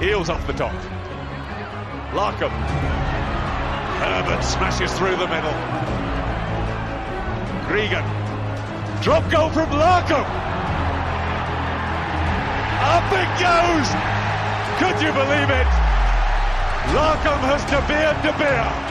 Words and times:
Eales 0.00 0.28
off 0.28 0.46
the 0.46 0.52
top. 0.52 0.74
Larkham. 2.12 2.50
Herbert 3.98 4.44
smashes 4.44 4.92
through 4.92 5.16
the 5.16 5.26
middle. 5.26 5.56
Gregan. 7.64 8.04
Drop 9.02 9.30
goal 9.30 9.48
from 9.48 9.70
Larkham. 9.70 10.26
Up 12.84 13.10
it 13.10 13.30
goes. 13.40 13.88
Could 14.78 15.00
you 15.02 15.12
believe 15.12 15.48
it? 15.48 15.66
Larkham 16.92 17.40
has 17.48 17.64
De 17.64 17.80
Beer 17.88 18.12
De 18.22 18.38
Beer. 18.38 18.86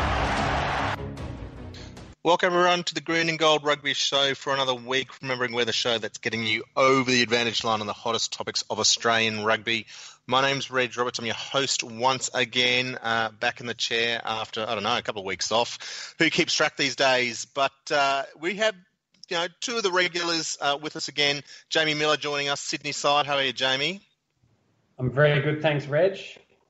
Welcome 2.23 2.53
everyone 2.53 2.83
to 2.85 2.95
the 2.95 3.01
Green 3.01 3.29
and 3.29 3.37
Gold 3.37 3.63
Rugby 3.63 3.93
Show 3.93 4.33
for 4.33 4.51
another 4.55 4.73
week. 4.73 5.09
Remembering 5.21 5.53
we're 5.53 5.65
the 5.65 5.71
show 5.71 5.99
that's 5.99 6.17
getting 6.17 6.43
you 6.43 6.63
over 6.75 7.11
the 7.11 7.21
advantage 7.21 7.63
line 7.63 7.81
on 7.81 7.85
the 7.85 7.93
hottest 7.93 8.33
topics 8.33 8.63
of 8.71 8.79
Australian 8.79 9.45
rugby. 9.45 9.85
My 10.27 10.41
name's 10.41 10.71
Reg 10.71 10.97
Roberts. 10.97 11.19
I'm 11.19 11.25
your 11.25 11.35
host 11.35 11.83
once 11.83 12.31
again, 12.33 12.97
uh, 13.03 13.29
back 13.29 13.59
in 13.59 13.67
the 13.67 13.75
chair 13.75 14.19
after 14.25 14.65
I 14.67 14.73
don't 14.73 14.81
know 14.81 14.97
a 14.97 15.01
couple 15.03 15.21
of 15.21 15.25
weeks 15.27 15.51
off. 15.51 16.15
Who 16.17 16.31
keeps 16.31 16.51
track 16.51 16.77
these 16.77 16.95
days? 16.95 17.45
But 17.45 17.73
uh, 17.91 18.23
we 18.39 18.55
have 18.55 18.73
you 19.29 19.37
know 19.37 19.47
two 19.61 19.77
of 19.77 19.83
the 19.83 19.91
regulars 19.91 20.57
uh, 20.59 20.79
with 20.81 20.95
us 20.95 21.09
again. 21.09 21.43
Jamie 21.69 21.93
Miller 21.93 22.17
joining 22.17 22.49
us, 22.49 22.59
Sydney 22.59 22.91
side. 22.91 23.27
How 23.27 23.35
are 23.35 23.43
you, 23.43 23.53
Jamie? 23.53 24.01
I'm 24.97 25.11
very 25.11 25.41
good, 25.41 25.61
thanks, 25.61 25.85
Reg. 25.85 26.17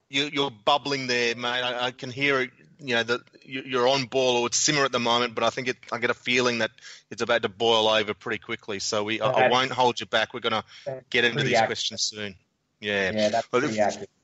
You, 0.09 0.43
are 0.43 0.51
bubbling 0.51 1.07
there, 1.07 1.35
mate. 1.35 1.61
I, 1.61 1.87
I 1.87 1.91
can 1.91 2.11
hear 2.11 2.41
it 2.41 2.51
you 2.79 2.95
know 2.95 3.03
that 3.03 3.21
you're 3.43 3.87
on 3.87 4.03
ball 4.03 4.37
or 4.37 4.47
it's 4.47 4.57
simmer 4.57 4.83
at 4.83 4.91
the 4.91 4.99
moment, 4.99 5.33
but 5.33 5.45
I 5.45 5.49
think 5.49 5.69
it, 5.69 5.77
I 5.93 5.99
get 5.99 6.09
a 6.09 6.15
feeling 6.15 6.57
that 6.57 6.71
it's 7.09 7.21
about 7.21 7.43
to 7.43 7.49
boil 7.49 7.87
over 7.87 8.13
pretty 8.13 8.39
quickly. 8.39 8.79
So 8.79 9.05
we 9.05 9.21
I, 9.21 9.29
I 9.29 9.49
won't 9.49 9.71
hold 9.71 10.01
you 10.01 10.07
back. 10.07 10.33
We're 10.33 10.41
going 10.41 10.61
to 10.85 11.03
get 11.09 11.23
into 11.23 11.43
these 11.43 11.61
questions 11.61 12.03
soon. 12.03 12.35
Yeah, 12.79 13.11
yeah, 13.11 13.29
that's 13.29 13.47
pretty 13.47 13.79
accurate. 13.79 14.09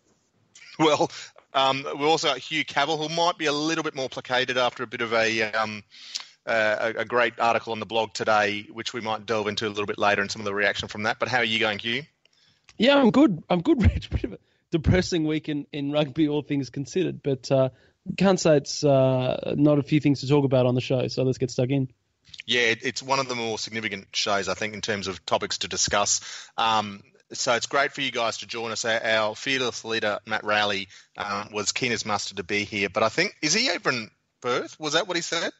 Well, 0.79 1.11
um, 1.53 1.85
we 1.99 2.05
also 2.05 2.29
got 2.29 2.39
Hugh 2.39 2.65
Cavill, 2.65 2.97
who 2.97 3.13
might 3.13 3.37
be 3.37 3.45
a 3.45 3.51
little 3.51 3.83
bit 3.83 3.93
more 3.93 4.09
placated 4.09 4.57
after 4.57 4.83
a 4.83 4.87
bit 4.87 5.01
of 5.01 5.13
a. 5.13 5.51
Um, 5.51 5.83
uh, 6.43 6.93
a, 6.95 7.01
a 7.01 7.05
great 7.05 7.39
article 7.39 7.71
on 7.71 7.79
the 7.79 7.85
blog 7.85 8.13
today, 8.13 8.65
which 8.71 8.93
we 8.93 9.01
might 9.01 9.27
delve 9.27 9.47
into 9.47 9.67
a 9.67 9.69
little 9.69 9.85
bit 9.85 9.99
later, 9.99 10.21
and 10.21 10.31
some 10.31 10.41
of 10.41 10.45
the 10.45 10.53
reaction 10.55 10.87
from 10.87 11.03
that. 11.03 11.19
But 11.19 11.27
how 11.27 11.37
are 11.37 11.43
you 11.43 11.59
going, 11.59 11.77
Hugh? 11.77 12.01
Yeah, 12.79 12.97
I'm 12.97 13.11
good. 13.11 13.43
I'm 13.47 13.61
good, 13.61 13.83
Rich. 13.93 14.09
Bit 14.09 14.23
of 14.23 14.33
a 14.33 14.39
depressing 14.71 15.25
week 15.25 15.49
in, 15.49 15.67
in 15.71 15.91
rugby, 15.91 16.27
all 16.27 16.41
things 16.41 16.71
considered. 16.71 17.21
But 17.21 17.51
uh, 17.51 17.69
can't 18.17 18.39
say 18.39 18.57
it's 18.57 18.83
uh, 18.83 19.53
not 19.55 19.77
a 19.77 19.83
few 19.83 19.99
things 19.99 20.21
to 20.21 20.27
talk 20.27 20.45
about 20.45 20.65
on 20.65 20.75
the 20.75 20.81
show. 20.81 21.07
So 21.07 21.23
let's 21.23 21.37
get 21.37 21.51
stuck 21.51 21.69
in. 21.69 21.89
Yeah, 22.45 22.73
it's 22.81 23.03
one 23.03 23.19
of 23.19 23.27
the 23.27 23.35
more 23.35 23.59
significant 23.59 24.07
shows, 24.13 24.49
I 24.49 24.55
think, 24.55 24.73
in 24.73 24.81
terms 24.81 25.07
of 25.07 25.23
topics 25.25 25.59
to 25.59 25.67
discuss. 25.67 26.21
Um, 26.57 27.03
so 27.33 27.53
it's 27.55 27.65
great 27.65 27.91
for 27.93 28.01
you 28.01 28.11
guys 28.11 28.37
to 28.39 28.47
join 28.47 28.71
us. 28.71 28.85
Our 28.85 29.35
fearless 29.35 29.85
leader, 29.85 30.19
Matt 30.25 30.43
Rowley, 30.43 30.87
um, 31.17 31.49
was 31.51 31.71
keen 31.71 31.91
as 31.91 32.05
mustard 32.05 32.37
to 32.37 32.43
be 32.43 32.63
here. 32.63 32.89
But 32.89 33.03
I 33.03 33.09
think, 33.09 33.35
is 33.41 33.53
he 33.53 33.69
over 33.71 33.89
in 33.89 34.09
Perth? 34.41 34.79
Was 34.79 34.93
that 34.93 35.07
what 35.07 35.15
he 35.15 35.21
said? 35.21 35.51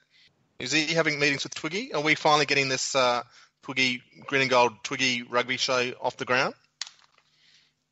Is 0.60 0.72
he 0.72 0.94
having 0.94 1.20
meetings 1.20 1.44
with 1.44 1.56
Twiggy? 1.56 1.94
Are 1.94 2.02
we 2.02 2.16
finally 2.16 2.46
getting 2.46 2.70
this 2.70 2.96
uh, 2.96 3.24
Twiggy, 3.64 4.02
green 4.28 4.42
and 4.42 4.50
gold 4.50 4.74
Twiggy 4.84 5.24
rugby 5.24 5.58
show 5.58 5.94
off 6.02 6.18
the 6.18 6.26
ground? 6.26 6.54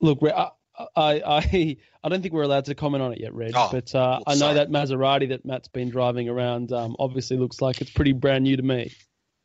Look, 0.01 0.19
I, 0.23 0.49
I 0.95 1.77
I 2.03 2.09
don't 2.09 2.21
think 2.21 2.33
we're 2.33 2.43
allowed 2.43 2.65
to 2.65 2.75
comment 2.75 3.03
on 3.03 3.13
it 3.13 3.19
yet, 3.19 3.33
Reg. 3.33 3.51
Oh, 3.55 3.69
but 3.71 3.93
uh, 3.93 4.19
I 4.25 4.33
know 4.33 4.37
sorry. 4.37 4.53
that 4.55 4.69
Maserati 4.69 5.29
that 5.29 5.45
Matt's 5.45 5.67
been 5.67 5.89
driving 5.89 6.29
around 6.29 6.71
um, 6.71 6.95
obviously 6.99 7.37
looks 7.37 7.61
like 7.61 7.81
it's 7.81 7.91
pretty 7.91 8.13
brand 8.13 8.43
new 8.43 8.55
to 8.55 8.63
me. 8.63 8.93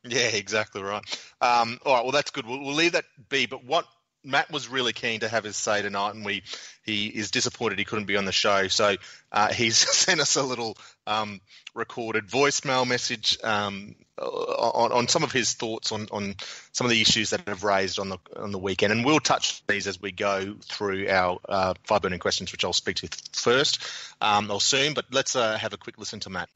Yeah, 0.07 0.27
exactly 0.27 0.81
right. 0.83 1.03
Um, 1.41 1.79
all 1.85 1.95
right, 1.95 2.03
well 2.03 2.11
that's 2.11 2.31
good. 2.31 2.45
We'll, 2.45 2.61
we'll 2.61 2.75
leave 2.75 2.93
that 2.93 3.05
be. 3.27 3.47
But 3.47 3.65
what 3.65 3.85
Matt 4.25 4.51
was 4.51 4.67
really 4.67 4.93
keen 4.93 5.21
to 5.21 5.29
have 5.29 5.43
his 5.43 5.55
say 5.55 5.81
tonight, 5.81 6.15
and 6.15 6.25
we 6.25 6.43
he 6.83 7.07
is 7.07 7.31
disappointed 7.31 7.79
he 7.79 7.85
couldn't 7.85 8.05
be 8.05 8.17
on 8.17 8.25
the 8.25 8.31
show. 8.31 8.67
So 8.67 8.95
uh, 9.31 9.53
he's 9.53 9.77
sent 9.95 10.19
us 10.19 10.35
a 10.35 10.43
little 10.43 10.77
um, 11.07 11.41
recorded 11.73 12.27
voicemail 12.27 12.87
message 12.87 13.37
um, 13.43 13.95
on, 14.17 14.91
on, 14.91 15.07
some 15.07 15.23
of 15.23 15.31
his 15.31 15.53
thoughts 15.53 15.91
on, 15.91 16.07
on 16.11 16.35
some 16.71 16.85
of 16.85 16.91
the 16.91 17.01
issues 17.01 17.31
that 17.31 17.47
have 17.47 17.63
raised 17.63 17.99
on 17.99 18.09
the 18.09 18.17
on 18.35 18.51
the 18.51 18.59
weekend, 18.59 18.91
and 18.91 19.05
we'll 19.05 19.19
touch 19.19 19.65
these 19.67 19.87
as 19.87 20.01
we 20.01 20.11
go 20.11 20.55
through 20.63 21.07
our 21.09 21.39
uh, 21.47 21.73
five 21.83 22.01
burning 22.01 22.19
questions, 22.19 22.51
which 22.51 22.65
I'll 22.65 22.73
speak 22.73 22.97
to 22.97 23.09
first 23.33 23.79
um, 24.21 24.49
or 24.49 24.61
soon. 24.61 24.93
But 24.93 25.05
let's 25.11 25.35
uh, 25.35 25.57
have 25.57 25.73
a 25.73 25.77
quick 25.77 25.97
listen 25.97 26.19
to 26.21 26.29
Matt. 26.29 26.49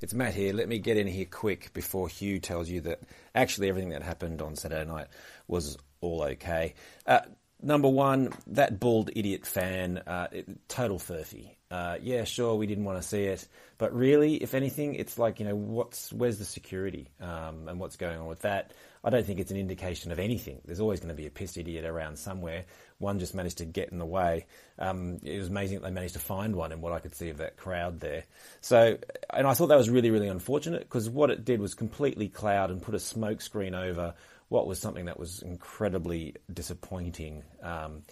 It's 0.00 0.14
Matt 0.14 0.34
here. 0.34 0.52
Let 0.52 0.68
me 0.68 0.78
get 0.78 0.96
in 0.96 1.08
here 1.08 1.26
quick 1.28 1.72
before 1.72 2.08
Hugh 2.08 2.38
tells 2.38 2.68
you 2.68 2.82
that 2.82 3.00
actually 3.34 3.68
everything 3.68 3.90
that 3.90 4.02
happened 4.02 4.40
on 4.40 4.54
Saturday 4.54 4.88
night 4.88 5.08
was 5.48 5.76
all 6.00 6.22
okay. 6.22 6.74
Uh, 7.04 7.20
number 7.60 7.88
one, 7.88 8.32
that 8.46 8.78
bald 8.78 9.10
idiot 9.16 9.44
fan, 9.44 9.98
uh, 9.98 10.28
it, 10.30 10.68
total 10.68 10.98
furphy. 10.98 11.50
Uh, 11.68 11.96
yeah, 12.00 12.22
sure, 12.22 12.54
we 12.54 12.68
didn't 12.68 12.84
want 12.84 13.02
to 13.02 13.06
see 13.06 13.24
it, 13.24 13.46
but 13.76 13.92
really, 13.92 14.36
if 14.36 14.54
anything, 14.54 14.94
it's 14.94 15.18
like 15.18 15.40
you 15.40 15.46
know, 15.46 15.56
what's 15.56 16.12
where's 16.12 16.38
the 16.38 16.44
security 16.44 17.08
um, 17.20 17.68
and 17.68 17.80
what's 17.80 17.96
going 17.96 18.18
on 18.18 18.26
with 18.26 18.40
that? 18.42 18.72
I 19.02 19.10
don't 19.10 19.26
think 19.26 19.40
it's 19.40 19.50
an 19.50 19.56
indication 19.56 20.12
of 20.12 20.18
anything. 20.18 20.60
There's 20.64 20.80
always 20.80 21.00
going 21.00 21.10
to 21.10 21.14
be 21.14 21.26
a 21.26 21.30
pissed 21.30 21.58
idiot 21.58 21.84
around 21.84 22.18
somewhere. 22.18 22.64
One 22.98 23.18
just 23.18 23.34
managed 23.34 23.58
to 23.58 23.64
get 23.64 23.90
in 23.90 23.98
the 23.98 24.06
way. 24.06 24.46
Um, 24.78 25.20
it 25.22 25.38
was 25.38 25.48
amazing 25.48 25.78
that 25.78 25.84
they 25.84 25.92
managed 25.92 26.14
to 26.14 26.20
find 26.20 26.56
one 26.56 26.72
in 26.72 26.80
what 26.80 26.92
I 26.92 26.98
could 26.98 27.14
see 27.14 27.30
of 27.30 27.38
that 27.38 27.56
crowd 27.56 28.00
there. 28.00 28.24
So, 28.60 28.98
and 29.30 29.46
I 29.46 29.54
thought 29.54 29.68
that 29.68 29.76
was 29.76 29.88
really, 29.88 30.10
really 30.10 30.28
unfortunate 30.28 30.80
because 30.80 31.08
what 31.08 31.30
it 31.30 31.44
did 31.44 31.60
was 31.60 31.74
completely 31.74 32.28
cloud 32.28 32.70
and 32.70 32.82
put 32.82 32.94
a 32.94 33.00
smoke 33.00 33.40
screen 33.40 33.74
over 33.74 34.14
what 34.48 34.66
was 34.66 34.80
something 34.80 35.04
that 35.04 35.18
was 35.18 35.42
incredibly 35.42 36.34
disappointing. 36.52 37.44
Um, 37.62 38.02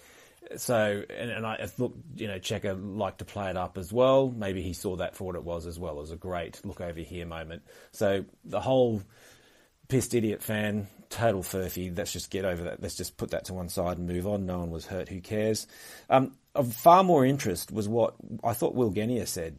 so, 0.55 1.03
and, 1.09 1.31
and 1.31 1.45
I 1.45 1.67
look, 1.77 1.95
you 2.15 2.27
know, 2.27 2.39
Cheika 2.39 2.77
liked 2.97 3.19
to 3.19 3.25
play 3.25 3.49
it 3.49 3.57
up 3.57 3.77
as 3.77 3.91
well. 3.91 4.29
Maybe 4.29 4.61
he 4.61 4.73
saw 4.73 4.95
that 4.97 5.15
for 5.15 5.25
what 5.25 5.35
it 5.35 5.43
was 5.43 5.65
as 5.65 5.77
well 5.77 5.99
as 5.99 6.11
a 6.11 6.15
great 6.15 6.63
look 6.63 6.79
over 6.79 6.99
here 6.99 7.25
moment. 7.25 7.63
So 7.91 8.23
the 8.45 8.61
whole 8.61 9.01
pissed 9.89 10.13
idiot 10.13 10.41
fan, 10.41 10.87
total 11.09 11.41
furphy. 11.41 11.95
Let's 11.95 12.13
just 12.13 12.29
get 12.29 12.45
over 12.45 12.65
that. 12.65 12.81
Let's 12.81 12.95
just 12.95 13.17
put 13.17 13.31
that 13.31 13.45
to 13.45 13.53
one 13.53 13.69
side 13.69 13.97
and 13.97 14.07
move 14.07 14.27
on. 14.27 14.45
No 14.45 14.59
one 14.59 14.71
was 14.71 14.85
hurt. 14.85 15.09
Who 15.09 15.21
cares? 15.21 15.67
Um, 16.09 16.33
of 16.55 16.73
far 16.73 17.03
more 17.03 17.25
interest 17.25 17.71
was 17.71 17.87
what 17.87 18.15
I 18.43 18.53
thought 18.53 18.75
Will 18.75 18.91
Genia 18.91 19.25
said. 19.25 19.57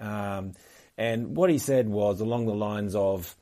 Um, 0.00 0.52
and 0.96 1.36
what 1.36 1.50
he 1.50 1.58
said 1.58 1.88
was 1.88 2.20
along 2.20 2.46
the 2.46 2.54
lines 2.54 2.94
of, 2.94 3.34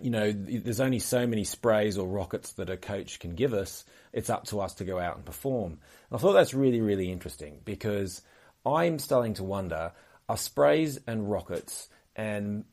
you 0.00 0.10
know, 0.10 0.30
there's 0.32 0.80
only 0.80 1.00
so 1.00 1.26
many 1.26 1.44
sprays 1.44 1.98
or 1.98 2.06
rockets 2.06 2.52
that 2.52 2.70
a 2.70 2.76
coach 2.76 3.18
can 3.18 3.34
give 3.34 3.52
us. 3.52 3.84
It's 4.12 4.30
up 4.30 4.44
to 4.46 4.60
us 4.60 4.74
to 4.74 4.84
go 4.84 4.98
out 4.98 5.16
and 5.16 5.24
perform. 5.24 5.72
And 5.72 5.80
I 6.12 6.18
thought 6.18 6.34
that's 6.34 6.54
really, 6.54 6.80
really 6.80 7.10
interesting 7.10 7.60
because 7.64 8.22
I'm 8.64 8.98
starting 8.98 9.34
to 9.34 9.44
wonder 9.44 9.92
are 10.28 10.36
sprays 10.36 10.98
and 11.06 11.30
rockets 11.30 11.88
and 12.14 12.64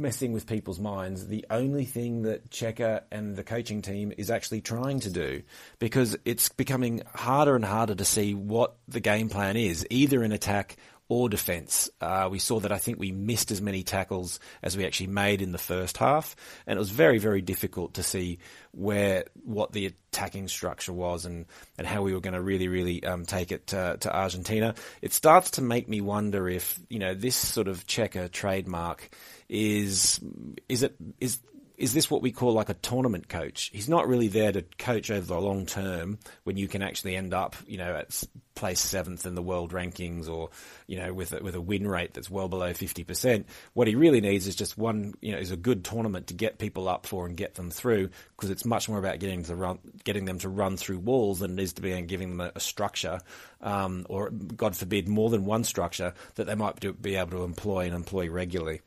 messing 0.00 0.32
with 0.32 0.46
people's 0.46 0.80
minds 0.80 1.26
the 1.26 1.46
only 1.50 1.84
thing 1.84 2.22
that 2.22 2.50
Cheika 2.50 3.02
and 3.10 3.36
the 3.36 3.44
coaching 3.44 3.82
team 3.82 4.12
is 4.16 4.30
actually 4.30 4.60
trying 4.60 5.00
to 5.00 5.10
do 5.10 5.42
because 5.78 6.16
it's 6.24 6.48
becoming 6.48 7.02
harder 7.14 7.54
and 7.54 7.64
harder 7.64 7.94
to 7.94 8.04
see 8.04 8.34
what 8.34 8.76
the 8.88 9.00
game 9.00 9.28
plan 9.28 9.56
is, 9.56 9.86
either 9.90 10.22
in 10.24 10.32
attack 10.32 10.76
or 11.10 11.28
defence. 11.28 11.90
Uh, 12.00 12.28
we 12.30 12.38
saw 12.38 12.60
that 12.60 12.70
I 12.70 12.78
think 12.78 12.98
we 12.98 13.10
missed 13.10 13.50
as 13.50 13.60
many 13.60 13.82
tackles 13.82 14.38
as 14.62 14.76
we 14.76 14.86
actually 14.86 15.08
made 15.08 15.42
in 15.42 15.50
the 15.50 15.58
first 15.58 15.96
half, 15.96 16.36
and 16.68 16.76
it 16.76 16.78
was 16.78 16.90
very, 16.90 17.18
very 17.18 17.42
difficult 17.42 17.94
to 17.94 18.04
see 18.04 18.38
where 18.70 19.24
what 19.44 19.72
the 19.72 19.86
attacking 19.86 20.46
structure 20.46 20.92
was 20.92 21.26
and, 21.26 21.46
and 21.76 21.86
how 21.86 22.02
we 22.02 22.14
were 22.14 22.20
going 22.20 22.34
to 22.34 22.40
really, 22.40 22.68
really 22.68 23.02
um, 23.02 23.26
take 23.26 23.50
it 23.50 23.66
to, 23.66 23.96
to 23.98 24.16
Argentina. 24.16 24.76
It 25.02 25.12
starts 25.12 25.50
to 25.52 25.62
make 25.62 25.88
me 25.88 26.00
wonder 26.00 26.48
if 26.48 26.78
you 26.88 27.00
know 27.00 27.12
this 27.12 27.34
sort 27.34 27.66
of 27.66 27.88
Cheika 27.88 28.30
trademark 28.30 29.10
is 29.50 30.20
is 30.68 30.84
it 30.84 30.94
is 31.18 31.40
is 31.80 31.94
this 31.94 32.10
what 32.10 32.20
we 32.20 32.30
call 32.30 32.52
like 32.52 32.68
a 32.68 32.74
tournament 32.74 33.26
coach? 33.30 33.70
He's 33.72 33.88
not 33.88 34.06
really 34.06 34.28
there 34.28 34.52
to 34.52 34.62
coach 34.78 35.10
over 35.10 35.26
the 35.26 35.40
long 35.40 35.64
term 35.64 36.18
when 36.44 36.58
you 36.58 36.68
can 36.68 36.82
actually 36.82 37.16
end 37.16 37.32
up, 37.32 37.56
you 37.66 37.78
know, 37.78 37.96
at 37.96 38.22
place 38.54 38.80
seventh 38.80 39.24
in 39.24 39.34
the 39.34 39.42
world 39.42 39.72
rankings 39.72 40.28
or, 40.28 40.50
you 40.86 40.98
know, 40.98 41.14
with 41.14 41.32
a, 41.32 41.42
with 41.42 41.54
a 41.54 41.60
win 41.60 41.88
rate 41.88 42.12
that's 42.12 42.28
well 42.28 42.48
below 42.48 42.74
50%. 42.74 43.46
What 43.72 43.88
he 43.88 43.94
really 43.94 44.20
needs 44.20 44.46
is 44.46 44.56
just 44.56 44.76
one, 44.76 45.14
you 45.22 45.32
know, 45.32 45.38
is 45.38 45.52
a 45.52 45.56
good 45.56 45.82
tournament 45.82 46.26
to 46.26 46.34
get 46.34 46.58
people 46.58 46.86
up 46.86 47.06
for 47.06 47.24
and 47.24 47.34
get 47.34 47.54
them 47.54 47.70
through 47.70 48.10
because 48.36 48.50
it's 48.50 48.66
much 48.66 48.86
more 48.86 48.98
about 48.98 49.18
getting 49.18 49.44
to 49.44 49.56
run, 49.56 49.78
getting 50.04 50.26
them 50.26 50.38
to 50.40 50.50
run 50.50 50.76
through 50.76 50.98
walls 50.98 51.38
than 51.38 51.58
it 51.58 51.62
is 51.62 51.72
to 51.72 51.82
be 51.82 51.92
and 51.92 52.08
giving 52.08 52.36
them 52.36 52.42
a, 52.42 52.52
a 52.56 52.60
structure, 52.60 53.22
um, 53.62 54.04
or 54.10 54.28
God 54.28 54.76
forbid 54.76 55.08
more 55.08 55.30
than 55.30 55.46
one 55.46 55.64
structure 55.64 56.12
that 56.34 56.46
they 56.46 56.54
might 56.54 56.78
do, 56.78 56.92
be 56.92 57.16
able 57.16 57.30
to 57.30 57.44
employ 57.44 57.86
and 57.86 57.94
employ 57.94 58.28
regularly. 58.28 58.82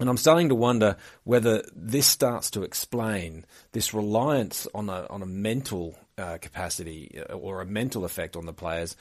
And 0.00 0.08
I'm 0.08 0.16
starting 0.16 0.48
to 0.48 0.54
wonder 0.54 0.96
whether 1.24 1.62
this 1.76 2.06
starts 2.06 2.50
to 2.52 2.62
explain 2.62 3.44
this 3.72 3.92
reliance 3.92 4.66
on 4.74 4.88
a, 4.88 5.06
on 5.10 5.22
a 5.22 5.26
mental 5.26 5.94
uh, 6.16 6.38
capacity 6.38 7.18
uh, 7.18 7.34
or 7.34 7.60
a 7.60 7.66
mental 7.66 8.06
effect 8.06 8.34
on 8.34 8.46
the 8.46 8.52
players, 8.52 8.96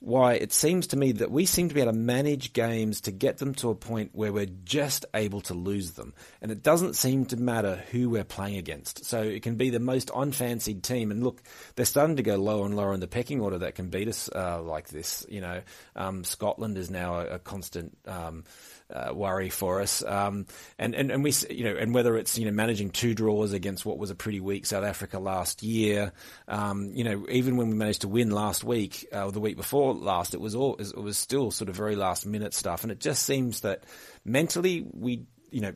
why 0.00 0.34
it 0.34 0.52
seems 0.52 0.88
to 0.88 0.96
me 0.96 1.12
that 1.12 1.30
we 1.30 1.46
seem 1.46 1.68
to 1.68 1.74
be 1.74 1.80
able 1.80 1.92
to 1.92 1.98
manage 1.98 2.52
games 2.52 3.02
to 3.02 3.10
get 3.10 3.38
them 3.38 3.54
to 3.54 3.70
a 3.70 3.74
point 3.74 4.10
where 4.12 4.32
we're 4.32 4.46
just 4.64 5.06
able 5.14 5.40
to 5.42 5.54
lose 5.54 5.92
them. 5.92 6.12
And 6.42 6.50
it 6.50 6.62
doesn't 6.62 6.94
seem 6.94 7.24
to 7.26 7.36
matter 7.36 7.82
who 7.90 8.10
we're 8.10 8.24
playing 8.24 8.56
against. 8.56 9.04
So 9.06 9.22
it 9.22 9.42
can 9.42 9.56
be 9.56 9.70
the 9.70 9.80
most 9.80 10.10
unfancied 10.14 10.82
team. 10.82 11.10
And 11.10 11.22
look, 11.22 11.42
they're 11.74 11.86
starting 11.86 12.16
to 12.16 12.22
go 12.22 12.36
lower 12.36 12.66
and 12.66 12.76
lower 12.76 12.92
in 12.92 13.00
the 13.00 13.06
pecking 13.06 13.40
order 13.40 13.58
that 13.58 13.76
can 13.76 13.88
beat 13.88 14.08
us 14.08 14.28
uh, 14.34 14.60
like 14.62 14.88
this. 14.88 15.24
You 15.28 15.40
know, 15.40 15.62
um, 15.96 16.22
Scotland 16.22 16.76
is 16.76 16.90
now 16.90 17.20
a, 17.20 17.26
a 17.26 17.38
constant. 17.38 17.96
Um, 18.06 18.44
uh, 18.92 19.12
worry 19.14 19.48
for 19.48 19.80
us. 19.80 20.02
Um, 20.02 20.46
and, 20.78 20.94
and, 20.94 21.10
and 21.10 21.24
we, 21.24 21.32
you 21.50 21.64
know, 21.64 21.76
and 21.76 21.94
whether 21.94 22.16
it's, 22.16 22.38
you 22.38 22.44
know, 22.44 22.50
managing 22.52 22.90
two 22.90 23.14
draws 23.14 23.52
against 23.52 23.86
what 23.86 23.98
was 23.98 24.10
a 24.10 24.14
pretty 24.14 24.40
weak 24.40 24.66
South 24.66 24.84
Africa 24.84 25.18
last 25.18 25.62
year, 25.62 26.12
um, 26.48 26.92
you 26.94 27.04
know, 27.04 27.26
even 27.30 27.56
when 27.56 27.68
we 27.68 27.74
managed 27.74 28.02
to 28.02 28.08
win 28.08 28.30
last 28.30 28.64
week, 28.64 29.06
uh, 29.12 29.24
or 29.24 29.32
the 29.32 29.40
week 29.40 29.56
before 29.56 29.94
last, 29.94 30.34
it 30.34 30.40
was 30.40 30.54
all, 30.54 30.76
it 30.76 30.96
was 30.96 31.18
still 31.18 31.50
sort 31.50 31.68
of 31.68 31.76
very 31.76 31.96
last 31.96 32.26
minute 32.26 32.54
stuff. 32.54 32.82
And 32.82 32.92
it 32.92 33.00
just 33.00 33.24
seems 33.24 33.60
that 33.60 33.84
mentally 34.24 34.86
we, 34.92 35.24
you 35.50 35.60
know, 35.60 35.72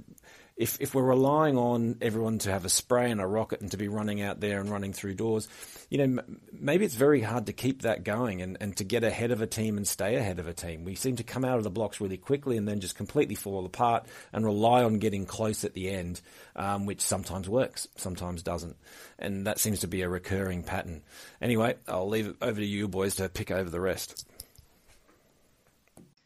if 0.58 0.80
if 0.80 0.92
we're 0.92 1.04
relying 1.04 1.56
on 1.56 1.96
everyone 2.02 2.38
to 2.38 2.50
have 2.50 2.64
a 2.64 2.68
spray 2.68 3.12
and 3.12 3.20
a 3.20 3.26
rocket 3.26 3.60
and 3.60 3.70
to 3.70 3.76
be 3.76 3.86
running 3.86 4.20
out 4.20 4.40
there 4.40 4.60
and 4.60 4.68
running 4.68 4.92
through 4.92 5.14
doors, 5.14 5.48
you 5.88 6.04
know, 6.04 6.22
maybe 6.52 6.84
it's 6.84 6.96
very 6.96 7.20
hard 7.20 7.46
to 7.46 7.52
keep 7.52 7.82
that 7.82 8.02
going 8.02 8.42
and, 8.42 8.56
and 8.60 8.76
to 8.76 8.82
get 8.82 9.04
ahead 9.04 9.30
of 9.30 9.40
a 9.40 9.46
team 9.46 9.76
and 9.76 9.86
stay 9.86 10.16
ahead 10.16 10.40
of 10.40 10.48
a 10.48 10.52
team. 10.52 10.82
We 10.82 10.96
seem 10.96 11.14
to 11.16 11.22
come 11.22 11.44
out 11.44 11.58
of 11.58 11.64
the 11.64 11.70
blocks 11.70 12.00
really 12.00 12.16
quickly 12.16 12.56
and 12.56 12.66
then 12.66 12.80
just 12.80 12.96
completely 12.96 13.36
fall 13.36 13.64
apart 13.64 14.06
and 14.32 14.44
rely 14.44 14.82
on 14.82 14.98
getting 14.98 15.26
close 15.26 15.62
at 15.62 15.74
the 15.74 15.88
end, 15.90 16.20
um, 16.56 16.86
which 16.86 17.02
sometimes 17.02 17.48
works, 17.48 17.86
sometimes 17.94 18.42
doesn't, 18.42 18.76
and 19.16 19.46
that 19.46 19.60
seems 19.60 19.80
to 19.80 19.86
be 19.86 20.02
a 20.02 20.08
recurring 20.08 20.64
pattern. 20.64 21.02
Anyway, 21.40 21.76
I'll 21.86 22.08
leave 22.08 22.26
it 22.26 22.36
over 22.42 22.58
to 22.58 22.66
you 22.66 22.88
boys 22.88 23.14
to 23.16 23.28
pick 23.28 23.52
over 23.52 23.70
the 23.70 23.80
rest. 23.80 24.26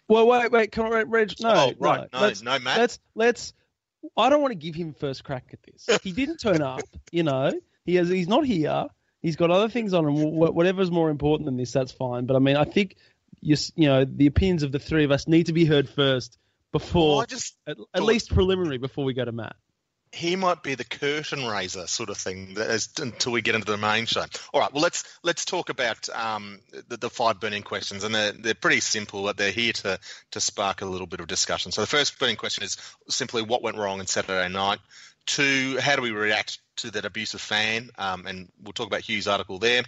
Well, 0.09 0.27
wait, 0.27 0.51
wait, 0.51 0.73
come 0.73 0.87
on, 0.87 1.11
Reg. 1.11 1.33
No, 1.41 1.51
oh, 1.51 1.73
right, 1.79 2.09
no, 2.13 2.21
no, 2.21 2.33
no, 2.43 2.59
Matt. 2.59 2.79
Let's 2.79 2.99
let's 3.15 3.53
I 4.17 4.29
don't 4.29 4.41
want 4.41 4.53
to 4.53 4.59
give 4.59 4.75
him 4.75 4.95
first 4.95 5.25
crack 5.25 5.51
at 5.53 5.63
this. 5.63 5.89
He 6.03 6.13
didn't 6.13 6.39
turn 6.39 6.63
up. 6.63 6.81
You 7.11 7.23
know, 7.23 7.53
he 7.85 7.97
has. 7.97 8.09
He's 8.09 8.29
not 8.29 8.45
here. 8.45 8.87
He's 9.21 9.37
got 9.37 9.51
other 9.51 9.69
things 9.69 9.95
on 9.95 10.07
him. 10.09 10.37
Whatever's 10.37 10.91
more 10.91 11.11
important 11.11 11.47
than 11.47 11.57
this, 11.57 11.73
that's 11.73 11.93
fine. 11.93 12.27
But 12.27 12.37
I 12.37 12.41
mean, 12.41 12.57
I 12.57 12.65
think 12.65 12.97
you, 13.41 13.57
you 13.77 13.89
know 13.89 14.05
the 14.05 14.27
opinions 14.27 14.63
of 14.63 14.73
the 14.73 14.79
three 14.79 15.05
of 15.05 15.11
us 15.11 15.29
need 15.29 15.47
to 15.47 15.53
be 15.53 15.65
heard 15.65 15.89
first 15.89 16.39
before, 16.73 17.19
well, 17.19 17.27
just 17.27 17.57
at, 17.67 17.77
at 17.95 18.03
least 18.03 18.31
preliminary 18.31 18.79
before 18.79 19.05
we 19.05 19.13
go 19.15 19.25
to 19.25 19.33
Matt 19.33 19.57
he 20.13 20.37
might 20.37 20.63
be 20.63 20.75
the 20.75 20.85
curtain 20.85 21.47
raiser 21.47 21.87
sort 21.87 22.11
of 22.11 22.19
thing 22.19 22.55
as, 22.59 22.91
until 22.99 23.33
we 23.33 23.41
get 23.41 23.55
into 23.55 23.71
the 23.71 23.79
main 23.79 24.05
show. 24.05 24.25
All 24.53 24.61
right, 24.61 24.73
well 24.73 24.83
let's 24.83 25.05
let's 25.23 25.47
talk 25.47 25.71
about 25.71 26.09
um, 26.11 26.61
the, 26.89 26.99
the, 26.99 27.11
five 27.11 27.41
burning 27.41 27.63
questions, 27.63 28.05
and 28.05 28.15
they're 28.15 28.33
they're 28.33 28.55
pretty 28.55 28.81
simple, 28.81 29.23
but 29.23 29.39
they're 29.39 29.51
here 29.51 29.73
to 29.73 29.99
to 30.33 30.41
spark 30.41 30.83
a 30.83 30.87
little 30.87 31.07
bit 31.07 31.21
of 31.21 31.27
discussion. 31.27 31.73
So 31.73 31.81
the 31.81 31.87
first 31.87 32.19
burning 32.19 32.37
question 32.37 32.63
is 32.63 32.77
simply 33.09 33.43
what 33.43 33.63
went 33.63 33.79
wrong 33.79 34.01
on 34.01 34.07
Saturday 34.07 34.53
night. 34.53 34.81
Two, 35.25 35.79
how 35.81 35.97
do 35.97 36.03
we 36.03 36.11
react 36.11 36.59
to 36.77 36.91
that 36.91 37.05
abusive 37.05 37.41
fan? 37.41 37.91
Um, 37.97 38.27
and 38.27 38.49
we'll 38.63 38.73
talk 38.73 38.89
about 38.89 39.03
Hugh's 39.09 39.29
article 39.29 39.59
there. 39.59 39.83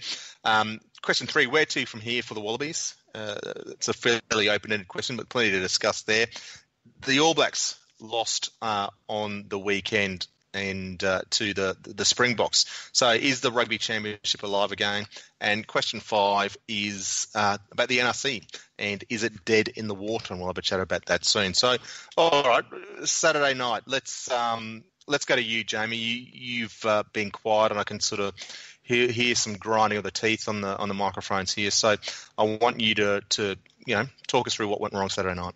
Um, 0.45 0.81
question 1.03 1.27
three, 1.27 1.47
where 1.47 1.67
to 1.67 1.87
from 1.87 2.01
here 2.01 2.23
for 2.23 2.35
the 2.35 2.41
Wallabies? 2.41 2.95
Uh, 3.15 3.35
it's 3.67 3.89
a 3.89 3.93
fairly 3.93 4.49
open-ended 4.49 4.89
question, 4.89 5.17
but 5.17 5.29
plenty 5.29 5.51
to 5.51 5.61
discuss 5.61 6.03
there. 6.03 6.27
The 7.05 7.21
All 7.21 7.35
Blacks 7.35 7.77
lost 8.01 8.51
uh, 8.63 8.89
on 9.09 9.47
the 9.49 9.59
weekend 9.59 10.27
and 10.55 11.03
uh, 11.03 11.23
to 11.31 11.53
the 11.53 11.77
the 11.83 12.05
Springboks. 12.05 12.67
So 12.93 13.11
is 13.11 13.41
the 13.41 13.51
Rugby 13.51 13.79
Championship 13.79 14.43
alive 14.43 14.73
again? 14.73 15.07
And 15.41 15.67
question 15.67 16.01
five 16.01 16.57
is 16.69 17.27
uh, 17.35 17.59
about 17.73 17.89
the 17.89 17.99
NRC 17.99 18.45
and 18.79 19.05
is 19.11 19.25
it 19.25 19.45
dead 19.45 19.69
in 19.69 19.89
the 19.89 19.95
water? 19.95 20.33
And 20.33 20.41
we'll 20.41 20.49
have 20.49 20.59
a 20.59 20.63
chat 20.63 20.81
about 20.81 21.07
that 21.07 21.25
soon. 21.25 21.55
So, 21.55 21.77
all 22.17 22.43
right, 22.45 22.65
Saturday 23.05 23.55
night. 23.55 23.83
Let's 23.87 24.31
um, 24.31 24.85
let's 25.07 25.25
go 25.25 25.37
to 25.37 25.43
you, 25.43 25.65
Jamie. 25.65 25.97
You, 25.97 26.63
have 26.65 26.85
uh, 26.85 27.03
been 27.13 27.31
quiet, 27.31 27.73
and 27.73 27.81
I 27.81 27.85
can 27.85 28.01
sort 28.01 28.21
of 28.21 28.35
hear, 28.83 29.11
hear 29.11 29.35
some 29.35 29.55
grinding 29.55 29.99
of 29.99 30.05
the 30.05 30.11
teeth 30.11 30.49
on 30.49 30.61
the 30.61 30.77
on 30.77 30.89
the 30.89 30.95
microphones 30.95 31.53
here. 31.53 31.71
So 31.71 31.97
I 32.39 32.43
want 32.43 32.81
you 32.81 32.95
to 32.97 33.23
to 33.31 33.57
you 33.87 33.95
know 33.97 34.07
talk 34.27 34.47
us 34.47 34.55
through 34.55 34.69
what 34.69 34.81
went 34.81 34.95
wrong 34.95 35.09
Saturday 35.09 35.39
night. 35.39 35.55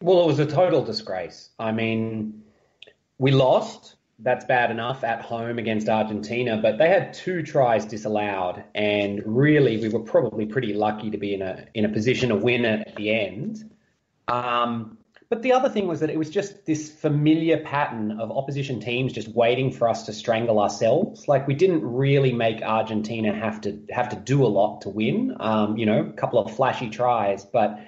Well, 0.00 0.22
it 0.22 0.26
was 0.26 0.38
a 0.38 0.46
total 0.46 0.84
disgrace. 0.84 1.50
I 1.58 1.72
mean, 1.72 2.42
we 3.18 3.30
lost. 3.30 3.96
That's 4.18 4.44
bad 4.46 4.70
enough 4.70 5.04
at 5.04 5.20
home 5.20 5.58
against 5.58 5.88
Argentina, 5.88 6.58
but 6.60 6.78
they 6.78 6.88
had 6.88 7.12
two 7.12 7.42
tries 7.42 7.84
disallowed, 7.84 8.64
and 8.74 9.22
really, 9.26 9.76
we 9.78 9.90
were 9.90 10.00
probably 10.00 10.46
pretty 10.46 10.72
lucky 10.72 11.10
to 11.10 11.18
be 11.18 11.34
in 11.34 11.42
a 11.42 11.66
in 11.74 11.84
a 11.84 11.88
position 11.90 12.30
to 12.30 12.36
win 12.36 12.64
it 12.64 12.88
at 12.88 12.96
the 12.96 13.12
end. 13.12 13.70
Um, 14.26 14.96
but 15.28 15.42
the 15.42 15.52
other 15.52 15.68
thing 15.68 15.88
was 15.88 16.00
that 16.00 16.10
it 16.10 16.18
was 16.18 16.30
just 16.30 16.66
this 16.66 16.90
familiar 16.90 17.58
pattern 17.58 18.12
of 18.12 18.30
opposition 18.30 18.80
teams 18.80 19.12
just 19.12 19.28
waiting 19.28 19.72
for 19.72 19.88
us 19.88 20.04
to 20.04 20.12
strangle 20.12 20.60
ourselves. 20.60 21.26
Like 21.26 21.48
we 21.48 21.54
didn't 21.54 21.82
really 21.82 22.32
make 22.32 22.62
Argentina 22.62 23.34
have 23.34 23.60
to 23.62 23.78
have 23.90 24.08
to 24.10 24.16
do 24.16 24.44
a 24.44 24.48
lot 24.48 24.82
to 24.82 24.88
win. 24.88 25.36
Um, 25.40 25.76
you 25.76 25.84
know, 25.84 26.06
a 26.06 26.12
couple 26.12 26.38
of 26.38 26.54
flashy 26.54 26.88
tries, 26.88 27.44
but 27.44 27.80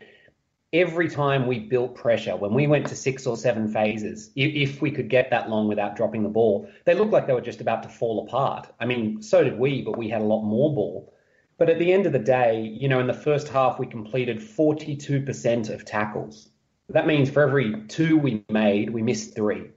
every 0.72 1.08
time 1.08 1.46
we 1.46 1.58
built 1.58 1.94
pressure, 1.94 2.36
when 2.36 2.52
we 2.52 2.66
went 2.66 2.86
to 2.88 2.96
six 2.96 3.26
or 3.26 3.36
seven 3.36 3.68
phases, 3.68 4.30
if 4.36 4.82
we 4.82 4.90
could 4.90 5.08
get 5.08 5.30
that 5.30 5.48
long 5.48 5.66
without 5.66 5.96
dropping 5.96 6.22
the 6.22 6.28
ball, 6.28 6.68
they 6.84 6.94
looked 6.94 7.12
like 7.12 7.26
they 7.26 7.32
were 7.32 7.40
just 7.40 7.60
about 7.60 7.82
to 7.82 7.88
fall 7.88 8.26
apart. 8.26 8.68
I 8.78 8.84
mean, 8.84 9.22
so 9.22 9.42
did 9.42 9.58
we, 9.58 9.82
but 9.82 9.96
we 9.96 10.08
had 10.08 10.20
a 10.20 10.24
lot 10.24 10.42
more 10.42 10.74
ball. 10.74 11.14
But 11.56 11.70
at 11.70 11.78
the 11.78 11.92
end 11.92 12.06
of 12.06 12.12
the 12.12 12.18
day, 12.18 12.60
you 12.78 12.88
know, 12.88 13.00
in 13.00 13.06
the 13.06 13.14
first 13.14 13.48
half, 13.48 13.78
we 13.78 13.86
completed 13.86 14.38
42% 14.38 15.70
of 15.70 15.84
tackles. 15.84 16.50
That 16.90 17.06
means 17.06 17.30
for 17.30 17.42
every 17.42 17.82
two 17.88 18.16
we 18.16 18.44
made, 18.48 18.90
we 18.90 19.02
missed 19.02 19.34
three. 19.34 19.70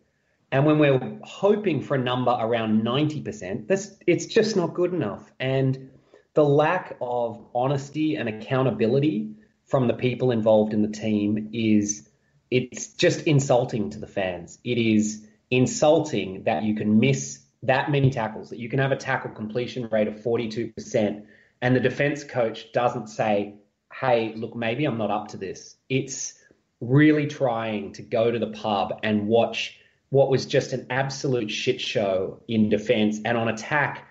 And 0.52 0.66
when 0.66 0.80
we're 0.80 1.00
hoping 1.24 1.82
for 1.82 1.96
a 1.96 1.98
number 1.98 2.32
around 2.32 2.84
90%, 2.84 3.68
that's, 3.68 3.96
it's 4.06 4.26
just 4.26 4.56
not 4.56 4.74
good 4.74 4.94
enough. 4.94 5.32
And 5.40 5.90
the 6.34 6.44
lack 6.44 6.98
of 7.02 7.46
honesty 7.56 8.16
and 8.16 8.30
accountability 8.30 9.32
from 9.72 9.88
the 9.88 9.94
people 9.94 10.32
involved 10.32 10.74
in 10.74 10.82
the 10.82 10.90
team 10.90 11.50
is 11.54 12.08
it's 12.52 12.88
just 12.94 13.22
insulting 13.22 13.90
to 13.92 14.00
the 14.00 14.06
fans. 14.06 14.60
It 14.66 14.78
is 14.78 15.26
insulting 15.50 16.44
that 16.44 16.64
you 16.64 16.76
can 16.76 17.00
miss 17.00 17.40
that 17.64 17.90
many 17.90 18.10
tackles, 18.10 18.50
that 18.50 18.60
you 18.60 18.68
can 18.68 18.80
have 18.80 18.92
a 18.92 18.98
tackle 18.98 19.32
completion 19.32 19.88
rate 19.90 20.10
of 20.10 20.16
42%, 20.16 21.26
and 21.62 21.76
the 21.76 21.80
defense 21.80 22.26
coach 22.26 22.74
doesn't 22.74 23.08
say, 23.08 23.56
hey, 23.94 24.34
look, 24.36 24.56
maybe 24.56 24.84
I'm 24.84 24.98
not 24.98 25.10
up 25.10 25.30
to 25.30 25.38
this. 25.38 25.78
It's 25.88 26.34
really 26.82 27.28
trying 27.28 27.94
to 27.94 28.02
go 28.02 28.30
to 28.30 28.40
the 28.40 28.48
pub 28.48 29.00
and 29.04 29.28
watch 29.28 29.78
what 30.10 30.30
was 30.30 30.46
just 30.46 30.74
an 30.74 30.88
absolute 30.90 31.50
shit 31.50 31.80
show 31.80 32.44
in 32.50 32.68
defense 32.68 33.20
and 33.24 33.38
on 33.38 33.48
attack, 33.48 34.06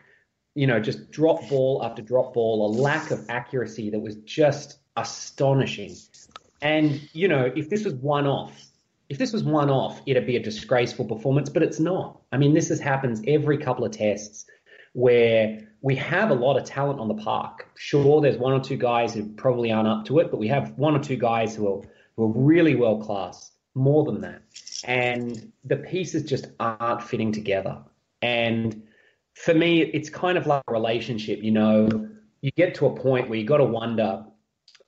you 0.54 0.66
know, 0.66 0.80
just 0.80 1.10
drop 1.10 1.46
ball 1.50 1.82
after 1.84 2.00
drop 2.00 2.32
ball, 2.32 2.66
a 2.66 2.70
lack 2.80 3.10
of 3.10 3.26
accuracy 3.28 3.90
that 3.90 4.00
was 4.00 4.16
just 4.24 4.79
astonishing. 4.97 5.94
And, 6.62 7.00
you 7.12 7.28
know, 7.28 7.50
if 7.56 7.70
this 7.70 7.85
was 7.85 7.94
one 7.94 8.26
off, 8.26 8.66
if 9.09 9.18
this 9.18 9.32
was 9.32 9.42
one 9.42 9.70
off, 9.70 10.00
it'd 10.06 10.26
be 10.26 10.37
a 10.37 10.42
disgraceful 10.42 11.04
performance, 11.04 11.49
but 11.49 11.62
it's 11.62 11.80
not. 11.80 12.20
I 12.32 12.37
mean, 12.37 12.54
this 12.54 12.68
has 12.68 12.80
happens 12.80 13.23
every 13.26 13.59
couple 13.59 13.85
of 13.85 13.92
tests 13.92 14.47
where 14.92 15.68
we 15.80 15.97
have 15.97 16.30
a 16.30 16.35
lot 16.35 16.56
of 16.56 16.64
talent 16.64 17.00
on 17.00 17.09
the 17.09 17.14
park. 17.14 17.68
Sure, 17.76 18.20
there's 18.20 18.37
one 18.37 18.52
or 18.52 18.61
two 18.61 18.76
guys 18.76 19.14
who 19.14 19.26
probably 19.30 19.73
aren't 19.73 19.88
up 19.88 20.04
to 20.06 20.18
it, 20.18 20.30
but 20.30 20.38
we 20.38 20.49
have 20.49 20.76
one 20.78 20.94
or 20.94 21.02
two 21.02 21.16
guys 21.16 21.56
who 21.56 21.66
are, 21.73 21.82
who 22.16 22.25
are 22.25 22.28
really 22.28 22.75
world 22.75 23.02
class, 23.04 23.52
more 23.75 24.04
than 24.04 24.20
that. 24.20 24.42
And 24.85 25.52
the 25.64 25.76
pieces 25.76 26.25
just 26.25 26.49
aren't 26.61 27.02
fitting 27.02 27.32
together. 27.32 27.78
And 28.23 28.82
for 29.35 29.54
me, 29.54 29.82
it's 29.82 30.11
kind 30.11 30.37
of 30.37 30.47
like 30.47 30.62
a 30.68 30.73
relationship, 30.73 31.42
you 31.42 31.50
know, 31.50 32.09
you 32.42 32.50
get 32.52 32.75
to 32.76 32.87
a 32.87 32.97
point 32.97 33.28
where 33.28 33.38
you 33.38 33.47
got 33.47 33.59
to 33.59 33.64
wonder 33.64 34.25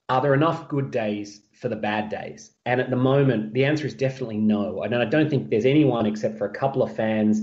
are 0.08 0.20
there 0.20 0.34
enough 0.34 0.68
good 0.68 0.90
days 0.90 1.40
for 1.52 1.68
the 1.68 1.76
bad 1.76 2.10
days? 2.10 2.52
And 2.66 2.80
at 2.80 2.90
the 2.90 2.96
moment, 2.96 3.54
the 3.54 3.64
answer 3.64 3.86
is 3.86 3.94
definitely 3.94 4.38
no. 4.38 4.82
And 4.82 4.94
I 4.94 5.04
don't 5.04 5.30
think 5.30 5.50
there's 5.50 5.64
anyone 5.64 6.06
except 6.06 6.38
for 6.38 6.46
a 6.46 6.52
couple 6.52 6.82
of 6.82 6.94
fans, 6.94 7.40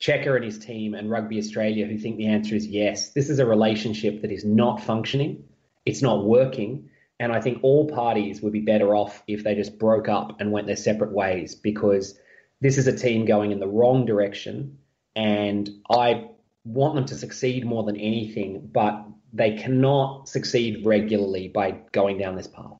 Cheika 0.00 0.34
and 0.34 0.44
his 0.44 0.58
team, 0.58 0.94
and 0.94 1.10
Rugby 1.10 1.38
Australia, 1.38 1.86
who 1.86 1.98
think 1.98 2.16
the 2.16 2.28
answer 2.28 2.54
is 2.54 2.66
yes. 2.66 3.10
This 3.10 3.30
is 3.30 3.38
a 3.38 3.46
relationship 3.46 4.22
that 4.22 4.32
is 4.32 4.44
not 4.44 4.82
functioning, 4.82 5.44
it's 5.84 6.02
not 6.02 6.24
working. 6.24 6.90
And 7.20 7.32
I 7.32 7.40
think 7.40 7.58
all 7.62 7.88
parties 7.88 8.40
would 8.42 8.52
be 8.52 8.60
better 8.60 8.94
off 8.94 9.24
if 9.26 9.42
they 9.42 9.56
just 9.56 9.76
broke 9.76 10.08
up 10.08 10.40
and 10.40 10.52
went 10.52 10.68
their 10.68 10.76
separate 10.76 11.12
ways 11.12 11.56
because 11.56 12.16
this 12.60 12.78
is 12.78 12.86
a 12.86 12.96
team 12.96 13.24
going 13.26 13.50
in 13.50 13.58
the 13.58 13.66
wrong 13.66 14.06
direction. 14.06 14.78
And 15.16 15.68
I 15.90 16.28
want 16.64 16.94
them 16.94 17.06
to 17.06 17.16
succeed 17.16 17.66
more 17.66 17.82
than 17.82 17.96
anything, 17.96 18.68
but 18.72 19.04
they 19.32 19.56
cannot 19.56 20.28
succeed 20.28 20.84
regularly 20.84 21.48
by 21.48 21.72
going 21.92 22.18
down 22.18 22.36
this 22.36 22.46
path. 22.46 22.78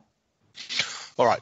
All 1.18 1.26
right. 1.26 1.40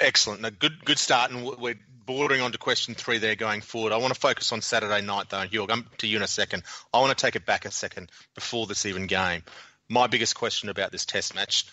Excellent. 0.00 0.40
No, 0.40 0.50
good 0.50 0.84
good 0.84 0.98
start, 0.98 1.30
and 1.30 1.44
we're 1.44 1.78
bordering 2.04 2.40
on 2.40 2.52
to 2.52 2.58
question 2.58 2.94
three 2.94 3.18
there 3.18 3.36
going 3.36 3.60
forward. 3.60 3.92
I 3.92 3.98
want 3.98 4.12
to 4.14 4.18
focus 4.20 4.52
on 4.52 4.60
Saturday 4.60 5.00
night, 5.02 5.30
though. 5.30 5.42
Hugh, 5.42 5.66
come 5.66 5.86
to 5.98 6.06
you 6.06 6.16
in 6.16 6.22
a 6.22 6.28
second. 6.28 6.64
I 6.92 7.00
want 7.00 7.16
to 7.16 7.22
take 7.22 7.36
it 7.36 7.46
back 7.46 7.64
a 7.64 7.70
second 7.70 8.10
before 8.34 8.66
this 8.66 8.86
even 8.86 9.06
game. 9.06 9.42
My 9.88 10.06
biggest 10.06 10.34
question 10.34 10.68
about 10.68 10.90
this 10.90 11.04
test 11.04 11.34
match 11.34 11.66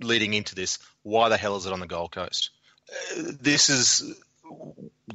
leading 0.00 0.34
into 0.34 0.54
this, 0.54 0.78
why 1.02 1.28
the 1.28 1.36
hell 1.36 1.56
is 1.56 1.66
it 1.66 1.72
on 1.72 1.80
the 1.80 1.86
Gold 1.86 2.12
Coast? 2.12 2.50
Uh, 2.90 3.32
this 3.40 3.70
is 3.70 4.20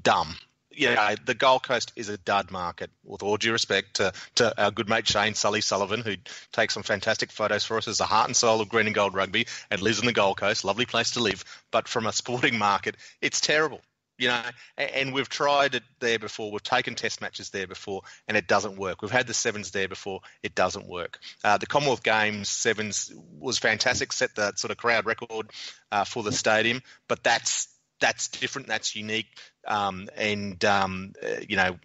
dumb 0.02 0.36
know, 0.78 1.16
the 1.26 1.34
Gold 1.34 1.64
Coast 1.64 1.92
is 1.96 2.10
a 2.10 2.18
dud 2.18 2.52
market. 2.52 2.92
With 3.04 3.24
all 3.24 3.38
due 3.38 3.52
respect 3.52 3.96
to, 3.96 4.14
to 4.36 4.62
our 4.62 4.72
good 4.72 4.88
mate 4.88 5.08
Shane 5.08 5.34
Sully 5.34 5.62
Sullivan, 5.62 6.02
who 6.02 6.16
takes 6.52 6.74
some 6.76 6.84
fantastic 6.84 7.32
photos 7.32 7.64
for 7.64 7.78
us 7.78 7.88
as 7.88 7.98
the 7.98 8.06
heart 8.06 8.28
and 8.28 8.36
soul 8.36 8.62
of 8.62 8.70
green 8.70 8.86
and 8.86 8.96
gold 8.96 9.16
rugby 9.16 9.48
and 9.72 9.82
lives 9.82 10.00
in 10.00 10.06
the 10.06 10.14
Gold 10.14 10.38
Coast, 10.38 10.64
lovely 10.64 10.86
place 10.86 11.12
to 11.12 11.20
live. 11.20 11.44
But 11.72 11.88
from 11.88 12.06
a 12.06 12.14
sporting 12.14 12.58
market, 12.58 12.96
it's 13.22 13.42
terrible. 13.42 13.82
You 14.20 14.30
know, 14.30 14.42
and 14.78 15.14
we've 15.14 15.30
tried 15.30 15.76
it 15.76 15.84
there 16.00 16.18
before. 16.18 16.52
We've 16.52 16.64
taken 16.64 16.96
test 16.96 17.22
matches 17.22 17.52
there 17.52 17.68
before, 17.68 18.02
and 18.28 18.36
it 18.36 18.48
doesn't 18.48 18.76
work. 18.76 19.04
We've 19.04 19.12
had 19.12 19.28
the 19.28 19.34
sevens 19.36 19.70
there 19.70 19.88
before. 19.88 20.22
It 20.42 20.56
doesn't 20.56 20.88
work. 20.88 21.20
Uh, 21.44 21.60
the 21.60 21.68
Commonwealth 21.68 22.02
Games 22.02 22.50
sevens 22.50 23.14
was 23.40 23.60
fantastic, 23.60 24.12
set 24.12 24.34
the 24.34 24.54
sort 24.56 24.72
of 24.72 24.78
crowd 24.78 25.06
record 25.06 25.52
uh, 25.92 26.04
for 26.04 26.24
the 26.24 26.32
stadium, 26.32 26.82
but 27.08 27.24
that's 27.24 27.68
that's 28.00 28.28
different. 28.28 28.68
That's 28.68 28.96
unique. 28.96 29.28
Um, 29.68 30.10
and 30.16 30.64
um, 30.66 31.14
uh, 31.22 31.42
you 31.48 31.58
know, 31.58 31.78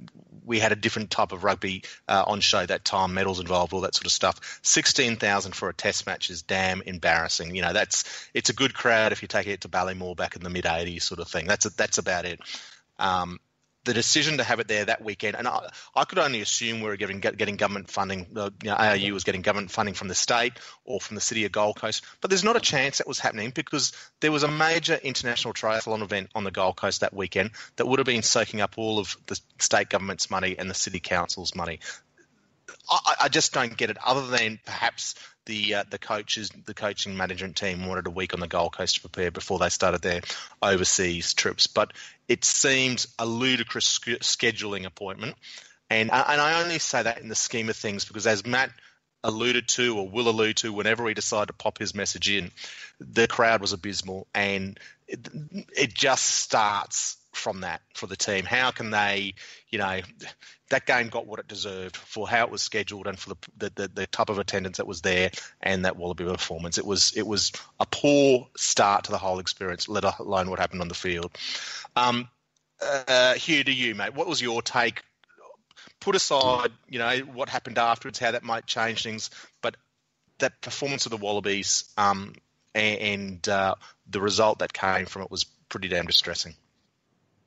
we 0.45 0.59
had 0.59 0.73
a 0.73 0.77
different 0.77 1.11
type 1.11 1.33
of 1.33 1.45
rugby 1.45 1.85
uh, 2.09 2.25
on 2.27 2.41
show 2.41 2.65
that 2.65 2.85
time, 2.85 3.15
medals 3.15 3.41
involved, 3.41 3.73
all 3.73 3.83
that 3.83 3.95
sort 3.95 4.07
of 4.07 4.13
stuff. 4.13 4.61
Sixteen 4.63 5.17
thousand 5.17 5.55
for 5.55 5.69
a 5.69 5.75
test 5.75 6.07
match 6.07 6.31
is 6.31 6.43
damn 6.43 6.83
embarrassing. 6.83 7.55
You 7.55 7.63
know, 7.63 7.73
that's 7.73 8.29
it's 8.35 8.51
a 8.51 8.55
good 8.55 8.75
crowd 8.75 9.13
if 9.13 9.23
you 9.23 9.29
take 9.29 9.47
it 9.47 9.63
to 9.63 9.69
Ballymore 9.69 10.17
back 10.17 10.37
in 10.37 10.43
the 10.43 10.51
mid 10.51 10.65
'80s, 10.65 11.03
sort 11.03 11.21
of 11.21 11.29
thing. 11.29 11.47
That's 11.47 11.67
a, 11.67 11.71
that's 11.71 11.99
about 11.99 12.25
it. 12.25 12.41
Um, 12.99 13.39
the 13.85 13.95
decision 13.95 14.39
to 14.39 14.45
have 14.45 14.61
it 14.61 14.69
there 14.69 14.85
that 14.85 15.03
weekend, 15.03 15.37
and 15.37 15.49
I, 15.49 15.69
I 15.95 16.05
could 16.05 16.19
only 16.19 16.41
assume 16.41 16.81
we 16.81 16.89
were 16.89 16.97
getting 16.97 17.21
getting 17.21 17.57
government 17.57 17.91
funding. 17.91 18.27
Uh, 18.37 18.51
you 18.63 18.71
know, 18.71 18.77
ARU 18.77 19.13
was 19.13 19.25
getting 19.25 19.43
government 19.43 19.71
funding 19.71 19.95
from 19.95 20.09
the 20.09 20.15
state 20.15 20.53
or 20.85 21.01
from 21.01 21.15
the 21.15 21.21
city 21.21 21.45
of 21.45 21.53
Gold 21.53 21.77
Coast, 21.77 22.05
but 22.21 22.31
there's 22.31 22.45
not 22.45 22.57
a 22.57 22.61
chance 22.61 22.99
that 22.99 23.09
was 23.09 23.19
happening 23.19 23.51
because 23.51 23.93
there 24.21 24.33
was 24.33 24.43
a 24.43 24.49
major 24.49 24.95
international 24.95 25.55
triathlon 25.55 26.03
event 26.03 26.31
on 26.35 26.45
the 26.45 26.51
Gold 26.51 26.77
Coast 26.77 27.01
that 27.01 27.15
weekend 27.15 27.51
that 27.77 27.87
would 27.87 27.99
have 27.99 28.07
been 28.07 28.23
soaking 28.23 28.61
up 28.61 28.75
all 28.77 28.99
of 28.99 29.17
the 29.27 29.41
state 29.59 29.89
government's 29.89 30.31
money 30.31 30.57
and 30.59 30.71
the 30.71 30.75
city 30.75 31.01
council's 31.01 31.55
money. 31.55 31.81
I, 32.91 33.15
I 33.23 33.29
just 33.29 33.53
don't 33.53 33.77
get 33.77 33.91
it. 33.91 33.99
Other 34.05 34.27
than 34.27 34.59
perhaps 34.65 35.15
the 35.47 35.75
uh, 35.75 35.85
the 35.89 35.99
coaches, 35.99 36.51
the 36.67 36.75
coaching 36.75 37.17
management 37.17 37.57
team 37.57 37.87
wanted 37.87 38.07
a 38.07 38.11
week 38.11 38.35
on 38.35 38.41
the 38.41 38.47
Gold 38.47 38.77
Coast 38.77 38.97
to 38.97 39.01
prepare 39.01 39.31
before 39.31 39.59
they 39.59 39.69
started 39.69 40.03
their 40.03 40.21
overseas 40.63 41.35
trips. 41.35 41.67
But 41.67 41.93
it 42.29 42.45
seems 42.45 43.07
a 43.19 43.27
ludicrous 43.27 43.99
scheduling 43.99 44.87
appointment, 44.87 45.37
and 45.91 46.11
uh, 46.11 46.25
and 46.29 46.41
I 46.41 46.63
only 46.63 46.79
say 46.79 47.03
that 47.03 47.21
in 47.21 47.29
the 47.29 47.35
scheme 47.35 47.69
of 47.69 47.77
things 47.77 48.05
because 48.05 48.27
as 48.27 48.47
Matt 48.47 48.71
alluded 49.25 49.69
to 49.69 49.99
or 49.99 50.09
will 50.09 50.29
allude 50.29 50.57
to 50.59 50.73
whenever 50.73 51.07
he 51.07 51.15
decided 51.15 51.47
to 51.47 51.53
pop 51.53 51.79
his 51.79 51.95
message 51.95 52.29
in, 52.29 52.51
the 53.01 53.29
crowd 53.29 53.61
was 53.61 53.73
abysmal, 53.73 54.27
and 54.35 54.79
it, 55.07 55.29
it 55.77 55.95
just 55.95 56.25
starts 56.25 57.17
from 57.33 57.63
that 57.63 57.81
for 57.95 58.07
the 58.07 58.17
team. 58.17 58.45
How 58.45 58.71
can 58.71 58.91
they, 58.91 59.35
you 59.71 59.79
know, 59.79 60.01
that 60.71 60.87
game 60.87 61.09
got 61.09 61.27
what 61.27 61.41
it 61.41 61.49
deserved 61.49 61.97
for 61.97 62.29
how 62.29 62.45
it 62.45 62.51
was 62.51 62.63
scheduled 62.63 63.07
and 63.07 63.19
for 63.19 63.31
the, 63.31 63.37
the, 63.57 63.73
the, 63.75 63.89
the 63.89 64.07
type 64.07 64.29
of 64.29 64.39
attendance 64.39 64.77
that 64.77 64.87
was 64.87 65.03
there 65.03 65.31
and 65.61 65.85
that 65.85 65.97
Wallaby 65.97 66.25
performance. 66.25 66.79
It 66.79 66.87
was 66.87 67.13
it 67.17 67.27
was 67.27 67.53
a 67.81 67.87
poor 67.87 68.49
start 68.57 69.05
to 69.05 69.11
the 69.11 69.19
whole 69.19 69.39
experience, 69.39 69.89
let 69.89 70.05
alone 70.05 70.51
what 70.51 70.59
happened 70.59 70.83
on 70.83 70.89
the 70.89 70.95
field. 70.95 71.33
Um, 71.97 72.29
uh, 72.81 73.35
here 73.35 73.63
to 73.63 73.73
you, 73.73 73.95
mate. 73.95 74.15
What 74.15 74.27
was 74.27 74.41
your 74.41 74.63
take? 74.63 75.03
Put 76.01 76.17
aside, 76.17 76.73
you 76.89 76.99
know, 76.99 77.19
what 77.19 77.49
happened 77.49 77.79
afterwards, 77.79 78.19
how 78.19 78.33
that 78.33 78.43
might 78.43 78.67
change 78.67 79.05
things, 79.05 79.31
but 79.61 79.77
that 80.39 80.61
performance 80.61 81.07
of 81.07 81.11
the 81.11 81.17
Wallabies 81.17 81.85
um, 81.97 82.35
and, 82.75 82.99
and 82.99 83.49
uh, 83.49 83.75
the 84.11 84.21
result 84.21 84.59
that 84.59 84.73
came 84.73 85.07
from 85.07 85.23
it 85.23 85.31
was 85.31 85.45
pretty 85.69 85.89
damn 85.89 86.07
distressing. 86.07 86.55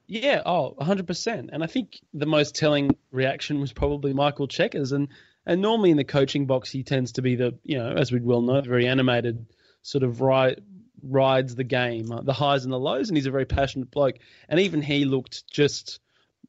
Yeah, 0.07 0.41
oh, 0.45 0.75
100%. 0.79 1.50
And 1.51 1.63
I 1.63 1.67
think 1.67 2.00
the 2.13 2.25
most 2.25 2.55
telling 2.55 2.95
reaction 3.12 3.59
was 3.59 3.74
probably 3.74 4.13
Michael 4.13 4.47
Cheika's. 4.47 4.91
And, 4.91 5.07
and 5.45 5.62
normally 5.62 5.91
in 5.91 5.97
the 5.97 6.03
coaching 6.03 6.45
box, 6.45 6.69
he 6.69 6.83
tends 6.83 7.13
to 7.13 7.21
be 7.21 7.35
the, 7.35 7.57
you 7.63 7.77
know, 7.77 7.91
as 7.91 8.12
we 8.12 8.19
well 8.19 8.41
know, 8.41 8.62
very 8.62 8.88
animated, 8.88 9.47
sort 9.81 10.03
of 10.03 10.21
ride, 10.21 10.62
rides 11.01 11.55
the 11.55 11.63
game, 11.63 12.12
uh, 12.12 12.21
the 12.21 12.33
highs 12.33 12.65
and 12.65 12.74
the 12.74 12.79
lows. 12.79 13.09
And 13.09 13.17
he's 13.17 13.25
a 13.25 13.31
very 13.31 13.45
passionate 13.45 13.89
bloke. 13.89 14.17
And 14.47 14.59
even 14.59 14.81
he 14.81 15.05
looked 15.05 15.47
just, 15.51 16.00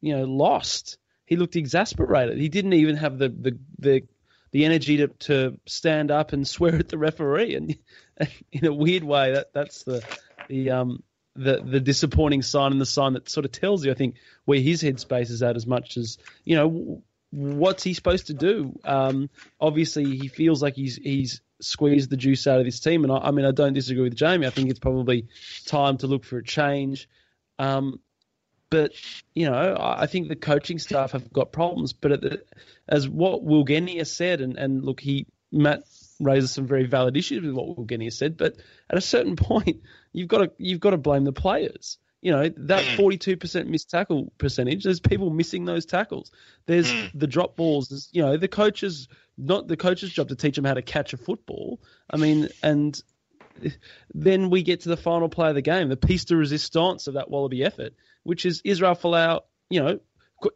you 0.00 0.16
know, 0.16 0.24
lost. 0.24 0.98
He 1.24 1.36
looked 1.36 1.56
exasperated. 1.56 2.38
He 2.38 2.50
didn't 2.50 2.74
even 2.74 2.96
have 2.96 3.18
the, 3.18 3.30
the, 3.30 3.58
the, 3.78 4.02
the 4.52 4.64
energy 4.66 4.98
to, 4.98 5.08
to 5.08 5.58
stand 5.66 6.10
up 6.10 6.34
and 6.34 6.46
swear 6.48 6.76
at 6.76 6.90
the 6.90 6.98
referee. 6.98 7.54
And 7.54 7.78
in 8.52 8.66
a 8.66 8.72
weird 8.72 9.02
way, 9.02 9.32
that, 9.32 9.54
that's 9.54 9.82
the, 9.84 10.04
the, 10.48 10.72
um, 10.72 11.02
the 11.36 11.62
the 11.62 11.80
disappointing 11.80 12.42
sign 12.42 12.72
and 12.72 12.80
the 12.80 12.86
sign 12.86 13.14
that 13.14 13.28
sort 13.28 13.46
of 13.46 13.52
tells 13.52 13.84
you, 13.84 13.90
I 13.90 13.94
think, 13.94 14.16
where 14.44 14.60
his 14.60 14.82
headspace 14.82 15.30
is 15.30 15.42
at 15.42 15.56
as 15.56 15.66
much 15.66 15.96
as 15.96 16.18
you 16.44 16.56
know 16.56 17.02
what's 17.30 17.82
he 17.82 17.94
supposed 17.94 18.28
to 18.28 18.34
do. 18.34 18.78
Um, 18.84 19.30
obviously, 19.60 20.16
he 20.16 20.28
feels 20.28 20.62
like 20.62 20.74
he's 20.74 20.96
he's 20.96 21.40
squeezed 21.60 22.10
the 22.10 22.16
juice 22.16 22.46
out 22.46 22.58
of 22.58 22.64
this 22.64 22.80
team, 22.80 23.04
and 23.04 23.12
I, 23.12 23.18
I, 23.18 23.30
mean, 23.30 23.44
I 23.44 23.50
don't 23.50 23.72
disagree 23.72 24.02
with 24.02 24.16
Jamie. 24.16 24.46
I 24.46 24.50
think 24.50 24.70
it's 24.70 24.78
probably 24.78 25.28
time 25.66 25.98
to 25.98 26.06
look 26.06 26.24
for 26.24 26.38
a 26.38 26.44
change. 26.44 27.08
Um, 27.58 28.00
but 28.68 28.92
you 29.34 29.48
know, 29.48 29.76
I 29.78 30.06
think 30.06 30.28
the 30.28 30.36
coaching 30.36 30.78
staff 30.78 31.12
have 31.12 31.32
got 31.32 31.52
problems. 31.52 31.92
But 31.92 32.20
the, 32.20 32.42
as 32.88 33.08
what 33.08 33.42
Will 33.42 33.64
Genia 33.64 34.04
said, 34.04 34.40
and, 34.40 34.56
and 34.56 34.84
look, 34.84 35.00
he 35.00 35.26
Matt 35.52 35.84
raises 36.20 36.52
some 36.52 36.66
very 36.66 36.86
valid 36.86 37.16
issues 37.16 37.44
with 37.44 37.54
what 37.54 37.76
Will 37.76 37.84
Genia 37.84 38.10
said. 38.10 38.36
But 38.36 38.56
at 38.90 38.98
a 38.98 39.02
certain 39.02 39.36
point, 39.36 39.82
you've 40.12 40.28
got 40.28 40.38
to 40.38 40.52
you've 40.58 40.80
got 40.80 40.90
to 40.90 40.96
blame 40.96 41.24
the 41.24 41.32
players. 41.32 41.98
You 42.22 42.32
know 42.32 42.48
that 42.48 42.84
hmm. 42.84 42.96
forty-two 42.96 43.36
percent 43.36 43.68
missed 43.68 43.90
tackle 43.90 44.32
percentage. 44.38 44.84
There's 44.84 45.00
people 45.00 45.30
missing 45.30 45.64
those 45.64 45.86
tackles. 45.86 46.32
There's 46.66 46.90
hmm. 46.90 47.06
the 47.14 47.26
drop 47.26 47.56
balls. 47.56 47.88
There's, 47.88 48.08
you 48.12 48.22
know 48.22 48.36
the 48.36 48.48
coaches 48.48 49.08
not 49.38 49.68
the 49.68 49.76
coach's 49.76 50.12
job 50.12 50.28
to 50.28 50.36
teach 50.36 50.56
them 50.56 50.64
how 50.64 50.74
to 50.74 50.82
catch 50.82 51.12
a 51.12 51.16
football. 51.16 51.80
I 52.10 52.16
mean, 52.16 52.48
and 52.62 53.00
then 54.14 54.50
we 54.50 54.62
get 54.62 54.80
to 54.80 54.88
the 54.88 54.96
final 54.96 55.28
play 55.28 55.50
of 55.50 55.54
the 55.54 55.62
game, 55.62 55.88
the 55.88 55.96
piece 55.96 56.24
de 56.24 56.36
resistance 56.36 57.06
of 57.06 57.14
that 57.14 57.30
Wallaby 57.30 57.64
effort, 57.64 57.94
which 58.22 58.46
is 58.46 58.62
Israel 58.64 58.94
Folau. 58.94 59.42
You 59.68 59.82
know, 59.82 60.00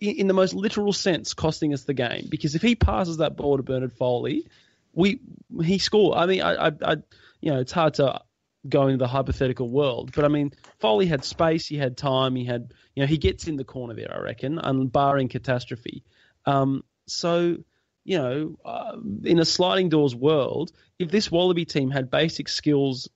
in 0.01 0.29
the 0.29 0.35
most 0.35 0.55
literal 0.55 0.93
sense, 0.93 1.35
costing 1.35 1.75
us 1.75 1.85
the 1.85 1.95
game 1.95 2.27
because 2.29 2.55
if 2.55 2.63
he 2.63 2.75
passes 2.75 3.19
that 3.19 3.37
ball 3.37 3.57
to 3.57 3.63
Bernard 3.63 3.93
Foley, 3.93 4.47
we 4.93 5.21
he 5.63 5.79
scored. 5.79 6.17
I 6.17 6.27
mean, 6.27 6.43
I, 6.43 6.69
I, 6.69 6.73
I 6.83 6.97
you 7.41 7.53
know, 7.53 7.61
it's 7.61 7.73
hard 7.73 7.95
to 7.95 8.21
go 8.69 8.87
into 8.87 8.99
the 8.99 9.09
hypothetical 9.09 9.69
world. 9.69 10.13
But 10.15 10.25
I 10.25 10.29
mean, 10.29 10.53
Foley 10.79 11.07
had 11.07 11.25
space, 11.25 11.67
he 11.67 11.77
had 11.77 11.97
time, 11.97 12.37
he 12.37 12.45
had, 12.45 12.73
you 12.95 13.03
know, 13.03 13.07
he 13.07 13.19
gets 13.19 13.49
in 13.49 13.57
the 13.57 13.65
corner 13.65 13.95
there, 13.95 14.15
I 14.15 14.21
reckon, 14.21 14.59
and 14.59 14.93
barring 14.93 15.29
catastrophe. 15.29 16.05
Um, 16.47 16.85
so, 17.07 17.57
you 18.05 18.19
know, 18.19 18.59
uh, 18.65 18.97
in 19.25 19.39
a 19.39 19.45
sliding 19.45 19.89
doors 19.89 20.15
world, 20.15 20.73
if 20.99 21.11
this 21.11 21.31
Wallaby 21.31 21.65
team 21.65 21.91
had 21.91 22.11
basic 22.11 22.49
skills 22.49 23.09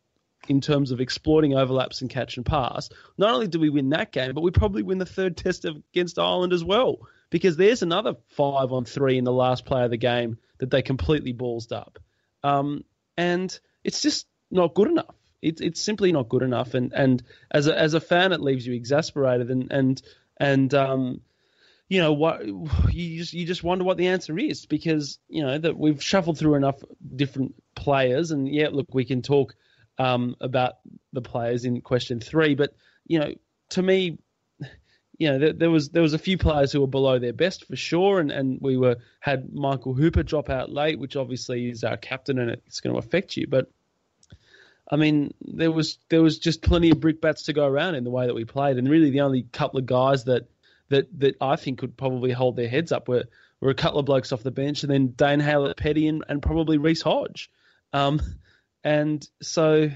in 0.48 0.60
terms 0.60 0.90
of 0.90 1.00
exploiting 1.00 1.54
overlaps 1.54 2.00
and 2.00 2.10
catch 2.10 2.36
and 2.36 2.46
pass, 2.46 2.88
not 3.18 3.34
only 3.34 3.48
do 3.48 3.58
we 3.58 3.70
win 3.70 3.90
that 3.90 4.12
game, 4.12 4.34
but 4.34 4.42
we 4.42 4.50
probably 4.50 4.82
win 4.82 4.98
the 4.98 5.06
third 5.06 5.36
test 5.36 5.64
against 5.64 6.18
Ireland 6.18 6.52
as 6.52 6.64
well. 6.64 6.98
Because 7.30 7.56
there's 7.56 7.82
another 7.82 8.14
five 8.28 8.72
on 8.72 8.84
three 8.84 9.18
in 9.18 9.24
the 9.24 9.32
last 9.32 9.64
play 9.64 9.84
of 9.84 9.90
the 9.90 9.96
game 9.96 10.38
that 10.64 10.70
they 10.70 10.82
completely 10.82 11.34
ballsed 11.34 11.72
up. 11.72 11.98
Um, 12.42 12.84
and 13.16 13.56
it's 13.84 14.00
just 14.00 14.26
not 14.50 14.74
good 14.74 14.88
enough. 14.88 15.14
It's 15.42 15.60
it's 15.60 15.80
simply 15.80 16.10
not 16.10 16.30
good 16.30 16.42
enough, 16.42 16.72
and 16.72 16.92
and 16.94 17.22
as 17.50 17.66
a 17.66 17.78
as 17.78 17.92
a 17.92 18.00
fan, 18.00 18.32
it 18.32 18.40
leaves 18.40 18.66
you 18.66 18.72
exasperated, 18.72 19.50
and 19.50 19.70
and 19.70 20.02
and 20.38 20.72
um, 20.72 21.20
you 21.86 22.00
know 22.00 22.14
what 22.14 22.46
you 22.46 23.18
just 23.18 23.34
you 23.34 23.44
just 23.44 23.62
wonder 23.62 23.84
what 23.84 23.98
the 23.98 24.08
answer 24.08 24.38
is 24.38 24.64
because 24.64 25.18
you 25.28 25.42
know 25.42 25.58
that 25.58 25.76
we've 25.76 26.02
shuffled 26.02 26.38
through 26.38 26.54
enough 26.54 26.82
different 27.14 27.54
players, 27.74 28.30
and 28.30 28.48
yeah, 28.48 28.68
look, 28.72 28.94
we 28.94 29.04
can 29.04 29.20
talk 29.20 29.54
um, 29.98 30.34
about 30.40 30.76
the 31.12 31.20
players 31.20 31.66
in 31.66 31.82
question 31.82 32.20
three, 32.20 32.54
but 32.54 32.74
you 33.06 33.18
know, 33.18 33.34
to 33.70 33.82
me, 33.82 34.18
you 35.18 35.30
know, 35.30 35.38
there, 35.38 35.52
there, 35.52 35.70
was 35.70 35.90
there 35.90 36.02
was 36.02 36.14
a 36.14 36.18
few 36.18 36.36
players 36.38 36.72
who 36.72 36.80
were 36.80 36.86
below 36.86 37.18
their 37.18 37.32
best 37.32 37.66
for 37.66 37.76
sure, 37.76 38.18
and, 38.18 38.30
and 38.30 38.58
we 38.60 38.76
were 38.76 38.96
had 39.20 39.52
Michael 39.52 39.94
Hooper 39.94 40.22
drop 40.22 40.50
out 40.50 40.70
late, 40.70 40.98
which 40.98 41.16
obviously 41.16 41.70
is 41.70 41.84
our 41.84 41.96
captain 41.96 42.38
and 42.38 42.50
it's 42.50 42.80
going 42.80 42.94
to 42.94 42.98
affect 42.98 43.36
you. 43.36 43.46
But 43.46 43.70
I 44.90 44.96
mean, 44.96 45.32
there 45.40 45.70
was 45.70 45.98
there 46.08 46.22
was 46.22 46.38
just 46.38 46.62
plenty 46.62 46.90
of 46.90 47.00
brickbats 47.00 47.44
to 47.44 47.52
go 47.52 47.66
around 47.66 47.94
in 47.94 48.04
the 48.04 48.10
way 48.10 48.26
that 48.26 48.34
we 48.34 48.44
played, 48.44 48.76
and 48.76 48.88
really 48.88 49.10
the 49.10 49.22
only 49.22 49.42
couple 49.42 49.78
of 49.78 49.86
guys 49.86 50.24
that 50.24 50.48
that 50.88 51.08
that 51.20 51.36
I 51.40 51.56
think 51.56 51.78
could 51.78 51.96
probably 51.96 52.32
hold 52.32 52.56
their 52.56 52.68
heads 52.68 52.92
up 52.92 53.08
were 53.08 53.24
were 53.60 53.70
a 53.70 53.74
couple 53.74 54.00
of 54.00 54.06
blokes 54.06 54.32
off 54.32 54.42
the 54.42 54.50
bench, 54.50 54.82
and 54.82 54.92
then 54.92 55.08
Dane 55.08 55.40
Haylett-Petty 55.40 56.08
and, 56.08 56.24
and 56.28 56.42
probably 56.42 56.76
Reece 56.76 57.02
Hodge, 57.02 57.50
um, 57.92 58.20
and 58.82 59.26
so 59.40 59.90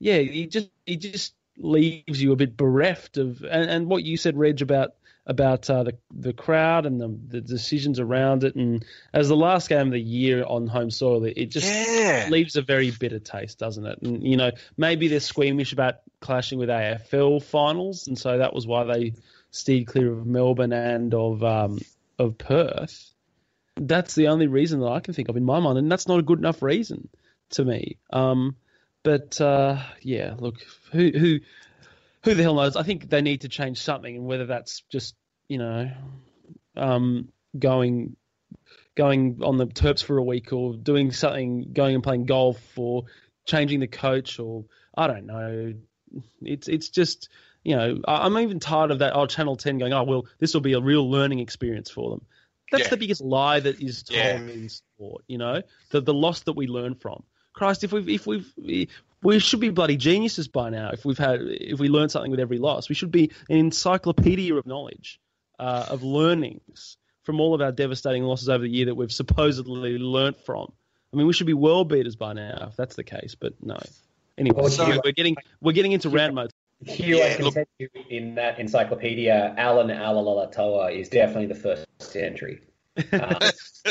yeah, 0.00 0.18
he 0.18 0.46
just 0.46 0.70
he 0.84 0.96
just 0.96 1.34
leaves 1.58 2.20
you 2.22 2.32
a 2.32 2.36
bit 2.36 2.56
bereft 2.56 3.16
of, 3.18 3.42
and, 3.42 3.70
and 3.70 3.86
what 3.86 4.04
you 4.04 4.16
said, 4.16 4.36
Reg, 4.36 4.62
about 4.62 4.94
about 5.28 5.68
uh, 5.68 5.82
the 5.82 5.98
the 6.14 6.32
crowd 6.32 6.86
and 6.86 7.00
the, 7.00 7.08
the 7.08 7.40
decisions 7.40 7.98
around 7.98 8.44
it. 8.44 8.54
And 8.54 8.84
as 9.12 9.28
the 9.28 9.36
last 9.36 9.68
game 9.68 9.88
of 9.88 9.92
the 9.92 10.00
year 10.00 10.44
on 10.46 10.68
home 10.68 10.90
soil, 10.90 11.24
it 11.24 11.46
just 11.46 11.66
Yeah. 11.66 12.28
leaves 12.30 12.54
a 12.54 12.62
very 12.62 12.92
bitter 12.92 13.18
taste, 13.18 13.58
doesn't 13.58 13.84
it? 13.84 13.98
And 14.02 14.22
you 14.22 14.36
know, 14.36 14.52
maybe 14.76 15.08
they're 15.08 15.18
squeamish 15.20 15.72
about 15.72 15.96
clashing 16.20 16.58
with 16.60 16.68
AFL 16.68 17.42
finals, 17.42 18.06
and 18.06 18.16
so 18.16 18.38
that 18.38 18.54
was 18.54 18.66
why 18.66 18.84
they 18.84 19.14
steered 19.50 19.86
clear 19.88 20.12
of 20.12 20.26
Melbourne 20.26 20.72
and 20.72 21.12
of 21.12 21.42
um, 21.42 21.80
of 22.18 22.38
Perth. 22.38 23.10
That's 23.78 24.14
the 24.14 24.28
only 24.28 24.46
reason 24.46 24.80
that 24.80 24.88
I 24.88 25.00
can 25.00 25.12
think 25.12 25.28
of 25.28 25.36
in 25.36 25.44
my 25.44 25.58
mind, 25.60 25.78
and 25.78 25.90
that's 25.90 26.06
not 26.08 26.18
a 26.20 26.22
good 26.22 26.38
enough 26.38 26.62
reason 26.62 27.08
to 27.50 27.64
me. 27.64 27.96
Um, 28.10 28.56
but 29.06 29.40
uh, 29.40 29.78
yeah, 30.02 30.34
look, 30.36 30.56
who 30.90 31.10
who 31.16 31.38
who 32.24 32.34
the 32.34 32.42
hell 32.42 32.56
knows? 32.56 32.74
I 32.74 32.82
think 32.82 33.08
they 33.08 33.22
need 33.22 33.42
to 33.42 33.48
change 33.48 33.80
something, 33.80 34.16
and 34.16 34.26
whether 34.26 34.46
that's 34.46 34.82
just 34.90 35.14
you 35.48 35.58
know 35.58 35.92
um, 36.76 37.28
going 37.56 38.16
going 38.96 39.42
on 39.44 39.58
the 39.58 39.66
Terps 39.68 40.02
for 40.02 40.18
a 40.18 40.24
week, 40.24 40.52
or 40.52 40.74
doing 40.74 41.12
something, 41.12 41.70
going 41.72 41.94
and 41.94 42.02
playing 42.02 42.26
golf, 42.26 42.60
or 42.76 43.04
changing 43.44 43.78
the 43.78 43.86
coach, 43.86 44.40
or 44.40 44.64
I 44.96 45.06
don't 45.06 45.26
know. 45.26 45.74
It's 46.42 46.66
it's 46.66 46.88
just 46.88 47.28
you 47.62 47.76
know 47.76 48.00
I'm 48.08 48.36
even 48.38 48.58
tired 48.58 48.90
of 48.90 48.98
that. 48.98 49.14
Oh, 49.14 49.26
Channel 49.26 49.54
Ten 49.54 49.78
going, 49.78 49.92
oh 49.92 50.02
well, 50.02 50.26
this 50.40 50.52
will 50.52 50.62
be 50.62 50.72
a 50.72 50.80
real 50.80 51.08
learning 51.08 51.38
experience 51.38 51.90
for 51.90 52.10
them. 52.10 52.26
That's 52.72 52.86
Yeah. 52.86 52.90
the 52.90 52.96
biggest 52.96 53.20
lie 53.20 53.60
that 53.60 53.80
is 53.80 54.02
told 54.02 54.48
Yeah. 54.48 54.54
in 54.54 54.68
sport. 54.68 55.22
You 55.28 55.38
know, 55.38 55.62
the 55.90 56.00
the 56.00 56.12
loss 56.12 56.40
that 56.40 56.54
we 56.54 56.66
learn 56.66 56.96
from. 56.96 57.22
Christ, 57.56 57.82
if 57.84 57.92
we've 57.92 58.08
if 58.08 58.26
we've 58.26 58.52
we 59.22 59.38
should 59.40 59.60
be 59.60 59.70
bloody 59.70 59.96
geniuses 59.96 60.46
by 60.46 60.70
now. 60.70 60.90
If 60.92 61.04
we've 61.04 61.18
had 61.18 61.40
if 61.42 61.80
we 61.80 61.88
learn 61.88 62.08
something 62.10 62.30
with 62.30 62.38
every 62.38 62.58
loss, 62.58 62.88
we 62.88 62.94
should 62.94 63.10
be 63.10 63.32
an 63.48 63.56
encyclopedia 63.56 64.54
of 64.54 64.66
knowledge, 64.66 65.18
uh, 65.58 65.86
of 65.88 66.02
learnings 66.02 66.98
from 67.24 67.40
all 67.40 67.54
of 67.54 67.60
our 67.62 67.72
devastating 67.72 68.22
losses 68.22 68.48
over 68.48 68.62
the 68.62 68.70
year 68.70 68.86
that 68.86 68.94
we've 68.94 69.10
supposedly 69.10 69.98
learnt 69.98 70.36
from. 70.44 70.70
I 71.12 71.16
mean, 71.16 71.26
we 71.26 71.32
should 71.32 71.46
be 71.48 71.54
world 71.54 71.88
beaters 71.88 72.14
by 72.14 72.34
now 72.34 72.66
if 72.68 72.76
that's 72.76 72.94
the 72.94 73.04
case. 73.04 73.34
But 73.34 73.54
no. 73.62 73.78
Anyway, 74.38 74.60
Well, 74.60 74.70
sorry, 74.70 74.92
Hugh- 74.92 75.00
we're 75.02 75.12
getting 75.12 75.36
we're 75.62 75.72
getting 75.72 75.92
into 75.92 76.10
round 76.10 76.34
mode. 76.34 76.50
Hugh, 76.84 77.16
Yeah, 77.16 77.24
I 77.24 77.34
can 77.36 77.44
look- 77.46 77.54
tell 77.54 77.64
you 77.78 77.88
in 78.10 78.34
that 78.34 78.58
encyclopedia, 78.60 79.54
Allan 79.56 79.88
Alaalatoa 79.88 80.94
is 80.94 81.08
definitely 81.08 81.46
the 81.46 81.54
first 81.54 82.14
entry. 82.16 82.60
Um, 83.12 83.38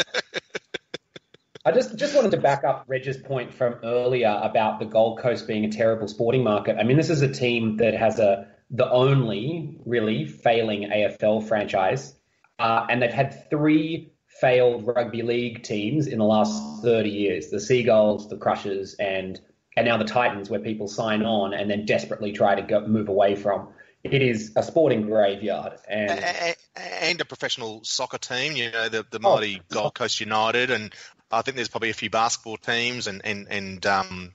I 1.66 1.72
just 1.72 1.96
just 1.98 2.16
wanted 2.16 2.32
to 2.32 2.38
back 2.38 2.64
up 2.64 2.86
Reg's 2.88 3.18
point 3.18 3.54
from 3.54 3.76
earlier 3.84 4.40
about 4.44 4.80
the 4.80 4.86
Gold 4.86 5.20
Coast 5.20 5.48
being 5.48 5.66
a 5.66 5.72
terrible 5.72 6.08
sporting 6.08 6.44
market. 6.44 6.78
I 6.80 6.84
mean, 6.84 6.96
this 6.98 7.10
is 7.10 7.22
a 7.24 7.28
team 7.32 7.78
that 7.78 7.96
has 7.96 8.20
a 8.20 8.48
the 8.70 8.90
only 8.90 9.78
really 9.86 10.26
failing 10.26 10.84
AFL 10.90 11.48
franchise, 11.48 12.14
uh, 12.60 12.86
and 12.90 13.02
they've 13.02 13.12
had 13.14 13.50
three 13.50 14.12
failed 14.42 14.86
rugby 14.86 15.22
league 15.24 15.64
teams 15.64 16.08
in 16.08 16.20
the 16.20 16.26
last 16.26 16.84
thirty 16.84 17.10
years: 17.10 17.50
the 17.50 17.60
Seagulls, 17.60 18.30
the 18.30 18.38
Crushers, 18.38 18.94
and 18.96 19.40
and 19.76 19.88
now 19.88 19.98
the 19.98 20.06
Titans, 20.06 20.50
where 20.50 20.60
people 20.60 20.88
sign 20.88 21.24
on 21.24 21.54
and 21.54 21.70
then 21.70 21.86
desperately 21.86 22.32
try 22.32 22.56
to 22.56 22.62
go, 22.62 22.86
move 22.88 23.10
away 23.10 23.36
from. 23.36 23.70
It 24.04 24.22
is 24.22 24.52
a 24.56 24.62
sporting 24.62 25.02
graveyard, 25.08 25.80
and 25.90 26.12
A- 26.12 26.56
a- 26.78 27.04
and 27.06 27.20
a 27.20 27.26
professional 27.26 27.84
soccer 27.84 28.20
team, 28.20 28.56
you 28.56 28.70
know, 28.70 28.88
the, 28.88 29.04
the 29.10 29.18
Oh. 29.24 29.34
mighty 29.36 29.62
Gold 29.72 29.96
Coast 29.96 30.20
United, 30.20 30.70
and 30.70 30.94
I 31.32 31.41
think 31.41 31.55
there's 31.55 31.70
probably 31.70 31.89
a 31.89 31.96
few 31.96 32.10
basketball 32.10 32.58
teams 32.58 33.08
and 33.08 33.22
and 33.25 33.48
and 33.50 33.86
um, 33.86 34.32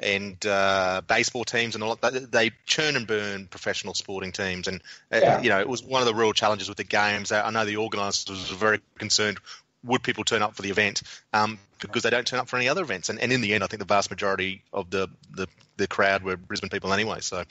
and 0.00 0.44
uh, 0.46 1.02
baseball 1.06 1.44
teams 1.44 1.74
and 1.74 1.82
all 1.82 1.96
that. 1.96 2.30
They 2.30 2.50
churn 2.66 2.96
and 2.96 3.06
burn 3.06 3.46
professional 3.46 3.94
sporting 3.94 4.32
teams, 4.32 4.68
and 4.68 4.82
uh, 5.12 5.40
you 5.42 5.50
know, 5.50 5.60
it 5.60 5.68
was 5.68 5.82
one 5.82 6.02
of 6.02 6.06
the 6.06 6.14
real 6.14 6.32
challenges 6.32 6.68
with 6.68 6.78
the 6.78 6.84
games. 6.84 7.32
I 7.32 7.50
know 7.50 7.64
the 7.64 7.76
organisers 7.76 8.50
were 8.50 8.56
very 8.56 8.80
concerned. 8.98 9.38
Would 9.84 10.02
people 10.02 10.24
turn 10.24 10.42
up 10.42 10.56
for 10.56 10.62
the 10.62 10.70
event? 10.70 11.02
Um, 11.32 11.58
because 11.80 12.02
they 12.02 12.10
don't 12.10 12.26
turn 12.26 12.40
up 12.40 12.48
for 12.48 12.56
any 12.56 12.68
other 12.68 12.82
events, 12.82 13.08
and, 13.08 13.20
and 13.20 13.32
in 13.32 13.40
the 13.40 13.54
end, 13.54 13.62
I 13.62 13.68
think 13.68 13.78
the 13.78 13.86
vast 13.86 14.10
majority 14.10 14.62
of 14.72 14.90
the, 14.90 15.08
the, 15.30 15.46
the 15.76 15.86
crowd 15.86 16.24
were 16.24 16.36
Brisbane 16.36 16.70
people 16.70 16.92
anyway. 16.92 17.20
So, 17.20 17.44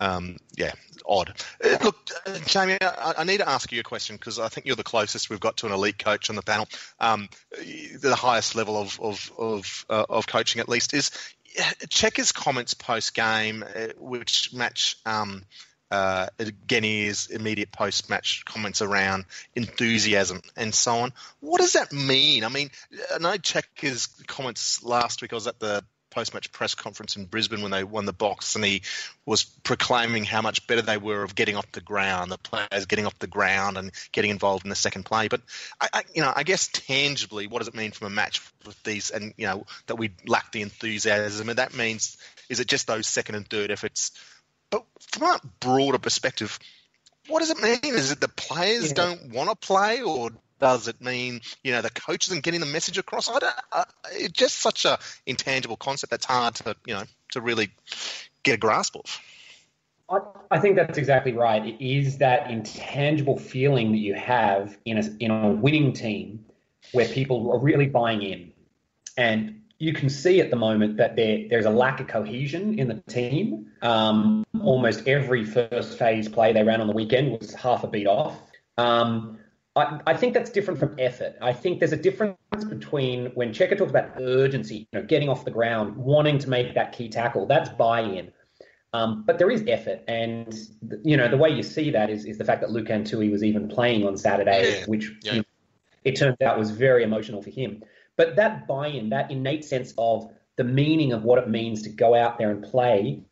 um, 0.00 0.36
yeah, 0.56 0.72
odd. 1.06 1.32
Uh, 1.64 1.76
look, 1.82 1.96
uh, 2.26 2.38
Jamie, 2.46 2.78
I, 2.80 3.14
I 3.18 3.24
need 3.24 3.38
to 3.38 3.48
ask 3.48 3.72
you 3.72 3.80
a 3.80 3.84
question 3.84 4.16
because 4.16 4.38
I 4.38 4.48
think 4.48 4.66
you're 4.66 4.76
the 4.76 4.84
closest 4.84 5.30
we've 5.30 5.40
got 5.40 5.58
to 5.58 5.66
an 5.66 5.72
elite 5.72 5.98
coach 5.98 6.30
on 6.30 6.36
the 6.36 6.42
panel. 6.42 6.68
Um, 7.00 7.28
the 7.52 8.14
highest 8.16 8.54
level 8.54 8.76
of 8.76 9.00
of 9.00 9.32
of, 9.38 9.86
uh, 9.88 10.04
of 10.08 10.26
coaching, 10.26 10.60
at 10.60 10.68
least, 10.68 10.94
is 10.94 11.10
Cheika's 11.88 12.32
comments 12.32 12.74
post 12.74 13.14
game, 13.14 13.64
uh, 13.64 13.88
which 13.98 14.52
match. 14.52 14.96
Um, 15.06 15.44
uh, 15.88 16.26
immediate 17.30 17.70
post 17.70 18.10
match 18.10 18.44
comments 18.44 18.82
around 18.82 19.24
enthusiasm 19.54 20.42
and 20.56 20.74
so 20.74 20.96
on. 20.96 21.12
What 21.38 21.60
does 21.60 21.74
that 21.74 21.92
mean? 21.92 22.42
I 22.42 22.48
mean, 22.48 22.70
I 23.14 23.18
know 23.18 23.38
Cheika's 23.38 24.08
comments 24.26 24.82
last 24.82 25.22
week. 25.22 25.32
I 25.32 25.36
was 25.36 25.46
at 25.46 25.60
the 25.60 25.84
post 26.16 26.32
match 26.32 26.50
press 26.50 26.74
conference 26.74 27.14
in 27.16 27.26
Brisbane 27.26 27.60
when 27.60 27.70
they 27.70 27.84
won 27.84 28.06
the 28.06 28.12
box, 28.12 28.54
and 28.54 28.64
he 28.64 28.80
was 29.26 29.44
proclaiming 29.44 30.24
how 30.24 30.40
much 30.40 30.66
better 30.66 30.80
they 30.80 30.96
were 30.96 31.22
of 31.22 31.34
getting 31.34 31.56
off 31.56 31.70
the 31.72 31.82
ground, 31.82 32.32
the 32.32 32.38
players 32.38 32.86
getting 32.86 33.04
off 33.04 33.18
the 33.18 33.26
ground 33.26 33.76
and 33.76 33.92
getting 34.12 34.30
involved 34.30 34.64
in 34.64 34.70
the 34.70 34.76
second 34.76 35.04
play. 35.04 35.28
But 35.28 35.42
I, 35.78 35.88
I, 35.92 36.02
you 36.14 36.22
know, 36.22 36.32
I 36.34 36.42
guess 36.42 36.68
tangibly, 36.68 37.48
what 37.48 37.58
does 37.58 37.68
it 37.68 37.74
mean 37.74 37.90
from 37.90 38.06
a 38.06 38.10
match 38.10 38.40
with 38.64 38.82
these, 38.82 39.10
and 39.10 39.34
you 39.36 39.46
know, 39.46 39.66
that 39.88 39.96
we 39.96 40.10
lack 40.26 40.52
the 40.52 40.62
enthusiasm, 40.62 41.50
and 41.50 41.58
that 41.58 41.74
means 41.74 42.16
is 42.48 42.60
it 42.60 42.66
just 42.66 42.86
those 42.86 43.06
second 43.06 43.34
and 43.34 43.46
third 43.46 43.70
efforts? 43.70 44.12
But 44.70 44.84
from 45.12 45.24
a 45.24 45.40
broader 45.60 45.98
perspective, 45.98 46.58
what 47.28 47.40
does 47.40 47.50
it 47.50 47.60
mean? 47.60 47.94
Is 47.94 48.10
it 48.10 48.20
the 48.20 48.28
players 48.28 48.88
Yeah. 48.88 48.94
don't 48.94 49.32
want 49.32 49.50
to 49.50 49.56
play, 49.56 50.00
or 50.00 50.30
does 50.58 50.88
it 50.88 51.00
mean 51.00 51.40
you 51.62 51.72
know 51.72 51.82
the 51.82 51.90
coach 51.90 52.28
isn't 52.28 52.42
getting 52.42 52.60
the 52.60 52.66
message 52.66 52.98
across? 52.98 53.28
I 53.28 53.38
don't. 53.38 53.54
Uh, 53.72 53.84
it's 54.12 54.32
just 54.32 54.58
such 54.58 54.84
a 54.84 54.98
intangible 55.26 55.76
concept 55.76 56.10
that's 56.10 56.26
hard 56.26 56.54
to 56.56 56.76
you 56.86 56.94
know 56.94 57.04
to 57.32 57.40
really 57.40 57.70
get 58.42 58.54
a 58.54 58.58
grasp 58.58 58.96
of. 58.96 59.20
I, 60.08 60.18
I 60.56 60.58
think 60.58 60.76
that's 60.76 60.98
exactly 60.98 61.32
right. 61.32 61.64
It 61.64 61.84
is 61.84 62.18
that 62.18 62.50
intangible 62.50 63.38
feeling 63.38 63.92
that 63.92 63.98
you 63.98 64.14
have 64.14 64.76
in 64.84 64.98
a, 64.98 65.16
in 65.18 65.30
a 65.30 65.50
winning 65.50 65.92
team 65.92 66.44
where 66.92 67.08
people 67.08 67.50
are 67.52 67.58
really 67.58 67.86
buying 67.86 68.22
in. 68.22 68.52
And 69.16 69.62
you 69.78 69.92
can 69.92 70.08
see 70.08 70.40
at 70.40 70.50
the 70.50 70.56
moment 70.56 70.98
that 70.98 71.16
there, 71.16 71.48
there's 71.48 71.66
a 71.66 71.70
lack 71.70 72.00
of 72.00 72.06
cohesion 72.06 72.78
in 72.78 72.88
the 72.88 73.02
team. 73.08 73.72
Um, 73.82 74.46
almost 74.62 75.06
every 75.06 75.44
first 75.44 75.98
phase 75.98 76.28
play 76.28 76.52
they 76.52 76.62
ran 76.62 76.80
on 76.80 76.86
the 76.86 76.92
weekend 76.92 77.38
was 77.38 77.52
half 77.54 77.84
a 77.84 77.88
beat 77.88 78.06
off. 78.06 78.38
Um, 78.78 79.38
I, 79.76 80.00
I 80.06 80.16
think 80.16 80.32
that's 80.32 80.50
different 80.50 80.80
from 80.80 80.96
effort. 80.98 81.36
I 81.42 81.52
think 81.52 81.78
there's 81.78 81.92
a 81.92 81.98
difference 81.98 82.38
between 82.68 83.26
when 83.34 83.52
Cheika 83.52 83.76
talks 83.76 83.90
about 83.90 84.12
urgency, 84.18 84.88
you 84.90 85.00
know, 85.00 85.06
getting 85.06 85.28
off 85.28 85.44
the 85.44 85.50
ground, 85.50 85.96
wanting 85.96 86.38
to 86.38 86.48
make 86.48 86.74
that 86.74 86.92
key 86.92 87.10
tackle, 87.10 87.46
that's 87.46 87.68
buy-in. 87.68 88.32
Um, 88.94 89.24
but 89.26 89.38
there 89.38 89.50
is 89.50 89.62
effort, 89.68 90.00
and 90.08 90.50
th- 90.50 91.02
you 91.04 91.18
know 91.18 91.28
the 91.28 91.36
way 91.36 91.50
you 91.50 91.62
see 91.62 91.90
that 91.90 92.08
is 92.08 92.24
is 92.24 92.38
the 92.38 92.44
fact 92.44 92.62
that 92.62 92.70
Lukhan 92.70 93.06
Tui 93.06 93.28
was 93.28 93.44
even 93.44 93.68
playing 93.68 94.06
on 94.06 94.16
Saturday, 94.16 94.78
Yeah, 94.80 94.86
which 94.86 95.12
yeah. 95.22 95.32
you 95.32 95.38
know, 95.40 95.44
it 96.04 96.16
turns 96.16 96.40
out 96.40 96.58
was 96.58 96.70
very 96.70 97.02
emotional 97.02 97.42
for 97.42 97.50
him. 97.50 97.82
But 98.16 98.36
that 98.36 98.66
buy-in, 98.66 99.10
that 99.10 99.30
innate 99.30 99.66
sense 99.66 99.92
of 99.98 100.32
the 100.54 100.64
meaning 100.64 101.12
of 101.12 101.24
what 101.24 101.38
it 101.38 101.50
means 101.50 101.82
to 101.82 101.90
go 101.90 102.14
out 102.14 102.38
there 102.38 102.50
and 102.50 102.62
play, 102.62 103.22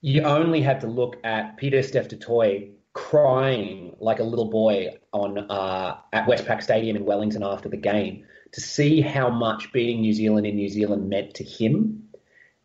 you 0.00 0.22
only 0.22 0.60
had 0.60 0.82
to 0.82 0.86
look 0.86 1.16
at 1.24 1.56
Pieter-Steph 1.56 2.06
du 2.06 2.16
Toit 2.16 2.70
crying 3.08 3.96
like 3.98 4.20
a 4.20 4.22
little 4.22 4.50
boy 4.50 4.98
on 5.12 5.38
uh, 5.38 5.96
at 6.12 6.26
Westpac 6.26 6.62
Stadium 6.62 6.96
in 6.96 7.04
Wellington 7.04 7.42
after 7.42 7.68
the 7.68 7.76
game 7.76 8.24
to 8.52 8.60
see 8.60 9.00
how 9.00 9.30
much 9.30 9.72
beating 9.72 10.02
New 10.02 10.12
Zealand 10.12 10.46
in 10.46 10.54
New 10.54 10.68
Zealand 10.68 11.08
meant 11.08 11.34
to 11.34 11.44
him. 11.44 12.10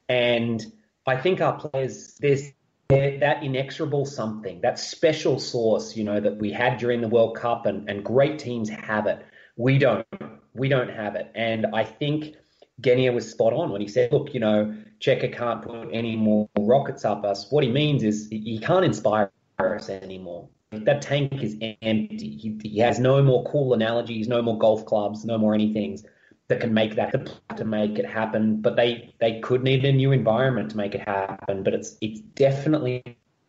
And 0.10 0.64
I 1.08 1.16
think 1.18 1.40
our 1.40 1.58
players, 1.58 2.16
there's 2.20 2.52
that 2.90 3.44
inexorable 3.44 4.06
something, 4.06 4.62
that 4.62 4.78
special 4.78 5.40
source, 5.40 5.96
you 5.96 6.04
know, 6.04 6.20
that 6.20 6.38
we 6.38 6.52
had 6.52 6.78
during 6.78 7.02
the 7.02 7.08
World 7.08 7.38
Cup, 7.38 7.66
and, 7.66 7.90
and 7.90 8.04
great 8.04 8.38
teams 8.38 8.70
have 8.70 9.08
it. 9.08 9.26
We 9.56 9.78
don't. 9.78 10.06
We 10.54 10.68
don't 10.68 10.90
have 10.90 11.16
it. 11.16 11.32
And 11.34 11.68
I 11.74 11.86
think 11.86 12.36
Genia 12.82 13.12
was 13.14 13.30
spot 13.32 13.54
on 13.54 13.72
when 13.72 13.82
he 13.82 13.88
said, 13.88 14.12
look, 14.12 14.34
you 14.34 14.40
know, 14.40 14.76
Cheika 15.00 15.36
can't 15.36 15.62
put 15.62 15.90
any 15.92 16.16
more 16.16 16.50
rockets 16.58 17.06
up 17.06 17.24
us. 17.24 17.48
What 17.50 17.64
he 17.64 17.72
means 17.72 18.04
is 18.04 18.28
he 18.30 18.40
he 18.40 18.60
can't 18.60 18.86
inspire 18.86 19.32
us 19.60 19.90
anymore. 19.90 20.50
That 20.72 21.02
tank 21.02 21.42
is 21.42 21.56
empty. 21.82 22.38
He, 22.38 22.60
he 22.62 22.80
has 22.80 23.00
no 23.00 23.24
more 23.24 23.46
cool 23.46 23.74
analogies, 23.74 24.28
no 24.28 24.42
more 24.42 24.58
golf 24.58 24.86
clubs, 24.86 25.24
no 25.24 25.38
more 25.38 25.54
anything 25.54 26.00
that 26.48 26.60
can 26.60 26.74
make 26.74 26.96
that 26.96 27.30
to 27.58 27.66
make 27.66 27.98
it 27.98 28.06
happen. 28.06 28.62
But 28.62 28.76
they 28.76 29.14
they 29.20 29.40
could 29.40 29.64
need 29.64 29.86
a 29.86 29.92
new 29.92 30.12
environment 30.12 30.72
to 30.72 30.78
make 30.78 30.96
it 30.96 31.02
happen. 31.02 31.64
But 31.64 31.74
it's 31.74 31.98
it's 32.02 32.20
definitely 32.20 33.04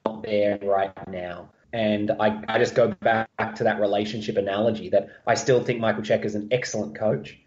not 0.05 0.23
there 0.23 0.59
right 0.63 0.93
now. 1.09 1.51
And 1.73 2.13
I, 2.21 2.43
I 2.49 2.59
just 2.59 2.75
go 2.75 2.89
back 2.89 3.29
to 3.57 3.65
that 3.65 3.81
relationship 3.81 4.37
analogy 4.37 4.91
that 4.91 5.09
I 5.27 5.35
still 5.35 5.63
think 5.63 5.81
Michael 5.81 6.03
Cheika 6.03 6.25
is 6.25 6.35
an 6.35 6.49
excellent 6.51 6.97
coach, 6.97 7.39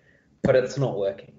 but 0.44 0.56
it's 0.56 0.78
not 0.78 0.98
working. 0.98 1.34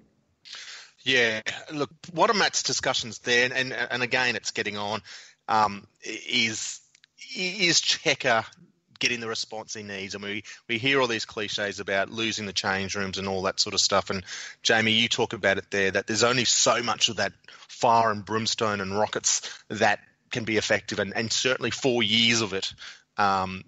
Yeah, 1.03 1.41
look, 1.73 1.91
what 2.13 2.31
are 2.31 2.35
Matt's 2.35 2.63
discussions 2.63 3.19
there? 3.21 3.45
And 3.45 3.53
and, 3.53 3.73
and 3.73 4.03
again, 4.03 4.35
it's 4.37 4.51
getting 4.51 4.77
on. 4.77 5.03
Um, 5.47 5.87
is 6.03 6.81
is 7.35 7.81
Cheika 7.81 8.45
getting 8.99 9.21
the 9.21 9.29
response 9.29 9.75
he 9.75 9.83
needs? 9.83 10.19
Mean, 10.19 10.31
we, 10.31 10.45
we 10.69 10.79
hear 10.79 11.01
all 11.01 11.07
these 11.07 11.25
cliches 11.25 11.81
about 11.81 12.11
losing 12.11 12.47
the 12.47 12.53
change 12.53 12.95
rooms 12.95 13.19
and 13.19 13.29
all 13.29 13.43
that 13.43 13.61
sort 13.61 13.75
of 13.75 13.81
stuff. 13.81 14.11
And 14.11 14.25
Jamie, 14.63 14.93
you 14.93 15.09
talk 15.09 15.33
about 15.33 15.59
it 15.59 15.71
there 15.71 15.91
that 15.91 16.07
there's 16.07 16.25
only 16.25 16.45
so 16.45 16.83
much 16.83 17.09
of 17.09 17.17
that 17.17 17.33
fire 17.69 18.11
and 18.11 18.25
brimstone 18.25 18.81
and 18.81 18.97
rockets 18.97 19.43
that 19.69 20.01
can 20.31 20.45
be 20.45 20.57
effective, 20.57 20.99
and, 20.99 21.13
and 21.17 21.33
certainly 21.33 21.71
four 21.71 22.03
years 22.03 22.41
of 22.41 22.53
it 22.53 22.73
um, 23.17 23.65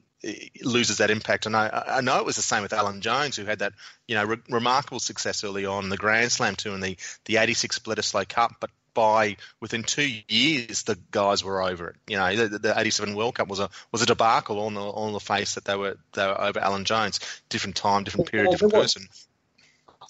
loses 0.63 0.99
that 0.99 1.11
impact. 1.11 1.47
And 1.47 1.57
I, 1.57 1.85
I, 1.89 2.01
know 2.01 2.19
it 2.19 2.27
was 2.27 2.37
the 2.37 2.43
same 2.43 2.63
with 2.63 2.73
Alan 2.73 3.01
Jones, 3.01 3.37
who 3.37 3.45
had 3.45 3.59
that 3.61 3.73
you 4.07 4.15
know 4.15 4.25
re- 4.25 4.43
remarkable 4.49 5.01
success 5.01 5.43
early 5.45 5.67
on, 5.67 5.89
the 5.89 5.97
Grand 5.97 6.31
Slam 6.31 6.55
tour 6.55 6.75
and 6.75 6.83
the 6.83 6.97
the 7.25 7.39
'86 7.39 7.81
Bledisloe 7.81 8.29
Cup, 8.29 8.57
but 8.61 8.71
by 8.95 9.37
within 9.61 9.83
two 9.83 10.09
years, 10.29 10.83
the 10.85 10.99
guys 11.11 11.43
were 11.45 11.63
over 11.63 11.89
it. 11.89 11.97
You 12.07 12.17
know, 12.17 12.37
the, 12.37 12.59
the 12.59 12.79
'87 12.79 13.15
World 13.15 13.35
Cup 13.35 13.49
was 13.49 13.61
a 13.61 13.71
was 13.91 14.03
a 14.03 14.07
debacle 14.07 14.61
on 14.61 14.75
the 14.75 14.81
on 14.81 15.13
the 15.13 15.21
face 15.21 15.55
that 15.55 15.65
they 15.65 15.77
were 15.77 15.97
they 16.13 16.27
were 16.27 16.41
over 16.41 16.61
Alan 16.61 16.85
Jones. 16.85 17.21
Different 17.49 17.77
time, 17.77 18.05
different 18.05 18.31
period, 18.31 18.49
well, 18.49 18.53
different 18.53 18.75
person. 18.75 19.03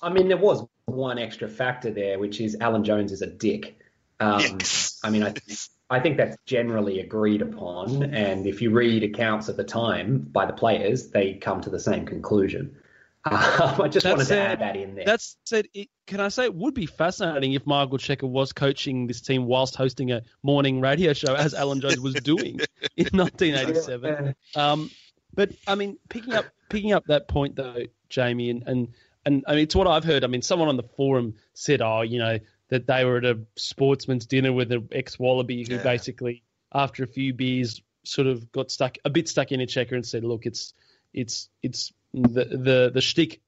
I 0.02 0.10
mean, 0.10 0.28
there 0.28 0.36
was 0.36 0.66
one 0.86 1.18
extra 1.18 1.48
factor 1.48 1.90
there, 1.90 2.18
which 2.18 2.40
is 2.40 2.56
Alan 2.60 2.84
Jones 2.84 3.12
is 3.12 3.22
a 3.22 3.26
dick. 3.26 3.78
Um, 4.18 4.40
yes. 4.40 5.00
I 5.04 5.10
mean, 5.10 5.22
I, 5.22 5.34
I 5.88 6.00
think 6.00 6.16
that's 6.16 6.36
generally 6.46 7.00
agreed 7.00 7.42
upon. 7.42 8.02
And 8.14 8.46
if 8.46 8.62
you 8.62 8.70
read 8.70 9.02
accounts 9.02 9.48
at 9.48 9.56
the 9.56 9.64
time 9.64 10.18
by 10.18 10.46
the 10.46 10.52
players, 10.52 11.10
they 11.10 11.34
come 11.34 11.60
to 11.62 11.70
the 11.70 11.80
same 11.80 12.06
conclusion. 12.06 12.76
Um, 13.24 13.36
I 13.36 13.88
just 13.88 14.04
that 14.04 14.12
wanted 14.12 14.24
said, 14.26 14.36
to 14.36 14.50
add 14.50 14.60
that 14.60 14.76
in 14.76 14.94
there. 14.96 15.04
That 15.04 15.24
said, 15.44 15.68
it, 15.74 15.88
can 16.06 16.20
I 16.20 16.28
say 16.28 16.44
it 16.44 16.54
would 16.54 16.74
be 16.74 16.86
fascinating 16.86 17.52
if 17.52 17.66
Michael 17.66 17.98
Cheika 17.98 18.28
was 18.28 18.52
coaching 18.52 19.06
this 19.06 19.20
team 19.20 19.46
whilst 19.46 19.76
hosting 19.76 20.10
a 20.10 20.22
morning 20.42 20.80
radio 20.80 21.12
show, 21.12 21.34
as 21.34 21.54
Alan 21.54 21.80
Jones 21.80 22.00
was 22.00 22.14
doing 22.14 22.58
in 22.96 23.06
1987. 23.12 24.34
Um, 24.56 24.90
but 25.34 25.50
I 25.66 25.76
mean, 25.76 25.98
picking 26.08 26.34
up 26.34 26.46
picking 26.68 26.92
up 26.92 27.04
that 27.06 27.28
point 27.28 27.56
though, 27.56 27.84
Jamie, 28.08 28.50
and, 28.50 28.64
and 28.66 28.88
and 29.24 29.44
I 29.46 29.52
mean, 29.52 29.62
it's 29.62 29.76
what 29.76 29.86
I've 29.86 30.04
heard. 30.04 30.24
I 30.24 30.26
mean, 30.26 30.42
someone 30.42 30.68
on 30.68 30.76
the 30.76 30.82
forum 30.82 31.34
said, 31.54 31.80
"Oh, 31.80 32.02
you 32.02 32.18
know, 32.18 32.38
that 32.68 32.86
they 32.86 33.04
were 33.04 33.18
at 33.18 33.24
a 33.24 33.38
sportsman's 33.56 34.26
dinner 34.26 34.52
with 34.52 34.72
an 34.72 34.88
ex 34.92 35.18
Wallaby 35.18 35.64
who 35.68 35.76
yeah. 35.76 35.82
basically, 35.82 36.42
after 36.74 37.04
a 37.04 37.06
few 37.06 37.32
beers, 37.34 37.80
sort 38.04 38.26
of 38.26 38.50
got 38.50 38.70
stuck 38.70 38.98
a 39.04 39.10
bit 39.10 39.28
stuck 39.28 39.52
in 39.52 39.60
a 39.60 39.66
Cheika 39.66 39.92
and 39.92 40.04
said, 40.04 40.24
"Look, 40.24 40.44
it's 40.44 40.74
it's 41.14 41.48
it's 41.62 41.92
the 42.14 42.44
the 42.44 42.90
the 42.92 43.00
shtick 43.00 43.40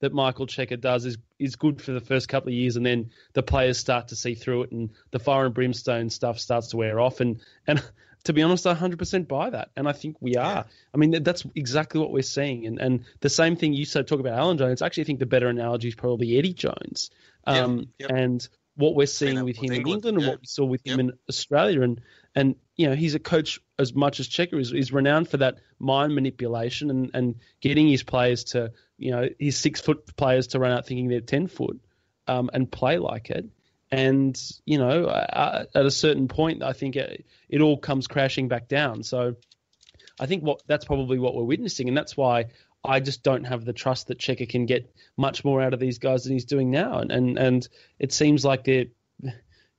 that 0.00 0.12
Michael 0.12 0.46
Cheika 0.46 0.80
does 0.80 1.04
is 1.04 1.18
is 1.38 1.56
good 1.56 1.82
for 1.82 1.92
the 1.92 2.00
first 2.00 2.28
couple 2.28 2.48
of 2.48 2.54
years, 2.54 2.76
and 2.76 2.86
then 2.86 3.10
the 3.32 3.42
players 3.42 3.78
start 3.78 4.08
to 4.08 4.16
see 4.16 4.34
through 4.34 4.62
it, 4.62 4.72
and 4.72 4.90
the 5.10 5.18
fire 5.18 5.46
and 5.46 5.54
brimstone 5.54 6.10
stuff 6.10 6.38
starts 6.38 6.68
to 6.68 6.76
wear 6.76 7.00
off. 7.00 7.20
And 7.20 7.40
and 7.66 7.82
to 8.24 8.32
be 8.32 8.42
honest, 8.42 8.66
I 8.66 8.74
100% 8.74 9.28
buy 9.28 9.50
that, 9.50 9.70
and 9.76 9.88
I 9.88 9.92
think 9.92 10.16
we 10.20 10.36
are. 10.36 10.66
I 10.92 10.96
mean, 10.96 11.22
that's 11.22 11.44
exactly 11.54 12.00
what 12.00 12.12
we're 12.12 12.22
seeing. 12.22 12.66
And 12.66 12.78
and 12.78 13.04
the 13.20 13.30
same 13.30 13.56
thing 13.56 13.72
you 13.72 13.84
said 13.84 14.06
talk 14.06 14.20
about 14.20 14.38
Alan 14.38 14.58
Jones. 14.58 14.82
I 14.82 14.86
actually 14.86 15.04
think 15.04 15.18
the 15.18 15.26
better 15.26 15.48
analogy 15.48 15.88
is 15.88 15.94
probably 15.94 16.38
Eddie 16.38 16.54
Jones. 16.54 17.10
Um, 17.46 17.78
yep, 17.78 17.88
yep. 17.98 18.10
And 18.10 18.48
what 18.76 18.94
we're 18.94 19.06
seeing 19.06 19.42
with 19.44 19.56
him 19.56 19.72
England, 19.72 19.74
in 19.74 19.76
England 19.80 20.04
and 20.04 20.20
yeah. 20.20 20.28
what 20.28 20.40
we 20.40 20.46
saw 20.46 20.64
with 20.64 20.82
yep. 20.84 20.94
him 20.94 21.00
in 21.00 21.12
Australia, 21.28 21.82
and 21.82 22.00
and 22.38 22.54
you 22.76 22.88
know 22.88 22.94
he's 22.94 23.16
a 23.16 23.18
coach 23.18 23.60
as 23.80 23.94
much 23.94 24.20
as 24.20 24.28
Cheika 24.28 24.58
is, 24.60 24.72
is 24.72 24.92
renowned 24.92 25.28
for 25.28 25.38
that 25.38 25.58
mind 25.80 26.14
manipulation 26.14 26.88
and, 26.88 27.10
and 27.12 27.34
getting 27.60 27.88
his 27.88 28.04
players 28.04 28.44
to 28.44 28.72
you 28.96 29.10
know 29.10 29.28
his 29.40 29.58
six 29.58 29.80
foot 29.80 30.16
players 30.16 30.48
to 30.48 30.60
run 30.60 30.70
out 30.70 30.86
thinking 30.86 31.08
they're 31.08 31.20
ten 31.20 31.48
foot 31.48 31.80
um, 32.28 32.48
and 32.52 32.70
play 32.70 32.98
like 32.98 33.30
it. 33.30 33.46
And 33.90 34.40
you 34.64 34.78
know 34.78 35.08
at 35.08 35.74
a 35.74 35.90
certain 35.90 36.28
point, 36.28 36.62
I 36.62 36.74
think 36.74 36.94
it, 36.94 37.26
it 37.48 37.60
all 37.60 37.76
comes 37.76 38.06
crashing 38.06 38.46
back 38.46 38.68
down. 38.68 39.02
So 39.02 39.34
I 40.20 40.26
think 40.26 40.44
what 40.44 40.62
that's 40.68 40.84
probably 40.84 41.18
what 41.18 41.34
we're 41.34 41.42
witnessing, 41.42 41.88
and 41.88 41.96
that's 41.96 42.16
why 42.16 42.46
I 42.84 43.00
just 43.00 43.24
don't 43.24 43.44
have 43.44 43.64
the 43.64 43.72
trust 43.72 44.06
that 44.06 44.18
Cheika 44.18 44.48
can 44.48 44.66
get 44.66 44.94
much 45.16 45.44
more 45.44 45.60
out 45.60 45.74
of 45.74 45.80
these 45.80 45.98
guys 45.98 46.22
than 46.22 46.34
he's 46.34 46.44
doing 46.44 46.70
now. 46.70 46.98
And 46.98 47.10
and, 47.10 47.38
and 47.38 47.68
it 47.98 48.12
seems 48.12 48.44
like 48.44 48.62
they're 48.62 48.86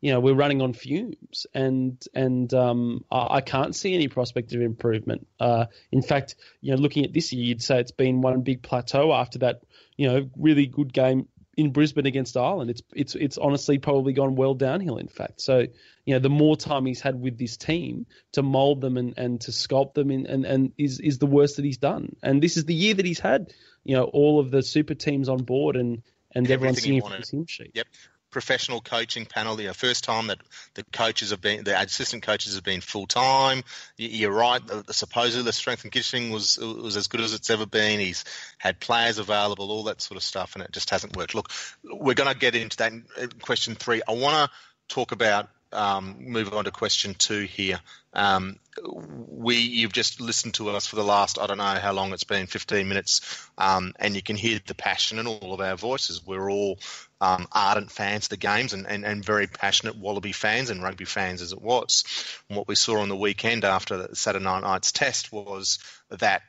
you 0.01 0.11
know 0.11 0.19
we're 0.19 0.33
running 0.33 0.61
on 0.61 0.73
fumes 0.73 1.45
and 1.53 2.01
and 2.13 2.53
um, 2.53 3.03
I, 3.11 3.41
can't 3.41 3.75
see 3.75 3.93
any 3.93 4.07
prospect 4.07 4.53
of 4.53 4.61
improvement. 4.61 5.27
Uh, 5.39 5.65
in 5.91 6.01
fact, 6.01 6.35
you 6.61 6.71
know, 6.71 6.77
looking 6.77 7.05
at 7.05 7.13
this 7.13 7.33
year, 7.33 7.43
you'd 7.43 7.61
say 7.61 7.79
it's 7.79 7.91
been 7.91 8.21
one 8.21 8.41
big 8.41 8.61
plateau 8.61 9.13
after 9.13 9.39
that 9.39 9.61
you 9.97 10.07
know 10.07 10.29
really 10.37 10.65
good 10.65 10.93
game 10.93 11.27
in 11.57 11.71
Brisbane 11.71 12.05
against 12.05 12.37
Ireland. 12.37 12.69
It's 12.69 12.81
it's 12.95 13.15
it's 13.15 13.37
honestly 13.37 13.79
probably 13.79 14.13
gone 14.13 14.35
well 14.35 14.53
downhill. 14.53 14.97
In 14.97 15.09
fact, 15.09 15.41
so 15.41 15.65
you 16.05 16.13
know 16.13 16.19
the 16.19 16.29
more 16.29 16.55
time 16.55 16.85
he's 16.85 17.01
had 17.01 17.19
with 17.19 17.37
this 17.37 17.57
team 17.57 18.05
to 18.31 18.41
mold 18.41 18.79
them 18.79 18.95
and, 18.95 19.13
and 19.17 19.41
to 19.41 19.51
sculpt 19.51 19.95
them 19.95 20.11
in, 20.11 20.25
and 20.27 20.45
and 20.45 20.71
is 20.77 21.01
is 21.01 21.17
the 21.17 21.25
worst 21.25 21.57
that 21.57 21.65
he's 21.65 21.77
done. 21.77 22.15
And 22.23 22.41
this 22.41 22.55
is 22.55 22.63
the 22.63 22.73
year 22.73 22.93
that 22.93 23.05
he's 23.05 23.19
had 23.19 23.51
you 23.83 23.95
know 23.95 24.05
all 24.05 24.39
of 24.39 24.51
the 24.51 24.63
super 24.63 24.95
teams 24.95 25.27
on 25.27 25.43
board 25.43 25.75
and 25.75 26.01
and 26.33 26.49
everyone's 26.49 26.81
seeing 26.81 27.01
his 27.01 27.29
team 27.29 27.45
sheet. 27.47 27.71
Yep 27.73 27.87
professional 28.31 28.81
coaching 28.81 29.25
panel. 29.25 29.55
The 29.55 29.73
first 29.73 30.03
time 30.03 30.27
that 30.27 30.39
the 30.73 30.83
coaches 30.91 31.31
have 31.31 31.41
been, 31.41 31.63
the 31.63 31.79
assistant 31.79 32.23
coaches 32.23 32.55
have 32.55 32.63
been 32.63 32.81
full 32.81 33.07
time. 33.07 33.63
You're 33.97 34.31
right. 34.31 34.65
The 34.65 34.93
supposedly 34.93 35.43
the 35.43 35.53
strength 35.53 35.83
and 35.83 35.91
conditioning 35.91 36.31
was 36.31 36.57
was 36.57 36.97
as 36.97 37.07
good 37.07 37.21
as 37.21 37.33
it's 37.33 37.49
ever 37.49 37.65
been. 37.65 37.99
He's 37.99 38.23
had 38.57 38.79
players 38.79 39.17
available, 39.17 39.71
all 39.71 39.83
that 39.83 40.01
sort 40.01 40.17
of 40.17 40.23
stuff, 40.23 40.55
and 40.55 40.63
it 40.63 40.71
just 40.71 40.89
hasn't 40.89 41.15
worked. 41.15 41.35
Look, 41.35 41.51
we're 41.83 42.13
going 42.13 42.31
to 42.31 42.37
get 42.37 42.55
into 42.55 42.77
that 42.77 42.91
in 42.91 43.03
question 43.41 43.75
three. 43.75 44.01
I 44.07 44.13
want 44.13 44.49
to 44.49 44.93
talk 44.93 45.11
about 45.11 45.49
um, 45.71 46.15
move 46.19 46.53
on 46.53 46.65
to 46.65 46.71
question 46.71 47.13
two 47.13 47.41
here. 47.41 47.79
Um, 48.13 48.57
we 48.83 49.57
you've 49.57 49.93
just 49.93 50.19
listened 50.19 50.55
to 50.55 50.69
us 50.69 50.87
for 50.87 50.95
the 50.95 51.03
last 51.03 51.37
I 51.37 51.47
don't 51.47 51.57
know 51.57 51.63
how 51.63 51.93
long 51.93 52.11
it's 52.13 52.23
been 52.23 52.47
15 52.47 52.87
minutes, 52.87 53.49
um, 53.57 53.93
and 53.99 54.15
you 54.15 54.21
can 54.21 54.35
hear 54.35 54.59
the 54.65 54.73
passion 54.73 55.19
in 55.19 55.27
all 55.27 55.53
of 55.53 55.59
our 55.59 55.75
voices. 55.75 56.25
We're 56.25 56.49
all 56.49 56.79
um, 57.21 57.47
ardent 57.51 57.91
fans 57.91 58.25
of 58.25 58.29
the 58.29 58.37
games 58.37 58.73
and, 58.73 58.87
and, 58.87 59.05
and 59.05 59.23
very 59.23 59.47
passionate 59.47 59.97
Wallaby 59.97 60.31
fans 60.31 60.69
and 60.69 60.81
rugby 60.81 61.05
fans 61.05 61.41
as 61.41 61.51
it 61.51 61.61
was. 61.61 62.03
And 62.47 62.57
what 62.57 62.67
we 62.67 62.75
saw 62.75 62.99
on 62.99 63.09
the 63.09 63.15
weekend 63.15 63.63
after 63.63 63.97
the 63.97 64.15
Saturday 64.15 64.45
night's 64.45 64.91
test 64.91 65.31
was 65.31 65.79
that 66.09 66.41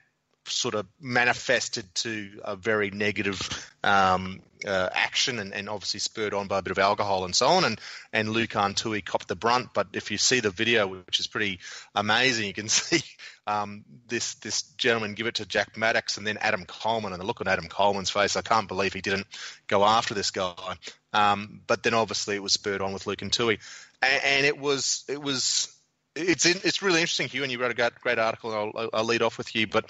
sort 0.52 0.74
of 0.74 0.86
manifested 1.00 1.94
to 1.94 2.40
a 2.44 2.56
very 2.56 2.90
negative 2.90 3.40
um, 3.82 4.40
uh, 4.66 4.88
action 4.92 5.38
and, 5.38 5.54
and, 5.54 5.68
obviously 5.68 6.00
spurred 6.00 6.34
on 6.34 6.46
by 6.46 6.58
a 6.58 6.62
bit 6.62 6.70
of 6.70 6.78
alcohol 6.78 7.24
and 7.24 7.34
so 7.34 7.46
on. 7.46 7.64
And, 7.64 7.80
and 8.12 8.28
Lukhan 8.28 8.76
Tui 8.76 9.00
copped 9.00 9.28
the 9.28 9.36
brunt. 9.36 9.70
But 9.72 9.88
if 9.94 10.10
you 10.10 10.18
see 10.18 10.40
the 10.40 10.50
video, 10.50 10.86
which 10.86 11.20
is 11.20 11.26
pretty 11.26 11.60
amazing, 11.94 12.46
you 12.46 12.52
can 12.52 12.68
see 12.68 13.02
um, 13.46 13.84
this 14.06 14.34
this 14.36 14.62
gentleman 14.76 15.14
give 15.14 15.26
it 15.26 15.36
to 15.36 15.46
Jack 15.46 15.74
Maddocks 15.76 16.18
and 16.18 16.26
then 16.26 16.38
Adam 16.40 16.64
Coleman. 16.66 17.12
And 17.12 17.20
the 17.20 17.26
look 17.26 17.40
on 17.40 17.48
Adam 17.48 17.68
Coleman's 17.68 18.10
face, 18.10 18.36
I 18.36 18.42
can't 18.42 18.68
believe 18.68 18.92
he 18.92 19.00
didn't 19.00 19.26
go 19.66 19.84
after 19.84 20.14
this 20.14 20.30
guy. 20.30 20.76
Um, 21.12 21.62
but 21.66 21.82
then 21.82 21.94
obviously 21.94 22.36
it 22.36 22.42
was 22.42 22.52
spurred 22.52 22.82
on 22.82 22.92
with 22.92 23.04
Lukhan 23.04 23.32
Tui. 23.32 23.58
And, 24.02 24.24
and 24.24 24.46
it 24.46 24.58
was 24.58 25.04
it 25.08 25.20
was 25.20 25.74
it's 26.16 26.46
in, 26.46 26.58
it's 26.64 26.82
really 26.82 27.00
interesting, 27.00 27.28
Hugh, 27.28 27.42
and 27.42 27.52
you 27.52 27.60
wrote 27.60 27.70
a 27.70 27.74
great, 27.74 27.94
great 28.00 28.18
article. 28.18 28.52
I'll, 28.52 28.90
I'll 28.92 29.04
lead 29.04 29.22
off 29.22 29.38
with 29.38 29.54
you, 29.54 29.66
but 29.66 29.86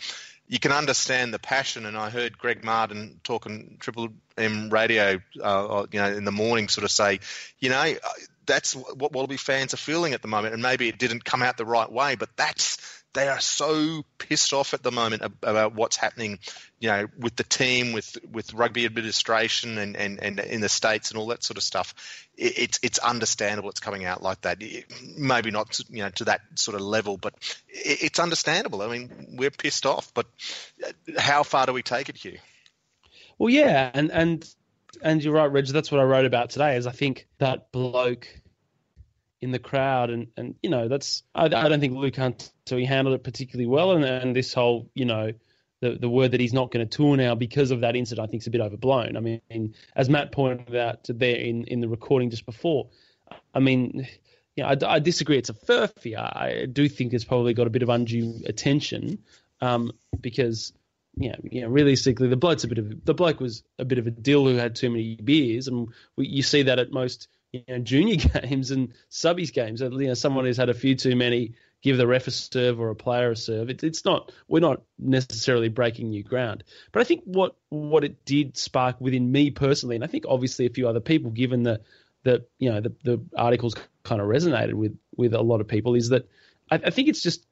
you 0.51 0.59
can 0.59 0.73
understand 0.73 1.33
the 1.33 1.39
passion. 1.39 1.87
And 1.87 1.97
I 1.97 2.11
heard 2.11 2.37
Greg 2.37 2.65
Martin 2.65 3.21
talking 3.23 3.77
Triple 3.79 4.09
M 4.37 4.69
radio, 4.69 5.21
uh, 5.41 5.87
you 5.93 6.01
know, 6.01 6.13
in 6.13 6.25
the 6.25 6.33
morning, 6.33 6.67
sort 6.67 6.85
of 6.85 6.91
say, 6.91 7.21
you 7.61 7.71
know, 7.71 7.95
that's 8.47 8.75
what 8.75 9.13
Wallaby 9.13 9.37
fans 9.37 9.75
are 9.75 9.79
feeling 9.79 10.13
at 10.13 10.23
the 10.23 10.29
moment. 10.29 10.53
And 10.53 10.61
maybe 10.61 10.89
it 10.89 10.99
didn't 10.99 11.25
come 11.25 11.41
out 11.41 11.57
the 11.57 11.65
right 11.65 11.91
way, 11.91 12.17
but 12.17 12.31
that's 12.37 13.00
they 13.13 13.29
are 13.29 13.41
so 13.41 14.05
pissed 14.19 14.53
off 14.53 14.73
at 14.73 14.83
the 14.83 14.93
moment 14.93 15.23
about 15.43 15.75
what's 15.75 15.97
happening, 15.97 16.39
you 16.79 16.89
know, 16.89 17.07
with 17.19 17.35
the 17.37 17.45
team, 17.45 17.93
with 17.93 18.17
with 18.31 18.55
rugby 18.55 18.87
administration, 18.87 19.79
and, 19.79 19.97
and, 19.97 20.23
and 20.23 20.39
in 20.39 20.61
the 20.61 20.69
states 20.69 21.11
and 21.11 21.19
all 21.19 21.27
that 21.29 21.43
sort 21.43 21.57
of 21.57 21.63
stuff. 21.63 21.95
It, 22.37 22.59
it's 22.59 22.81
it's 22.83 22.99
understandable 22.99 23.71
it's 23.71 23.81
coming 23.81 24.05
out 24.05 24.23
like 24.23 24.43
that. 24.43 24.63
Maybe 25.17 25.51
not, 25.51 25.81
you 25.89 26.03
know, 26.03 26.11
to 26.11 26.25
that 26.27 26.41
sort 26.55 26.77
of 26.77 26.83
level, 26.83 27.17
but 27.17 27.35
it, 27.69 28.05
it's 28.05 28.19
understandable. 28.19 28.83
I 28.83 28.89
mean, 28.89 29.35
we're 29.37 29.51
pissed 29.51 29.87
off, 29.87 30.13
but 30.15 30.27
uh, 30.87 30.93
how 31.19 31.43
far 31.43 31.67
do 31.67 31.73
we 31.73 31.83
take 31.83 32.09
it, 32.09 32.17
Hugh? 32.17 32.39
Well, 33.39 33.51
yeah, 33.51 33.91
and 33.93 34.11
and 34.13 34.55
and 35.03 35.25
you're 35.25 35.35
right, 35.35 35.51
Reg. 35.51 35.67
That's 35.67 35.91
what 35.91 36.01
I 36.01 36.05
wrote 36.05 36.27
about 36.27 36.51
today. 36.51 36.77
Is 36.77 36.87
I 36.87 36.93
think 36.93 37.27
that 37.39 37.73
bloke 37.73 38.29
in 39.41 39.53
the 39.53 39.59
crowd, 39.59 40.11
and, 40.11 40.29
and 40.37 40.55
you 40.63 40.71
know 40.71 40.89
that's 40.89 41.23
I, 41.35 41.45
I 41.45 41.69
don't 41.69 41.81
think 41.81 41.95
Luke 41.95 42.17
Hunt 42.17 42.53
so 42.67 42.77
he 42.77 42.85
handled 42.85 43.15
it 43.15 43.25
particularly 43.25 43.67
well, 43.67 43.93
and, 43.93 44.05
and 44.05 44.37
this 44.37 44.53
whole 44.53 44.91
you 44.95 45.05
know 45.05 45.33
the 45.81 45.93
the 45.93 46.09
word 46.09 46.33
that 46.33 46.41
he's 46.41 46.53
not 46.53 46.71
going 46.71 46.87
to 46.87 46.97
tour 46.97 47.17
now 47.17 47.35
because 47.35 47.71
of 47.71 47.81
that 47.81 47.97
incident 47.97 48.27
I 48.27 48.31
think 48.31 48.43
is 48.43 48.47
a 48.47 48.51
bit 48.51 48.61
overblown. 48.61 49.17
I 49.17 49.21
mean, 49.21 49.75
as 49.97 50.09
Matt 50.09 50.33
pointed 50.33 50.77
out 50.77 51.07
there 51.09 51.37
in 51.37 51.65
in 51.65 51.81
the 51.81 51.89
recording 51.89 52.31
just 52.31 52.47
before, 52.47 52.89
I 53.55 53.61
mean. 53.61 54.09
Yeah, 54.57 54.67
I, 54.67 54.95
I 54.95 54.99
disagree. 54.99 55.39
It's 55.39 55.49
a 55.49 55.55
furphy. 55.55 56.19
I, 56.19 56.67
do 56.67 56.89
think 56.89 57.15
it's 57.15 57.25
probably 57.25 57.55
got 57.55 57.69
a 57.69 57.71
bit 57.71 57.85
of 57.85 57.89
undue 57.89 58.43
attention 58.45 59.21
um, 59.61 59.93
because 60.21 60.73
yeah, 61.17 61.37
know, 61.43 61.69
realistically, 61.69 62.29
the 62.29 62.37
bloke's 62.37 62.65
a 62.65 62.69
bit 62.69 62.79
of 62.79 63.05
the 63.05 63.15
bloke 63.15 63.41
was 63.41 63.63
a 63.79 63.85
bit 63.85 63.99
of 63.99 64.07
a 64.07 64.11
dill 64.11 64.47
who 64.47 64.57
had 64.57 64.77
too 64.77 64.91
many 64.91 65.17
beers, 65.17 65.69
and 65.69 65.89
we, 66.17 66.27
you 66.27 66.43
see 66.43 66.63
that 66.63 66.79
at 66.79 66.93
most 66.93 67.29
you 67.53 67.63
know, 67.69 67.79
junior 67.79 68.17
games 68.41 68.71
and 68.71 68.93
subbies 69.11 69.53
games. 69.53 69.81
You 69.81 69.91
know, 69.91 70.15
someone 70.15 70.45
who's 70.45 70.57
had 70.57 70.69
a 70.69 70.75
few 70.75 70.95
too 70.95 71.17
many 71.17 71.55
give 71.83 71.97
the 71.97 72.07
ref 72.07 72.27
a 72.27 72.31
serve 72.31 72.81
or 72.81 72.91
a 72.91 72.95
player 72.95 73.31
a 73.31 73.37
serve. 73.37 73.71
It, 73.71 73.83
it's 73.83 74.05
not 74.05 74.33
we're 74.49 74.61
not 74.61 74.83
necessarily 74.99 75.69
breaking 75.69 76.11
new 76.11 76.23
ground. 76.23 76.65
But 76.93 77.01
I 77.01 77.05
think 77.05 77.23
what 77.25 77.57
what 77.69 78.05
it 78.05 78.25
did 78.25 78.57
spark 78.57 79.01
within 79.01 79.31
me 79.31 79.51
personally, 79.51 79.97
and 79.97 80.05
I 80.05 80.09
think 80.09 80.25
obviously 80.29 80.67
a 80.67 80.71
few 80.71 80.89
other 80.89 81.01
people, 81.01 81.31
given 81.31 81.63
the 81.63 81.81
the 82.23 82.45
you 82.59 82.71
know 82.71 82.81
the, 82.81 82.93
the 83.05 83.21
articles 83.37 83.75
kind 84.03 84.21
of 84.21 84.29
resonated 84.29 84.75
with 84.75 84.97
with 85.17 85.35
a 85.35 85.41
lot 85.41 85.61
of 85.61 85.69
people, 85.69 85.95
is 85.95 86.11
that 86.11 86.29
I, 86.71 86.77
I 86.77 86.91
think 86.91 87.09
it's 87.09 87.23
just 87.23 87.47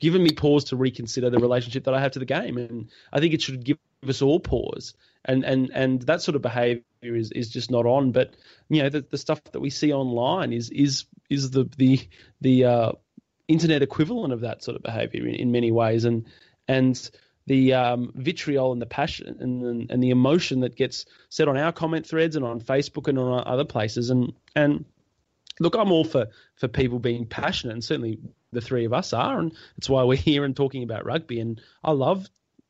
given 0.00 0.22
me 0.22 0.30
pause 0.30 0.64
to 0.64 0.76
reconsider 0.76 1.30
the 1.30 1.38
relationship 1.38 1.84
that 1.84 1.94
I 1.94 2.00
have 2.00 2.12
to 2.12 2.18
the 2.18 2.24
game, 2.24 2.58
and 2.58 2.90
I 3.12 3.20
think 3.20 3.34
it 3.34 3.42
should 3.42 3.64
give 3.64 3.78
us 4.08 4.22
all 4.22 4.40
pause. 4.40 4.94
And 5.24 5.44
and 5.44 5.70
and 5.72 6.02
that 6.02 6.22
sort 6.22 6.36
of 6.36 6.42
behaviour 6.42 6.82
is, 7.02 7.32
is 7.32 7.50
just 7.50 7.70
not 7.70 7.86
on. 7.86 8.12
But 8.12 8.34
you 8.68 8.82
know 8.82 8.88
the, 8.90 9.00
the 9.00 9.18
stuff 9.18 9.42
that 9.52 9.60
we 9.60 9.70
see 9.70 9.92
online 9.92 10.52
is 10.52 10.70
is 10.70 11.06
is 11.30 11.50
the 11.50 11.68
the 11.76 12.00
the 12.40 12.64
uh, 12.64 12.92
internet 13.48 13.82
equivalent 13.82 14.32
of 14.32 14.40
that 14.40 14.62
sort 14.62 14.76
of 14.76 14.82
behaviour 14.82 15.26
in, 15.26 15.34
in 15.34 15.52
many 15.52 15.72
ways, 15.72 16.04
and 16.04 16.26
and 16.68 17.10
the 17.46 17.74
um, 17.74 18.12
vitriol 18.14 18.72
and 18.72 18.80
the 18.80 18.86
passion 18.86 19.36
and, 19.40 19.90
and 19.90 20.02
the 20.02 20.10
emotion 20.10 20.60
that 20.60 20.76
gets 20.76 21.04
said 21.28 21.48
on 21.48 21.58
our 21.58 21.72
comment 21.72 22.06
threads 22.06 22.36
and 22.36 22.44
on 22.44 22.60
Facebook 22.60 23.08
and 23.08 23.18
on 23.18 23.44
other 23.46 23.64
places. 23.64 24.10
And 24.10 24.32
and 24.56 24.84
look, 25.60 25.74
I'm 25.74 25.92
all 25.92 26.04
for 26.04 26.28
for 26.56 26.68
people 26.68 26.98
being 26.98 27.26
passionate, 27.26 27.74
and 27.74 27.84
certainly 27.84 28.18
the 28.52 28.60
three 28.60 28.84
of 28.84 28.92
us 28.92 29.12
are, 29.12 29.38
and 29.38 29.52
it's 29.76 29.88
why 29.88 30.04
we're 30.04 30.16
here 30.16 30.44
and 30.44 30.56
talking 30.56 30.82
about 30.82 31.04
rugby. 31.04 31.40
And 31.40 31.60
I 31.82 31.92
love 31.92 32.28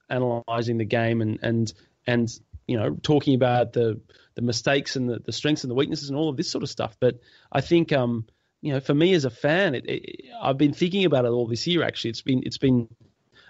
analysing 0.09 0.79
the 0.79 0.85
game 0.85 1.21
and 1.21 1.39
and 1.43 1.73
and 2.07 2.39
you 2.67 2.77
know 2.77 2.97
talking 3.03 3.35
about 3.35 3.73
the 3.73 4.01
the 4.35 4.43
mistakes 4.43 4.97
and 4.97 5.09
the, 5.09 5.21
the 5.25 5.33
strengths 5.33 5.65
and 5.65 5.71
the 5.71 5.75
weaknesses 5.75 6.09
and 6.09 6.19
all 6.19 6.29
of 6.29 6.37
this 6.37 6.51
sort 6.51 6.63
of 6.63 6.71
stuff. 6.71 6.97
But 7.01 7.21
I 7.53 7.61
think 7.61 7.93
um 7.93 8.27
you 8.61 8.73
know 8.73 8.81
for 8.81 8.95
me 8.95 9.15
as 9.15 9.25
a 9.25 9.31
fan, 9.31 9.75
it, 9.75 9.85
it, 9.87 10.25
I've 10.41 10.59
been 10.59 10.75
thinking 10.75 11.05
about 11.05 11.25
it 11.25 11.29
all 11.29 11.47
this 11.47 11.67
year. 11.67 11.83
Actually, 11.83 12.11
it's 12.11 12.23
been 12.23 12.43
it's 12.45 12.59
been 12.59 12.89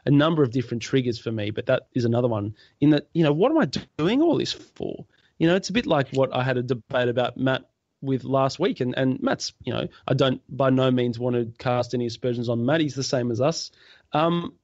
a 0.07 0.11
number 0.11 0.43
of 0.43 0.51
different 0.51 0.83
triggers 0.83 1.19
for 1.19 1.33
me, 1.33 1.51
but 1.51 1.67
that 1.67 1.87
is 1.95 2.05
another 2.05 2.29
one. 2.29 2.55
In 2.81 2.91
that, 2.91 3.09
you 3.15 3.25
know, 3.25 3.33
what 3.33 3.51
am 3.51 3.59
I 3.59 3.69
doing 3.97 4.23
all 4.23 4.39
this 4.39 4.53
for? 4.53 5.07
You 5.39 5.49
know, 5.49 5.57
it's 5.57 5.71
a 5.71 5.73
bit 5.73 5.87
like 5.87 6.09
what 6.11 6.35
I 6.35 6.43
had 6.43 6.59
a 6.59 6.63
debate 6.63 7.09
about 7.09 7.37
Matt 7.37 7.65
with 8.03 8.25
last 8.25 8.59
week, 8.59 8.81
and 8.81 8.95
and 8.97 9.23
Matt's, 9.23 9.53
you 9.65 9.73
know, 9.73 9.89
I 10.07 10.15
don't 10.15 10.41
by 10.55 10.71
no 10.71 10.91
means 10.91 11.19
want 11.19 11.37
to 11.37 11.53
cast 11.59 11.95
any 11.95 12.07
aspersions 12.07 12.49
on 12.49 12.67
Matt. 12.67 12.81
He's 12.81 12.95
the 12.95 13.03
same 13.03 13.31
as 13.31 13.41
us. 13.41 13.71
Um, 14.13 14.55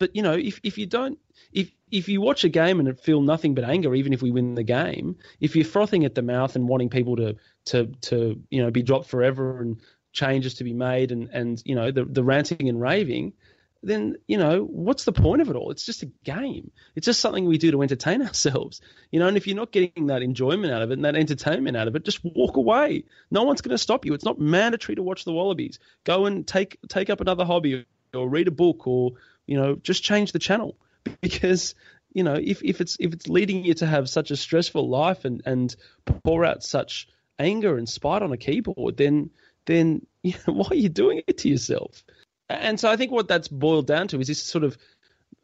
but 0.00 0.16
you 0.16 0.22
know, 0.22 0.32
if 0.32 0.58
if 0.64 0.78
you 0.78 0.86
don't, 0.86 1.18
if 1.52 1.70
if 1.92 2.08
you 2.08 2.20
watch 2.20 2.42
a 2.42 2.48
game 2.48 2.80
and 2.80 2.98
feel 2.98 3.20
nothing 3.20 3.54
but 3.54 3.64
anger, 3.64 3.94
even 3.94 4.12
if 4.12 4.22
we 4.22 4.32
win 4.32 4.56
the 4.56 4.64
game, 4.64 5.16
if 5.40 5.54
you're 5.54 5.64
frothing 5.64 6.04
at 6.04 6.16
the 6.16 6.22
mouth 6.22 6.56
and 6.56 6.66
wanting 6.66 6.88
people 6.88 7.16
to 7.16 7.36
to 7.66 7.86
to 8.00 8.42
you 8.50 8.62
know 8.62 8.70
be 8.70 8.82
dropped 8.82 9.08
forever 9.08 9.60
and 9.60 9.76
changes 10.12 10.54
to 10.54 10.64
be 10.64 10.72
made 10.72 11.12
and 11.12 11.28
and 11.28 11.62
you 11.64 11.74
know 11.74 11.92
the 11.92 12.04
the 12.04 12.24
ranting 12.24 12.70
and 12.70 12.80
raving, 12.80 13.34
then 13.82 14.16
you 14.26 14.38
know 14.38 14.64
what's 14.64 15.04
the 15.04 15.12
point 15.12 15.42
of 15.42 15.50
it 15.50 15.56
all? 15.56 15.70
It's 15.70 15.84
just 15.84 16.02
a 16.02 16.10
game. 16.24 16.70
It's 16.96 17.04
just 17.04 17.20
something 17.20 17.44
we 17.44 17.58
do 17.58 17.70
to 17.70 17.82
entertain 17.82 18.22
ourselves, 18.26 18.80
you 19.10 19.20
know. 19.20 19.28
And 19.28 19.36
if 19.36 19.46
you're 19.46 19.54
not 19.54 19.70
getting 19.70 20.06
that 20.06 20.22
enjoyment 20.22 20.72
out 20.72 20.80
of 20.80 20.90
it 20.90 20.94
and 20.94 21.04
that 21.04 21.14
entertainment 21.14 21.76
out 21.76 21.88
of 21.88 21.94
it, 21.94 22.06
just 22.06 22.24
walk 22.24 22.56
away. 22.56 23.04
No 23.30 23.42
one's 23.42 23.60
going 23.60 23.76
to 23.76 23.78
stop 23.78 24.06
you. 24.06 24.14
It's 24.14 24.24
not 24.24 24.40
mandatory 24.40 24.96
to 24.96 25.02
watch 25.02 25.26
the 25.26 25.32
Wallabies. 25.32 25.78
Go 26.04 26.24
and 26.24 26.46
take 26.46 26.78
take 26.88 27.10
up 27.10 27.20
another 27.20 27.44
hobby 27.44 27.84
or 28.14 28.28
read 28.28 28.48
a 28.48 28.52
book 28.52 28.86
or 28.86 29.12
you 29.50 29.58
know 29.58 29.74
just 29.74 30.02
change 30.02 30.32
the 30.32 30.38
channel 30.38 30.78
because 31.20 31.74
you 32.14 32.22
know 32.22 32.34
if, 32.34 32.62
if 32.62 32.80
it's 32.80 32.96
if 32.98 33.12
it's 33.12 33.28
leading 33.28 33.64
you 33.64 33.74
to 33.74 33.86
have 33.86 34.08
such 34.08 34.30
a 34.30 34.36
stressful 34.36 34.88
life 34.88 35.26
and 35.26 35.42
and 35.44 35.76
pour 36.24 36.44
out 36.44 36.62
such 36.62 37.06
anger 37.40 37.76
and 37.76 37.88
spite 37.88 38.22
on 38.22 38.32
a 38.32 38.36
keyboard, 38.36 38.96
then 38.96 39.30
then 39.66 40.06
you 40.22 40.34
know, 40.46 40.54
why 40.54 40.68
are 40.70 40.76
you 40.76 40.88
doing 40.88 41.22
it 41.26 41.38
to 41.38 41.48
yourself? 41.48 42.04
And 42.48 42.78
so 42.78 42.90
I 42.90 42.96
think 42.96 43.10
what 43.10 43.28
that's 43.28 43.48
boiled 43.48 43.86
down 43.86 44.08
to 44.08 44.20
is 44.20 44.26
this 44.26 44.42
sort 44.42 44.64
of, 44.64 44.76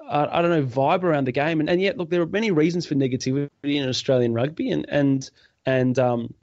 I 0.08 0.42
don't 0.42 0.50
know, 0.50 0.66
vibe 0.66 1.04
around 1.04 1.26
the 1.26 1.32
game. 1.32 1.60
And, 1.60 1.70
and 1.70 1.80
yet, 1.80 1.96
look, 1.96 2.10
there 2.10 2.20
are 2.20 2.26
many 2.26 2.50
reasons 2.50 2.84
for 2.84 2.94
negativity 2.94 3.48
in 3.62 3.88
Australian 3.88 4.34
rugby, 4.34 4.70
and 4.70 4.86
and 4.88 5.28
and 5.64 5.98
um, 5.98 6.34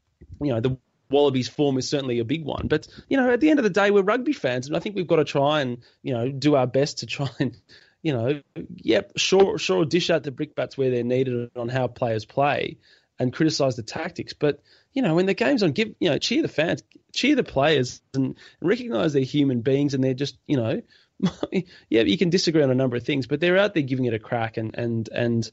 you 0.41 0.53
know 0.53 0.59
the 0.59 0.77
Wallabies 1.13 1.47
form 1.47 1.77
is 1.77 1.87
certainly 1.87 2.19
a 2.19 2.25
big 2.25 2.43
one. 2.43 2.67
But 2.67 2.87
you 3.07 3.15
know, 3.15 3.31
at 3.31 3.39
the 3.39 3.49
end 3.49 3.59
of 3.59 3.63
the 3.63 3.69
day, 3.69 3.91
we're 3.91 4.01
rugby 4.01 4.33
fans, 4.33 4.67
and 4.67 4.75
I 4.75 4.79
think 4.79 4.95
we've 4.95 5.07
got 5.07 5.17
to 5.17 5.23
try 5.23 5.61
and 5.61 5.77
you 6.01 6.13
know 6.13 6.29
do 6.29 6.55
our 6.55 6.67
best 6.67 6.99
to 6.99 7.05
try 7.05 7.29
and 7.39 7.55
you 8.01 8.11
know, 8.11 8.41
yep, 8.75 9.13
sure, 9.15 9.57
sure, 9.57 9.85
dish 9.85 10.09
out 10.09 10.23
the 10.23 10.31
brickbats 10.31 10.77
where 10.77 10.91
they're 10.91 11.05
needed 11.05 11.51
on 11.55 11.69
how 11.69 11.87
players 11.87 12.25
play, 12.25 12.77
and 13.17 13.31
criticise 13.31 13.77
the 13.77 13.83
tactics. 13.83 14.33
But 14.33 14.61
you 14.91 15.01
know, 15.01 15.15
when 15.15 15.25
the 15.25 15.33
game's 15.33 15.63
on, 15.63 15.71
give 15.71 15.95
you 15.99 16.09
know, 16.09 16.17
cheer 16.17 16.41
the 16.41 16.49
fans, 16.49 16.83
cheer 17.13 17.35
the 17.35 17.43
players, 17.43 18.01
and, 18.13 18.35
recognise 18.61 19.13
they're 19.13 19.23
human 19.23 19.61
beings, 19.61 19.93
and 19.93 20.03
they're 20.03 20.13
just 20.13 20.37
you 20.47 20.57
know, 20.57 20.81
yeah, 21.89 22.01
you 22.01 22.17
can 22.17 22.29
disagree 22.29 22.63
on 22.63 22.71
a 22.71 22.75
number 22.75 22.97
of 22.97 23.03
things, 23.03 23.25
but 23.27 23.39
they're 23.39 23.57
out 23.57 23.73
there 23.73 23.83
giving 23.83 24.05
it 24.05 24.13
a 24.13 24.19
crack, 24.19 24.57
and 24.57 24.75
and 24.75 25.09
and 25.09 25.51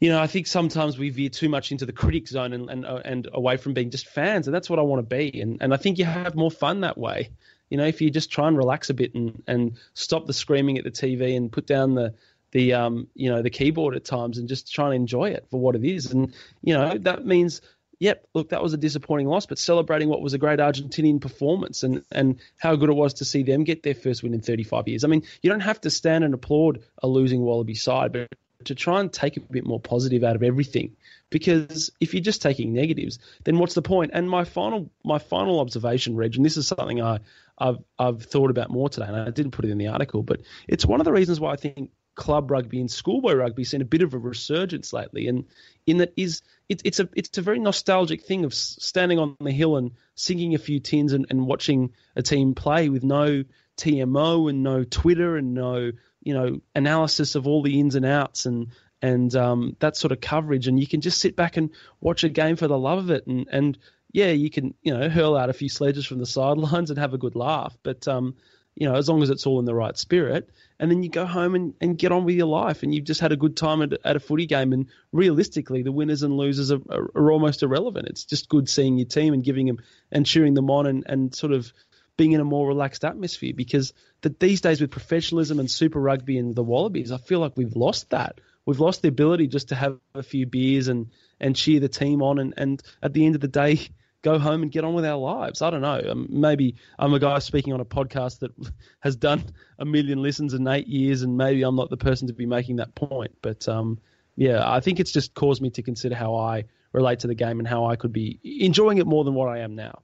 you 0.00 0.10
know, 0.10 0.20
I 0.20 0.26
think 0.28 0.46
sometimes 0.46 0.96
we 0.96 1.10
veer 1.10 1.28
too 1.28 1.48
much 1.48 1.72
into 1.72 1.84
the 1.84 1.92
critic 1.92 2.28
zone 2.28 2.52
and 2.52 2.70
and, 2.70 2.86
uh, 2.86 3.00
and 3.04 3.28
away 3.32 3.56
from 3.56 3.74
being 3.74 3.90
just 3.90 4.06
fans, 4.06 4.46
and 4.46 4.54
that's 4.54 4.70
what 4.70 4.78
I 4.78 4.82
want 4.82 5.08
to 5.08 5.16
be, 5.16 5.40
and 5.40 5.58
and 5.60 5.74
I 5.74 5.76
think 5.76 5.98
you 5.98 6.04
have 6.04 6.34
more 6.34 6.50
fun 6.50 6.80
that 6.82 6.96
way. 6.96 7.30
You 7.70 7.76
know, 7.76 7.84
if 7.84 8.00
you 8.00 8.10
just 8.10 8.30
try 8.30 8.48
and 8.48 8.56
relax 8.56 8.90
a 8.90 8.94
bit 8.94 9.14
and, 9.14 9.42
and 9.46 9.76
stop 9.94 10.26
the 10.26 10.32
screaming 10.32 10.78
at 10.78 10.84
the 10.84 10.90
TV 10.90 11.36
and 11.36 11.52
put 11.52 11.66
down 11.66 11.94
the 11.94 12.14
the 12.52 12.72
um 12.74 13.08
you 13.14 13.28
know 13.28 13.42
the 13.42 13.50
keyboard 13.50 13.94
at 13.94 14.04
times 14.04 14.38
and 14.38 14.48
just 14.48 14.72
try 14.72 14.86
and 14.86 14.94
enjoy 14.94 15.30
it 15.30 15.46
for 15.50 15.60
what 15.60 15.74
it 15.74 15.84
is, 15.84 16.12
and 16.12 16.34
you 16.62 16.74
know 16.74 16.96
that 16.98 17.26
means 17.26 17.60
yep, 18.00 18.26
look, 18.32 18.50
that 18.50 18.62
was 18.62 18.72
a 18.72 18.76
disappointing 18.76 19.26
loss, 19.26 19.46
but 19.46 19.58
celebrating 19.58 20.08
what 20.08 20.22
was 20.22 20.32
a 20.32 20.38
great 20.38 20.60
Argentinian 20.60 21.20
performance 21.20 21.82
and, 21.82 22.04
and 22.12 22.38
how 22.56 22.76
good 22.76 22.90
it 22.90 22.94
was 22.94 23.14
to 23.14 23.24
see 23.24 23.42
them 23.42 23.64
get 23.64 23.82
their 23.82 23.94
first 23.94 24.22
win 24.22 24.34
in 24.34 24.40
35 24.40 24.86
years. 24.86 25.02
I 25.02 25.08
mean, 25.08 25.24
you 25.42 25.50
don't 25.50 25.60
have 25.60 25.80
to 25.80 25.90
stand 25.90 26.22
and 26.22 26.32
applaud 26.32 26.82
a 27.02 27.08
losing 27.08 27.42
Wallaby 27.42 27.74
side, 27.74 28.12
but 28.12 28.32
to 28.64 28.74
try 28.74 29.00
and 29.00 29.12
take 29.12 29.36
a 29.36 29.40
bit 29.40 29.64
more 29.64 29.80
positive 29.80 30.24
out 30.24 30.36
of 30.36 30.42
everything. 30.42 30.96
Because 31.30 31.90
if 32.00 32.14
you're 32.14 32.22
just 32.22 32.42
taking 32.42 32.72
negatives, 32.72 33.18
then 33.44 33.58
what's 33.58 33.74
the 33.74 33.82
point? 33.82 34.12
And 34.14 34.28
my 34.28 34.44
final 34.44 34.90
my 35.04 35.18
final 35.18 35.60
observation, 35.60 36.16
Reg, 36.16 36.36
and 36.36 36.44
this 36.44 36.56
is 36.56 36.66
something 36.66 37.02
I, 37.02 37.20
I've 37.58 37.78
I've 37.98 38.22
thought 38.22 38.50
about 38.50 38.70
more 38.70 38.88
today, 38.88 39.06
and 39.06 39.16
I 39.16 39.30
didn't 39.30 39.52
put 39.52 39.64
it 39.64 39.70
in 39.70 39.78
the 39.78 39.88
article, 39.88 40.22
but 40.22 40.40
it's 40.66 40.86
one 40.86 41.00
of 41.00 41.04
the 41.04 41.12
reasons 41.12 41.38
why 41.38 41.52
I 41.52 41.56
think 41.56 41.90
club 42.14 42.50
rugby 42.50 42.80
and 42.80 42.90
schoolboy 42.90 43.34
rugby 43.34 43.62
seen 43.62 43.80
a 43.80 43.84
bit 43.84 44.02
of 44.02 44.12
a 44.12 44.18
resurgence 44.18 44.92
lately, 44.92 45.28
and 45.28 45.44
in 45.86 45.98
that 45.98 46.12
is 46.16 46.42
it, 46.68 46.82
it's 46.84 46.98
a 46.98 47.08
it's 47.14 47.38
a 47.38 47.42
very 47.42 47.58
nostalgic 47.58 48.24
thing 48.24 48.44
of 48.44 48.54
standing 48.54 49.18
on 49.18 49.36
the 49.40 49.52
hill 49.52 49.76
and 49.76 49.92
singing 50.14 50.54
a 50.54 50.58
few 50.58 50.80
tins 50.80 51.12
and, 51.12 51.26
and 51.30 51.46
watching 51.46 51.92
a 52.16 52.22
team 52.22 52.54
play 52.54 52.88
with 52.88 53.04
no 53.04 53.44
TMO 53.76 54.50
and 54.50 54.62
no 54.62 54.84
Twitter 54.84 55.36
and 55.36 55.54
no 55.54 55.92
you 56.22 56.34
know 56.34 56.60
analysis 56.74 57.34
of 57.34 57.46
all 57.46 57.62
the 57.62 57.78
ins 57.78 57.94
and 57.94 58.06
outs 58.06 58.46
and 58.46 58.68
and 59.00 59.34
um, 59.36 59.76
that 59.78 59.96
sort 59.96 60.12
of 60.12 60.20
coverage, 60.20 60.66
and 60.66 60.80
you 60.80 60.86
can 60.86 61.00
just 61.00 61.20
sit 61.20 61.36
back 61.36 61.56
and 61.56 61.70
watch 62.00 62.24
a 62.24 62.28
game 62.28 62.56
for 62.56 62.66
the 62.66 62.78
love 62.78 62.98
of 62.98 63.10
it, 63.10 63.26
and 63.26 63.46
and 63.50 63.78
yeah, 64.12 64.30
you 64.30 64.50
can 64.50 64.74
you 64.82 64.96
know 64.96 65.08
hurl 65.08 65.36
out 65.36 65.50
a 65.50 65.54
few 65.54 65.68
sledges 65.68 66.06
from 66.06 66.18
the 66.18 66.26
sidelines 66.38 66.90
and 66.90 66.98
have 66.98 67.14
a 67.14 67.18
good 67.18 67.36
laugh, 67.36 67.76
but 67.82 68.06
um, 68.08 68.34
you 68.74 68.88
know 68.88 68.94
as 68.94 69.08
long 69.08 69.22
as 69.22 69.30
it's 69.30 69.46
all 69.46 69.58
in 69.58 69.64
the 69.64 69.74
right 69.74 69.96
spirit, 69.96 70.50
and 70.80 70.90
then 70.90 71.02
you 71.02 71.08
go 71.08 71.26
home 71.26 71.54
and, 71.54 71.74
and 71.80 71.98
get 71.98 72.12
on 72.12 72.24
with 72.24 72.36
your 72.36 72.46
life. 72.46 72.82
And 72.82 72.94
you've 72.94 73.04
just 73.04 73.20
had 73.20 73.32
a 73.32 73.36
good 73.36 73.56
time 73.56 73.82
at, 73.82 73.94
at 74.04 74.16
a 74.16 74.20
footy 74.20 74.46
game. 74.46 74.72
And 74.72 74.86
realistically 75.12 75.82
the 75.82 75.92
winners 75.92 76.22
and 76.22 76.36
losers 76.36 76.70
are, 76.70 76.80
are, 76.88 77.10
are, 77.14 77.32
almost 77.32 77.62
irrelevant. 77.62 78.06
It's 78.08 78.24
just 78.24 78.48
good 78.48 78.68
seeing 78.68 78.96
your 78.96 79.06
team 79.06 79.34
and 79.34 79.42
giving 79.42 79.66
them 79.66 79.78
and 80.12 80.24
cheering 80.24 80.54
them 80.54 80.70
on 80.70 80.86
and, 80.86 81.04
and 81.06 81.34
sort 81.34 81.52
of 81.52 81.72
being 82.16 82.32
in 82.32 82.40
a 82.40 82.44
more 82.44 82.68
relaxed 82.68 83.04
atmosphere. 83.04 83.52
Because 83.54 83.92
the, 84.22 84.34
these 84.38 84.60
days 84.60 84.80
with 84.80 84.90
professionalism 84.90 85.58
and 85.58 85.70
super 85.70 86.00
rugby 86.00 86.38
and 86.38 86.54
the 86.54 86.62
wallabies 86.62 87.12
i 87.12 87.18
feel 87.18 87.40
like 87.40 87.52
we've 87.56 87.76
lost 87.76 88.10
that 88.10 88.40
we've 88.66 88.80
lost 88.80 89.02
the 89.02 89.08
ability 89.08 89.46
just 89.46 89.68
to 89.68 89.74
have 89.74 89.98
a 90.14 90.22
few 90.22 90.46
beers 90.46 90.88
and 90.88 91.10
and 91.40 91.56
cheer 91.56 91.80
the 91.80 91.88
team 91.88 92.22
on 92.22 92.38
and, 92.38 92.54
and 92.56 92.82
at 93.02 93.12
the 93.12 93.24
end 93.24 93.34
of 93.34 93.40
the 93.40 93.48
day 93.48 93.80
go 94.22 94.38
home 94.38 94.62
and 94.62 94.72
get 94.72 94.84
on 94.84 94.94
with 94.94 95.04
our 95.04 95.16
lives. 95.16 95.62
I 95.62 95.70
don't 95.70 95.80
know. 95.80 96.02
Um, 96.10 96.26
maybe 96.30 96.76
I'm 96.98 97.14
a 97.14 97.18
guy 97.18 97.38
speaking 97.38 97.72
on 97.72 97.80
a 97.80 97.84
podcast 97.84 98.40
that 98.40 98.50
has 99.00 99.16
done 99.16 99.44
a 99.78 99.84
million 99.84 100.22
listens 100.22 100.54
in 100.54 100.66
eight 100.66 100.88
years, 100.88 101.22
and 101.22 101.36
maybe 101.36 101.62
I'm 101.62 101.76
not 101.76 101.90
the 101.90 101.96
person 101.96 102.28
to 102.28 102.34
be 102.34 102.46
making 102.46 102.76
that 102.76 102.94
point. 102.94 103.36
But 103.42 103.68
um, 103.68 103.98
yeah, 104.36 104.68
I 104.68 104.80
think 104.80 105.00
it's 105.00 105.12
just 105.12 105.34
caused 105.34 105.62
me 105.62 105.70
to 105.70 105.82
consider 105.82 106.14
how 106.14 106.34
I 106.36 106.64
relate 106.92 107.20
to 107.20 107.26
the 107.26 107.34
game 107.34 107.58
and 107.58 107.68
how 107.68 107.86
I 107.86 107.96
could 107.96 108.12
be 108.12 108.40
enjoying 108.42 108.98
it 108.98 109.06
more 109.06 109.24
than 109.24 109.34
what 109.34 109.48
I 109.48 109.58
am 109.58 109.74
now. 109.74 110.02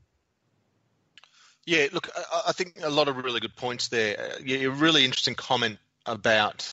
Yeah, 1.67 1.87
look, 1.93 2.11
I 2.47 2.53
think 2.53 2.75
a 2.83 2.91
lot 2.91 3.09
of 3.09 3.17
really 3.17 3.41
good 3.41 3.57
points 3.57 3.89
there. 3.89 4.19
Uh, 4.19 4.39
yeah, 4.45 4.67
a 4.67 4.71
really 4.71 5.05
interesting 5.05 5.35
comment 5.35 5.79
about 6.05 6.71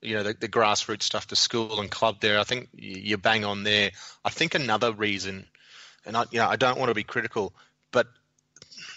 you 0.00 0.16
know 0.16 0.22
the, 0.22 0.32
the 0.32 0.48
grassroots 0.48 1.02
stuff, 1.02 1.28
the 1.28 1.36
school 1.36 1.80
and 1.80 1.90
club 1.90 2.16
there. 2.20 2.38
I 2.38 2.44
think 2.44 2.68
you 2.72 3.18
bang 3.18 3.44
on 3.44 3.62
there. 3.62 3.90
I 4.24 4.30
think 4.30 4.54
another 4.54 4.92
reason 4.92 5.46
and 6.04 6.16
I, 6.16 6.24
you 6.30 6.38
know, 6.38 6.48
I 6.48 6.56
don't 6.56 6.78
want 6.78 6.88
to 6.88 6.94
be 6.94 7.04
critical, 7.04 7.52
but 7.90 8.06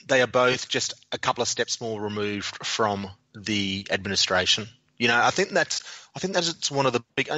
they 0.08 0.22
are 0.22 0.28
both 0.28 0.70
just 0.70 0.94
a 1.12 1.18
couple 1.18 1.42
of 1.42 1.48
steps 1.48 1.80
more 1.82 2.02
removed 2.02 2.66
from 2.66 3.10
the 3.34 3.88
administration. 3.90 4.68
You 4.98 5.08
know, 5.10 5.20
I 5.22 5.30
think 5.30 5.50
that's 5.50 5.84
I 6.16 6.20
think 6.20 6.34
that's 6.34 6.72
one 6.72 6.86
of 6.86 6.94
the 6.94 7.04
big. 7.16 7.30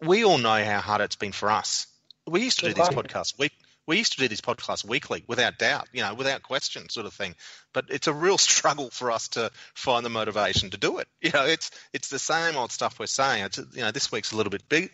We 0.00 0.24
all 0.24 0.38
know 0.38 0.64
how 0.64 0.80
hard 0.80 1.00
it's 1.00 1.16
been 1.16 1.32
for 1.32 1.50
us. 1.50 1.86
We 2.26 2.42
used 2.42 2.58
to 2.60 2.66
do 2.66 2.74
these 2.74 2.88
podcasts 2.88 3.38
week 3.38 3.52
we 3.86 3.98
used 3.98 4.12
to 4.12 4.18
do 4.18 4.28
these 4.28 4.40
podcasts 4.40 4.84
weekly, 4.84 5.24
without 5.26 5.58
doubt, 5.58 5.88
you 5.92 6.02
know, 6.02 6.14
without 6.14 6.42
question, 6.42 6.88
sort 6.88 7.06
of 7.06 7.14
thing. 7.14 7.34
But 7.72 7.86
it's 7.88 8.06
a 8.06 8.12
real 8.12 8.38
struggle 8.56 8.90
for 8.90 9.10
us 9.10 9.28
to 9.28 9.50
find 9.74 10.04
the 10.04 10.10
motivation 10.10 10.70
to 10.70 10.76
do 10.76 10.98
it. 10.98 11.08
You 11.20 11.32
know, 11.32 11.44
it's 11.44 11.70
it's 11.92 12.08
the 12.08 12.18
same 12.18 12.56
old 12.56 12.70
stuff 12.70 13.00
we're 13.00 13.06
saying. 13.06 13.44
It's, 13.44 13.58
you 13.58 13.80
know, 13.80 13.90
this 13.90 14.12
week's 14.12 14.32
a 14.32 14.36
little 14.36 14.50
bit 14.50 14.68
big, 14.68 14.90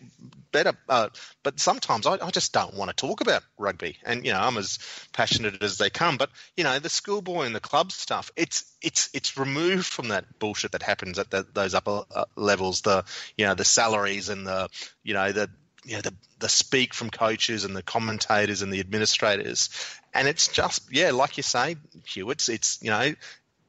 better, 0.51 0.73
uh, 0.89 1.09
but 1.43 1.59
sometimes 1.59 2.07
I, 2.07 2.13
I 2.13 2.31
just 2.31 2.53
don't 2.53 2.73
want 2.73 2.89
to 2.89 2.95
talk 2.95 3.21
about 3.21 3.43
rugby. 3.57 3.97
And 4.03 4.25
you 4.25 4.31
know, 4.31 4.39
I'm 4.39 4.57
as 4.57 4.79
passionate 5.11 5.61
as 5.61 5.77
they 5.77 5.89
come. 5.89 6.17
But 6.17 6.31
you 6.57 6.63
know, 6.63 6.79
the 6.79 6.89
schoolboy 6.89 7.45
and 7.45 7.55
the 7.55 7.59
club 7.59 7.91
stuff, 7.91 8.31
it's 8.35 8.63
it's 8.81 9.09
it's 9.13 9.37
removed 9.37 9.85
from 9.85 10.09
that 10.09 10.39
bullshit 10.39 10.71
that 10.71 10.83
happens 10.83 11.19
at 11.19 11.29
the, 11.29 11.45
those 11.53 11.73
upper 11.73 12.03
uh, 12.13 12.25
levels. 12.35 12.81
The 12.81 13.05
you 13.37 13.45
know 13.45 13.53
the 13.55 13.65
salaries 13.65 14.29
and 14.29 14.47
the 14.47 14.69
you 15.03 15.13
know 15.13 15.31
the 15.31 15.49
you 15.85 15.95
know 15.95 16.01
the 16.01 16.13
the 16.39 16.49
speak 16.49 16.93
from 16.93 17.09
coaches 17.09 17.65
and 17.65 17.75
the 17.75 17.83
commentators 17.83 18.61
and 18.61 18.71
the 18.71 18.79
administrators, 18.79 19.69
and 20.13 20.27
it's 20.27 20.47
just 20.47 20.91
yeah, 20.91 21.11
like 21.11 21.37
you 21.37 21.43
say, 21.43 21.77
Hugh. 22.05 22.29
It's 22.31 22.49
it's 22.49 22.81
you 22.81 22.89
know. 22.89 23.13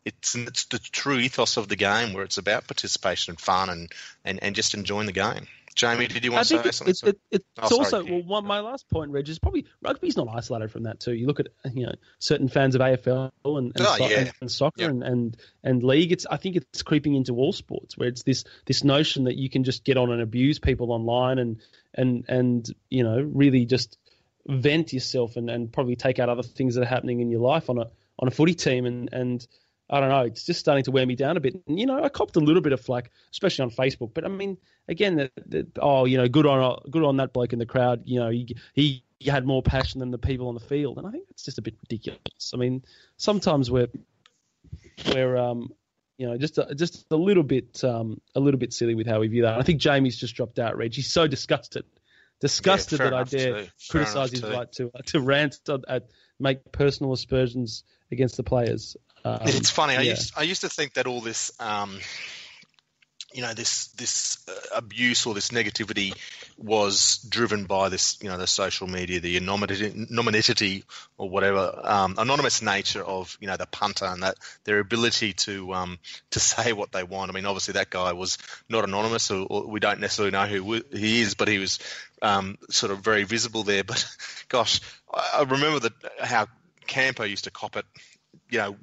It's, 0.06 0.34
it's 0.34 0.66
the 0.66 0.78
true 0.78 1.16
ethos 1.16 1.56
of 1.56 1.66
the 1.68 1.76
game 1.76 2.12
where 2.12 2.24
it's 2.24 2.36
about 2.36 2.66
participation 2.66 3.30
and 3.30 3.40
fun 3.40 3.70
and, 3.70 3.90
and, 4.22 4.38
and 4.42 4.54
just 4.54 4.74
enjoying 4.74 5.06
the 5.06 5.12
game. 5.12 5.46
Jamie, 5.74 6.06
did 6.06 6.24
you 6.24 6.30
want 6.30 6.46
to 6.46 6.62
say 6.62 6.68
it's, 6.68 6.78
something? 6.78 6.94
It, 7.08 7.20
it, 7.30 7.44
it's 7.62 7.72
oh, 7.72 7.78
also 7.78 8.04
well, 8.04 8.22
one, 8.22 8.46
my 8.46 8.60
last 8.60 8.88
point, 8.88 9.10
Reg, 9.10 9.28
is 9.28 9.38
probably 9.38 9.66
rugby's 9.82 10.16
not 10.16 10.28
isolated 10.32 10.70
from 10.70 10.84
that 10.84 11.00
too. 11.00 11.12
You 11.12 11.26
look 11.26 11.40
at 11.40 11.48
you 11.72 11.86
know 11.86 11.94
certain 12.20 12.48
fans 12.48 12.74
of 12.74 12.80
AFL 12.80 13.32
and, 13.44 13.72
and, 13.74 13.80
oh, 13.80 13.96
so, 13.96 14.06
yeah. 14.06 14.18
and, 14.20 14.32
and 14.40 14.50
soccer 14.50 14.88
and, 14.88 15.02
and 15.02 15.36
and 15.64 15.82
league. 15.82 16.12
It's 16.12 16.26
I 16.26 16.36
think 16.36 16.56
it's 16.56 16.82
creeping 16.82 17.14
into 17.14 17.34
all 17.36 17.52
sports 17.52 17.98
where 17.98 18.08
it's 18.08 18.22
this 18.22 18.44
this 18.66 18.84
notion 18.84 19.24
that 19.24 19.36
you 19.36 19.50
can 19.50 19.64
just 19.64 19.84
get 19.84 19.96
on 19.96 20.12
and 20.12 20.22
abuse 20.22 20.58
people 20.58 20.92
online 20.92 21.38
and 21.38 21.60
and 21.94 22.24
and 22.28 22.68
you 22.90 23.02
know 23.02 23.20
really 23.20 23.64
just 23.64 23.98
vent 24.46 24.92
yourself 24.92 25.36
and, 25.36 25.48
and 25.48 25.72
probably 25.72 25.96
take 25.96 26.18
out 26.18 26.28
other 26.28 26.42
things 26.42 26.74
that 26.74 26.82
are 26.82 26.86
happening 26.86 27.20
in 27.20 27.30
your 27.30 27.40
life 27.40 27.70
on 27.70 27.78
a 27.78 27.88
on 28.18 28.28
a 28.28 28.30
footy 28.30 28.54
team 28.54 28.86
and 28.86 29.08
and 29.12 29.46
I 29.90 30.00
don't 30.00 30.08
know. 30.08 30.20
It's 30.22 30.44
just 30.44 30.60
starting 30.60 30.84
to 30.84 30.90
wear 30.90 31.04
me 31.04 31.14
down 31.14 31.36
a 31.36 31.40
bit. 31.40 31.62
And, 31.66 31.78
you 31.78 31.84
know, 31.84 32.02
I 32.02 32.08
copped 32.08 32.36
a 32.36 32.40
little 32.40 32.62
bit 32.62 32.72
of 32.72 32.80
flack, 32.80 33.10
especially 33.30 33.64
on 33.64 33.70
Facebook. 33.70 34.14
But 34.14 34.24
I 34.24 34.28
mean, 34.28 34.56
again, 34.88 35.28
the, 35.46 35.66
oh, 35.78 36.06
you 36.06 36.16
know, 36.16 36.26
good 36.26 36.46
on 36.46 36.80
good 36.90 37.04
on 37.04 37.18
that 37.18 37.32
bloke 37.32 37.52
in 37.52 37.58
the 37.58 37.66
crowd. 37.66 38.02
You 38.04 38.20
know, 38.20 38.30
he, 38.30 38.56
he 38.72 39.04
he 39.18 39.30
had 39.30 39.46
more 39.46 39.62
passion 39.62 40.00
than 40.00 40.10
the 40.10 40.18
people 40.18 40.48
on 40.48 40.54
the 40.54 40.60
field, 40.60 40.96
and 40.98 41.06
I 41.06 41.10
think 41.10 41.28
that's 41.28 41.44
just 41.44 41.58
a 41.58 41.62
bit 41.62 41.74
ridiculous. 41.82 42.52
I 42.54 42.56
mean, 42.56 42.82
sometimes 43.18 43.70
we're 43.70 43.88
we're 45.12 45.36
um, 45.36 45.72
you 46.18 46.28
know, 46.28 46.36
just 46.36 46.58
a, 46.58 46.74
just 46.74 47.06
a 47.10 47.16
little 47.16 47.42
bit 47.42 47.82
um, 47.84 48.20
a 48.34 48.40
little 48.40 48.58
bit 48.58 48.72
silly 48.72 48.94
with 48.94 49.06
how 49.06 49.20
we 49.20 49.28
view 49.28 49.42
that. 49.42 49.58
I 49.58 49.62
think 49.62 49.80
Jamie's 49.80 50.16
just 50.16 50.34
dropped 50.36 50.58
out. 50.58 50.76
Reg, 50.76 50.94
he's 50.94 51.12
so 51.12 51.26
disgusted, 51.26 51.84
disgusted 52.40 53.00
yeah, 53.00 53.10
that 53.10 53.14
I 53.14 53.24
dare 53.24 53.66
criticise 53.90 54.30
his 54.30 54.40
too. 54.40 54.50
right 54.50 54.70
to 54.72 54.90
to 55.06 55.20
rant, 55.20 55.58
at, 55.88 56.04
make 56.38 56.70
personal 56.72 57.12
aspersions 57.12 57.84
against 58.12 58.36
the 58.36 58.42
players. 58.42 58.96
Um, 59.24 59.40
it's 59.44 59.70
funny. 59.70 59.96
I, 59.96 60.02
used, 60.02 60.34
I 60.36 60.42
used 60.42 60.60
to 60.60 60.68
think 60.68 60.94
that 60.94 61.06
all 61.06 61.20
this, 61.20 61.50
um, 61.58 61.98
you 63.34 63.42
know, 63.42 63.52
this 63.52 63.88
this 63.88 64.38
uh, 64.48 64.76
abuse 64.76 65.26
or 65.26 65.34
this 65.34 65.48
negativity 65.48 66.14
was 66.56 67.18
driven 67.28 67.64
by 67.64 67.88
this, 67.88 68.16
you 68.22 68.28
know, 68.28 68.38
the 68.38 68.46
social 68.46 68.86
media, 68.86 69.18
the 69.18 69.36
anonymity 69.36 70.84
or 71.18 71.28
whatever, 71.28 71.80
um, 71.82 72.14
anonymous 72.16 72.62
nature 72.62 73.02
of, 73.02 73.36
you 73.40 73.48
know, 73.48 73.56
the 73.56 73.66
punter 73.66 74.04
and 74.04 74.22
that 74.22 74.36
their 74.62 74.78
ability 74.78 75.32
to 75.32 75.74
um, 75.74 75.98
to 76.30 76.38
say 76.38 76.72
what 76.72 76.92
they 76.92 77.02
want. 77.02 77.32
I 77.32 77.34
mean, 77.34 77.44
obviously 77.44 77.72
that 77.72 77.90
guy 77.90 78.12
was 78.12 78.38
not 78.68 78.84
anonymous, 78.84 79.32
or, 79.32 79.44
or 79.50 79.66
we 79.66 79.80
don't 79.80 80.00
necessarily 80.00 80.30
know 80.30 80.46
who 80.46 80.84
he 80.92 81.20
is, 81.20 81.34
but 81.34 81.48
he 81.48 81.58
was 81.58 81.80
um, 82.22 82.56
sort 82.70 82.92
of 82.92 83.00
very 83.00 83.24
visible 83.24 83.64
there. 83.64 83.82
But 83.82 84.06
gosh, 84.48 84.80
I, 85.12 85.42
remember 85.42 85.80
that 85.80 85.92
how 86.20 86.46
Campo 86.86 87.24
used 87.24 87.44
to 87.44 87.50
cop 87.50 87.76
it 87.76 87.84
you 88.50 88.58
know, 88.58 88.76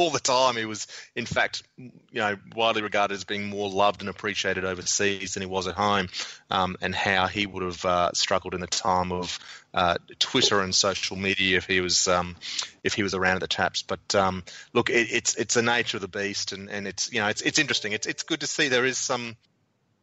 all 0.00 0.10
the 0.10 0.18
time. 0.18 0.56
He 0.56 0.64
was, 0.64 0.86
in 1.14 1.26
fact, 1.26 1.62
you 1.76 1.92
know, 2.12 2.36
widely 2.54 2.82
regarded 2.82 3.14
as 3.14 3.24
being 3.24 3.48
more 3.48 3.68
loved 3.68 4.00
and 4.00 4.08
appreciated 4.08 4.64
overseas 4.64 5.34
than 5.34 5.42
he 5.42 5.46
was 5.46 5.66
at 5.66 5.74
home, 5.74 6.08
um, 6.50 6.76
and 6.80 6.94
how 6.94 7.26
he 7.26 7.46
would 7.46 7.62
have 7.62 7.84
uh, 7.84 8.10
struggled 8.14 8.54
in 8.54 8.60
the 8.60 8.66
time 8.66 9.12
of 9.12 9.38
uh, 9.72 9.96
Twitter 10.18 10.60
and 10.60 10.74
social 10.74 11.16
media 11.16 11.58
if 11.58 11.66
he 11.66 11.80
was 11.80 12.08
um, 12.08 12.36
if 12.82 12.94
he 12.94 13.02
was 13.02 13.14
around 13.14 13.36
at 13.36 13.40
the 13.40 13.48
taps. 13.48 13.82
But 13.82 14.14
um, 14.14 14.42
look, 14.72 14.90
it, 14.90 15.08
it's 15.12 15.34
it's 15.36 15.54
the 15.54 15.62
nature 15.62 15.98
of 15.98 16.00
the 16.02 16.08
beast, 16.08 16.52
and, 16.52 16.68
and 16.70 16.88
it's 16.88 17.12
you 17.12 17.20
know 17.20 17.28
it's 17.28 17.42
it's 17.42 17.58
interesting. 17.58 17.92
It's 17.92 18.06
it's 18.06 18.22
good 18.22 18.40
to 18.40 18.46
see 18.46 18.68
there 18.68 18.86
is 18.86 18.98
some. 18.98 19.36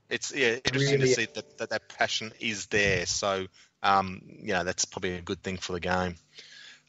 It's 0.10 0.34
yeah, 0.34 0.56
interesting 0.64 1.00
Really- 1.02 1.10
to 1.10 1.16
see 1.16 1.28
that, 1.34 1.58
that 1.58 1.70
that 1.72 1.90
passion 1.90 2.32
is 2.40 2.68
there. 2.68 3.06
So 3.06 3.48
um, 3.84 4.22
you 4.26 4.54
know 4.54 4.64
that's 4.64 4.86
probably 4.86 5.16
a 5.16 5.22
good 5.22 5.42
thing 5.44 5.58
for 5.58 5.74
the 5.74 5.80
game. 5.82 6.16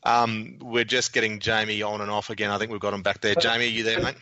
Um, 0.03 0.59
we're 0.61 0.85
just 0.85 1.13
getting 1.13 1.41
Jamie 1.41 1.83
on 1.83 2.01
and 2.01 2.11
off 2.11 2.31
again. 2.31 2.51
I 2.51 2.59
think 2.59 2.71
we've 2.71 2.81
got 2.81 2.95
him 2.95 3.03
back 3.03 3.21
there. 3.21 3.35
Jamie, 3.35 3.65
are 3.65 3.69
you 3.69 3.83
there, 3.83 4.01
mate? 4.01 4.17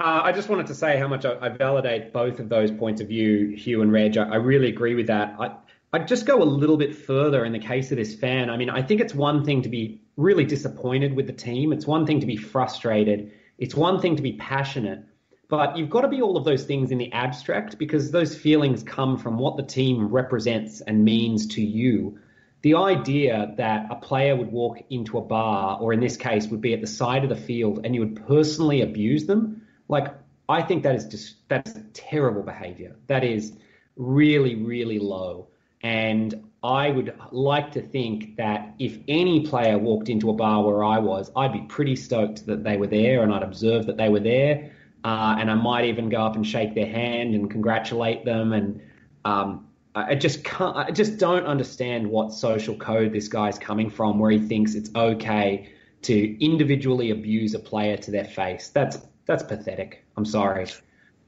Uh, 0.00 0.20
I 0.22 0.32
just 0.32 0.48
wanted 0.48 0.68
to 0.68 0.74
say 0.74 0.96
how 0.96 1.08
much 1.08 1.24
I, 1.24 1.36
I 1.40 1.48
validate 1.48 2.12
both 2.12 2.38
of 2.38 2.48
those 2.48 2.70
points 2.70 3.00
of 3.00 3.08
view, 3.08 3.56
Hugh 3.56 3.82
and 3.82 3.92
Reg. 3.92 4.16
I, 4.16 4.28
I 4.28 4.36
really 4.36 4.68
agree 4.68 4.94
with 4.94 5.08
that. 5.08 5.34
I, 5.40 5.56
I'd 5.92 6.06
just 6.06 6.24
go 6.24 6.42
a 6.42 6.44
little 6.44 6.76
bit 6.76 6.94
further 6.94 7.44
in 7.44 7.52
the 7.52 7.58
case 7.58 7.90
of 7.90 7.96
this 7.96 8.14
fan. 8.14 8.48
I 8.48 8.56
mean, 8.56 8.70
I 8.70 8.82
think 8.82 9.00
it's 9.00 9.14
one 9.14 9.44
thing 9.44 9.62
to 9.62 9.68
be 9.68 10.02
really 10.16 10.44
disappointed 10.44 11.14
with 11.14 11.26
the 11.26 11.32
team. 11.32 11.72
It's 11.72 11.86
one 11.86 12.06
thing 12.06 12.20
to 12.20 12.26
be 12.26 12.36
frustrated. 12.36 13.32
It's 13.58 13.74
one 13.74 14.00
thing 14.00 14.16
to 14.16 14.22
be 14.22 14.34
passionate. 14.34 15.04
But 15.48 15.76
you've 15.76 15.90
got 15.90 16.02
to 16.02 16.08
be 16.08 16.20
all 16.20 16.36
of 16.36 16.44
those 16.44 16.64
things 16.64 16.90
in 16.90 16.98
the 16.98 17.12
abstract 17.12 17.78
because 17.78 18.10
those 18.10 18.36
feelings 18.36 18.82
come 18.82 19.16
from 19.16 19.38
what 19.38 19.56
the 19.56 19.62
team 19.62 20.08
represents 20.08 20.80
and 20.82 21.04
means 21.04 21.46
to 21.54 21.62
you 21.62 22.18
the 22.62 22.74
idea 22.74 23.54
that 23.56 23.86
a 23.90 23.94
player 23.94 24.34
would 24.34 24.50
walk 24.50 24.78
into 24.90 25.18
a 25.18 25.20
bar, 25.20 25.78
or 25.80 25.92
in 25.92 26.00
this 26.00 26.16
case, 26.16 26.48
would 26.48 26.60
be 26.60 26.74
at 26.74 26.80
the 26.80 26.86
side 26.86 27.22
of 27.22 27.28
the 27.30 27.36
field, 27.36 27.80
and 27.84 27.94
you 27.94 28.00
would 28.00 28.26
personally 28.26 28.82
abuse 28.82 29.26
them, 29.26 29.62
like 29.88 30.12
I 30.48 30.62
think 30.62 30.82
that 30.82 30.96
is 30.96 31.06
just 31.06 31.48
that's 31.48 31.78
terrible 31.92 32.42
behaviour. 32.42 32.96
That 33.06 33.22
is 33.22 33.52
really, 33.96 34.56
really 34.56 34.98
low. 34.98 35.48
And 35.82 36.50
I 36.62 36.90
would 36.90 37.14
like 37.30 37.72
to 37.72 37.82
think 37.82 38.36
that 38.36 38.74
if 38.80 38.98
any 39.06 39.46
player 39.46 39.78
walked 39.78 40.08
into 40.08 40.30
a 40.30 40.32
bar 40.32 40.64
where 40.64 40.82
I 40.82 40.98
was, 40.98 41.30
I'd 41.36 41.52
be 41.52 41.60
pretty 41.60 41.94
stoked 41.94 42.46
that 42.46 42.64
they 42.64 42.76
were 42.76 42.88
there, 42.88 43.22
and 43.22 43.32
I'd 43.32 43.44
observe 43.44 43.86
that 43.86 43.96
they 43.96 44.08
were 44.08 44.20
there, 44.20 44.72
uh, 45.04 45.36
and 45.38 45.48
I 45.48 45.54
might 45.54 45.84
even 45.84 46.08
go 46.08 46.22
up 46.22 46.34
and 46.34 46.44
shake 46.44 46.74
their 46.74 46.86
hand 46.88 47.36
and 47.36 47.48
congratulate 47.50 48.24
them 48.24 48.52
and. 48.52 48.80
Um, 49.24 49.67
I 50.08 50.14
just 50.14 50.44
can't. 50.44 50.76
I 50.76 50.90
just 50.90 51.18
don't 51.18 51.46
understand 51.46 52.06
what 52.08 52.32
social 52.32 52.76
code 52.76 53.12
this 53.12 53.28
guy's 53.28 53.58
coming 53.58 53.90
from, 53.90 54.18
where 54.18 54.30
he 54.30 54.38
thinks 54.38 54.74
it's 54.74 54.90
okay 54.94 55.70
to 56.02 56.44
individually 56.44 57.10
abuse 57.10 57.54
a 57.54 57.58
player 57.58 57.96
to 57.96 58.10
their 58.10 58.24
face. 58.24 58.68
That's 58.68 58.98
that's 59.26 59.42
pathetic. 59.42 60.04
I'm 60.16 60.24
sorry. 60.24 60.66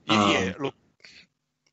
Yeah, 0.07 0.25
Um, 0.25 0.31
yeah, 0.33 0.53
look, 0.59 0.75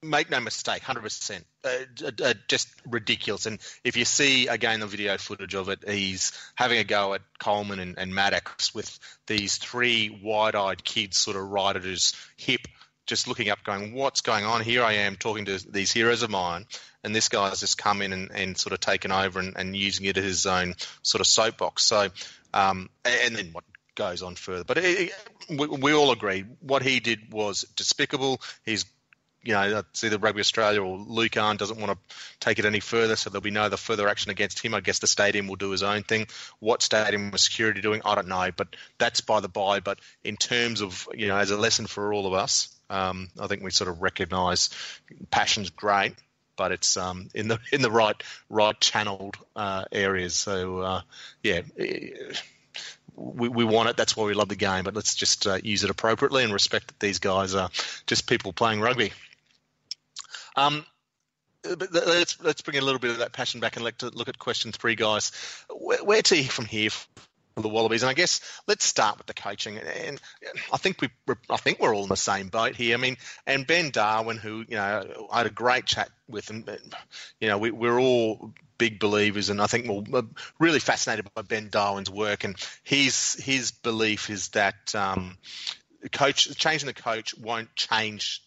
make 0.03 0.29
no 0.29 0.39
mistake, 0.39 0.81
hundred 0.83 1.01
percent, 1.01 1.45
uh, 1.63 2.11
uh, 2.23 2.33
just 2.47 2.69
ridiculous. 2.85 3.45
And 3.45 3.59
if 3.83 3.97
you 3.97 4.05
see 4.05 4.47
again 4.47 4.79
the 4.79 4.87
video 4.87 5.17
footage 5.17 5.55
of 5.55 5.69
it, 5.69 5.87
he's 5.87 6.31
having 6.55 6.77
a 6.77 6.83
go 6.83 7.13
at 7.13 7.21
Coleman 7.39 7.79
and, 7.79 7.97
and 7.97 8.13
Maddocks 8.13 8.73
with 8.75 8.99
these 9.25 9.57
three 9.57 10.19
wide-eyed 10.23 10.83
kids 10.83 11.17
sort 11.17 11.37
of 11.37 11.43
right 11.43 11.75
at 11.75 11.83
his 11.83 12.13
hip, 12.37 12.67
just 13.07 13.27
looking 13.27 13.49
up, 13.49 13.63
going, 13.63 13.93
"What's 13.93 14.21
going 14.21 14.45
on?" 14.45 14.61
Here 14.61 14.83
I 14.83 14.93
am 14.93 15.15
talking 15.15 15.45
to 15.45 15.71
these 15.71 15.91
heroes 15.91 16.21
of 16.21 16.29
mine, 16.29 16.65
and 17.03 17.15
this 17.15 17.29
guy's 17.29 17.59
just 17.59 17.77
come 17.77 18.01
in 18.01 18.13
and, 18.13 18.31
and 18.31 18.57
sort 18.57 18.73
of 18.73 18.79
taken 18.79 19.11
over 19.11 19.39
and, 19.39 19.53
and 19.57 19.75
using 19.75 20.05
it 20.05 20.17
as 20.17 20.23
his 20.23 20.45
own 20.45 20.75
sort 21.01 21.21
of 21.21 21.27
soapbox. 21.27 21.83
So, 21.83 22.09
um, 22.53 22.89
and 23.03 23.35
then 23.35 23.49
what 23.53 23.63
goes 23.95 24.21
on 24.21 24.35
further. 24.35 24.63
But 24.63 24.77
it, 24.77 25.11
we, 25.49 25.67
we 25.67 25.93
all 25.93 26.11
agree 26.11 26.45
what 26.61 26.83
he 26.83 26.99
did 26.99 27.33
was 27.33 27.61
despicable. 27.75 28.41
He's 28.63 28.85
you 29.43 29.53
know, 29.53 29.77
uh, 29.77 29.83
it's 29.91 30.03
either 30.03 30.17
Rugby 30.17 30.41
Australia 30.41 30.83
or 30.83 30.97
Lukhan 30.97 31.57
doesn't 31.57 31.79
want 31.79 31.91
to 31.91 32.15
take 32.41 32.59
it 32.59 32.65
any 32.65 32.81
further, 32.81 33.15
so 33.15 33.29
there'll 33.29 33.41
be 33.41 33.49
no 33.49 33.63
other 33.63 33.77
further 33.77 34.09
action 34.09 34.29
against 34.29 34.59
him. 34.59 34.73
I 34.73 34.81
guess 34.81 34.99
the 34.99 35.07
stadium 35.07 35.47
will 35.47 35.55
do 35.55 35.71
his 35.71 35.83
own 35.83 36.03
thing. 36.03 36.27
What 36.59 36.81
stadium 36.81 37.31
was 37.31 37.43
security 37.43 37.79
doing, 37.79 38.01
I 38.03 38.15
don't 38.15 38.27
know, 38.27 38.49
but 38.55 38.75
that's 38.97 39.21
by 39.21 39.39
the 39.39 39.47
by. 39.47 39.79
But 39.79 39.99
in 40.21 40.35
terms 40.35 40.81
of, 40.81 41.07
you 41.13 41.27
know, 41.27 41.37
as 41.37 41.51
a 41.51 41.57
lesson 41.57 41.87
for 41.87 42.13
all 42.13 42.27
of 42.27 42.33
us, 42.33 42.76
um, 42.89 43.29
I 43.39 43.47
think 43.47 43.63
we 43.63 43.71
sort 43.71 43.89
of 43.89 44.01
recognise 44.01 44.69
passion's 45.31 45.69
great, 45.69 46.15
but 46.55 46.71
it's 46.71 46.97
um, 46.97 47.29
in 47.33 47.47
the 47.47 47.59
in 47.71 47.81
the 47.81 47.91
right 47.91 48.21
right 48.49 48.79
channeled 48.79 49.37
uh, 49.55 49.85
areas. 49.91 50.35
So 50.35 50.79
uh, 50.79 51.01
yeah. 51.43 51.61
We, 53.19 53.49
we 53.49 53.63
want 53.63 53.89
it. 53.89 53.97
That's 53.97 54.15
why 54.15 54.25
we 54.25 54.35
love 54.35 54.49
the 54.49 54.55
game. 54.55 54.83
But 54.83 54.93
let's 54.93 55.15
just 55.15 55.47
uh, 55.47 55.57
use 55.63 55.83
it 55.83 55.89
appropriately 55.89 56.43
and 56.43 56.53
respect 56.53 56.89
that 56.89 56.99
these 56.99 57.17
guys 57.17 57.55
are 57.55 57.71
just 58.05 58.27
people 58.27 58.53
playing 58.53 58.79
rugby. 58.79 59.11
Um, 60.55 60.85
but 61.63 61.91
let's 61.91 62.39
let's 62.41 62.61
bring 62.61 62.77
a 62.77 62.81
little 62.81 62.99
bit 62.99 63.09
of 63.09 63.17
that 63.17 63.33
passion 63.33 63.59
back 63.59 63.75
and 63.75 63.83
let 63.83 64.03
look 64.03 64.29
at 64.29 64.37
question 64.37 64.71
three, 64.71 64.93
guys. 64.93 65.31
Where, 65.69 66.03
where 66.03 66.21
to 66.21 66.43
from 66.43 66.65
here 66.65 66.91
the 67.63 67.69
Wallabies? 67.69 68.03
And 68.03 68.09
I 68.09 68.13
guess 68.13 68.41
let's 68.67 68.85
start 68.85 69.17
with 69.17 69.27
the 69.27 69.33
coaching. 69.33 69.77
And 69.77 70.19
I 70.71 70.77
think 70.77 71.01
we 71.01 71.09
I 71.49 71.57
think 71.57 71.79
we're 71.79 71.95
all 71.95 72.03
in 72.03 72.09
the 72.09 72.15
same 72.15 72.49
boat 72.49 72.75
here. 72.75 72.95
I 72.95 72.97
mean, 72.97 73.17
and 73.45 73.67
Ben 73.67 73.91
Darwin, 73.91 74.37
who 74.37 74.65
you 74.67 74.75
know 74.75 75.27
I 75.31 75.39
had 75.39 75.47
a 75.47 75.51
great 75.51 75.85
chat 75.85 76.09
with, 76.27 76.49
and 76.49 76.67
you 77.39 77.47
know 77.47 77.57
we, 77.57 77.71
we're 77.71 77.99
all 77.99 78.53
big 78.77 78.99
believers, 78.99 79.49
and 79.49 79.61
I 79.61 79.67
think 79.67 79.87
we're 80.09 80.23
really 80.59 80.79
fascinated 80.79 81.27
by 81.33 81.41
Ben 81.41 81.69
Darwin's 81.69 82.09
work, 82.09 82.43
and 82.43 82.55
his 82.83 83.33
his 83.33 83.71
belief 83.71 84.29
is 84.29 84.49
that 84.49 84.95
um, 84.95 85.37
coach 86.11 86.55
changing 86.57 86.87
the 86.87 86.93
coach 86.93 87.37
won't 87.37 87.73
change 87.75 88.41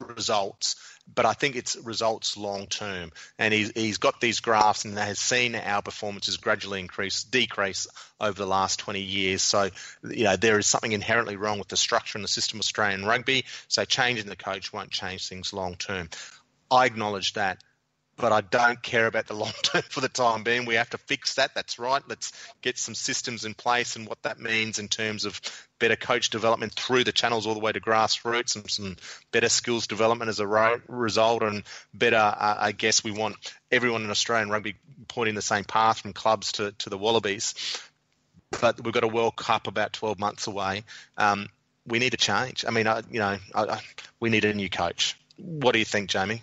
results, 0.00 0.76
but 1.14 1.26
I 1.26 1.32
think 1.32 1.56
it's 1.56 1.76
results 1.76 2.36
long 2.36 2.66
term. 2.66 3.12
And 3.38 3.52
he's, 3.52 3.72
he's 3.74 3.98
got 3.98 4.20
these 4.20 4.40
graphs 4.40 4.84
and 4.84 4.96
has 4.98 5.18
seen 5.18 5.54
our 5.54 5.82
performances 5.82 6.36
gradually 6.36 6.80
increase, 6.80 7.24
decrease 7.24 7.86
over 8.20 8.38
the 8.38 8.46
last 8.46 8.78
20 8.80 9.00
years. 9.00 9.42
So, 9.42 9.70
you 10.02 10.24
know, 10.24 10.36
there 10.36 10.58
is 10.58 10.66
something 10.66 10.92
inherently 10.92 11.36
wrong 11.36 11.58
with 11.58 11.68
the 11.68 11.76
structure 11.76 12.18
and 12.18 12.24
the 12.24 12.28
system 12.28 12.58
of 12.58 12.60
Australian 12.60 13.04
rugby. 13.04 13.44
So, 13.68 13.84
changing 13.84 14.26
the 14.26 14.36
coach 14.36 14.72
won't 14.72 14.90
change 14.90 15.28
things 15.28 15.52
long 15.52 15.74
term. 15.76 16.08
I 16.70 16.86
acknowledge 16.86 17.34
that 17.34 17.62
but 18.20 18.32
I 18.32 18.42
don't 18.42 18.80
care 18.82 19.06
about 19.06 19.26
the 19.26 19.34
long 19.34 19.52
term 19.62 19.82
for 19.82 20.00
the 20.00 20.08
time 20.08 20.42
being. 20.42 20.66
We 20.66 20.74
have 20.74 20.90
to 20.90 20.98
fix 20.98 21.34
that. 21.34 21.54
That's 21.54 21.78
right. 21.78 22.02
Let's 22.06 22.32
get 22.60 22.78
some 22.78 22.94
systems 22.94 23.44
in 23.44 23.54
place 23.54 23.96
and 23.96 24.06
what 24.06 24.22
that 24.22 24.38
means 24.38 24.78
in 24.78 24.88
terms 24.88 25.24
of 25.24 25.40
better 25.78 25.96
coach 25.96 26.28
development 26.30 26.74
through 26.74 27.04
the 27.04 27.12
channels 27.12 27.46
all 27.46 27.54
the 27.54 27.60
way 27.60 27.72
to 27.72 27.80
grassroots 27.80 28.56
and 28.56 28.70
some 28.70 28.96
better 29.32 29.48
skills 29.48 29.86
development 29.86 30.28
as 30.28 30.38
a 30.38 30.46
result 30.86 31.42
and 31.42 31.62
better, 31.94 32.16
uh, 32.16 32.56
I 32.58 32.72
guess 32.72 33.02
we 33.02 33.10
want 33.10 33.36
everyone 33.72 34.04
in 34.04 34.10
Australian 34.10 34.50
rugby 34.50 34.76
pointing 35.08 35.34
the 35.34 35.42
same 35.42 35.64
path 35.64 36.00
from 36.00 36.12
clubs 36.12 36.52
to, 36.52 36.72
to 36.72 36.90
the 36.90 36.98
Wallabies. 36.98 37.54
But 38.60 38.82
we've 38.84 38.92
got 38.92 39.04
a 39.04 39.08
World 39.08 39.36
Cup 39.36 39.66
about 39.66 39.92
12 39.94 40.18
months 40.18 40.46
away. 40.46 40.84
Um, 41.16 41.48
we 41.86 41.98
need 41.98 42.12
a 42.12 42.18
change. 42.18 42.64
I 42.66 42.70
mean, 42.70 42.86
I, 42.86 43.02
you 43.10 43.20
know, 43.20 43.38
I, 43.54 43.80
we 44.18 44.28
need 44.28 44.44
a 44.44 44.52
new 44.52 44.68
coach. 44.68 45.16
What 45.36 45.72
do 45.72 45.78
you 45.78 45.84
think, 45.84 46.10
Jamie? 46.10 46.42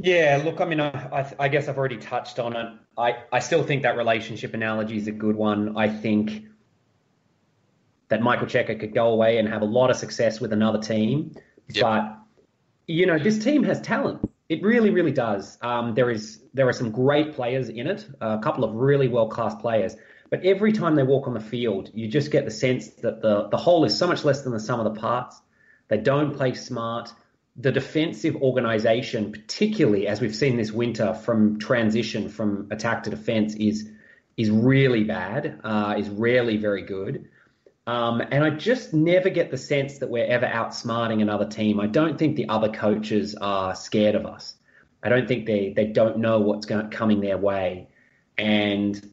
Yeah, 0.00 0.40
look, 0.44 0.60
I 0.60 0.64
mean, 0.64 0.80
I, 0.80 1.32
I, 1.40 1.48
guess 1.48 1.66
I've 1.66 1.76
already 1.76 1.96
touched 1.96 2.38
on 2.38 2.54
it. 2.54 2.66
I, 2.96 3.16
I 3.32 3.40
still 3.40 3.64
think 3.64 3.82
that 3.82 3.96
relationship 3.96 4.54
analogy 4.54 4.96
is 4.96 5.08
a 5.08 5.12
good 5.12 5.34
one. 5.34 5.76
I 5.76 5.88
think 5.88 6.44
that 8.08 8.22
Michael 8.22 8.46
Cheika 8.46 8.78
could 8.78 8.94
go 8.94 9.08
away 9.08 9.38
and 9.38 9.48
have 9.48 9.62
a 9.62 9.66
lot 9.66 9.90
of 9.90 9.96
success 9.96 10.40
with 10.40 10.52
another 10.52 10.78
team. 10.78 11.34
Yep. 11.70 11.82
But, 11.82 12.18
you 12.86 13.06
know, 13.06 13.18
this 13.18 13.42
team 13.42 13.64
has 13.64 13.80
talent. 13.80 14.30
It 14.48 14.62
really, 14.62 14.90
really 14.90 15.12
does. 15.12 15.58
Um, 15.62 15.94
there 15.94 16.10
is 16.10 16.40
there 16.54 16.68
are 16.68 16.72
some 16.72 16.90
great 16.90 17.34
players 17.34 17.68
in 17.68 17.86
it, 17.86 18.08
a 18.20 18.38
couple 18.38 18.64
of 18.64 18.74
really 18.74 19.08
world 19.08 19.30
class 19.30 19.54
players. 19.56 19.96
But 20.30 20.44
every 20.44 20.72
time 20.72 20.94
they 20.94 21.02
walk 21.02 21.26
on 21.26 21.34
the 21.34 21.40
field, 21.40 21.90
you 21.92 22.08
just 22.08 22.30
get 22.30 22.44
the 22.44 22.50
sense 22.50 22.88
that 23.02 23.20
the, 23.20 23.48
the 23.48 23.56
whole 23.56 23.84
is 23.84 23.98
so 23.98 24.06
much 24.06 24.24
less 24.24 24.42
than 24.42 24.52
the 24.52 24.60
sum 24.60 24.80
of 24.80 24.92
the 24.92 25.00
parts. 25.00 25.40
They 25.88 25.98
don't 25.98 26.36
play 26.36 26.54
smart 26.54 27.12
the 27.58 27.72
defensive 27.72 28.36
organization, 28.36 29.32
particularly 29.32 30.06
as 30.06 30.20
we've 30.20 30.34
seen 30.34 30.56
this 30.56 30.70
winter 30.70 31.12
from 31.12 31.58
transition 31.58 32.28
from 32.28 32.68
attack 32.70 33.02
to 33.02 33.10
defense, 33.10 33.54
is 33.54 33.90
is 34.36 34.48
really 34.50 35.02
bad. 35.02 35.60
Uh, 35.64 35.96
is 35.98 36.08
rarely 36.08 36.56
very 36.56 36.82
good. 36.82 37.28
Um, 37.88 38.20
and 38.20 38.44
I 38.44 38.50
just 38.50 38.94
never 38.94 39.28
get 39.28 39.50
the 39.50 39.56
sense 39.56 39.98
that 39.98 40.10
we're 40.10 40.26
ever 40.26 40.46
outsmarting 40.46 41.20
another 41.20 41.46
team. 41.46 41.80
I 41.80 41.86
don't 41.86 42.16
think 42.16 42.36
the 42.36 42.48
other 42.48 42.68
coaches 42.68 43.34
are 43.34 43.74
scared 43.74 44.14
of 44.14 44.26
us. 44.26 44.54
I 45.02 45.08
don't 45.08 45.26
think 45.26 45.46
they 45.46 45.72
they 45.74 45.86
don't 45.86 46.18
know 46.18 46.38
what's 46.40 46.66
going, 46.66 46.90
coming 46.90 47.20
their 47.20 47.38
way. 47.38 47.88
And 48.36 49.04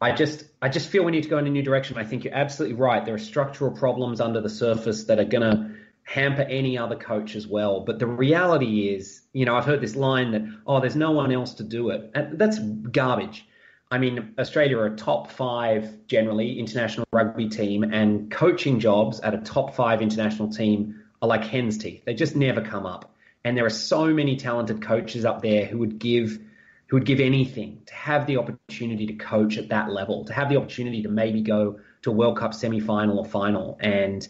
I 0.00 0.12
just 0.12 0.44
I 0.62 0.70
just 0.70 0.88
feel 0.88 1.04
we 1.04 1.12
need 1.12 1.24
to 1.24 1.28
go 1.28 1.36
in 1.36 1.46
a 1.46 1.50
new 1.50 1.62
direction. 1.62 1.98
I 1.98 2.04
think 2.04 2.24
you're 2.24 2.34
absolutely 2.34 2.76
right. 2.76 3.04
There 3.04 3.14
are 3.14 3.18
structural 3.18 3.72
problems 3.72 4.22
under 4.22 4.40
the 4.40 4.48
surface 4.48 5.04
that 5.04 5.18
are 5.18 5.24
going 5.24 5.42
to 5.42 5.75
hamper 6.06 6.42
any 6.42 6.78
other 6.78 6.94
coach 6.96 7.34
as 7.34 7.46
well. 7.46 7.80
But 7.80 7.98
the 7.98 8.06
reality 8.06 8.88
is, 8.88 9.22
you 9.32 9.44
know, 9.44 9.56
I've 9.56 9.64
heard 9.64 9.80
this 9.80 9.96
line 9.96 10.30
that, 10.30 10.42
oh, 10.66 10.80
there's 10.80 10.96
no 10.96 11.10
one 11.10 11.32
else 11.32 11.54
to 11.54 11.64
do 11.64 11.90
it. 11.90 12.10
And 12.14 12.38
that's 12.38 12.58
garbage. 12.58 13.44
I 13.90 13.98
mean, 13.98 14.34
Australia 14.38 14.78
are 14.78 14.86
a 14.86 14.96
top 14.96 15.30
five, 15.32 16.06
generally, 16.06 16.58
international 16.58 17.06
rugby 17.12 17.48
team, 17.48 17.82
and 17.82 18.30
coaching 18.30 18.78
jobs 18.80 19.20
at 19.20 19.34
a 19.34 19.38
top 19.38 19.74
five 19.74 20.00
international 20.00 20.48
team 20.50 21.02
are 21.20 21.28
like 21.28 21.44
hen's 21.44 21.78
teeth. 21.78 22.04
They 22.04 22.14
just 22.14 22.36
never 22.36 22.62
come 22.62 22.86
up. 22.86 23.12
And 23.44 23.56
there 23.56 23.66
are 23.66 23.70
so 23.70 24.06
many 24.06 24.36
talented 24.36 24.82
coaches 24.82 25.24
up 25.24 25.42
there 25.42 25.66
who 25.66 25.78
would 25.78 25.98
give 25.98 26.38
who 26.88 26.96
would 26.96 27.04
give 27.04 27.18
anything 27.18 27.82
to 27.86 27.94
have 27.94 28.26
the 28.26 28.36
opportunity 28.36 29.06
to 29.06 29.14
coach 29.14 29.58
at 29.58 29.70
that 29.70 29.90
level, 29.90 30.24
to 30.26 30.32
have 30.32 30.48
the 30.48 30.56
opportunity 30.56 31.02
to 31.02 31.08
maybe 31.08 31.42
go 31.42 31.80
to 32.02 32.10
a 32.10 32.12
World 32.12 32.38
Cup 32.38 32.54
semi 32.54 32.78
final 32.78 33.18
or 33.18 33.24
final. 33.24 33.76
And 33.80 34.26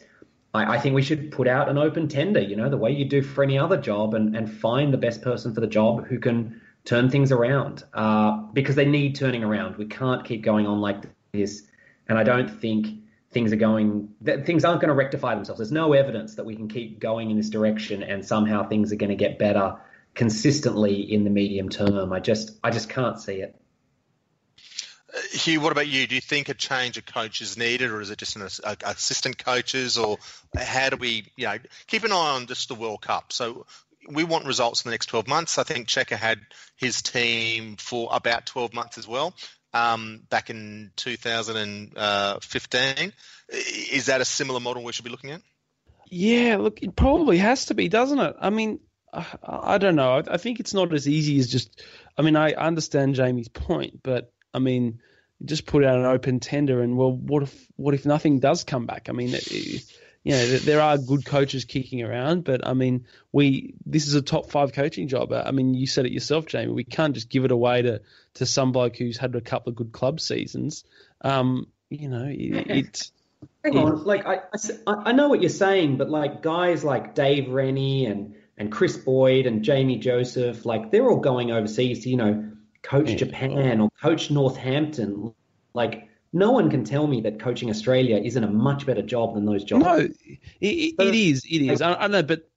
I, 0.56 0.74
I, 0.74 0.80
think 0.80 0.94
we 0.94 1.02
should 1.02 1.30
put 1.30 1.46
out 1.48 1.68
an 1.68 1.78
open 1.78 2.08
tender, 2.08 2.40
you 2.40 2.56
know, 2.56 2.68
the 2.68 2.76
way 2.76 2.90
you 2.90 3.04
do 3.04 3.22
for 3.22 3.44
any 3.44 3.58
other 3.58 3.76
job, 3.76 4.14
and, 4.14 4.36
and 4.36 4.50
find 4.50 4.92
the 4.92 4.98
best 4.98 5.22
person 5.22 5.54
for 5.54 5.60
the 5.60 5.66
job 5.66 6.06
who 6.06 6.18
can 6.18 6.60
turn 6.84 7.10
things 7.10 7.32
around 7.32 7.84
uh, 7.94 8.38
because 8.52 8.74
they 8.74 8.86
need 8.86 9.16
turning 9.16 9.44
around. 9.44 9.76
We 9.76 9.86
can't 9.86 10.24
keep 10.24 10.42
going 10.42 10.66
on 10.66 10.80
like 10.80 11.04
this, 11.32 11.62
and 12.08 12.18
I 12.18 12.22
don't 12.22 12.48
think 12.48 12.88
things 13.30 13.52
are 13.52 13.56
going. 13.56 14.08
Things 14.24 14.64
aren't 14.64 14.80
going 14.80 14.88
to 14.88 14.94
rectify 14.94 15.34
themselves. 15.34 15.58
There's 15.58 15.72
no 15.72 15.92
evidence 15.92 16.36
that 16.36 16.46
we 16.46 16.56
can 16.56 16.68
keep 16.68 16.98
going 16.98 17.30
in 17.30 17.36
this 17.36 17.50
direction 17.50 18.02
and 18.02 18.24
somehow 18.24 18.66
things 18.68 18.92
are 18.92 18.96
going 18.96 19.10
to 19.10 19.16
get 19.16 19.38
better 19.38 19.76
consistently 20.14 21.00
in 21.00 21.24
the 21.24 21.30
medium 21.30 21.68
term. 21.68 22.12
I 22.12 22.20
just 22.20 22.58
I 22.64 22.70
just 22.70 22.88
can't 22.88 23.20
see 23.20 23.36
it. 23.36 23.54
Hugh, 25.36 25.60
what 25.60 25.72
about 25.72 25.88
you? 25.88 26.06
Do 26.06 26.14
you 26.14 26.20
think 26.20 26.48
a 26.48 26.54
change 26.54 26.98
of 26.98 27.06
coach 27.06 27.40
is 27.40 27.56
needed, 27.56 27.90
or 27.90 28.00
is 28.00 28.10
it 28.10 28.18
just 28.18 28.36
an 28.36 28.48
assistant 28.84 29.38
coaches, 29.38 29.98
or 29.98 30.18
how 30.56 30.90
do 30.90 30.96
we, 30.96 31.30
you 31.36 31.46
know, 31.46 31.58
keep 31.86 32.04
an 32.04 32.12
eye 32.12 32.34
on 32.34 32.46
just 32.46 32.68
the 32.68 32.74
World 32.74 33.02
Cup? 33.02 33.32
So 33.32 33.66
we 34.08 34.24
want 34.24 34.46
results 34.46 34.84
in 34.84 34.88
the 34.88 34.94
next 34.94 35.06
12 35.06 35.28
months. 35.28 35.58
I 35.58 35.64
think 35.64 35.88
Cheika 35.88 36.16
had 36.16 36.40
his 36.76 37.02
team 37.02 37.76
for 37.76 38.08
about 38.12 38.46
12 38.46 38.74
months 38.74 38.98
as 38.98 39.08
well, 39.08 39.34
um, 39.72 40.22
back 40.28 40.50
in 40.50 40.90
2015. 40.96 43.12
Is 43.48 44.06
that 44.06 44.20
a 44.20 44.24
similar 44.24 44.58
model 44.60 44.82
we 44.82 44.92
should 44.92 45.04
be 45.04 45.10
looking 45.10 45.30
at? 45.30 45.42
Yeah, 46.08 46.56
look, 46.58 46.82
it 46.82 46.94
probably 46.94 47.38
has 47.38 47.66
to 47.66 47.74
be, 47.74 47.88
doesn't 47.88 48.18
it? 48.18 48.36
I 48.40 48.50
mean, 48.50 48.80
I 49.12 49.78
don't 49.78 49.96
know. 49.96 50.22
I 50.28 50.36
think 50.36 50.60
it's 50.60 50.74
not 50.74 50.92
as 50.92 51.08
easy 51.08 51.38
as 51.38 51.50
just. 51.50 51.82
I 52.18 52.22
mean, 52.22 52.36
I 52.36 52.52
understand 52.52 53.14
Jamie's 53.14 53.48
point, 53.48 54.02
but 54.02 54.30
I 54.52 54.58
mean, 54.58 55.00
just 55.44 55.66
put 55.66 55.84
out 55.84 55.98
an 55.98 56.06
open 56.06 56.40
tender, 56.40 56.80
and 56.80 56.96
well, 56.96 57.12
what 57.12 57.42
if 57.42 57.66
what 57.76 57.94
if 57.94 58.06
nothing 58.06 58.40
does 58.40 58.64
come 58.64 58.86
back? 58.86 59.08
I 59.08 59.12
mean, 59.12 59.34
it, 59.34 59.46
it, 59.50 59.84
you 60.24 60.32
know, 60.32 60.56
there 60.58 60.80
are 60.80 60.98
good 60.98 61.24
coaches 61.24 61.64
kicking 61.64 62.02
around, 62.02 62.44
but 62.44 62.66
I 62.66 62.72
mean, 62.72 63.06
we 63.32 63.74
this 63.84 64.08
is 64.08 64.14
a 64.14 64.22
top 64.22 64.50
five 64.50 64.72
coaching 64.72 65.08
job. 65.08 65.32
I 65.32 65.50
mean, 65.50 65.74
you 65.74 65.86
said 65.86 66.06
it 66.06 66.12
yourself, 66.12 66.46
Jamie. 66.46 66.72
We 66.72 66.84
can't 66.84 67.14
just 67.14 67.28
give 67.28 67.44
it 67.44 67.52
away 67.52 67.82
to 67.82 68.00
to 68.34 68.46
some 68.46 68.72
bloke 68.72 68.96
who's 68.96 69.18
had 69.18 69.34
a 69.34 69.40
couple 69.40 69.70
of 69.70 69.76
good 69.76 69.92
club 69.92 70.20
seasons. 70.20 70.84
Um, 71.20 71.68
you 71.90 72.08
know, 72.08 72.26
it, 72.28 72.66
it's. 72.70 73.12
Hang 73.62 73.78
on, 73.78 74.04
like 74.04 74.26
I, 74.26 74.40
I 74.86 75.12
know 75.12 75.28
what 75.28 75.42
you're 75.42 75.50
saying, 75.50 75.98
but 75.98 76.08
like 76.08 76.42
guys 76.42 76.82
like 76.82 77.14
Dave 77.14 77.50
Rennie 77.50 78.06
and 78.06 78.34
and 78.58 78.72
Chris 78.72 78.96
Boyd 78.96 79.46
and 79.46 79.62
Jamie 79.62 79.98
Joseph, 79.98 80.64
like 80.64 80.90
they're 80.90 81.08
all 81.08 81.20
going 81.20 81.52
overseas 81.52 82.04
to 82.04 82.08
you 82.08 82.16
know 82.16 82.52
coach 82.86 83.10
yeah. 83.10 83.16
Japan 83.16 83.80
or 83.80 83.90
coach 84.00 84.30
Northampton. 84.30 85.34
Like, 85.74 86.08
no 86.32 86.52
one 86.52 86.70
can 86.70 86.84
tell 86.84 87.06
me 87.06 87.20
that 87.22 87.40
coaching 87.40 87.70
Australia 87.70 88.16
isn't 88.16 88.42
a 88.42 88.50
much 88.50 88.86
better 88.86 89.02
job 89.02 89.34
than 89.34 89.44
those 89.44 89.64
jobs. 89.64 89.84
No, 89.84 89.96
it, 89.96 90.38
it 90.60 91.14
is. 91.14 91.44
It 91.44 91.62
is. 91.62 91.82
I, 91.82 91.94
I 91.94 92.06
know, 92.06 92.22
but 92.22 92.48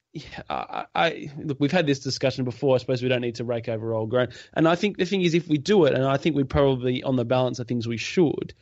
I, 0.49 0.85
I, 0.95 1.31
look, 1.37 1.57
we've 1.59 1.71
had 1.71 1.87
this 1.87 1.99
discussion 1.99 2.45
before. 2.45 2.75
I 2.75 2.77
suppose 2.79 3.01
we 3.01 3.09
don't 3.09 3.21
need 3.21 3.35
to 3.35 3.43
rake 3.43 3.69
over 3.69 3.93
old 3.93 4.09
ground. 4.09 4.33
And 4.53 4.67
I 4.67 4.75
think 4.75 4.97
the 4.97 5.05
thing 5.05 5.21
is, 5.21 5.33
if 5.33 5.47
we 5.47 5.57
do 5.57 5.85
it, 5.85 5.93
and 5.93 6.05
I 6.05 6.17
think 6.17 6.35
we 6.35 6.43
probably, 6.43 7.03
on 7.03 7.15
the 7.15 7.25
balance 7.25 7.59
of 7.59 7.67
things, 7.67 7.87
we 7.87 7.97
should. 7.97 8.53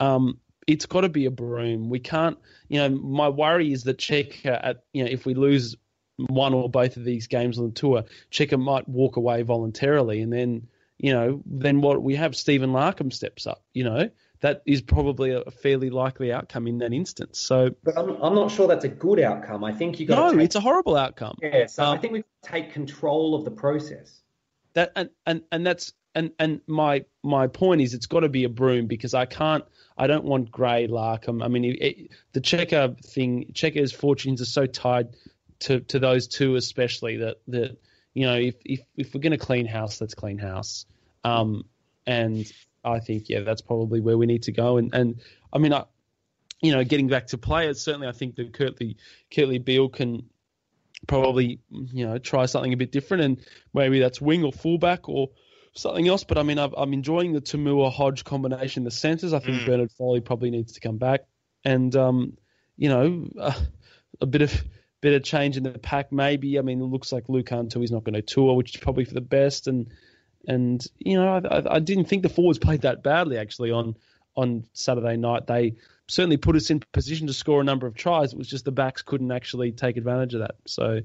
Um, 0.00 0.38
it's 0.66 0.86
got 0.86 1.02
to 1.02 1.08
be 1.08 1.26
a 1.26 1.30
broom. 1.30 1.90
We 1.90 2.00
can't. 2.00 2.38
You 2.68 2.80
know, 2.80 2.88
my 2.88 3.28
worry 3.28 3.72
is 3.72 3.84
that 3.84 3.98
Cheika 3.98 4.58
at 4.62 4.84
you 4.92 5.04
know 5.04 5.10
if 5.10 5.24
we 5.24 5.34
lose 5.34 5.76
one 6.16 6.54
or 6.54 6.68
both 6.68 6.96
of 6.96 7.04
these 7.04 7.26
games 7.28 7.58
on 7.58 7.66
the 7.66 7.72
tour, 7.72 8.04
Cheika 8.32 8.58
might 8.58 8.88
walk 8.88 9.16
away 9.16 9.42
voluntarily, 9.42 10.22
and 10.22 10.32
then 10.32 10.66
you 10.98 11.12
know, 11.12 11.42
then 11.46 11.80
what 11.80 12.02
we 12.02 12.16
have 12.16 12.36
Stephen 12.36 12.70
Larkham 12.70 13.12
steps 13.12 13.46
up, 13.46 13.62
you 13.72 13.84
know, 13.84 14.10
that 14.40 14.62
is 14.66 14.82
probably 14.82 15.32
a 15.32 15.50
fairly 15.50 15.90
likely 15.90 16.32
outcome 16.32 16.66
in 16.66 16.78
that 16.78 16.92
instance. 16.92 17.38
So, 17.38 17.74
but 17.82 17.98
I'm, 17.98 18.10
I'm 18.22 18.34
not 18.34 18.50
sure 18.50 18.68
that's 18.68 18.84
a 18.84 18.88
good 18.88 19.20
outcome. 19.20 19.64
I 19.64 19.72
think 19.72 19.98
you 19.98 20.06
got 20.06 20.16
no, 20.16 20.32
take, 20.32 20.44
it's 20.44 20.56
a 20.56 20.60
horrible 20.60 20.96
outcome. 20.96 21.36
Yeah, 21.42 21.66
so 21.66 21.84
um, 21.84 21.96
I 21.96 22.00
think 22.00 22.12
we 22.12 22.24
take 22.42 22.72
control 22.72 23.34
of 23.34 23.44
the 23.44 23.50
process. 23.50 24.22
That 24.74 24.92
and 24.94 25.10
and 25.24 25.42
and 25.50 25.66
that's 25.66 25.92
and 26.14 26.32
and 26.38 26.60
my 26.66 27.04
my 27.22 27.46
point 27.46 27.80
is 27.80 27.94
it's 27.94 28.06
got 28.06 28.20
to 28.20 28.28
be 28.28 28.44
a 28.44 28.48
broom 28.48 28.86
because 28.86 29.14
I 29.14 29.26
can't. 29.26 29.64
I 29.98 30.06
don't 30.06 30.24
want 30.24 30.50
Grey 30.50 30.86
Larkham. 30.88 31.42
I 31.42 31.48
mean, 31.48 31.64
it, 31.64 31.82
it, 31.82 32.10
the 32.32 32.40
Cheika 32.42 33.02
thing, 33.02 33.52
Cheika's 33.54 33.92
fortunes 33.92 34.42
are 34.42 34.46
so 34.46 34.66
tied 34.66 35.16
to 35.60 35.80
to 35.80 35.98
those 35.98 36.28
two, 36.28 36.56
especially 36.56 37.18
that 37.18 37.36
that 37.48 37.78
you 38.16 38.24
know, 38.24 38.36
if 38.36 38.54
if, 38.64 38.80
if 38.96 39.14
we're 39.14 39.20
going 39.20 39.32
to 39.32 39.38
clean 39.38 39.66
house, 39.66 40.00
let's 40.00 40.14
clean 40.14 40.38
house. 40.38 40.86
Um, 41.22 41.66
and 42.06 42.50
I 42.82 42.98
think 43.00 43.28
yeah, 43.28 43.40
that's 43.40 43.60
probably 43.60 44.00
where 44.00 44.16
we 44.16 44.24
need 44.24 44.44
to 44.44 44.52
go. 44.52 44.78
And 44.78 44.94
and 44.94 45.20
I 45.52 45.58
mean, 45.58 45.74
I, 45.74 45.84
you 46.62 46.72
know, 46.72 46.82
getting 46.82 47.08
back 47.08 47.26
to 47.28 47.38
players, 47.38 47.82
certainly 47.82 48.08
I 48.08 48.12
think 48.12 48.36
that 48.36 48.54
Kurtley 48.54 48.96
Kurtley 49.30 49.62
Beale 49.62 49.90
can 49.90 50.30
probably 51.06 51.60
you 51.70 52.06
know 52.06 52.16
try 52.16 52.46
something 52.46 52.72
a 52.72 52.76
bit 52.78 52.90
different, 52.90 53.22
and 53.22 53.46
maybe 53.74 54.00
that's 54.00 54.18
wing 54.18 54.44
or 54.44 54.52
fullback 54.52 55.10
or 55.10 55.28
something 55.74 56.08
else. 56.08 56.24
But 56.24 56.38
I 56.38 56.42
mean, 56.42 56.58
i 56.58 56.70
am 56.74 56.94
enjoying 56.94 57.34
the 57.34 57.42
Tamua 57.42 57.92
Hodge 57.92 58.24
combination. 58.24 58.84
The 58.84 58.90
centres, 58.90 59.34
I 59.34 59.40
think 59.40 59.60
mm. 59.60 59.66
Bernard 59.66 59.92
Foley 59.92 60.22
probably 60.22 60.50
needs 60.50 60.72
to 60.72 60.80
come 60.80 60.96
back, 60.96 61.26
and 61.66 61.94
um, 61.94 62.38
you 62.78 62.88
know, 62.88 63.28
uh, 63.38 63.60
a 64.22 64.26
bit 64.26 64.40
of 64.40 64.64
bit 65.00 65.14
of 65.14 65.22
change 65.22 65.56
in 65.56 65.62
the 65.62 65.78
pack 65.78 66.12
maybe. 66.12 66.58
I 66.58 66.62
mean, 66.62 66.80
it 66.80 66.84
looks 66.84 67.12
like 67.12 67.26
Lukhan 67.26 67.70
Tui. 67.70 67.82
He's 67.82 67.92
not 67.92 68.04
going 68.04 68.14
to 68.14 68.22
tour, 68.22 68.54
which 68.54 68.74
is 68.74 68.80
probably 68.80 69.04
for 69.04 69.14
the 69.14 69.20
best. 69.20 69.66
And 69.66 69.88
and 70.46 70.84
you 70.98 71.16
know, 71.16 71.40
I, 71.50 71.76
I 71.76 71.78
didn't 71.80 72.06
think 72.06 72.22
the 72.22 72.28
forwards 72.28 72.58
played 72.58 72.82
that 72.82 73.02
badly 73.02 73.38
actually 73.38 73.70
on 73.70 73.96
on 74.36 74.66
Saturday 74.72 75.16
night. 75.16 75.46
They 75.46 75.76
certainly 76.08 76.36
put 76.36 76.56
us 76.56 76.70
in 76.70 76.82
position 76.92 77.26
to 77.26 77.32
score 77.32 77.60
a 77.60 77.64
number 77.64 77.86
of 77.86 77.94
tries. 77.94 78.32
It 78.32 78.38
was 78.38 78.48
just 78.48 78.64
the 78.64 78.72
backs 78.72 79.02
couldn't 79.02 79.32
actually 79.32 79.72
take 79.72 79.96
advantage 79.96 80.34
of 80.34 80.40
that. 80.40 80.56
So 80.66 81.00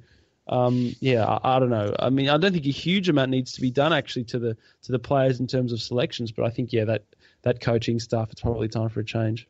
um, 0.47 0.95
yeah, 0.99 1.25
I, 1.25 1.55
I, 1.55 1.59
don't 1.59 1.69
know. 1.69 1.95
I 1.97 2.09
mean, 2.09 2.29
I 2.29 2.37
don't 2.37 2.51
think 2.51 2.65
a 2.65 2.69
huge 2.69 3.09
amount 3.09 3.31
needs 3.31 3.53
to 3.53 3.61
be 3.61 3.71
done 3.71 3.93
actually 3.93 4.25
to 4.25 4.39
the 4.39 4.57
to 4.83 4.91
the 4.91 4.99
players 4.99 5.39
in 5.39 5.47
terms 5.47 5.71
of 5.71 5.81
selections, 5.81 6.31
but 6.31 6.45
I 6.45 6.49
think 6.49 6.73
yeah, 6.73 6.85
that 6.85 7.05
that 7.43 7.61
coaching 7.61 7.99
stuff, 7.99 8.31
it's 8.31 8.41
probably 8.41 8.67
time 8.67 8.89
for 8.89 8.99
a 8.99 9.05
change. 9.05 9.47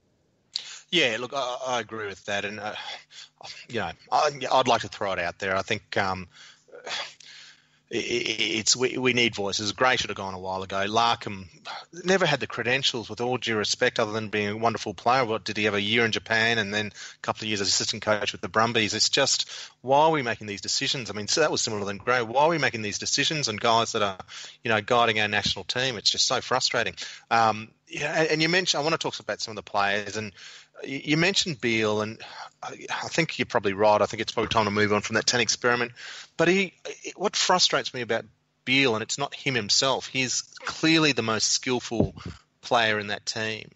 Yeah, 0.92 1.18
look, 1.20 1.32
I, 1.34 1.58
I 1.68 1.80
agree 1.80 2.08
with 2.08 2.24
that, 2.26 2.44
and 2.44 2.60
uh, 2.60 2.76
you 3.70 3.80
know, 3.80 3.92
I, 4.12 4.58
would 4.58 4.68
like 4.68 4.82
to 4.82 4.90
throw 4.90 5.14
it 5.14 5.20
out 5.20 5.40
there. 5.40 5.56
I 5.56 5.62
think 5.62 5.96
um, 5.96 6.28
it's 7.90 8.76
we, 8.76 8.98
we 8.98 9.12
need 9.12 9.36
voices. 9.36 9.72
Grey 9.74 9.98
should 9.98 10.10
have 10.10 10.18
gone 10.18 10.34
a 10.34 10.40
while 10.40 10.64
ago. 10.64 10.86
Larkham 10.88 11.48
never 12.06 12.26
had 12.26 12.40
the 12.40 12.48
credentials, 12.48 13.10
with 13.10 13.20
all 13.20 13.38
due 13.38 13.58
respect, 13.58 14.00
other 14.00 14.14
than 14.14 14.30
being 14.30 14.50
a 14.50 14.58
wonderful 14.58 14.94
player. 14.94 15.26
What 15.26 15.44
did 15.44 15.58
he 15.58 15.66
have 15.66 15.74
a 15.74 15.82
year 15.82 16.06
in 16.06 16.12
Japan 16.12 16.58
and 16.58 16.74
then 16.74 16.88
a 16.88 17.20
couple 17.22 17.44
of 17.44 17.50
years 17.50 17.60
as 17.60 17.68
assistant 17.68 18.02
coach 18.02 18.32
with 18.32 18.42
the 18.42 18.48
Brumbies? 18.48 18.94
It's 18.94 19.10
just 19.10 19.50
why 19.82 20.06
are 20.06 20.12
we 20.12 20.22
making 20.22 20.48
these 20.48 20.62
decisions? 20.62 21.10
I 21.10 21.14
mean, 21.14 21.28
so 21.28 21.42
that 21.42 21.52
was 21.52 21.62
similar 21.62 21.84
than 21.84 21.98
Grey. 21.98 22.22
Why 22.22 22.44
are 22.44 22.50
we 22.50 22.58
making 22.58 22.82
these 22.82 23.00
decisions 23.00 23.50
and 23.50 23.60
guys 23.60 23.92
that 23.92 24.02
are, 24.02 24.20
you 24.64 24.70
know, 24.70 24.82
guiding 24.82 25.20
our 25.20 25.28
national 25.28 25.66
team? 25.66 25.98
It's 25.98 26.10
just 26.10 26.28
so 26.28 26.40
frustrating. 26.40 26.96
Um, 27.30 27.70
yeah, 27.88 28.26
and 28.30 28.42
you 28.42 28.48
mentioned 28.48 28.80
I 28.80 28.84
want 28.84 28.94
to 28.94 28.98
talk 28.98 29.20
about 29.20 29.42
some 29.42 29.52
of 29.52 29.58
the 29.58 29.70
players 29.70 30.16
and 30.16 30.32
you 30.84 31.18
mentioned 31.18 31.62
Beale, 31.62 32.02
and 32.02 32.22
I 32.64 33.08
think 33.08 33.40
you're 33.40 33.46
probably 33.46 33.74
right. 33.74 34.02
I 34.02 34.06
think 34.06 34.22
it's 34.22 34.32
probably 34.32 34.50
time 34.50 34.66
to 34.66 34.72
move 34.72 34.94
on 34.94 35.02
from 35.02 35.16
that 35.16 35.26
10 35.26 35.40
experiment. 35.42 35.94
But 36.38 36.48
he, 36.48 36.74
what 37.16 37.36
frustrates 37.36 37.94
me 37.94 38.02
about 38.02 38.26
Beale, 38.66 38.96
and 38.96 39.04
it's 39.04 39.18
not 39.18 39.34
him 39.34 39.56
himself, 39.56 40.08
he's 40.08 40.42
clearly 40.66 41.12
the 41.12 41.24
most 41.24 41.50
skillful 41.50 42.16
player 42.62 43.00
in 43.00 43.08
that 43.08 43.26
team. 43.26 43.70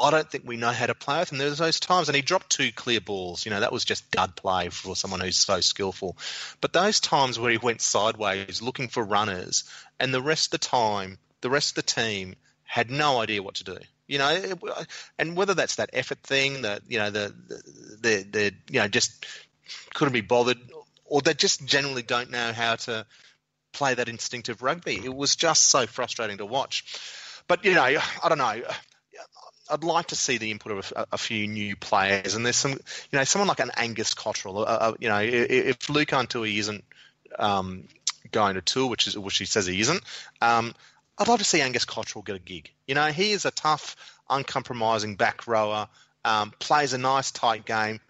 I 0.00 0.10
don't 0.10 0.28
think 0.28 0.44
we 0.44 0.56
know 0.56 0.72
how 0.72 0.86
to 0.86 0.94
play 0.94 1.20
with 1.20 1.30
him. 1.30 1.38
There's 1.38 1.58
those 1.58 1.78
times, 1.78 2.08
and 2.08 2.16
he 2.16 2.22
dropped 2.22 2.50
two 2.50 2.72
clear 2.72 3.00
balls. 3.00 3.44
You 3.44 3.50
know, 3.50 3.60
that 3.60 3.72
was 3.72 3.84
just 3.84 4.10
dud 4.10 4.34
play 4.34 4.68
for 4.70 4.96
someone 4.96 5.20
who's 5.20 5.36
so 5.36 5.60
skillful. 5.60 6.16
But 6.60 6.72
those 6.72 6.98
times 6.98 7.38
where 7.38 7.52
he 7.52 7.58
went 7.58 7.80
sideways 7.80 8.60
looking 8.60 8.88
for 8.88 9.04
runners, 9.04 9.64
and 10.00 10.12
the 10.12 10.22
rest 10.22 10.46
of 10.46 10.60
the 10.60 10.66
time, 10.66 11.18
the 11.40 11.50
rest 11.50 11.70
of 11.70 11.74
the 11.76 11.82
team 11.82 12.34
had 12.64 12.90
no 12.90 13.20
idea 13.20 13.42
what 13.42 13.56
to 13.56 13.64
do. 13.64 13.78
You 14.12 14.18
know, 14.18 14.58
and 15.18 15.36
whether 15.38 15.54
that's 15.54 15.76
that 15.76 15.88
effort 15.94 16.18
thing, 16.18 16.62
that 16.62 16.82
you 16.86 16.98
know, 16.98 17.08
the 17.10 17.34
the 18.02 18.26
the 18.30 18.54
you 18.70 18.80
know 18.80 18.88
just 18.88 19.24
couldn't 19.94 20.12
be 20.12 20.20
bothered, 20.20 20.58
or 21.06 21.22
they 21.22 21.32
just 21.32 21.64
generally 21.64 22.02
don't 22.02 22.30
know 22.30 22.52
how 22.52 22.76
to 22.76 23.06
play 23.72 23.94
that 23.94 24.10
instinctive 24.10 24.60
rugby. 24.60 25.00
It 25.02 25.14
was 25.14 25.34
just 25.34 25.64
so 25.64 25.86
frustrating 25.86 26.36
to 26.38 26.44
watch. 26.44 26.84
But 27.48 27.64
you 27.64 27.72
know, 27.72 27.82
I 27.84 28.28
don't 28.28 28.36
know. 28.36 28.62
I'd 29.70 29.82
like 29.82 30.08
to 30.08 30.16
see 30.16 30.36
the 30.36 30.50
input 30.50 30.72
of 30.72 30.92
a, 30.94 31.06
a, 31.12 31.18
few 31.18 31.48
new 31.48 31.74
players, 31.74 32.34
and 32.34 32.44
there's 32.44 32.56
some, 32.56 32.72
you 32.72 32.78
know, 33.18 33.24
someone 33.24 33.48
like 33.48 33.60
an 33.60 33.70
Angus 33.74 34.12
Cottrell. 34.12 34.58
Uh, 34.58 34.62
uh, 34.64 34.94
you 35.00 35.08
know, 35.08 35.20
if 35.20 35.78
Lukhan 35.86 36.28
Tui 36.28 36.58
isn't 36.58 36.84
um, 37.38 37.88
going 38.30 38.56
to 38.56 38.60
tour, 38.60 38.90
which 38.90 39.06
is 39.06 39.16
which 39.16 39.38
he 39.38 39.46
says 39.46 39.66
he 39.66 39.80
isn't, 39.80 40.02
um, 40.42 40.74
I'd 41.18 41.28
love 41.28 41.38
to 41.38 41.44
see 41.44 41.60
Angus 41.60 41.84
Cottrell 41.84 42.22
get 42.22 42.36
a 42.36 42.40
gig. 42.40 42.70
You 42.86 42.94
know, 42.94 43.06
he 43.06 43.32
is 43.32 43.44
a 43.44 43.50
tough, 43.50 43.96
uncompromising 44.28 45.16
back 45.16 45.46
rower, 45.46 45.88
um, 46.24 46.52
plays 46.58 46.92
a 46.92 46.98
nice 46.98 47.30
tight 47.30 47.64
game, 47.64 48.00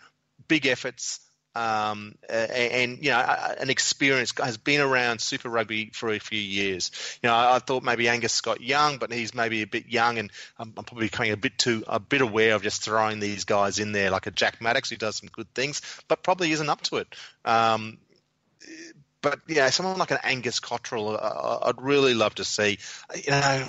big 0.48 0.66
efforts, 0.66 1.20
um, 1.54 2.14
and, 2.30 2.50
and, 2.50 3.04
you 3.04 3.10
know 3.10 3.18
an 3.58 3.68
experience 3.68 4.32
has 4.38 4.56
been 4.56 4.80
around 4.80 5.20
Super 5.20 5.50
Rugby 5.50 5.90
for 5.92 6.10
a 6.10 6.18
few 6.18 6.40
years. 6.40 6.90
You 7.22 7.28
know, 7.28 7.34
I, 7.34 7.56
I, 7.56 7.58
thought 7.58 7.82
maybe 7.82 8.08
Angus 8.08 8.40
got 8.40 8.62
young, 8.62 8.96
but 8.96 9.12
he's 9.12 9.34
maybe 9.34 9.60
a 9.60 9.66
bit 9.66 9.86
young, 9.86 10.18
and 10.18 10.30
I'm, 10.58 10.72
I'm, 10.78 10.84
probably 10.84 11.06
becoming 11.06 11.32
a 11.32 11.36
bit 11.36 11.58
too 11.58 11.84
a 11.86 12.00
bit 12.00 12.22
aware 12.22 12.54
of 12.54 12.62
just 12.62 12.82
throwing 12.82 13.20
these 13.20 13.44
guys 13.44 13.78
in 13.78 13.92
there 13.92 14.10
like 14.10 14.26
a 14.26 14.30
Jack 14.30 14.60
Maddocks 14.60 14.88
who 14.88 14.96
does 14.96 15.16
some 15.16 15.28
good 15.30 15.52
things, 15.54 15.82
but 16.08 16.22
probably 16.22 16.52
isn't 16.52 16.70
up 16.70 16.80
to 16.84 16.96
it. 16.96 17.14
Um, 17.44 17.98
but 19.22 19.40
yeah, 19.46 19.70
someone 19.70 19.98
like 19.98 20.10
an 20.10 20.18
Angus 20.24 20.58
Cottrell, 20.58 21.16
uh, 21.16 21.58
I'd 21.62 21.80
really 21.80 22.12
love 22.12 22.34
to 22.34 22.44
see. 22.44 22.78
You 23.14 23.30
know, 23.30 23.66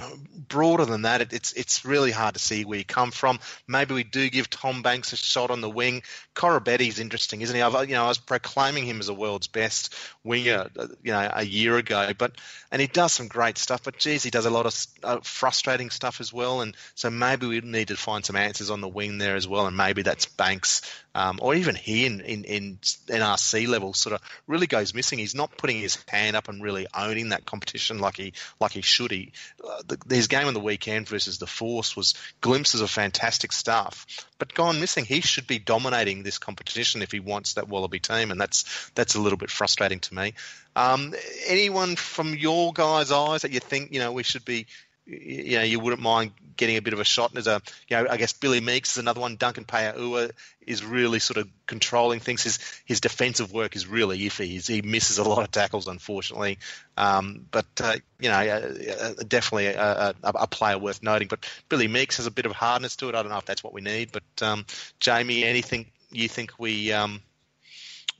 broader 0.47 0.85
than 0.85 1.03
that, 1.03 1.21
it, 1.21 1.31
it's 1.31 1.53
it's 1.53 1.85
really 1.85 2.11
hard 2.11 2.33
to 2.33 2.39
see 2.39 2.65
where 2.65 2.79
you 2.79 2.85
come 2.85 3.11
from. 3.11 3.39
Maybe 3.67 3.93
we 3.93 4.03
do 4.03 4.29
give 4.29 4.49
Tom 4.49 4.81
Banks 4.81 5.13
a 5.13 5.15
shot 5.15 5.51
on 5.51 5.61
the 5.61 5.69
wing. 5.69 6.01
Koroibete's 6.35 6.99
interesting, 6.99 7.41
isn't 7.41 7.55
he? 7.55 7.61
I've, 7.61 7.87
you 7.87 7.95
know, 7.95 8.05
I 8.05 8.07
was 8.07 8.17
proclaiming 8.17 8.85
him 8.85 8.99
as 8.99 9.07
the 9.07 9.13
world's 9.13 9.47
best 9.47 9.95
winger, 10.23 10.69
uh, 10.77 10.87
you 11.03 11.11
know, 11.11 11.29
a 11.31 11.45
year 11.45 11.77
ago, 11.77 12.11
but 12.17 12.33
and 12.71 12.81
he 12.81 12.87
does 12.87 13.13
some 13.13 13.27
great 13.27 13.59
stuff. 13.59 13.83
But 13.83 13.97
geez, 13.99 14.23
he 14.23 14.31
does 14.31 14.47
a 14.47 14.49
lot 14.49 14.65
of 14.65 14.87
uh, 15.03 15.19
frustrating 15.21 15.91
stuff 15.91 16.19
as 16.19 16.33
well. 16.33 16.61
And 16.61 16.75
so 16.95 17.11
maybe 17.11 17.45
we 17.45 17.61
need 17.61 17.89
to 17.89 17.95
find 17.95 18.25
some 18.25 18.35
answers 18.35 18.71
on 18.71 18.81
the 18.81 18.87
wing 18.87 19.19
there 19.19 19.35
as 19.35 19.47
well. 19.47 19.67
And 19.67 19.77
maybe 19.77 20.01
that's 20.01 20.25
Banks 20.25 20.81
um, 21.15 21.39
or 21.41 21.53
even 21.55 21.75
he 21.75 22.05
in, 22.05 22.21
in, 22.21 22.43
in 22.43 22.77
NRC 23.07 23.67
level 23.67 23.93
sort 23.93 24.13
of 24.15 24.21
really 24.47 24.67
goes 24.67 24.93
missing. 24.93 25.19
He's 25.19 25.35
not 25.35 25.57
putting 25.57 25.79
his 25.79 26.03
hand 26.07 26.35
up 26.35 26.49
and 26.49 26.61
really 26.61 26.87
owning 26.95 27.29
that 27.29 27.45
competition 27.45 27.99
like 27.99 28.17
he 28.17 28.33
like 28.59 28.71
he 28.71 28.81
should. 28.81 29.11
He 29.11 29.31
uh, 29.63 29.81
the, 29.87 30.15
his 30.15 30.27
game 30.27 30.47
on 30.47 30.53
the 30.53 30.59
weekend 30.59 31.07
versus 31.07 31.37
the 31.37 31.47
Force 31.47 31.95
was 31.95 32.15
glimpses 32.41 32.81
of 32.81 32.89
fantastic 32.89 33.51
stuff, 33.51 34.05
but 34.39 34.53
gone 34.53 34.79
missing. 34.79 35.05
He 35.05 35.21
should 35.21 35.47
be 35.47 35.59
dominating 35.59 36.23
this 36.23 36.37
competition 36.37 37.01
if 37.01 37.11
he 37.11 37.19
wants 37.19 37.53
that 37.53 37.69
Wallaby 37.69 37.99
team, 37.99 38.31
and 38.31 38.41
that's 38.41 38.91
that's 38.95 39.15
a 39.15 39.21
little 39.21 39.37
bit 39.37 39.51
frustrating 39.51 39.99
to 39.99 40.15
me. 40.15 40.33
Um, 40.75 41.13
anyone 41.45 41.95
from 41.95 42.33
your 42.33 42.73
guys' 42.73 43.11
eyes 43.11 43.43
that 43.43 43.51
you 43.51 43.59
think 43.59 43.93
you 43.93 43.99
know 43.99 44.11
we 44.11 44.23
should 44.23 44.45
be 44.45 44.65
you 45.05 45.57
know, 45.57 45.63
you 45.63 45.79
wouldn't 45.79 46.01
mind 46.01 46.31
getting 46.55 46.77
a 46.77 46.81
bit 46.81 46.93
of 46.93 46.99
a 46.99 47.03
shot. 47.03 47.35
As 47.35 47.47
a, 47.47 47.61
you 47.87 47.97
know, 47.97 48.07
I 48.09 48.17
guess 48.17 48.33
Billy 48.33 48.61
Meakes 48.61 48.91
is 48.91 48.97
another 48.97 49.19
one. 49.19 49.35
Duncan 49.35 49.65
Paia'aua 49.65 50.31
is 50.65 50.83
really 50.83 51.19
sort 51.19 51.37
of 51.37 51.49
controlling 51.65 52.19
things. 52.19 52.43
His 52.43 52.59
his 52.85 53.01
defensive 53.01 53.51
work 53.51 53.75
is 53.75 53.85
really 53.85 54.19
iffy. 54.19 54.45
He's, 54.45 54.67
he 54.67 54.81
misses 54.81 55.17
a 55.17 55.23
lot 55.23 55.43
of 55.43 55.51
tackles, 55.51 55.87
unfortunately. 55.87 56.59
Um, 56.95 57.45
but 57.51 57.65
uh, 57.81 57.95
you 58.19 58.29
know, 58.29 58.35
uh, 58.35 59.03
uh, 59.03 59.13
definitely 59.27 59.67
a, 59.67 60.15
a, 60.23 60.29
a, 60.29 60.47
player 60.47 60.77
worth 60.77 61.03
noting. 61.03 61.27
But 61.27 61.45
Billy 61.67 61.87
Meakes 61.87 62.17
has 62.17 62.25
a 62.25 62.31
bit 62.31 62.45
of 62.45 62.53
hardness 62.53 62.95
to 62.97 63.09
it. 63.09 63.15
I 63.15 63.21
don't 63.21 63.31
know 63.31 63.37
if 63.37 63.45
that's 63.45 63.63
what 63.63 63.73
we 63.73 63.81
need. 63.81 64.11
But 64.11 64.23
um, 64.41 64.65
Jamie, 64.99 65.43
anything 65.43 65.87
you 66.11 66.29
think 66.29 66.53
we, 66.57 66.93
um, 66.93 67.21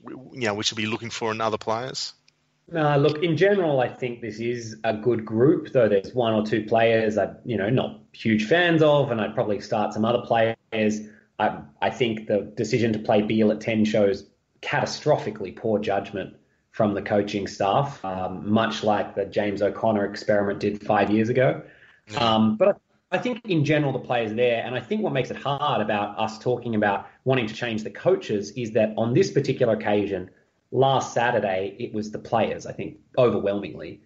we, 0.02 0.12
you 0.12 0.46
know, 0.48 0.54
we 0.54 0.64
should 0.64 0.76
be 0.76 0.86
looking 0.86 1.10
for 1.10 1.30
in 1.32 1.40
other 1.40 1.58
players? 1.58 2.12
No, 2.70 2.96
look, 2.96 3.22
in 3.22 3.36
general, 3.36 3.80
I 3.80 3.88
think 3.88 4.20
this 4.20 4.40
is 4.40 4.76
a 4.84 4.94
good 4.94 5.24
group, 5.24 5.72
though 5.72 5.88
there's 5.88 6.14
one 6.14 6.32
or 6.32 6.44
two 6.44 6.64
players 6.64 7.18
I'm, 7.18 7.36
you 7.44 7.56
know, 7.58 7.68
not 7.68 8.00
huge 8.12 8.46
fans 8.46 8.82
of, 8.82 9.10
and 9.10 9.20
I'd 9.20 9.34
probably 9.34 9.60
start 9.60 9.92
some 9.92 10.04
other 10.04 10.22
players. 10.22 11.00
I, 11.38 11.58
I 11.82 11.90
think 11.90 12.26
the 12.26 12.52
decision 12.56 12.92
to 12.94 12.98
play 12.98 13.20
Beale 13.20 13.50
at 13.50 13.60
10 13.60 13.84
shows 13.84 14.28
catastrophically 14.62 15.54
poor 15.54 15.78
judgment 15.78 16.36
from 16.70 16.94
the 16.94 17.02
coaching 17.02 17.46
staff, 17.46 18.02
um, 18.04 18.50
much 18.50 18.82
like 18.82 19.14
the 19.14 19.26
James 19.26 19.60
O'Connor 19.60 20.06
experiment 20.06 20.58
did 20.60 20.84
five 20.84 21.10
years 21.10 21.28
ago. 21.28 21.62
Um, 22.18 22.56
but 22.56 22.68
I, 22.68 23.16
I 23.16 23.18
think 23.18 23.44
in 23.44 23.64
general, 23.64 23.92
the 23.92 23.98
players 23.98 24.32
are 24.32 24.36
there, 24.36 24.64
and 24.64 24.74
I 24.74 24.80
think 24.80 25.02
what 25.02 25.12
makes 25.12 25.30
it 25.30 25.36
hard 25.36 25.80
about 25.80 26.18
us 26.18 26.38
talking 26.38 26.74
about 26.74 27.08
wanting 27.24 27.46
to 27.46 27.54
change 27.54 27.84
the 27.84 27.90
coaches 27.90 28.50
is 28.52 28.72
that 28.72 28.94
on 28.96 29.14
this 29.14 29.30
particular 29.30 29.74
occasion, 29.74 30.30
last 30.74 31.14
Saturday, 31.14 31.76
it 31.78 31.94
was 31.94 32.10
the 32.10 32.18
players, 32.18 32.66
I 32.66 32.72
think, 32.72 32.98
overwhelmingly, 33.16 34.00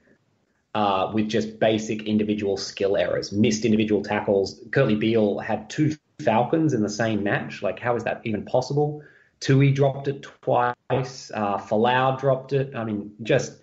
uh, 0.74 1.10
with 1.12 1.28
just 1.28 1.58
basic 1.58 2.02
individual 2.02 2.56
skill 2.56 2.96
errors, 2.96 3.32
missed 3.32 3.64
individual 3.64 4.02
tackles. 4.02 4.62
Kurtley 4.70 5.00
Beale 5.00 5.38
had 5.38 5.68
two 5.70 5.96
Falcons 6.22 6.74
in 6.74 6.82
the 6.82 6.90
same 6.90 7.24
match. 7.24 7.62
Like, 7.62 7.80
how 7.80 7.96
is 7.96 8.04
that 8.04 8.20
even 8.24 8.44
possible? 8.44 9.02
Tui 9.40 9.70
dropped 9.70 10.08
it 10.08 10.22
twice. 10.42 11.30
Uh, 11.34 11.58
Folau 11.58 12.18
dropped 12.20 12.52
it. 12.52 12.74
I 12.76 12.84
mean, 12.84 13.12
just 13.22 13.54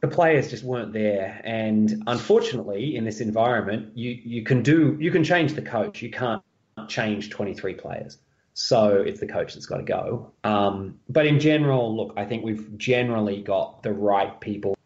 the 0.00 0.08
players 0.08 0.48
just 0.48 0.62
weren't 0.62 0.92
there. 0.92 1.40
And 1.42 2.04
unfortunately, 2.06 2.94
in 2.94 3.04
this 3.04 3.20
environment, 3.20 3.96
you 3.96 4.10
you 4.10 4.42
can 4.44 4.62
do 4.62 4.96
you 5.00 5.10
can 5.10 5.24
change 5.24 5.54
the 5.54 5.62
coach. 5.62 6.02
You 6.02 6.10
can't 6.10 6.42
change 6.86 7.30
23 7.30 7.74
players. 7.74 8.18
So 8.60 9.02
it's 9.06 9.20
the 9.20 9.26
coach 9.28 9.54
that's 9.54 9.66
got 9.66 9.76
to 9.76 9.84
go. 9.84 10.32
Um, 10.42 10.98
but 11.08 11.26
in 11.26 11.38
general, 11.38 11.96
look, 11.96 12.14
I 12.16 12.24
think 12.24 12.44
we've 12.44 12.76
generally 12.76 13.40
got 13.40 13.84
the 13.84 13.92
right 13.92 14.40
people 14.40 14.76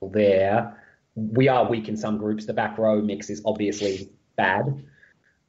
there. 0.00 0.82
We 1.14 1.48
are 1.48 1.68
weak 1.68 1.90
in 1.90 1.98
some 1.98 2.16
groups. 2.16 2.46
The 2.46 2.54
back 2.54 2.78
row 2.78 3.02
mix 3.02 3.28
is 3.28 3.42
obviously 3.44 4.08
bad. 4.34 4.82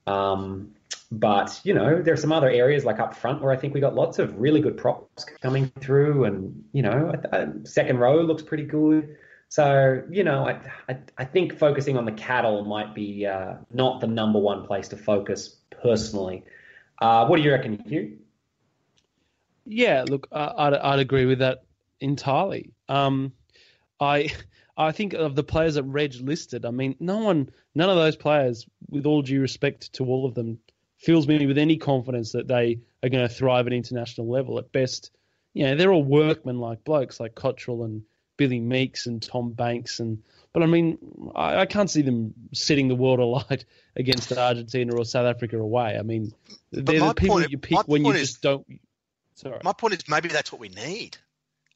Um, 0.06 0.74
but, 1.10 1.62
you 1.64 1.74
know, 1.74 2.02
there 2.02 2.14
are 2.14 2.18
some 2.18 2.34
other 2.34 2.50
areas 2.50 2.84
like 2.84 3.00
up 3.00 3.16
front 3.16 3.42
where 3.42 3.54
I 3.54 3.56
think 3.56 3.74
we 3.74 3.80
got 3.80 3.96
lots 3.96 4.20
of 4.20 4.38
really 4.38 4.60
good 4.60 4.76
props 4.76 5.24
coming 5.42 5.72
through. 5.80 6.26
And, 6.26 6.66
you 6.74 6.82
know, 6.82 7.14
second 7.64 8.00
row 8.00 8.24
looks 8.24 8.44
pretty 8.44 8.66
good. 8.66 9.16
So, 9.48 10.04
you 10.12 10.26
know, 10.26 10.46
I, 10.46 10.60
I, 10.90 10.98
I 11.18 11.24
think 11.24 11.58
focusing 11.58 11.98
on 11.98 12.04
the 12.04 12.12
cattle 12.12 12.66
might 12.66 12.94
be 12.94 13.26
uh, 13.26 13.54
not 13.72 14.02
the 14.02 14.08
number 14.08 14.38
one 14.38 14.68
place 14.68 14.90
to 14.90 14.98
focus 14.98 15.56
personally. 15.82 16.44
Uh, 17.00 17.26
what 17.28 17.38
do 17.38 17.44
you 17.44 17.52
reckon, 17.52 17.84
Hugh? 17.86 18.18
Yeah, 19.66 20.06
look, 20.08 20.28
I'd, 20.32 20.74
I'd 20.74 21.00
agree 21.00 21.26
with 21.26 21.40
that 21.40 21.64
entirely. 22.00 22.74
Um, 22.88 23.34
I 24.00 24.32
I 24.78 24.92
think 24.92 25.14
of 25.14 25.36
the 25.36 25.44
players 25.44 25.76
that 25.76 25.84
Reg 25.84 26.16
listed. 26.22 26.66
I 26.66 26.72
mean, 26.72 26.96
no 27.00 27.18
one, 27.18 27.50
none 27.74 27.90
of 27.90 27.96
those 27.96 28.16
players, 28.16 28.68
with 28.90 29.06
all 29.06 29.22
due 29.22 29.42
respect 29.42 29.92
to 29.94 30.06
all 30.06 30.26
of 30.26 30.36
them, 30.36 30.60
fills 30.98 31.28
me 31.28 31.46
with 31.48 31.58
any 31.58 31.78
confidence 31.78 32.32
that 32.32 32.48
they 32.48 32.80
are 33.04 33.10
going 33.10 33.28
to 33.28 33.34
thrive 33.34 33.68
at 33.68 33.74
international 33.74 34.30
level. 34.30 34.60
At 34.60 34.72
best, 34.72 35.12
you 35.54 35.66
know, 35.66 35.76
they're 35.76 35.92
all 35.92 36.04
workmen 36.04 36.60
like 36.60 36.84
blokes 36.84 37.20
like 37.20 37.36
Cottrell 37.36 37.84
and 37.84 38.04
Billy 38.38 38.60
Meakes 38.60 39.06
and 39.08 39.22
Tom 39.22 39.52
Banks 39.52 40.00
and 40.00 40.22
but 40.54 40.64
I 40.64 40.66
mean 40.66 40.98
I, 41.36 41.58
I, 41.58 41.66
can't 41.66 41.90
see 41.90 42.02
them 42.02 42.34
setting 42.54 42.88
the 42.88 42.96
world 42.96 43.20
alight 43.20 43.66
against 43.96 44.32
Argentina 44.32 44.96
or 44.96 45.06
South 45.06 45.26
Africa 45.26 45.58
away. 45.58 45.98
I 45.98 46.04
mean 46.04 46.34
they're 46.72 47.00
the 47.00 47.14
people 47.14 47.36
point, 47.38 47.52
you 47.52 47.58
pick 47.58 47.80
when 47.88 48.06
you 48.06 48.12
is, 48.12 48.30
just 48.30 48.42
don't. 48.42 48.66
Sorry. 49.36 49.60
My 49.64 49.74
point 49.74 49.94
is 49.94 50.08
maybe 50.08 50.30
that's 50.30 50.52
what 50.52 50.60
we 50.60 50.70
need. 50.70 51.18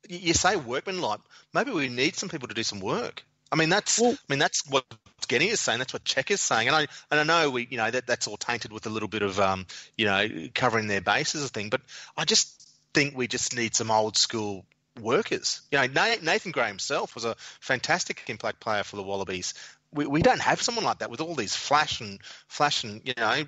You, 0.07 0.17
you 0.17 0.33
say 0.33 0.55
workmen 0.55 1.01
like 1.01 1.19
maybe 1.53 1.71
we 1.71 1.89
need 1.89 2.15
some 2.15 2.29
people 2.29 2.47
to 2.47 2.53
do 2.53 2.63
some 2.63 2.79
work. 2.79 3.23
I 3.51 3.55
mean 3.55 3.69
that's 3.69 3.99
well, 3.99 4.13
I 4.13 4.25
mean 4.29 4.39
that's 4.39 4.67
what 4.67 4.85
Genny 5.27 5.47
is 5.47 5.59
saying. 5.59 5.79
That's 5.79 5.93
what 5.93 6.03
Czech 6.03 6.31
is 6.31 6.41
saying. 6.41 6.67
And 6.67 6.75
I 6.75 6.87
and 7.09 7.19
I 7.19 7.23
know 7.23 7.51
we 7.51 7.67
you 7.69 7.77
know 7.77 7.91
that 7.91 8.07
that's 8.07 8.27
all 8.27 8.37
tainted 8.37 8.71
with 8.71 8.85
a 8.85 8.89
little 8.89 9.09
bit 9.09 9.21
of 9.21 9.39
um 9.39 9.65
you 9.97 10.05
know 10.05 10.27
covering 10.53 10.87
their 10.87 11.01
bases 11.01 11.43
or 11.43 11.47
thing. 11.47 11.69
But 11.69 11.81
I 12.17 12.25
just 12.25 12.67
think 12.93 13.15
we 13.15 13.27
just 13.27 13.55
need 13.55 13.75
some 13.75 13.91
old 13.91 14.17
school 14.17 14.65
workers. 15.01 15.61
You 15.71 15.79
know, 15.79 16.15
Nathan 16.21 16.51
Grey 16.51 16.67
himself 16.67 17.15
was 17.15 17.25
a 17.25 17.35
fantastic 17.59 18.23
impact 18.27 18.59
player 18.59 18.83
for 18.83 18.95
the 18.95 19.03
Wallabies. 19.03 19.53
We, 19.93 20.05
we 20.07 20.21
don't 20.21 20.41
have 20.41 20.61
someone 20.61 20.85
like 20.85 20.99
that 20.99 21.09
with 21.09 21.21
all 21.21 21.35
these 21.35 21.55
flash 21.55 21.99
and 21.99 22.19
flash 22.47 22.83
and 22.83 23.01
you 23.03 23.13
know 23.17 23.43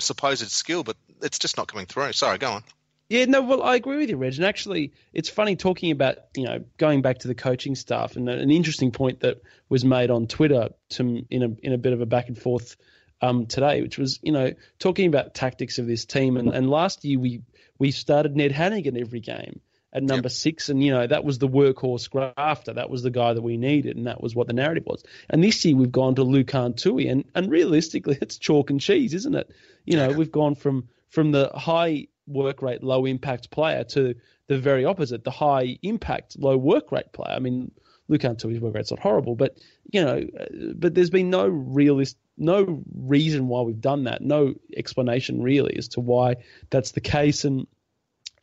supposed 0.00 0.50
skill, 0.50 0.82
but 0.82 0.96
it's 1.22 1.38
just 1.38 1.56
not 1.56 1.68
coming 1.68 1.86
through. 1.86 2.12
Sorry, 2.12 2.38
go 2.38 2.52
on. 2.52 2.64
Yeah, 3.08 3.24
no, 3.26 3.40
well, 3.42 3.62
I 3.62 3.76
agree 3.76 3.98
with 3.98 4.10
you, 4.10 4.16
Reg. 4.16 4.34
And 4.34 4.44
actually, 4.44 4.92
it's 5.12 5.28
funny 5.28 5.54
talking 5.54 5.92
about, 5.92 6.18
you 6.34 6.44
know, 6.44 6.64
going 6.76 7.02
back 7.02 7.18
to 7.18 7.28
the 7.28 7.36
coaching 7.36 7.76
staff 7.76 8.16
and 8.16 8.28
an 8.28 8.50
interesting 8.50 8.90
point 8.90 9.20
that 9.20 9.42
was 9.68 9.84
made 9.84 10.10
on 10.10 10.26
Twitter 10.26 10.70
to, 10.90 11.24
in 11.30 11.42
a 11.42 11.48
in 11.62 11.72
a 11.72 11.78
bit 11.78 11.92
of 11.92 12.00
a 12.00 12.06
back 12.06 12.26
and 12.26 12.36
forth 12.36 12.76
um, 13.20 13.46
today, 13.46 13.80
which 13.80 13.96
was, 13.96 14.18
you 14.22 14.32
know, 14.32 14.52
talking 14.80 15.06
about 15.06 15.34
tactics 15.34 15.78
of 15.78 15.86
this 15.86 16.04
team. 16.04 16.36
And, 16.36 16.52
and 16.52 16.68
last 16.68 17.04
year 17.04 17.20
we 17.20 17.42
we 17.78 17.92
started 17.92 18.34
Ned 18.34 18.52
Hanigan 18.52 19.00
every 19.00 19.20
game 19.20 19.60
at 19.96 20.02
number 20.02 20.26
yep. 20.26 20.32
six, 20.32 20.68
and 20.68 20.84
you 20.84 20.92
know 20.92 21.06
that 21.06 21.24
was 21.24 21.38
the 21.38 21.48
workhorse 21.48 22.10
grafter. 22.10 22.74
That 22.74 22.90
was 22.90 23.02
the 23.02 23.10
guy 23.10 23.32
that 23.32 23.40
we 23.40 23.56
needed, 23.56 23.96
and 23.96 24.06
that 24.06 24.22
was 24.22 24.34
what 24.34 24.46
the 24.46 24.52
narrative 24.52 24.84
was. 24.86 25.02
And 25.30 25.42
this 25.42 25.64
year 25.64 25.74
we've 25.74 25.90
gone 25.90 26.14
to 26.16 26.22
Lukhan 26.22 26.76
Tui, 26.76 27.08
and 27.08 27.24
and 27.34 27.50
realistically, 27.50 28.18
it's 28.22 28.36
chalk 28.36 28.70
and 28.70 28.80
cheese, 28.80 29.14
isn't 29.14 29.34
it? 29.34 29.50
You 29.86 29.96
know, 29.96 30.10
we've 30.10 30.30
gone 30.30 30.54
from 30.54 30.88
from 31.08 31.32
the 31.32 31.50
high 31.54 32.08
work 32.26 32.60
rate, 32.60 32.82
low 32.82 33.06
impact 33.06 33.50
player 33.50 33.84
to 33.84 34.14
the 34.48 34.58
very 34.58 34.84
opposite, 34.84 35.24
the 35.24 35.30
high 35.30 35.78
impact, 35.82 36.38
low 36.38 36.58
work 36.58 36.92
rate 36.92 37.12
player. 37.12 37.34
I 37.34 37.38
mean, 37.38 37.70
Lukhan 38.10 38.38
Tui's 38.38 38.60
work 38.60 38.74
rate's 38.74 38.90
not 38.90 39.00
horrible, 39.00 39.34
but 39.34 39.58
you 39.90 40.04
know, 40.04 40.26
uh, 40.38 40.44
but 40.74 40.94
there's 40.94 41.10
been 41.10 41.30
no 41.30 41.46
realist, 41.46 42.18
no 42.36 42.82
reason 42.94 43.48
why 43.48 43.62
we've 43.62 43.80
done 43.80 44.04
that, 44.04 44.20
no 44.20 44.54
explanation 44.76 45.42
really 45.42 45.76
as 45.78 45.88
to 45.88 46.00
why 46.00 46.36
that's 46.68 46.92
the 46.92 47.00
case, 47.00 47.46
and 47.46 47.66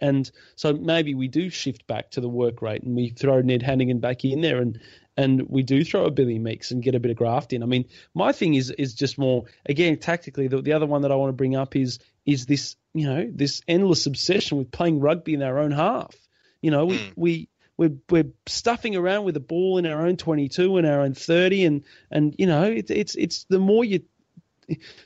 and 0.04 0.30
so 0.58 0.74
maybe 0.74 1.16
we 1.16 1.30
do 1.30 1.50
shift 1.50 1.88
back 1.88 2.12
to 2.12 2.22
the 2.22 2.28
work 2.28 2.62
rate 2.62 2.84
and 2.84 2.94
we 2.94 3.10
throw 3.10 3.40
Ned 3.40 3.62
Hanigan 3.62 4.02
back 4.02 4.26
in 4.26 4.42
there 4.42 4.60
and 4.60 4.80
and 5.16 5.44
we 5.48 5.64
do 5.64 5.86
throw 5.86 6.06
a 6.06 6.12
Billy 6.12 6.40
Meakes 6.40 6.72
and 6.72 6.84
get 6.84 6.96
a 6.96 7.00
bit 7.00 7.12
of 7.12 7.18
graft 7.18 7.54
in. 7.54 7.64
I 7.64 7.68
mean, 7.68 7.86
my 8.14 8.34
thing 8.34 8.54
is 8.56 8.70
is 8.72 8.96
just 8.96 9.18
more 9.18 9.46
again 9.66 9.98
tactically. 9.98 10.48
The, 10.48 10.62
the 10.62 10.74
other 10.74 10.88
one 10.88 11.04
that 11.04 11.12
I 11.12 11.16
want 11.16 11.30
to 11.30 11.38
bring 11.38 11.56
up 11.56 11.76
is 11.78 12.00
is 12.26 12.46
this 12.46 12.76
you 12.94 13.08
know 13.08 13.32
this 13.34 13.62
endless 13.66 14.06
obsession 14.06 14.58
with 14.58 14.72
playing 14.72 15.00
rugby 15.00 15.36
in 15.36 15.42
our 15.42 15.60
own 15.60 15.72
half. 15.72 16.16
You 16.62 16.72
know, 16.72 16.86
we 16.86 16.98
mm. 16.98 17.14
we 17.16 17.50
we're 17.78 17.96
we're 18.10 18.32
stuffing 18.46 18.98
around 18.98 19.24
with 19.24 19.36
the 19.36 19.40
ball 19.40 19.78
in 19.78 19.86
our 19.86 20.06
own 20.06 20.18
22 20.18 20.78
and 20.78 20.86
our 20.86 21.02
own 21.02 21.14
30, 21.14 21.64
and 21.64 21.84
and 22.12 22.36
you 22.38 22.48
know 22.48 22.64
it's 22.64 22.92
it's 22.92 23.16
it's 23.16 23.46
the 23.46 23.60
more 23.60 23.86
you 23.86 24.02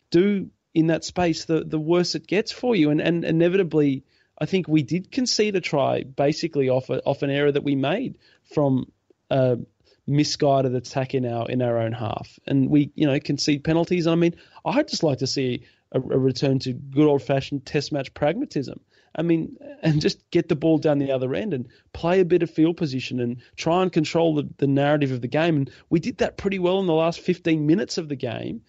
do 0.09 0.49
in 0.73 0.87
that 0.87 1.03
space, 1.03 1.45
the 1.45 1.63
the 1.63 1.79
worse 1.79 2.15
it 2.15 2.25
gets 2.25 2.51
for 2.51 2.75
you, 2.75 2.89
and 2.89 2.99
and 2.99 3.23
inevitably 3.23 4.03
I 4.37 4.45
think 4.45 4.67
we 4.67 4.83
did 4.83 5.11
concede 5.11 5.55
a 5.55 5.61
try 5.61 6.03
basically 6.03 6.69
off 6.69 6.89
a, 6.89 7.01
off 7.03 7.23
an 7.23 7.29
error 7.29 7.51
that 7.51 7.63
we 7.63 7.75
made 7.75 8.17
from 8.53 8.91
a 9.29 9.57
misguided 10.05 10.75
attack 10.75 11.13
in 11.13 11.25
our 11.25 11.49
in 11.49 11.61
our 11.61 11.79
own 11.79 11.91
half, 11.91 12.39
and 12.45 12.69
we 12.69 12.91
you 12.95 13.07
know 13.07 13.19
concede 13.19 13.63
penalties. 13.63 14.07
I 14.07 14.15
mean, 14.15 14.35
I'd 14.63 14.87
just 14.87 15.03
like 15.03 15.19
to 15.19 15.27
see 15.27 15.63
a, 15.91 15.99
a 15.99 16.01
return 16.01 16.59
to 16.59 16.73
good 16.73 17.07
old 17.07 17.23
fashioned 17.23 17.65
Test 17.65 17.91
match 17.91 18.13
pragmatism. 18.13 18.79
I 19.15 19.23
mean, 19.23 19.57
and 19.81 19.99
just 19.99 20.29
get 20.29 20.47
the 20.47 20.55
ball 20.55 20.77
down 20.77 20.99
the 20.99 21.11
other 21.11 21.33
end 21.33 21.53
and 21.53 21.67
play 21.91 22.19
a 22.19 22.25
bit 22.25 22.43
of 22.43 22.51
field 22.51 22.77
position 22.77 23.19
and 23.19 23.41
try 23.55 23.81
and 23.81 23.91
control 23.91 24.35
the, 24.35 24.47
the 24.57 24.67
narrative 24.67 25.11
of 25.11 25.21
the 25.21 25.27
game. 25.27 25.57
And 25.57 25.71
we 25.89 25.99
did 25.99 26.19
that 26.19 26.37
pretty 26.37 26.59
well 26.59 26.79
in 26.79 26.85
the 26.85 26.93
last 26.93 27.19
15 27.21 27.65
minutes 27.65 27.97
of 27.97 28.09
the 28.09 28.15
game 28.15 28.61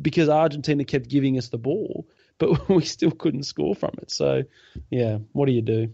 because 0.00 0.28
Argentina 0.28 0.84
kept 0.84 1.08
giving 1.08 1.38
us 1.38 1.48
the 1.48 1.58
ball 1.58 2.06
but 2.38 2.68
we 2.68 2.84
still 2.84 3.10
couldn't 3.10 3.44
score 3.44 3.74
from 3.74 3.94
it. 4.02 4.10
So, 4.10 4.44
yeah, 4.90 5.18
what 5.32 5.46
do 5.46 5.52
you 5.52 5.62
do? 5.62 5.92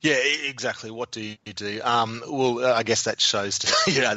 Yeah, 0.00 0.16
exactly. 0.48 0.90
What 0.90 1.12
do 1.12 1.20
you 1.22 1.36
do? 1.54 1.80
Um, 1.82 2.22
well, 2.28 2.64
I 2.64 2.82
guess 2.82 3.04
that 3.04 3.20
shows, 3.20 3.60
to, 3.60 3.90
you 3.90 4.00
know, 4.00 4.16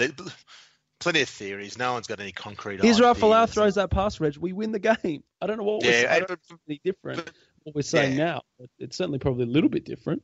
plenty 0.99 1.21
of 1.21 1.29
theories. 1.29 1.77
No 1.77 1.93
one's 1.93 2.07
got 2.07 2.19
any 2.19 2.31
concrete. 2.31 2.83
Israel 2.83 3.13
Folau 3.13 3.47
throws 3.47 3.75
that 3.75 3.91
pass, 3.91 4.19
Reg. 4.19 4.37
We 4.37 4.53
win 4.53 4.71
the 4.71 4.79
game. 4.79 5.23
I 5.41 5.47
don't 5.47 5.57
know 5.57 5.63
what 5.63 5.85
yeah, 5.85 6.17
we're, 6.19 6.33
I 6.33 6.37
any 6.67 6.81
different. 6.83 7.25
But, 7.25 7.33
what 7.63 7.75
we're 7.75 7.81
saying 7.81 8.17
yeah. 8.17 8.25
now, 8.25 8.41
it's 8.79 8.97
certainly 8.97 9.19
probably 9.19 9.43
a 9.43 9.47
little 9.47 9.69
bit 9.69 9.85
different. 9.85 10.23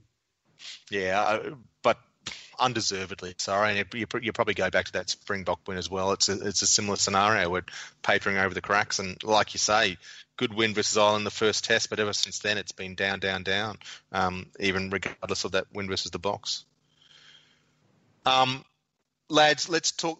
Yeah, 0.91 1.39
but 1.41 1.53
undeservedly 2.61 3.33
sorry. 3.37 3.77
And 3.77 3.93
you, 3.93 4.05
you 4.21 4.31
probably 4.31 4.53
go 4.53 4.69
back 4.69 4.85
to 4.85 4.91
that 4.93 5.09
Springbok 5.09 5.67
win 5.67 5.77
as 5.77 5.89
well. 5.89 6.11
It's 6.13 6.29
a, 6.29 6.47
it's 6.47 6.61
a 6.61 6.67
similar 6.67 6.95
scenario. 6.95 7.49
We're 7.49 7.65
papering 8.03 8.37
over 8.37 8.53
the 8.53 8.61
cracks, 8.61 8.99
and 8.99 9.21
like 9.23 9.53
you 9.53 9.57
say, 9.57 9.97
good 10.37 10.53
win 10.53 10.73
versus 10.73 10.97
Ireland 10.97 11.25
the 11.25 11.31
first 11.31 11.65
test, 11.65 11.89
but 11.89 11.99
ever 11.99 12.13
since 12.13 12.39
then 12.39 12.57
it's 12.57 12.71
been 12.71 12.95
down, 12.95 13.19
down, 13.19 13.43
down. 13.43 13.77
Um, 14.11 14.47
even 14.59 14.89
regardless 14.89 15.43
of 15.43 15.53
that 15.53 15.67
win 15.73 15.87
versus 15.87 16.11
the 16.11 16.19
Boks. 16.19 16.63
Um, 18.25 18.63
lads, 19.29 19.67
let's 19.67 19.91
talk. 19.91 20.19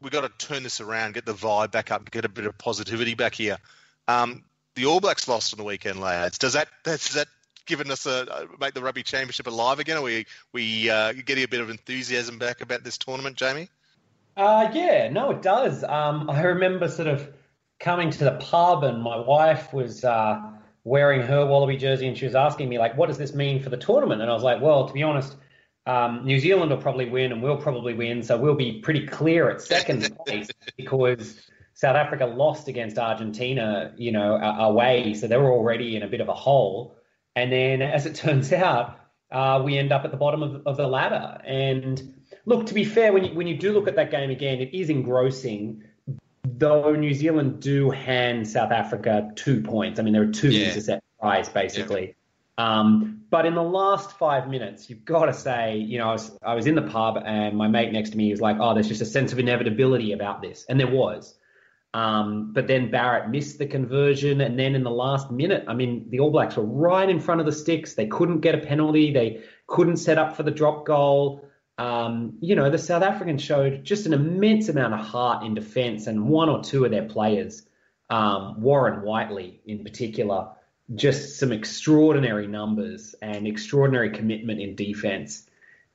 We've 0.00 0.12
got 0.12 0.22
to 0.22 0.46
turn 0.46 0.62
this 0.62 0.80
around, 0.80 1.14
get 1.14 1.26
the 1.26 1.34
vibe 1.34 1.70
back 1.70 1.90
up, 1.90 2.10
get 2.10 2.24
a 2.24 2.28
bit 2.28 2.46
of 2.46 2.58
positivity 2.58 3.14
back 3.14 3.34
here. 3.34 3.58
Um, 4.08 4.42
the 4.74 4.86
All 4.86 5.00
Blacks 5.00 5.28
lost 5.28 5.52
on 5.52 5.58
the 5.58 5.64
weekend, 5.64 6.00
lads. 6.00 6.38
Does 6.38 6.54
that 6.54 6.68
does 6.84 7.10
that 7.10 7.28
given 7.66 7.90
us 7.90 8.06
a 8.06 8.48
make 8.60 8.74
the 8.74 8.82
rugby 8.82 9.02
championship 9.02 9.46
alive 9.46 9.78
again? 9.78 9.96
Are 9.96 10.02
we 10.02 10.26
we 10.52 10.90
uh, 10.90 11.12
getting 11.12 11.44
a 11.44 11.48
bit 11.48 11.60
of 11.60 11.70
enthusiasm 11.70 12.38
back 12.38 12.60
about 12.60 12.84
this 12.84 12.98
tournament, 12.98 13.36
Jamie? 13.36 13.68
Uh, 14.36 14.70
yeah, 14.72 15.08
no, 15.10 15.30
it 15.30 15.42
does. 15.42 15.84
Um, 15.84 16.30
I 16.30 16.42
remember 16.42 16.88
sort 16.88 17.08
of 17.08 17.28
coming 17.78 18.10
to 18.10 18.24
the 18.24 18.32
pub 18.32 18.84
and 18.84 19.02
my 19.02 19.16
wife 19.16 19.72
was 19.72 20.04
uh, 20.04 20.40
wearing 20.84 21.20
her 21.22 21.44
Wallaby 21.44 21.76
jersey 21.76 22.08
and 22.08 22.16
she 22.16 22.24
was 22.24 22.34
asking 22.34 22.68
me 22.68 22.78
like, 22.78 22.96
"What 22.96 23.08
does 23.08 23.18
this 23.18 23.34
mean 23.34 23.62
for 23.62 23.70
the 23.70 23.76
tournament?" 23.76 24.22
And 24.22 24.30
I 24.30 24.34
was 24.34 24.42
like, 24.42 24.60
"Well, 24.60 24.88
to 24.88 24.92
be 24.92 25.02
honest." 25.02 25.36
Um, 25.84 26.24
New 26.24 26.38
Zealand 26.38 26.70
will 26.70 26.78
probably 26.78 27.06
win 27.06 27.32
and 27.32 27.42
we'll 27.42 27.56
probably 27.56 27.92
win, 27.92 28.22
so 28.22 28.38
we'll 28.38 28.54
be 28.54 28.80
pretty 28.82 29.04
clear 29.04 29.50
at 29.50 29.60
second 29.60 30.16
place 30.26 30.46
because 30.76 31.42
South 31.74 31.96
Africa 31.96 32.26
lost 32.26 32.68
against 32.68 32.98
Argentina, 32.98 33.92
you 33.96 34.12
know, 34.12 34.36
away, 34.36 35.14
so 35.14 35.26
they 35.26 35.36
were 35.36 35.50
already 35.50 35.96
in 35.96 36.04
a 36.04 36.06
bit 36.06 36.20
of 36.20 36.28
a 36.28 36.34
hole. 36.34 36.96
And 37.34 37.52
then, 37.52 37.82
as 37.82 38.06
it 38.06 38.14
turns 38.16 38.52
out, 38.52 38.98
uh, 39.30 39.62
we 39.64 39.78
end 39.78 39.92
up 39.92 40.04
at 40.04 40.10
the 40.10 40.16
bottom 40.16 40.42
of, 40.42 40.66
of 40.66 40.76
the 40.76 40.86
ladder. 40.86 41.40
And 41.44 42.22
look, 42.44 42.66
to 42.66 42.74
be 42.74 42.84
fair, 42.84 43.12
when 43.12 43.24
you, 43.24 43.34
when 43.34 43.46
you 43.46 43.56
do 43.56 43.72
look 43.72 43.88
at 43.88 43.96
that 43.96 44.10
game 44.10 44.30
again, 44.30 44.60
it 44.60 44.74
is 44.74 44.90
engrossing. 44.90 45.84
Though 46.44 46.94
New 46.94 47.14
Zealand 47.14 47.60
do 47.60 47.90
hand 47.90 48.46
South 48.46 48.72
Africa 48.72 49.30
two 49.36 49.62
points. 49.62 49.98
I 49.98 50.02
mean, 50.02 50.12
there 50.12 50.22
are 50.22 50.32
two 50.32 50.50
yeah. 50.50 50.68
intercept 50.68 51.04
tries 51.20 51.48
basically. 51.48 52.14
Yeah. 52.58 52.80
Um, 52.80 53.22
but 53.30 53.46
in 53.46 53.54
the 53.54 53.62
last 53.62 54.18
five 54.18 54.48
minutes, 54.48 54.90
you've 54.90 55.04
got 55.04 55.26
to 55.26 55.32
say, 55.32 55.78
you 55.78 55.98
know, 55.98 56.10
I 56.10 56.12
was, 56.12 56.38
I 56.42 56.54
was 56.54 56.66
in 56.66 56.74
the 56.74 56.82
pub 56.82 57.16
and 57.24 57.56
my 57.56 57.68
mate 57.68 57.92
next 57.92 58.10
to 58.10 58.16
me 58.16 58.30
was 58.30 58.40
like, 58.40 58.58
oh, 58.60 58.74
there's 58.74 58.88
just 58.88 59.00
a 59.00 59.06
sense 59.06 59.32
of 59.32 59.38
inevitability 59.38 60.12
about 60.12 60.42
this. 60.42 60.66
And 60.68 60.78
there 60.78 60.90
was. 60.90 61.34
Um, 61.94 62.52
but 62.52 62.66
then 62.66 62.90
Barrett 62.90 63.28
missed 63.28 63.58
the 63.58 63.66
conversion. 63.66 64.40
And 64.40 64.58
then 64.58 64.74
in 64.74 64.82
the 64.82 64.90
last 64.90 65.30
minute, 65.30 65.64
I 65.68 65.74
mean, 65.74 66.08
the 66.08 66.20
All 66.20 66.30
Blacks 66.30 66.56
were 66.56 66.64
right 66.64 67.08
in 67.08 67.20
front 67.20 67.40
of 67.40 67.46
the 67.46 67.52
sticks. 67.52 67.94
They 67.94 68.06
couldn't 68.06 68.40
get 68.40 68.54
a 68.54 68.58
penalty. 68.58 69.12
They 69.12 69.42
couldn't 69.66 69.98
set 69.98 70.18
up 70.18 70.36
for 70.36 70.42
the 70.42 70.50
drop 70.50 70.86
goal. 70.86 71.46
Um, 71.78 72.38
you 72.40 72.54
know, 72.54 72.70
the 72.70 72.78
South 72.78 73.02
Africans 73.02 73.42
showed 73.42 73.84
just 73.84 74.06
an 74.06 74.12
immense 74.12 74.68
amount 74.68 74.94
of 74.94 75.00
heart 75.00 75.44
in 75.44 75.54
defence, 75.54 76.06
and 76.06 76.28
one 76.28 76.48
or 76.48 76.62
two 76.62 76.84
of 76.84 76.90
their 76.90 77.04
players, 77.04 77.62
um, 78.10 78.60
Warren 78.60 79.02
Whiteley 79.02 79.60
in 79.66 79.82
particular, 79.82 80.48
just 80.94 81.38
some 81.38 81.50
extraordinary 81.50 82.46
numbers 82.46 83.14
and 83.22 83.46
extraordinary 83.46 84.10
commitment 84.10 84.60
in 84.60 84.76
defence. 84.76 85.46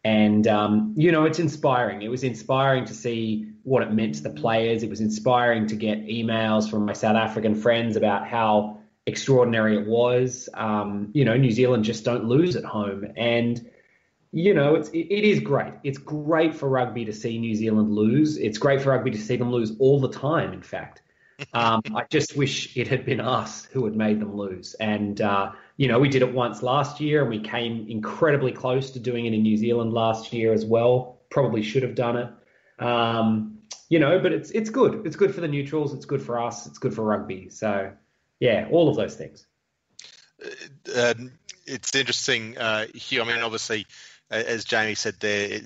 And, 0.03 0.47
um, 0.47 0.93
you 0.95 1.11
know, 1.11 1.25
it's 1.25 1.39
inspiring. 1.39 2.01
It 2.01 2.07
was 2.07 2.23
inspiring 2.23 2.85
to 2.85 2.93
see 2.93 3.51
what 3.63 3.83
it 3.83 3.91
meant 3.91 4.15
to 4.15 4.23
the 4.23 4.29
players. 4.29 4.83
It 4.83 4.89
was 4.89 5.01
inspiring 5.01 5.67
to 5.67 5.75
get 5.75 6.05
emails 6.05 6.69
from 6.69 6.85
my 6.85 6.93
South 6.93 7.17
African 7.17 7.55
friends 7.55 7.97
about 7.97 8.25
how 8.27 8.79
extraordinary 9.05 9.77
it 9.77 9.87
was. 9.87 10.47
Um, 10.53 11.09
you 11.13 11.25
know, 11.25 11.35
New 11.35 11.51
Zealand 11.51 11.83
just 11.83 12.05
don't 12.05 12.25
lose 12.25 12.55
at 12.55 12.63
home. 12.63 13.05
And, 13.17 13.69
you 14.31 14.53
know, 14.53 14.75
it's, 14.75 14.89
it, 14.89 15.07
it 15.09 15.23
is 15.23 15.39
great. 15.39 15.73
It's 15.83 15.97
great 15.97 16.55
for 16.55 16.69
rugby 16.69 17.03
to 17.05 17.13
see 17.13 17.37
New 17.39 17.55
Zealand 17.55 17.93
lose. 17.93 18.37
It's 18.37 18.57
great 18.57 18.81
for 18.81 18.91
rugby 18.91 19.11
to 19.11 19.17
see 19.17 19.35
them 19.35 19.51
lose 19.51 19.73
all 19.79 19.99
the 19.99 20.09
time, 20.09 20.53
in 20.53 20.61
fact. 20.61 21.01
Um, 21.53 21.83
I 21.93 22.03
just 22.09 22.35
wish 22.35 22.75
it 22.75 22.87
had 22.87 23.05
been 23.05 23.19
us 23.19 23.65
who 23.65 23.85
had 23.85 23.95
made 23.95 24.19
them 24.19 24.35
lose. 24.35 24.73
And, 24.79 25.21
uh, 25.21 25.51
you 25.77 25.87
know, 25.87 25.99
we 25.99 26.09
did 26.09 26.23
it 26.23 26.33
once 26.33 26.63
last 26.63 26.99
year 26.99 27.21
and 27.21 27.29
we 27.29 27.39
came 27.39 27.87
incredibly 27.87 28.51
close 28.51 28.91
to 28.91 28.99
doing 28.99 29.27
it 29.27 29.33
in 29.33 29.43
New 29.43 29.57
Zealand 29.57 29.93
last 29.93 30.33
year 30.33 30.51
as 30.51 30.65
well. 30.65 31.19
Probably 31.29 31.61
should 31.61 31.83
have 31.83 31.95
done 31.95 32.17
it. 32.17 32.83
Um, 32.83 33.59
you 33.87 33.99
know, 33.99 34.19
but 34.19 34.33
it's 34.33 34.49
it's 34.51 34.69
good. 34.69 35.05
It's 35.05 35.15
good 35.15 35.33
for 35.33 35.41
the 35.41 35.47
neutrals. 35.47 35.93
It's 35.93 36.05
good 36.05 36.21
for 36.21 36.41
us. 36.41 36.65
It's 36.65 36.79
good 36.79 36.93
for 36.93 37.03
rugby. 37.03 37.49
So, 37.49 37.93
yeah, 38.39 38.67
all 38.71 38.89
of 38.89 38.97
those 38.97 39.15
things. 39.15 39.45
Uh, 40.43 41.13
um, 41.13 41.31
it's 41.65 41.95
interesting, 41.95 42.57
uh, 42.57 42.87
Hugh. 42.93 43.21
I 43.21 43.25
mean, 43.25 43.41
obviously, 43.41 43.85
as 44.29 44.65
Jamie 44.65 44.95
said 44.95 45.15
there, 45.19 45.59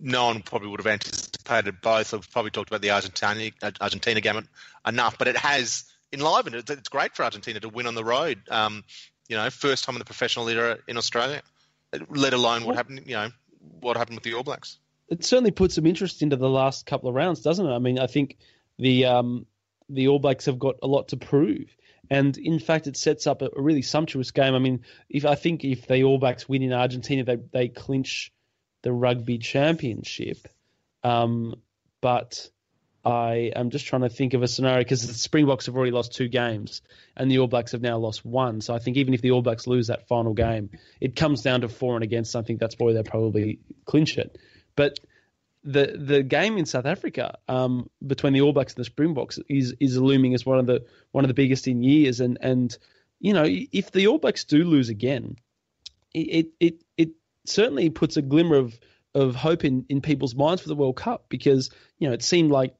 no 0.00 0.26
one 0.26 0.42
probably 0.42 0.68
would 0.68 0.80
have 0.80 0.86
anticipated 0.86 1.80
both. 1.80 2.12
I've 2.12 2.30
probably 2.30 2.50
talked 2.50 2.70
about 2.70 2.82
the 2.82 2.90
Argentina 2.90 3.50
Argentina 3.80 4.20
gamut 4.20 4.46
enough, 4.86 5.16
but 5.16 5.28
it 5.28 5.36
has 5.36 5.84
enlivened 6.12 6.56
it. 6.56 6.68
It's 6.68 6.88
great 6.88 7.14
for 7.14 7.24
Argentina 7.24 7.60
to 7.60 7.68
win 7.68 7.86
on 7.86 7.94
the 7.94 8.04
road. 8.04 8.40
Um, 8.50 8.84
you 9.28 9.36
know, 9.36 9.48
first 9.50 9.84
time 9.84 9.94
in 9.94 9.98
the 9.98 10.04
professional 10.04 10.48
era 10.48 10.78
in 10.86 10.96
Australia, 10.96 11.42
let 12.08 12.34
alone 12.34 12.64
what 12.64 12.76
happened. 12.76 13.02
You 13.06 13.14
know, 13.14 13.30
what 13.80 13.96
happened 13.96 14.16
with 14.16 14.24
the 14.24 14.34
All 14.34 14.42
Blacks. 14.42 14.78
It 15.08 15.24
certainly 15.24 15.50
put 15.50 15.72
some 15.72 15.86
interest 15.86 16.22
into 16.22 16.36
the 16.36 16.48
last 16.48 16.86
couple 16.86 17.08
of 17.08 17.14
rounds, 17.14 17.40
doesn't 17.40 17.66
it? 17.66 17.74
I 17.74 17.78
mean, 17.78 17.98
I 17.98 18.06
think 18.06 18.38
the 18.78 19.06
um, 19.06 19.46
the 19.88 20.08
All 20.08 20.18
Blacks 20.18 20.46
have 20.46 20.58
got 20.58 20.76
a 20.82 20.86
lot 20.86 21.08
to 21.08 21.16
prove. 21.16 21.76
And 22.10 22.36
in 22.36 22.58
fact, 22.58 22.86
it 22.86 22.98
sets 22.98 23.26
up 23.26 23.40
a, 23.40 23.48
a 23.56 23.62
really 23.62 23.80
sumptuous 23.80 24.30
game. 24.30 24.54
I 24.54 24.58
mean, 24.58 24.84
if 25.08 25.24
I 25.24 25.36
think 25.36 25.64
if 25.64 25.86
the 25.86 26.04
All 26.04 26.18
Blacks 26.18 26.48
win 26.48 26.62
in 26.62 26.72
Argentina, 26.72 27.24
they 27.24 27.36
they 27.36 27.68
clinch 27.68 28.32
the 28.82 28.92
rugby 28.92 29.38
championship. 29.38 30.46
Um, 31.02 31.54
but 32.00 32.50
I 33.04 33.52
am 33.54 33.70
just 33.70 33.86
trying 33.86 34.02
to 34.02 34.08
think 34.08 34.32
of 34.34 34.42
a 34.42 34.48
scenario 34.48 34.78
because 34.78 35.06
the 35.06 35.12
Springboks 35.12 35.66
have 35.66 35.76
already 35.76 35.90
lost 35.90 36.14
two 36.14 36.28
games 36.28 36.80
and 37.16 37.30
the 37.30 37.38
All 37.38 37.46
Blacks 37.46 37.72
have 37.72 37.82
now 37.82 37.98
lost 37.98 38.24
one. 38.24 38.60
So 38.60 38.74
I 38.74 38.78
think 38.78 38.96
even 38.96 39.12
if 39.12 39.20
the 39.20 39.32
All 39.32 39.42
Blacks 39.42 39.66
lose 39.66 39.88
that 39.88 40.08
final 40.08 40.32
game, 40.32 40.70
it 41.00 41.14
comes 41.14 41.42
down 41.42 41.60
to 41.60 41.68
for 41.68 41.94
and 41.96 42.02
against. 42.02 42.34
I 42.34 42.42
think 42.42 42.60
that's 42.60 42.76
why 42.78 42.92
they'll 42.92 43.04
probably 43.04 43.58
clinch 43.84 44.16
it. 44.16 44.38
But 44.74 45.00
the 45.64 45.96
the 45.98 46.22
game 46.22 46.56
in 46.58 46.66
South 46.66 46.86
Africa 46.86 47.38
um, 47.48 47.90
between 48.06 48.32
the 48.32 48.40
All 48.40 48.52
Blacks 48.52 48.74
and 48.74 48.80
the 48.80 48.86
Springboks 48.86 49.38
is 49.48 49.74
is 49.80 49.98
looming 49.98 50.34
as 50.34 50.46
one 50.46 50.58
of 50.58 50.66
the 50.66 50.84
one 51.12 51.24
of 51.24 51.28
the 51.28 51.34
biggest 51.34 51.68
in 51.68 51.82
years. 51.82 52.20
And 52.20 52.38
and 52.40 52.76
you 53.20 53.34
know 53.34 53.44
if 53.46 53.90
the 53.90 54.06
All 54.06 54.18
Blacks 54.18 54.44
do 54.44 54.64
lose 54.64 54.88
again, 54.88 55.36
it 56.14 56.52
it 56.58 56.82
it 56.96 57.10
certainly 57.44 57.90
puts 57.90 58.16
a 58.16 58.22
glimmer 58.22 58.56
of 58.56 58.78
of 59.14 59.34
hope 59.36 59.64
in, 59.64 59.84
in 59.88 60.00
people's 60.00 60.34
minds 60.34 60.62
for 60.62 60.68
the 60.68 60.74
World 60.74 60.96
Cup 60.96 61.26
because 61.28 61.70
you 61.98 62.08
know 62.08 62.14
it 62.14 62.22
seemed 62.22 62.50
like 62.50 62.74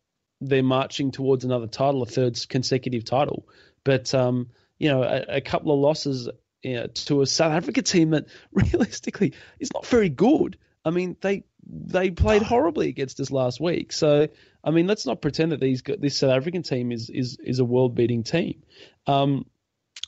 they're 0.49 0.63
marching 0.63 1.11
towards 1.11 1.45
another 1.45 1.67
title, 1.67 2.03
a 2.03 2.07
third 2.07 2.39
consecutive 2.49 3.05
title. 3.05 3.49
But 3.85 4.15
um, 4.15 4.49
you 4.79 4.89
know, 4.89 5.03
a, 5.03 5.37
a, 5.37 5.41
couple 5.41 5.73
of 5.73 5.81
losses 5.81 6.29
you 6.63 6.75
know, 6.75 6.87
to 6.87 7.23
a 7.23 7.27
South 7.27 7.53
Africa 7.53 7.83
team 7.83 8.11
that 8.11 8.27
realistically 8.53 9.35
is 9.59 9.73
not 9.73 9.87
very 9.87 10.09
good. 10.09 10.59
I 10.85 10.91
mean, 10.91 11.17
they 11.21 11.45
they 11.67 12.11
played 12.11 12.43
horribly 12.43 12.89
against 12.89 13.21
us 13.21 13.31
last 13.31 13.61
week. 13.61 13.93
So 13.93 14.29
I 14.63 14.71
mean, 14.71 14.87
let's 14.87 15.07
not 15.07 15.23
pretend 15.23 15.53
that 15.53 15.61
these 15.61 15.83
this 15.99 16.19
South 16.19 16.31
African 16.31 16.63
team 16.63 16.93
is 16.93 17.11
is 17.11 17.39
is 17.43 17.59
a 17.59 17.65
world 17.65 17.95
beating 17.95 18.23
team. 18.23 18.63
Um, 19.07 19.47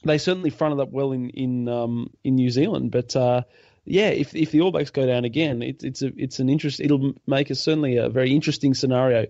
they 0.04 0.18
certainly 0.18 0.50
fronted 0.50 0.80
up 0.80 0.90
well 0.90 1.12
in 1.12 1.30
in 1.30 1.68
um, 1.68 2.10
in 2.24 2.36
New 2.36 2.50
Zealand, 2.50 2.90
but 2.90 3.14
uh, 3.16 3.42
yeah, 3.84 4.08
if 4.08 4.34
if 4.34 4.50
the 4.50 4.62
All 4.62 4.72
Blacks 4.72 4.90
go 4.90 5.06
down 5.06 5.24
again, 5.24 5.62
it, 5.62 5.84
it's 5.84 6.02
a 6.02 6.12
it's 6.16 6.40
an 6.40 6.48
interest. 6.48 6.80
It'll 6.80 7.14
make 7.26 7.50
a 7.50 7.54
certainly 7.54 7.96
a 7.96 8.08
very 8.08 8.32
interesting 8.32 8.74
scenario 8.74 9.26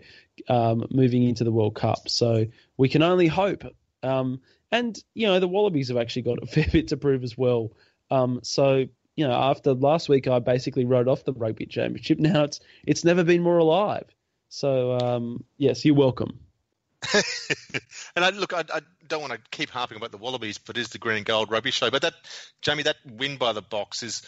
um, 0.49 0.87
moving 0.91 1.23
into 1.23 1.45
the 1.45 1.53
World 1.53 1.75
Cup. 1.75 2.09
So 2.09 2.47
we 2.77 2.89
can 2.89 3.03
only 3.03 3.27
hope. 3.27 3.65
Um, 4.03 4.41
and 4.73 4.99
you 5.15 5.27
know 5.27 5.41
the 5.41 5.49
Wallabies 5.49 5.89
have 5.89 5.97
actually 5.97 6.23
got 6.23 6.43
a 6.43 6.47
fair 6.47 6.67
bit 6.71 6.89
to 6.89 6.97
prove 6.97 7.25
as 7.25 7.37
well. 7.37 7.73
Um, 8.11 8.41
so 8.43 8.87
you 9.17 9.27
know 9.27 9.33
after 9.33 9.75
last 9.75 10.09
week, 10.09 10.29
I 10.29 10.39
basically 10.39 10.85
wrote 10.85 11.09
off 11.09 11.25
the 11.25 11.33
rugby 11.33 11.67
championship. 11.67 12.19
Now 12.21 12.45
it's 12.45 12.61
it's 12.87 13.05
never 13.05 13.25
been 13.25 13.43
more 13.43 13.59
alive. 13.59 14.07
So 14.49 14.99
um, 14.99 15.45
yes, 15.59 15.85
you're 15.85 15.95
welcome. 15.95 16.41
and 18.17 18.25
I, 18.25 18.31
look, 18.31 18.53
I, 18.53 18.65
I, 18.73 18.81
don't 19.07 19.21
want 19.21 19.33
to 19.33 19.41
keep 19.51 19.71
harping 19.71 19.97
about 19.97 20.11
the 20.11 20.17
Wallabies, 20.17 20.59
but 20.59 20.77
it 20.77 20.81
is 20.81 20.89
the 20.89 20.99
green 20.99 21.19
and 21.19 21.27
gold 21.27 21.51
rugby 21.51 21.71
show. 21.71 21.91
But 21.91 22.03
that, 22.03 22.15
Jamie, 22.63 22.85
that 22.85 22.97
win 23.05 23.37
by 23.37 23.53
the 23.53 23.63
Boks 23.63 24.03
is, 24.03 24.23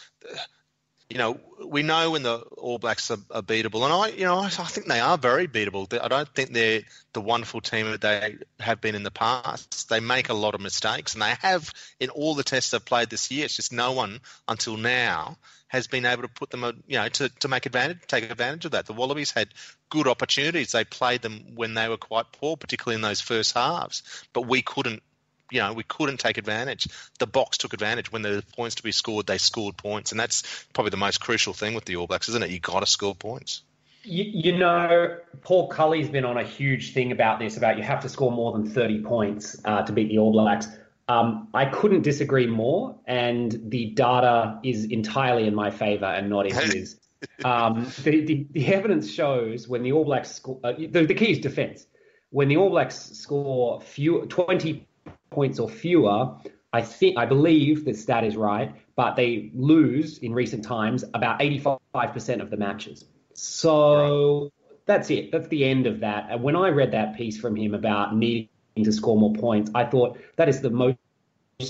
you 1.11 1.17
know, 1.17 1.41
we 1.65 1.83
know 1.83 2.11
when 2.11 2.23
the 2.23 2.37
All 2.37 2.79
Blacks 2.79 3.11
are, 3.11 3.19
are 3.31 3.43
beatable, 3.43 3.83
and 3.85 3.93
I, 3.93 4.09
you 4.09 4.25
know, 4.25 4.39
I, 4.39 4.47
I, 4.47 4.49
think 4.49 4.89
they 4.89 5.01
are 5.01 5.17
very 5.17 5.49
beatable. 5.49 5.99
I 6.01 6.09
don't 6.09 6.29
think 6.29 6.53
they're 6.53 6.83
the 7.15 7.21
wonderful 7.21 7.63
team 7.63 7.91
that 7.91 8.03
they 8.03 8.37
have 8.61 8.81
been 8.81 8.95
in 8.95 9.05
the 9.05 9.11
past. 9.11 9.89
They 9.89 10.01
make 10.01 10.29
a 10.29 10.35
lot 10.35 10.55
of 10.55 10.61
mistakes, 10.61 11.15
and 11.15 11.23
they 11.23 11.35
have 11.41 11.73
in 11.99 12.11
all 12.11 12.35
the 12.35 12.45
tests 12.45 12.73
they've 12.73 12.85
played 12.85 13.09
this 13.09 13.31
year. 13.31 13.47
It's 13.47 13.57
just 13.57 13.73
no 13.73 13.93
one 13.93 14.21
until 14.47 14.77
now 14.77 15.39
has 15.69 15.87
been 15.87 16.07
able 16.07 16.23
to 16.23 16.29
put 16.29 16.51
them, 16.51 16.83
you 16.87 16.99
know, 16.99 17.09
to, 17.09 17.29
to 17.41 17.49
make 17.49 17.67
advantage, 17.67 17.99
take 18.07 18.31
advantage 18.31 18.65
of 18.65 18.73
that. 18.73 18.87
The 18.87 18.95
Wallabies 18.95 19.31
had 19.31 19.49
good 19.91 20.09
opportunities. 20.09 20.73
They 20.73 20.85
played 20.85 21.23
them 21.23 21.55
when 21.55 21.75
they 21.75 21.89
were 21.89 21.99
quite 21.99 22.33
poor, 22.33 22.57
particularly 22.57 22.97
in 22.97 23.03
those 23.03 23.21
first 23.21 23.55
halves, 23.55 24.03
but 24.33 24.43
we 24.43 24.63
couldn't. 24.63 25.03
You 25.51 25.61
know, 25.61 25.73
we 25.73 25.83
couldn't 25.83 26.19
take 26.19 26.39
advantage. 26.39 26.89
The 27.19 27.27
Boks 27.27 27.57
took 27.57 27.73
advantage. 27.73 28.13
When 28.13 28.23
there 28.23 28.35
were 28.35 28.43
points 28.43 28.77
to 28.77 28.83
be 28.83 28.93
scored, 28.93 29.27
they 29.27 29.39
scored 29.39 29.77
points, 29.77 30.11
and 30.13 30.21
that's 30.21 30.43
probably 30.73 30.91
the 30.91 30.99
most 30.99 31.21
crucial 31.21 31.55
thing 31.55 31.75
with 31.75 31.85
the 31.85 31.97
All 31.97 32.07
Blacks, 32.07 32.29
isn't 32.29 32.43
it? 32.43 32.51
You 32.51 32.61
got 32.61 32.81
to 32.81 32.87
score 32.87 33.15
points. 33.15 33.63
You, 34.05 34.25
you, 34.25 34.59
know, 34.59 35.19
Paul 35.43 35.69
Cully's 35.69 36.09
been 36.09 36.25
on 36.25 36.39
a 36.39 36.45
huge 36.45 36.95
thing 36.95 37.13
about 37.13 37.39
this, 37.39 37.57
about 37.57 37.77
you 37.77 37.83
have 37.83 38.01
to 38.03 38.09
score 38.09 38.31
more 38.31 38.53
than 38.53 38.71
30 38.71 39.03
points 39.03 39.61
uh, 39.65 39.83
to 39.83 39.93
beat 39.93 40.09
the 40.09 40.19
All 40.19 40.33
Blacks. 40.33 40.69
Um, 41.09 41.49
I 41.55 41.65
couldn't 41.65 42.03
disagree 42.03 42.47
more, 42.47 42.97
and 43.07 43.71
the 43.71 43.87
data 43.87 44.61
is 44.63 44.85
entirely 44.85 45.47
in 45.47 45.55
my 45.55 45.71
favour 45.71 46.07
and 46.07 46.29
not 46.29 46.47
in 46.47 46.55
his. 46.55 47.01
Um, 47.45 47.91
the, 48.05 48.25
the, 48.25 48.47
the, 48.53 48.67
evidence 48.73 49.11
shows 49.11 49.67
when 49.67 49.83
the 49.83 49.93
All 49.93 50.05
Blacks 50.05 50.33
score, 50.37 50.61
uh, 50.63 50.73
the, 50.73 51.07
the 51.07 51.15
key 51.15 51.33
is 51.33 51.39
defence. 51.39 51.87
When 52.31 52.49
the 52.49 52.59
All 52.59 52.71
Blacks 52.71 52.97
score 52.97 53.81
few, 53.81 54.27
20 54.27 54.88
points 55.31 55.59
or 55.59 55.69
fewer, 55.69 56.35
I 56.73 56.83
think 56.83 57.17
I 57.17 57.27
believe 57.27 57.85
the 57.85 57.95
stat 57.95 58.25
is 58.25 58.37
right, 58.37 58.75
but 58.97 59.17
they 59.17 59.51
lose 59.55 60.19
in 60.19 60.33
recent 60.35 60.65
times 60.65 61.05
about 61.15 61.41
85% 61.41 62.41
of 62.41 62.51
the 62.51 62.57
matches. 62.57 63.05
So 63.33 64.51
that's 64.87 65.11
it. 65.11 65.33
That's 65.33 65.49
the 65.49 65.65
end 65.65 65.87
of 65.87 66.01
that. 66.01 66.29
And 66.31 66.43
when 66.43 66.57
I 66.57 66.69
read 66.69 66.93
that 66.93 67.17
piece 67.17 67.39
from 67.39 67.57
him 67.57 67.75
about 67.75 68.17
needing 68.17 68.49
to 68.85 68.93
score 68.93 69.17
more 69.17 69.33
points. 69.33 69.71
I 69.75 69.85
thought 69.85 70.19
that 70.37 70.49
is 70.49 70.61
the 70.61 70.71
most 70.71 70.99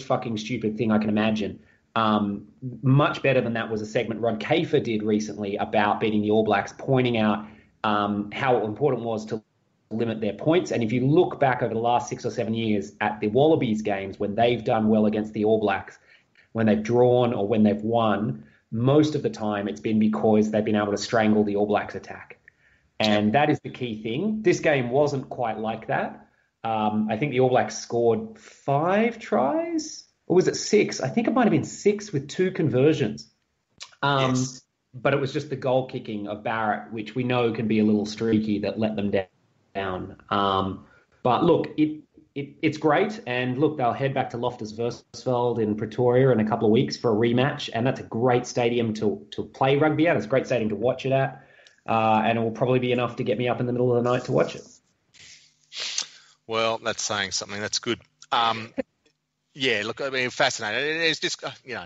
fucking 0.05 0.37
stupid 0.37 0.77
thing 0.77 0.93
I 0.93 0.99
can 0.99 1.09
imagine. 1.09 1.61
Um, 1.97 2.47
much 2.83 3.23
better 3.23 3.41
than 3.41 3.55
that 3.55 3.71
was 3.71 3.81
a 3.81 3.87
segment 3.87 4.21
Rod 4.21 4.41
Kafer 4.41 4.83
did 4.83 5.03
recently 5.03 5.57
about 5.57 6.01
beating 6.01 6.23
the 6.23 6.31
All 6.31 6.45
Blacks, 6.45 6.73
pointing 6.77 7.17
out 7.17 7.47
um, 7.85 8.31
how 8.33 8.65
important 8.65 9.03
it 9.03 9.07
was 9.07 9.27
to 9.27 9.43
limit 9.91 10.21
their 10.21 10.35
points. 10.35 10.71
And 10.71 10.83
if 10.83 10.93
you 10.93 11.07
look 11.07 11.41
back 11.41 11.63
over 11.63 11.73
the 11.73 11.81
last 11.81 12.09
six 12.09 12.25
or 12.27 12.31
seven 12.31 12.55
years 12.55 12.93
at 13.01 13.21
the 13.21 13.29
Wallabies 13.29 13.83
games 13.83 14.19
when 14.19 14.35
they've 14.35 14.63
done 14.63 14.89
well 14.89 15.07
against 15.07 15.33
the 15.33 15.45
All 15.45 15.61
Blacks, 15.61 15.99
when 16.53 16.67
they've 16.67 16.83
drawn 16.83 17.33
or 17.33 17.47
when 17.47 17.63
they've 17.63 17.83
won, 17.83 18.45
most 18.71 19.15
of 19.15 19.23
the 19.23 19.31
time 19.31 19.69
it's 19.69 19.81
been 19.81 19.99
because 19.99 20.51
they've 20.51 20.65
been 20.65 20.77
able 20.77 20.93
to 20.93 20.99
strangle 20.99 21.45
the 21.45 21.57
All 21.57 21.67
Blacks 21.67 21.95
attack. 21.95 22.39
And 23.01 23.35
that 23.35 23.49
is 23.49 23.61
the 23.61 23.71
key 23.71 24.03
thing. 24.03 24.43
This 24.43 24.61
game 24.61 24.91
wasn't 24.91 25.29
quite 25.29 25.59
like 25.59 25.87
that. 25.87 26.27
Um, 26.65 27.09
I 27.11 27.17
think 27.17 27.33
the 27.33 27.41
All 27.41 27.49
Blacks 27.49 27.79
scored 27.79 28.39
five 28.39 29.19
tries, 29.19 30.05
or 30.27 30.37
was 30.37 30.49
it 30.49 30.57
six? 30.57 31.01
I 31.01 31.09
think 31.09 31.29
it 31.29 31.33
might 31.33 31.45
have 31.45 31.53
been 31.53 31.65
six 31.65 32.13
with 32.13 32.29
two 32.29 32.51
conversions. 32.51 33.31
Um, 34.03 34.31
yes. 34.31 34.61
But 34.93 35.15
it 35.15 35.21
was 35.21 35.33
just 35.33 35.49
the 35.49 35.57
goal 35.57 35.87
kicking 35.87 36.27
of 36.27 36.43
Barrett, 36.43 36.93
which 36.93 37.15
we 37.15 37.23
know 37.23 37.53
can 37.53 37.69
be 37.69 37.79
a 37.79 37.85
little 37.85 38.07
streaky, 38.07 38.61
that 38.61 38.79
let 38.79 38.97
them 38.97 39.11
down. 39.11 39.27
Um, 40.31 40.87
but 41.23 41.45
look, 41.45 41.69
it, 41.77 42.03
it, 42.35 42.51
it's 42.63 42.79
great. 42.79 43.21
And 43.27 43.59
look, 43.59 43.77
they'll 43.77 43.93
head 43.93 44.15
back 44.15 44.31
to 44.31 44.37
Loftus 44.37 44.73
Versfeld 44.73 45.61
in 45.61 45.77
Pretoria 45.77 46.31
in 46.31 46.41
a 46.41 46.49
couple 46.49 46.67
of 46.67 46.73
weeks 46.73 46.97
for 46.97 47.11
a 47.11 47.15
rematch. 47.15 47.71
And 47.73 47.87
that's 47.87 48.01
a 48.01 48.05
great 48.05 48.47
stadium 48.47 48.95
to, 48.95 49.27
to 49.33 49.45
play 49.45 49.77
rugby 49.77 50.09
at. 50.09 50.17
It's 50.17 50.27
a 50.27 50.29
great 50.29 50.47
stadium 50.47 50.71
to 50.71 50.77
watch 50.77 51.07
it 51.07 51.13
at. 51.13 51.45
Uh, 51.87 52.23
and 52.25 52.39
it 52.39 52.41
will 52.41 52.51
probably 52.51 52.79
be 52.79 52.93
enough 52.93 53.17
to 53.17 53.25
get 53.25 53.39
me 53.39 53.49
up 53.49 53.61
in 53.61 53.67
the 53.67 53.73
middle 53.73 53.97
of 53.97 54.05
the 54.05 54.11
night 54.11 54.25
to 54.27 54.33
watch 54.33 54.55
it. 54.55 54.67
Well, 56.47 56.79
that's 56.79 57.03
saying 57.03 57.33
something. 57.33 57.61
That's 57.61 57.79
good. 57.79 58.01
Um, 58.31 58.73
yeah, 59.55 59.83
look, 59.85 60.01
I 60.01 60.11
mean, 60.11 60.31
fascinating. 60.31 61.03
It's 61.03 61.21
just, 61.21 61.43
uh, 61.43 61.51
you 61.65 61.75
know, 61.75 61.85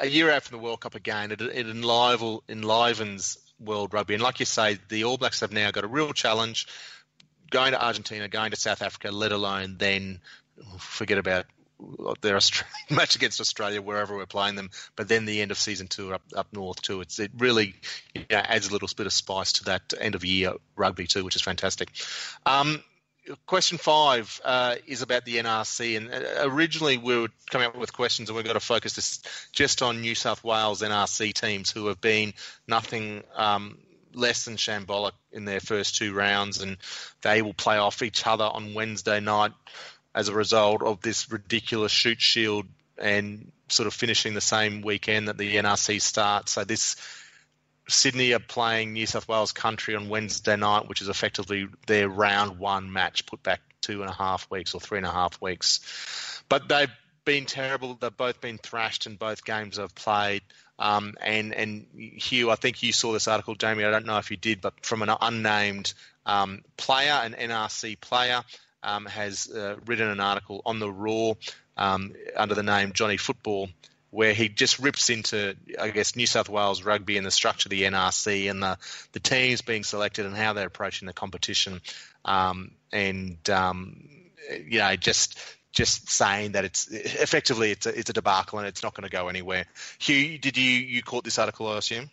a 0.00 0.06
year 0.06 0.30
out 0.30 0.42
from 0.42 0.58
the 0.58 0.62
World 0.62 0.80
Cup 0.80 0.94
again, 0.94 1.32
it, 1.32 1.40
it 1.40 1.66
enliven, 1.68 2.40
enlivens 2.48 3.38
world 3.58 3.94
rugby. 3.94 4.14
And 4.14 4.22
like 4.22 4.40
you 4.40 4.46
say, 4.46 4.78
the 4.88 5.04
All 5.04 5.16
Blacks 5.16 5.40
have 5.40 5.52
now 5.52 5.70
got 5.70 5.84
a 5.84 5.88
real 5.88 6.12
challenge 6.12 6.66
going 7.50 7.72
to 7.72 7.84
Argentina, 7.84 8.28
going 8.28 8.50
to 8.50 8.56
South 8.56 8.82
Africa, 8.82 9.10
let 9.10 9.32
alone 9.32 9.76
then 9.78 10.20
forget 10.78 11.18
about 11.18 11.46
their 12.22 12.36
Australian 12.36 12.74
match 12.90 13.16
against 13.16 13.40
Australia 13.40 13.80
wherever 13.80 14.16
we're 14.16 14.26
playing 14.26 14.56
them. 14.56 14.70
But 14.96 15.08
then 15.08 15.24
the 15.24 15.40
end 15.40 15.50
of 15.50 15.58
season 15.58 15.86
two 15.86 16.12
up 16.12 16.22
up 16.34 16.48
north 16.52 16.82
too. 16.82 17.00
It's 17.00 17.18
it 17.18 17.30
really 17.36 17.74
you 18.14 18.24
know, 18.30 18.38
adds 18.38 18.68
a 18.68 18.72
little 18.72 18.88
bit 18.96 19.06
of 19.06 19.12
spice 19.12 19.54
to 19.54 19.64
that 19.64 19.94
end 19.98 20.14
of 20.14 20.24
year 20.24 20.54
rugby 20.76 21.06
too, 21.06 21.24
which 21.24 21.36
is 21.36 21.42
fantastic. 21.42 21.90
Um, 22.44 22.82
question 23.46 23.78
five 23.78 24.40
uh, 24.44 24.76
is 24.86 25.02
about 25.02 25.24
the 25.24 25.36
NRC, 25.36 25.96
and 25.96 26.10
uh, 26.12 26.48
originally 26.50 26.96
we 26.96 27.18
were 27.18 27.28
coming 27.50 27.68
up 27.68 27.76
with 27.76 27.92
questions, 27.92 28.28
and 28.28 28.36
we've 28.36 28.46
got 28.46 28.54
to 28.54 28.60
focus 28.60 28.94
this 28.94 29.20
just 29.52 29.82
on 29.82 30.00
New 30.00 30.14
South 30.14 30.42
Wales 30.42 30.82
NRC 30.82 31.32
teams 31.32 31.70
who 31.70 31.86
have 31.86 32.00
been 32.00 32.34
nothing. 32.66 33.22
Um, 33.34 33.78
less 34.18 34.44
than 34.44 34.56
shambolic 34.56 35.12
in 35.32 35.44
their 35.44 35.60
first 35.60 35.96
two 35.96 36.12
rounds, 36.12 36.60
and 36.60 36.76
they 37.22 37.42
will 37.42 37.54
play 37.54 37.78
off 37.78 38.02
each 38.02 38.26
other 38.26 38.44
on 38.44 38.74
Wednesday 38.74 39.20
night 39.20 39.52
as 40.14 40.28
a 40.28 40.34
result 40.34 40.82
of 40.82 41.00
this 41.00 41.30
ridiculous 41.30 41.92
Shute 41.92 42.20
Shield 42.20 42.66
and 42.98 43.52
sort 43.68 43.86
of 43.86 43.94
finishing 43.94 44.34
the 44.34 44.40
same 44.40 44.82
weekend 44.82 45.28
that 45.28 45.38
the 45.38 45.56
NRC 45.56 46.00
starts. 46.00 46.52
So 46.52 46.64
this 46.64 46.96
Sydney 47.88 48.32
are 48.32 48.40
playing 48.40 48.92
New 48.92 49.06
South 49.06 49.28
Wales 49.28 49.52
Country 49.52 49.94
on 49.94 50.08
Wednesday 50.08 50.56
night, 50.56 50.88
which 50.88 51.00
is 51.00 51.08
effectively 51.08 51.68
their 51.86 52.08
round 52.08 52.58
one 52.58 52.92
match 52.92 53.26
put 53.26 53.42
back 53.42 53.60
two 53.80 54.02
and 54.02 54.10
a 54.10 54.14
half 54.14 54.50
weeks 54.50 54.74
or 54.74 54.80
three 54.80 54.98
and 54.98 55.06
a 55.06 55.10
half 55.10 55.40
weeks. 55.40 56.42
But 56.48 56.68
they've 56.68 56.92
been 57.24 57.46
terrible. 57.46 57.94
They've 57.94 58.14
both 58.14 58.40
been 58.40 58.58
thrashed 58.58 59.06
in 59.06 59.16
both 59.16 59.44
games 59.44 59.78
I've 59.78 59.94
played. 59.94 60.42
Um, 60.78 61.14
and 61.20 61.52
and 61.54 61.86
Hugh, 61.96 62.50
I 62.50 62.54
think 62.54 62.82
you 62.82 62.92
saw 62.92 63.12
this 63.12 63.26
article, 63.26 63.54
Jamie. 63.54 63.84
I 63.84 63.90
don't 63.90 64.06
know 64.06 64.18
if 64.18 64.30
you 64.30 64.36
did, 64.36 64.60
but 64.60 64.74
from 64.84 65.02
an 65.02 65.10
unnamed 65.20 65.92
um, 66.24 66.62
player, 66.76 67.12
an 67.12 67.34
NRC 67.34 68.00
player, 68.00 68.42
um, 68.82 69.06
has 69.06 69.50
uh, 69.50 69.76
written 69.86 70.08
an 70.08 70.20
article 70.20 70.62
on 70.64 70.78
the 70.78 70.90
Roar 70.90 71.36
um, 71.76 72.14
under 72.36 72.54
the 72.54 72.62
name 72.62 72.92
Johnny 72.92 73.16
Football, 73.16 73.68
where 74.10 74.34
he 74.34 74.48
just 74.48 74.78
rips 74.78 75.10
into, 75.10 75.56
I 75.80 75.90
guess, 75.90 76.16
New 76.16 76.26
South 76.26 76.48
Wales 76.48 76.82
rugby 76.82 77.16
and 77.16 77.26
the 77.26 77.30
structure 77.30 77.66
of 77.66 77.70
the 77.70 77.82
NRC 77.82 78.50
and 78.50 78.62
the, 78.62 78.78
the 79.12 79.20
teams 79.20 79.62
being 79.62 79.84
selected 79.84 80.26
and 80.26 80.36
how 80.36 80.52
they're 80.52 80.66
approaching 80.66 81.06
the 81.06 81.12
competition. 81.12 81.80
Um, 82.24 82.72
and, 82.92 83.38
um, 83.50 84.08
you 84.66 84.78
know, 84.78 84.96
just 84.96 85.38
just 85.72 86.10
saying 86.10 86.52
that 86.52 86.64
it's 86.64 86.88
effectively 86.88 87.70
it's 87.70 87.86
a, 87.86 87.98
it's 87.98 88.10
a 88.10 88.12
debacle 88.12 88.58
and 88.58 88.68
it's 88.68 88.82
not 88.82 88.94
going 88.94 89.08
to 89.08 89.10
go 89.10 89.28
anywhere. 89.28 89.66
Hugh, 89.98 90.38
did 90.38 90.56
you 90.56 90.70
you 90.70 91.02
caught 91.02 91.24
this 91.24 91.38
article? 91.38 91.68
I 91.68 91.78
assume. 91.78 92.10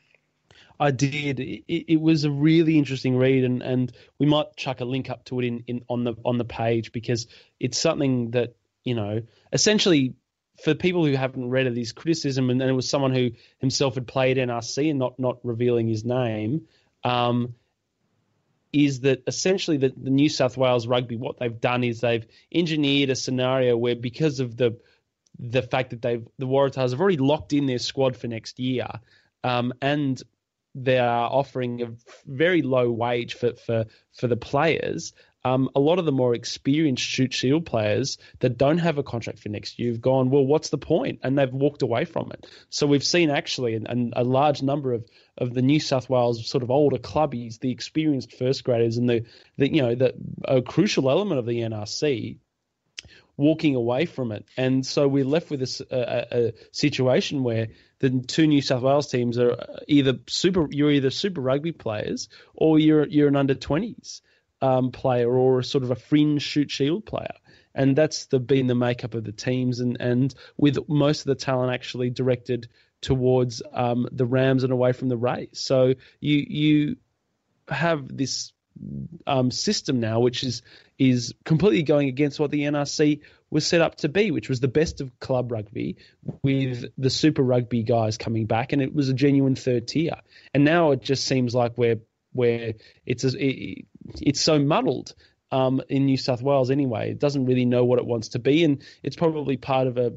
I 0.79 0.91
did. 0.91 1.39
It, 1.39 1.63
it, 1.67 2.01
was 2.01 2.25
a 2.25 2.31
really 2.31 2.77
interesting 2.77 3.15
read, 3.17 3.45
and, 3.45 3.61
and 3.61 3.91
we 4.19 4.25
might 4.25 4.57
chuck 4.57 4.81
a 4.81 4.85
link 4.85 5.09
up 5.09 5.23
to 5.25 5.39
it 5.39 5.45
in, 5.45 5.63
in 5.67 5.85
on 5.89 6.03
the 6.03 6.15
on 6.25 6.37
the 6.37 6.45
page 6.45 6.91
because 6.91 7.27
it's 7.59 7.79
something 7.79 8.31
that 8.31 8.55
you 8.83 8.93
know 8.93 9.21
essentially 9.53 10.15
for 10.63 10.73
people 10.73 11.05
who 11.05 11.15
haven't 11.15 11.49
read 11.49 11.67
it, 11.67 11.75
his 11.75 11.91
criticism, 11.91 12.49
and, 12.49 12.61
and, 12.61 12.69
it 12.69 12.73
was 12.73 12.89
someone 12.89 13.13
who 13.13 13.31
himself 13.59 13.95
had 13.95 14.07
played 14.07 14.37
NRC 14.37 14.89
and 14.89 14.99
not 14.99 15.17
not 15.17 15.39
revealing 15.43 15.87
his 15.87 16.03
name, 16.03 16.67
um, 17.03 17.55
is 18.75 18.99
that 18.99 19.23
essentially 19.25 19.77
the, 19.77 19.93
the 19.95 20.09
New 20.09 20.27
South 20.27 20.57
Wales 20.57 20.85
Rugby 20.85 21.15
what 21.15 21.39
they've 21.39 21.61
done 21.61 21.83
is 21.83 22.01
they've 22.01 22.27
engineered 22.53 23.09
a 23.09 23.15
scenario 23.15 23.77
where 23.77 23.95
because 23.95 24.41
of 24.41 24.57
the 24.57 24.77
the 25.39 25.61
fact 25.61 25.91
that 25.91 26.01
they've 26.01 26.27
the 26.37 26.45
Waratahs 26.45 26.91
have 26.91 26.99
already 26.99 27.17
locked 27.17 27.53
in 27.53 27.67
their 27.67 27.79
squad 27.79 28.17
for 28.17 28.27
next 28.27 28.59
year, 28.59 28.87
um, 29.45 29.73
and 29.81 30.21
they 30.75 30.99
are 30.99 31.29
offering 31.31 31.81
a 31.83 31.93
very 32.25 32.61
low 32.61 32.91
wage 32.91 33.35
for 33.35 33.53
for 33.53 33.85
for 34.11 34.27
the 34.27 34.37
players 34.37 35.13
um, 35.45 35.69
a 35.75 35.79
lot 35.79 35.99
of 35.99 36.05
the 36.05 36.11
more 36.11 36.33
experienced 36.33 37.03
Shute 37.03 37.31
Shield 37.31 37.67
players 37.67 38.17
that 38.39 38.57
don't 38.57 38.79
have 38.79 38.97
a 38.97 39.03
contract 39.03 39.37
for 39.37 39.49
next 39.49 39.77
year 39.77 39.91
have 39.91 40.01
gone, 40.01 40.31
well, 40.31 40.43
what's 40.43 40.69
the 40.69 40.79
point? 40.79 41.19
And 41.21 41.37
they've 41.37 41.53
walked 41.53 41.83
away 41.83 42.05
from 42.05 42.31
it. 42.31 42.47
So 42.71 42.87
we've 42.87 43.03
seen 43.03 43.29
actually 43.29 43.75
an, 43.75 44.13
a 44.15 44.23
large 44.23 44.63
number 44.63 44.91
of, 44.93 45.05
of 45.37 45.53
the 45.53 45.61
New 45.61 45.79
South 45.79 46.09
Wales 46.09 46.49
sort 46.49 46.63
of 46.63 46.71
older 46.71 46.97
clubbies, 46.97 47.59
the 47.59 47.69
experienced 47.69 48.35
first 48.35 48.63
graders, 48.63 48.97
and 48.97 49.07
the, 49.07 49.25
the 49.57 49.71
you 49.71 49.83
know 49.83 49.93
the 49.93 50.15
a 50.45 50.63
crucial 50.63 51.11
element 51.11 51.37
of 51.37 51.45
the 51.45 51.59
NRC 51.59 52.37
walking 53.37 53.75
away 53.75 54.07
from 54.07 54.31
it. 54.31 54.45
And 54.57 54.83
so 54.83 55.07
we're 55.07 55.25
left 55.25 55.51
with 55.51 55.61
a, 55.61 55.85
a, 55.91 56.47
a, 56.47 56.53
situation 56.71 57.43
where 57.43 57.67
the 57.99 58.21
two 58.21 58.47
New 58.47 58.61
South 58.61 58.81
Wales 58.81 59.11
teams 59.11 59.37
are 59.37 59.57
either 59.87 60.17
super, 60.27 60.67
you're 60.71 60.91
either 60.91 61.11
super 61.11 61.41
rugby 61.41 61.73
players 61.73 62.29
or 62.55 62.79
you're 62.79 63.05
you're 63.05 63.27
an 63.27 63.35
under 63.35 63.53
20s 63.53 64.21
um, 64.61 64.91
player 64.91 65.29
or 65.31 65.59
a 65.59 65.63
sort 65.63 65.83
of 65.83 65.91
a 65.91 65.95
fringe 65.95 66.41
Shute 66.41 66.71
Shield 66.71 67.05
player. 67.05 67.33
And 67.73 67.95
that's 67.95 68.27
the, 68.27 68.39
been 68.39 68.67
the 68.67 68.75
makeup 68.75 69.15
of 69.15 69.25
the 69.25 69.33
teams, 69.33 69.81
and, 69.81 69.97
and 69.99 70.33
with 70.55 70.77
most 70.87 71.21
of 71.21 71.25
the 71.25 71.35
talent 71.35 71.73
actually 71.73 72.09
directed 72.09 72.69
towards 73.01 73.61
um, 73.73 74.07
the 74.11 74.25
Rams 74.25 74.63
and 74.63 74.71
away 74.71 74.93
from 74.93 75.09
the 75.09 75.17
Rays. 75.17 75.49
So 75.53 75.95
you 76.21 76.45
you 76.47 76.95
have 77.67 78.15
this 78.15 78.53
um, 79.27 79.51
system 79.51 79.99
now, 79.99 80.19
which 80.19 80.43
is 80.43 80.61
is 80.97 81.33
completely 81.43 81.83
going 81.83 82.07
against 82.07 82.39
what 82.39 82.51
the 82.51 82.61
NRC 82.61 83.21
was 83.49 83.67
set 83.67 83.81
up 83.81 83.95
to 83.95 84.09
be, 84.09 84.31
which 84.31 84.49
was 84.49 84.59
the 84.59 84.67
best 84.67 85.01
of 85.01 85.19
club 85.19 85.51
rugby, 85.51 85.97
with 86.41 86.85
the 86.97 87.09
Super 87.09 87.41
Rugby 87.41 87.83
guys 87.83 88.17
coming 88.17 88.45
back, 88.45 88.73
and 88.73 88.81
it 88.81 88.93
was 88.93 89.09
a 89.09 89.13
genuine 89.13 89.55
third 89.55 89.87
tier. 89.87 90.19
And 90.53 90.63
now 90.65 90.91
it 90.91 91.01
just 91.01 91.25
seems 91.25 91.53
like 91.53 91.77
we're 91.77 91.99
where 92.33 92.73
it's 93.05 93.23
a, 93.23 93.29
it, 93.37 93.85
it's 94.21 94.41
so 94.41 94.59
muddled 94.59 95.13
um, 95.51 95.81
in 95.89 96.05
New 96.05 96.17
South 96.17 96.41
Wales 96.41 96.71
anyway. 96.71 97.11
It 97.11 97.19
doesn't 97.19 97.45
really 97.45 97.65
know 97.65 97.85
what 97.85 97.99
it 97.99 98.05
wants 98.05 98.29
to 98.29 98.39
be, 98.39 98.63
and 98.63 98.83
it's 99.03 99.15
probably 99.15 99.57
part 99.57 99.87
of 99.87 99.97
a 99.97 100.13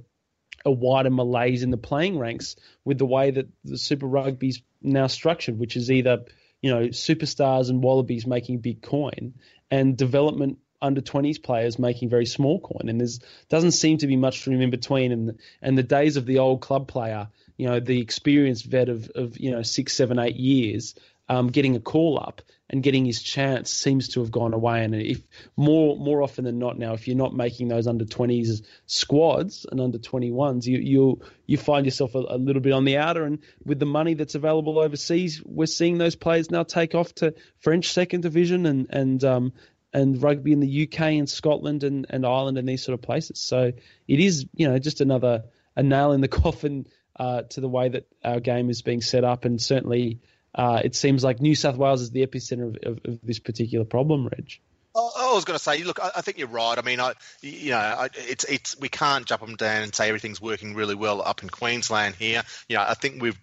a 0.65 0.71
wider 0.71 1.11
malaise 1.11 1.63
in 1.63 1.71
the 1.71 1.77
playing 1.77 2.19
ranks 2.19 2.57
with 2.85 2.99
the 2.99 3.07
way 3.07 3.31
that 3.31 3.47
the 3.65 3.79
Super 3.79 4.07
Rugby's 4.07 4.61
now 4.83 5.07
structured, 5.07 5.57
which 5.57 5.77
is 5.77 5.91
either 5.91 6.25
you 6.63 6.71
know 6.71 6.89
superstars 6.89 7.71
and 7.71 7.83
wallabies 7.83 8.27
making 8.27 8.59
big 8.59 8.83
coin 8.83 9.35
and 9.71 9.97
development 9.97 10.59
under 10.81 11.01
20s 11.01 11.43
players 11.43 11.79
making 11.79 12.09
very 12.09 12.27
small 12.27 12.61
coin 12.61 12.89
and 12.89 13.01
there's 13.01 13.21
doesn't 13.49 13.73
seem 13.73 13.99
to 13.99 14.07
be 14.07 14.17
much 14.17 14.47
room 14.47 14.61
in 14.61 14.71
between 14.71 15.13
and 15.13 15.39
and 15.61 15.77
the 15.77 15.83
days 15.83 16.17
of 16.17 16.27
the 16.27 16.39
old 16.39 16.61
club 16.61 16.87
player 16.87 17.29
you 17.57 17.67
know 17.67 17.81
the 17.81 18.01
experienced 18.01 18.65
vet 18.65 18.89
of 18.89 19.11
of 19.15 19.39
you 19.39 19.51
know 19.51 19.63
six 19.63 19.93
seven 19.93 20.19
eight 20.19 20.37
years 20.37 20.95
um, 21.29 21.49
getting 21.49 21.77
a 21.77 21.81
call 21.81 22.19
up 22.19 22.43
and 22.71 22.83
getting 22.83 23.05
his 23.05 23.23
chance 23.23 23.73
seems 23.73 24.09
to 24.09 24.21
have 24.21 24.31
gone 24.31 24.53
away. 24.53 24.85
And 24.85 24.95
if 24.95 25.23
more 25.57 25.97
more 25.97 26.23
often 26.23 26.45
than 26.45 26.59
not 26.59 26.79
now, 26.79 26.95
if 26.95 27.07
you're 27.07 27.17
not 27.17 27.35
making 27.35 27.69
those 27.69 27.87
under 27.87 28.05
20s 28.05 28.63
squads 28.87 29.67
and 29.71 29.81
under 29.81 29.99
21s, 29.99 30.67
you 30.67 30.79
you 30.79 31.21
you 31.47 31.57
find 31.57 31.87
yourself 31.87 32.15
a, 32.15 32.19
a, 32.19 32.39
little 32.39 32.61
bit 32.61 32.73
on 32.73 32.85
the 32.85 32.99
outer. 32.99 33.25
And 33.25 33.39
with 33.65 33.79
the 33.79 33.87
money 33.87 34.15
that's 34.15 34.35
available 34.35 34.79
overseas, 34.79 35.43
we're 35.45 35.67
seeing 35.67 35.99
those 35.99 36.17
players 36.17 36.51
now 36.51 36.63
take 36.63 36.95
off 36.95 37.15
to 37.17 37.35
French 37.59 37.93
second 37.93 38.23
division 38.23 38.67
and 38.67 38.87
and 38.91 39.25
um, 39.25 39.53
and 39.93 40.23
rugby 40.23 40.53
in 40.53 40.61
the 40.61 40.87
UK 40.87 41.01
and 41.01 41.29
Scotland 41.29 41.85
and, 41.85 42.07
and 42.11 42.27
Ireland 42.27 42.59
and 42.59 42.69
these 42.69 42.85
sort 42.85 42.95
of 42.95 43.03
places. 43.03 43.41
So 43.41 43.73
it 44.07 44.21
is 44.21 44.47
you 44.55 44.69
know 44.69 44.79
just 44.79 45.01
another 45.01 45.45
a 45.77 45.83
nail 45.83 46.13
in 46.13 46.21
the 46.21 46.29
coffin 46.43 46.87
uh, 47.19 47.43
to 47.43 47.61
the 47.61 47.69
way 47.69 47.89
that 47.89 48.07
our 48.23 48.41
game 48.41 48.71
is 48.71 48.83
being 48.83 49.01
set 49.01 49.25
up, 49.25 49.45
and 49.45 49.61
certainly 49.61 50.21
uh, 50.59 50.83
it 50.85 50.97
seems 50.97 51.23
like 51.23 51.41
New 51.41 51.55
South 51.55 51.77
Wales 51.77 52.03
is 52.03 52.11
the 52.11 52.27
epicenter 52.27 52.69
of, 52.69 52.77
of, 52.83 53.01
of 53.05 53.19
this 53.23 53.39
particular 53.39 53.85
problem, 53.85 54.27
Reg. 54.27 54.59
I 54.97 55.33
was 55.33 55.45
going 55.45 55.57
to 55.57 55.63
say, 55.63 55.85
look, 55.85 56.01
I, 56.03 56.23
think 56.23 56.39
you're 56.39 56.49
right. 56.49 56.77
I 56.77 56.83
mean, 56.83 56.99
I, 56.99 57.13
you 57.41 57.71
know, 57.71 58.09
it's 58.15 58.43
it's 58.45 58.77
we 58.81 58.89
can't 58.89 59.27
jump 59.27 59.43
them 59.43 59.55
down 59.55 59.83
and 59.83 59.95
say 59.95 60.09
everything's 60.09 60.41
working 60.41 60.75
really 60.75 60.97
well 60.97 61.23
up 61.23 61.45
in 61.45 61.51
Queensland 61.51 62.17
here. 62.17 62.43
You 62.69 62.77
know, 62.77 62.85
I 62.89 62.95
think 62.95 63.23
we've 63.23 63.39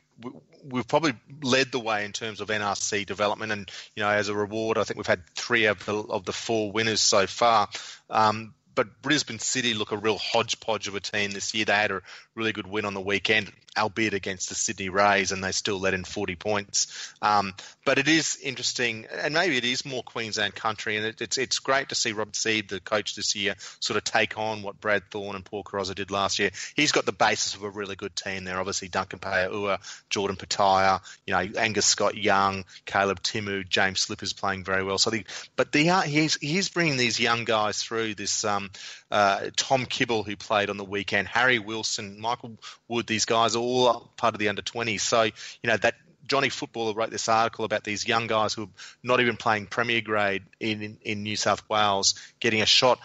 we've 0.66 0.88
probably 0.88 1.14
led 1.42 1.72
the 1.72 1.80
way 1.80 2.04
in 2.04 2.12
terms 2.12 2.42
of 2.42 2.50
NRC 2.50 3.06
development, 3.06 3.54
and 3.54 3.72
you 3.96 4.04
know, 4.04 4.10
as 4.10 4.28
a 4.28 4.36
reward, 4.36 4.78
I 4.78 4.84
think 4.84 4.98
we've 4.98 5.08
had 5.08 5.26
three 5.36 5.66
of 5.66 5.86
the 5.86 5.96
of 5.96 6.26
the 6.26 6.34
four 6.34 6.74
winners 6.74 7.02
so 7.02 7.26
far. 7.26 7.70
Um, 8.10 8.54
but 8.76 9.02
Brisbane 9.02 9.40
City 9.40 9.74
look 9.74 9.92
a 9.92 9.98
real 9.98 10.18
hodgepodge 10.18 10.88
of 10.88 10.96
a 10.96 11.00
team 11.00 11.32
this 11.32 11.54
year. 11.54 11.66
They 11.66 11.74
had 11.74 11.92
a 11.92 12.02
really 12.36 12.52
good 12.52 12.68
win 12.68 12.86
on 12.86 12.94
the 12.94 13.02
weekend, 13.02 13.52
albeit 13.78 14.14
against 14.14 14.50
the 14.50 14.56
Sydney 14.56 14.90
Rays, 14.90 15.32
and 15.32 15.44
they 15.44 15.52
still 15.52 15.80
let 15.80 15.94
in 15.94 16.04
40 16.04 16.36
points. 16.36 17.14
Um, 17.22 17.54
but 17.86 17.98
it 17.98 18.08
is 18.08 18.38
interesting, 18.42 19.06
and 19.12 19.34
maybe 19.34 19.58
it 19.58 19.64
is 19.64 19.86
more 19.86 20.04
Queensland 20.04 20.56
country, 20.56 20.98
and 20.98 21.06
it, 21.06 21.22
it's 21.22 21.38
it's 21.38 21.60
great 21.60 21.90
to 21.90 21.96
see 21.96 22.12
Rob 22.12 22.36
Seed, 22.36 22.70
the 22.70 22.80
coach 22.80 23.16
this 23.16 23.36
year, 23.36 23.56
sort 23.80 23.98
of 23.98 24.04
take 24.04 24.38
on 24.38 24.64
what 24.64 24.82
Brad 24.82 25.04
Thorn 25.10 25.36
and 25.36 25.46
Paul 25.46 25.64
Carozza 25.64 25.96
did 25.96 26.12
last 26.12 26.40
year. 26.40 26.52
He's 26.76 26.92
got 26.92 27.06
the 27.06 27.12
basis 27.12 27.56
of 27.56 27.64
a 27.64 27.70
really 27.70 27.96
good 27.96 28.16
team 28.16 28.44
there. 28.44 28.60
Obviously, 28.60 28.90
Duncan 28.90 29.20
Paia'aua, 29.20 29.80
Jordan 30.10 30.36
Petaia, 30.36 31.02
you 31.26 31.34
know, 31.34 31.60
Angus 31.60 31.86
Scott 31.86 32.16
Young, 32.16 32.66
Caleb 32.86 33.22
Timu, 33.22 33.68
James 33.68 34.02
Slipper's 34.02 34.34
playing 34.34 34.64
very 34.64 34.84
well. 34.84 34.98
So, 34.98 35.12
but 35.56 35.74
he's 35.74 36.36
he's 36.36 36.70
bringing 36.70 36.98
these 36.98 37.20
young 37.20 37.46
guys 37.46 37.82
through 37.82 38.16
this. 38.16 38.44
Um, 38.44 38.65
um, 38.66 38.72
uh, 39.12 39.50
Tom 39.56 39.86
Kibble, 39.86 40.24
who 40.24 40.36
played 40.36 40.70
on 40.70 40.78
the 40.78 40.84
weekend, 40.84 41.28
Harry 41.28 41.60
Wilson, 41.60 42.20
Michael 42.20 42.58
Wood. 42.88 43.08
These 43.08 43.26
guys 43.26 43.56
are 43.56 43.60
all 43.60 44.12
part 44.18 44.36
of 44.36 44.40
the 44.40 44.50
under 44.50 44.62
20s. 44.62 45.02
So 45.02 45.24
you 45.24 45.32
know 45.64 45.78
that 45.78 45.96
Johnny 46.28 46.50
Footballer 46.50 46.94
wrote 46.94 47.12
this 47.12 47.30
article 47.30 47.66
about 47.66 47.84
these 47.84 48.08
young 48.08 48.28
guys 48.28 48.54
who 48.54 48.64
are 48.64 48.70
not 49.04 49.20
even 49.20 49.38
playing 49.38 49.68
Premier 49.68 50.02
grade 50.02 50.44
in, 50.60 50.82
in, 50.82 50.98
in 51.02 51.24
New 51.24 51.36
South 51.36 51.68
Wales 51.70 52.16
getting 52.40 52.62
a 52.62 52.66
shot. 52.66 53.00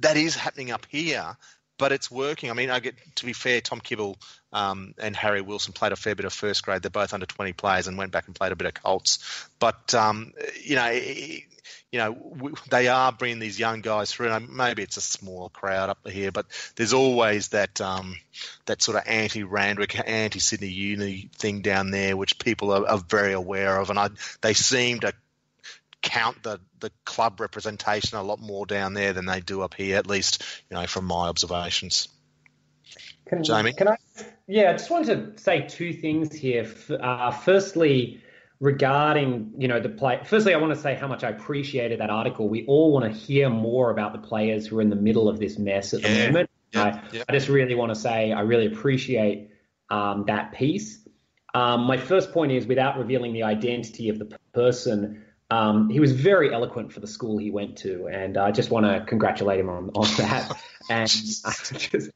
That 0.00 0.16
is 0.16 0.34
happening 0.36 0.70
up 0.70 0.86
here, 0.88 1.36
but 1.78 1.92
it's 1.92 2.10
working. 2.10 2.50
I 2.50 2.54
mean, 2.54 2.70
I 2.70 2.80
get 2.80 2.94
to 3.16 3.26
be 3.26 3.32
fair, 3.32 3.60
Tom 3.60 3.80
Kibble 3.80 4.16
um, 4.52 4.94
and 4.98 5.14
Harry 5.16 5.40
Wilson 5.40 5.72
played 5.72 5.92
a 5.92 5.96
fair 5.96 6.14
bit 6.14 6.26
of 6.26 6.32
first 6.32 6.62
grade. 6.62 6.82
They're 6.82 6.90
both 6.90 7.12
under 7.12 7.26
20 7.26 7.52
players 7.52 7.86
and 7.86 7.98
went 7.98 8.12
back 8.12 8.26
and 8.26 8.34
played 8.34 8.52
a 8.52 8.56
bit 8.56 8.66
of 8.66 8.74
Colts. 8.74 9.48
But 9.58 9.94
um, 9.94 10.32
you 10.62 10.76
know, 10.76 10.90
you 11.90 11.98
know, 11.98 12.52
they 12.70 12.88
are 12.88 13.12
bringing 13.12 13.38
these 13.38 13.58
young 13.58 13.80
guys 13.80 14.12
through. 14.12 14.30
And 14.30 14.48
maybe 14.48 14.82
it's 14.82 14.96
a 14.96 15.02
small 15.02 15.48
crowd 15.48 15.90
up 15.90 16.08
here, 16.08 16.32
but 16.32 16.46
there's 16.76 16.92
always 16.92 17.48
that 17.48 17.80
um, 17.80 18.16
that 18.66 18.82
sort 18.82 18.96
of 18.96 19.04
anti-Randwick, 19.06 19.98
anti-Sydney 20.08 20.68
Uni 20.68 21.30
thing 21.36 21.62
down 21.62 21.90
there, 21.90 22.16
which 22.16 22.38
people 22.38 22.72
are, 22.72 22.86
are 22.86 22.98
very 22.98 23.32
aware 23.32 23.78
of, 23.78 23.90
and 23.90 23.98
I, 23.98 24.10
they 24.40 24.54
seem 24.54 25.00
to 25.00 25.12
count 26.02 26.42
the, 26.42 26.60
the 26.80 26.90
club 27.04 27.40
representation 27.40 28.16
a 28.16 28.22
lot 28.22 28.40
more 28.40 28.66
down 28.66 28.94
there 28.94 29.12
than 29.12 29.26
they 29.26 29.40
do 29.40 29.62
up 29.62 29.74
here, 29.74 29.96
at 29.96 30.06
least 30.06 30.42
you 30.70 30.76
know 30.76 30.86
from 30.86 31.06
my 31.06 31.28
observations. 31.28 32.08
Can, 33.26 33.44
Jamie, 33.44 33.72
can 33.72 33.88
I? 33.88 33.96
Yeah, 34.46 34.70
I 34.70 34.72
just 34.72 34.90
wanted 34.90 35.36
to 35.36 35.42
say 35.42 35.66
two 35.68 35.92
things 35.92 36.34
here. 36.34 36.68
Uh, 36.88 37.30
firstly 37.30 38.22
regarding 38.60 39.54
you 39.56 39.66
know 39.66 39.80
the 39.80 39.88
play 39.88 40.20
firstly 40.24 40.52
i 40.52 40.56
want 40.58 40.72
to 40.72 40.78
say 40.78 40.94
how 40.94 41.08
much 41.08 41.24
i 41.24 41.30
appreciated 41.30 41.98
that 42.00 42.10
article. 42.10 42.48
We 42.48 42.66
all 42.66 42.92
want 42.92 43.10
to 43.10 43.18
hear 43.18 43.48
more 43.48 43.90
about 43.90 44.12
the 44.12 44.18
players 44.18 44.66
who 44.66 44.78
are 44.78 44.82
in 44.82 44.90
the 44.90 44.96
middle 44.96 45.28
of 45.28 45.38
this 45.38 45.58
mess 45.58 45.94
at 45.94 46.02
the 46.02 46.26
moment. 46.26 46.50
Yeah, 46.72 46.82
I, 46.82 47.02
yeah. 47.10 47.22
I 47.28 47.32
just 47.32 47.48
really 47.48 47.74
want 47.74 47.90
to 47.90 47.98
say 47.98 48.32
i 48.32 48.40
really 48.40 48.66
appreciate 48.66 49.50
um, 49.88 50.24
that 50.28 50.52
piece. 50.52 51.00
Um, 51.52 51.80
my 51.80 51.96
first 51.96 52.30
point 52.30 52.52
is 52.52 52.64
without 52.64 52.96
revealing 52.96 53.32
the 53.32 53.42
identity 53.42 54.08
of 54.08 54.18
the 54.20 54.38
person 54.52 55.24
um, 55.50 55.88
he 55.88 55.98
was 55.98 56.12
very 56.12 56.52
eloquent 56.54 56.92
for 56.92 57.00
the 57.00 57.08
school 57.08 57.38
he 57.38 57.50
went 57.50 57.78
to 57.78 58.08
and 58.08 58.36
i 58.36 58.52
just 58.52 58.70
want 58.70 58.84
to 58.86 59.04
congratulate 59.06 59.58
him 59.58 59.70
on, 59.70 59.90
on 59.94 60.04
that. 60.18 60.52
And 60.90 61.08
just 61.08 62.10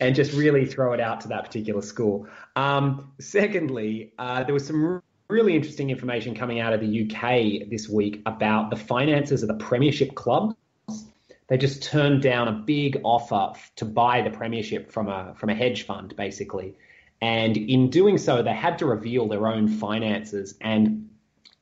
and 0.00 0.14
just 0.14 0.32
really 0.32 0.66
throw 0.66 0.92
it 0.92 1.00
out 1.00 1.22
to 1.22 1.28
that 1.28 1.44
particular 1.44 1.82
school. 1.82 2.26
Um, 2.54 3.12
secondly, 3.20 4.12
uh, 4.18 4.44
there 4.44 4.54
was 4.54 4.66
some 4.66 5.02
really 5.28 5.56
interesting 5.56 5.90
information 5.90 6.34
coming 6.34 6.60
out 6.60 6.72
of 6.72 6.80
the 6.80 7.04
UK 7.04 7.68
this 7.68 7.88
week 7.88 8.22
about 8.26 8.70
the 8.70 8.76
finances 8.76 9.42
of 9.42 9.48
the 9.48 9.54
Premiership 9.54 10.14
clubs. 10.14 10.54
They 11.48 11.58
just 11.58 11.82
turned 11.82 12.22
down 12.22 12.48
a 12.48 12.52
big 12.52 13.00
offer 13.04 13.58
to 13.76 13.84
buy 13.84 14.22
the 14.22 14.30
Premiership 14.30 14.90
from 14.90 15.08
a 15.08 15.34
from 15.36 15.50
a 15.50 15.54
hedge 15.54 15.84
fund, 15.84 16.14
basically, 16.16 16.74
and 17.20 17.56
in 17.56 17.90
doing 17.90 18.18
so, 18.18 18.42
they 18.42 18.52
had 18.52 18.78
to 18.78 18.86
reveal 18.86 19.28
their 19.28 19.46
own 19.46 19.68
finances. 19.68 20.54
And 20.60 21.10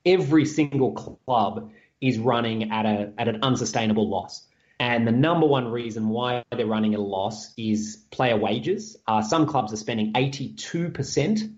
every 0.05 0.45
single 0.45 0.91
club 0.91 1.71
is 2.01 2.17
running 2.17 2.71
at 2.71 2.85
a 2.85 3.13
at 3.17 3.27
an 3.27 3.39
unsustainable 3.41 4.09
loss. 4.09 4.45
And 4.79 5.07
the 5.07 5.11
number 5.11 5.47
one 5.47 5.69
reason 5.69 6.09
why 6.09 6.43
they're 6.51 6.65
running 6.65 6.93
at 6.93 6.99
a 6.99 7.03
loss 7.03 7.53
is 7.57 8.03
player 8.11 8.35
wages. 8.35 8.97
Uh, 9.07 9.21
some 9.21 9.47
clubs 9.47 9.71
are 9.71 9.77
spending 9.77 10.11
82%, 10.11 11.53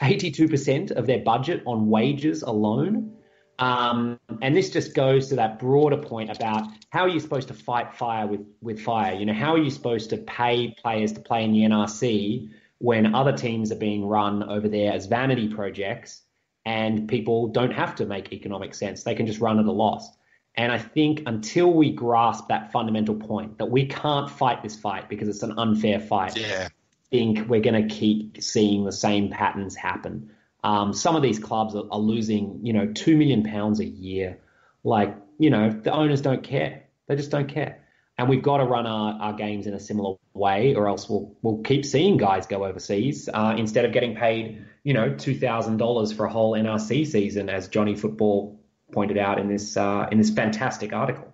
82% 0.00 0.90
of 0.92 1.06
their 1.06 1.20
budget 1.20 1.62
on 1.66 1.88
wages 1.88 2.42
alone. 2.42 3.16
Um, 3.58 4.18
and 4.42 4.56
this 4.56 4.70
just 4.70 4.94
goes 4.94 5.28
to 5.28 5.36
that 5.36 5.58
broader 5.58 5.96
point 5.96 6.30
about 6.30 6.64
how 6.90 7.02
are 7.02 7.08
you 7.08 7.20
supposed 7.20 7.48
to 7.48 7.54
fight 7.54 7.94
fire 7.94 8.26
with, 8.26 8.40
with 8.60 8.80
fire? 8.80 9.14
You 9.14 9.26
know, 9.26 9.34
how 9.34 9.54
are 9.54 9.58
you 9.58 9.70
supposed 9.70 10.10
to 10.10 10.16
pay 10.16 10.74
players 10.82 11.12
to 11.12 11.20
play 11.20 11.44
in 11.44 11.52
the 11.52 11.60
NRC 11.60 12.50
when 12.78 13.14
other 13.14 13.32
teams 13.32 13.70
are 13.70 13.76
being 13.76 14.04
run 14.06 14.42
over 14.42 14.68
there 14.68 14.92
as 14.92 15.06
vanity 15.06 15.48
projects 15.48 16.22
and 16.64 17.08
people 17.08 17.48
don't 17.48 17.72
have 17.72 17.94
to 17.96 18.06
make 18.06 18.32
economic 18.32 18.74
sense? 18.74 19.04
They 19.04 19.14
can 19.14 19.26
just 19.26 19.40
run 19.40 19.60
at 19.60 19.66
a 19.66 19.72
loss. 19.72 20.08
And 20.56 20.70
I 20.70 20.78
think 20.78 21.22
until 21.26 21.72
we 21.72 21.92
grasp 21.92 22.48
that 22.48 22.70
fundamental 22.70 23.14
point 23.14 23.58
that 23.58 23.66
we 23.66 23.86
can't 23.86 24.30
fight 24.30 24.62
this 24.62 24.76
fight 24.76 25.08
because 25.08 25.28
it's 25.28 25.42
an 25.42 25.58
unfair 25.58 25.98
fight, 25.98 26.36
Yeah, 26.36 26.68
think 27.14 27.48
we're 27.48 27.60
going 27.60 27.88
to 27.88 27.94
keep 27.94 28.42
seeing 28.42 28.84
the 28.84 28.90
same 28.90 29.30
patterns 29.30 29.76
happen. 29.76 30.32
Um, 30.64 30.92
some 30.92 31.14
of 31.14 31.22
these 31.22 31.38
clubs 31.38 31.76
are, 31.76 31.84
are 31.92 32.00
losing, 32.00 32.58
you 32.64 32.72
know, 32.72 32.92
two 32.92 33.16
million 33.16 33.44
pounds 33.44 33.78
a 33.78 33.84
year. 33.84 34.40
Like, 34.82 35.16
you 35.38 35.50
know, 35.50 35.70
the 35.70 35.92
owners 35.92 36.22
don't 36.22 36.42
care. 36.42 36.88
They 37.06 37.14
just 37.14 37.30
don't 37.30 37.46
care. 37.46 37.84
And 38.18 38.28
we've 38.28 38.42
got 38.42 38.56
to 38.56 38.64
run 38.64 38.86
our, 38.86 39.12
our 39.20 39.32
games 39.32 39.68
in 39.68 39.74
a 39.74 39.78
similar 39.80 40.16
way, 40.32 40.74
or 40.74 40.88
else 40.88 41.08
we'll 41.08 41.36
we'll 41.42 41.58
keep 41.58 41.84
seeing 41.84 42.16
guys 42.16 42.48
go 42.48 42.64
overseas 42.64 43.28
uh, 43.32 43.54
instead 43.56 43.84
of 43.84 43.92
getting 43.92 44.16
paid, 44.16 44.64
you 44.82 44.94
know, 44.94 45.14
two 45.14 45.36
thousand 45.36 45.76
dollars 45.76 46.12
for 46.12 46.24
a 46.26 46.30
whole 46.30 46.52
NRC 46.52 47.06
season, 47.06 47.48
as 47.48 47.68
Johnny 47.68 47.94
Football 47.94 48.60
pointed 48.92 49.18
out 49.18 49.38
in 49.38 49.48
this 49.48 49.76
uh, 49.76 50.08
in 50.12 50.18
this 50.18 50.30
fantastic 50.30 50.92
article. 50.92 51.32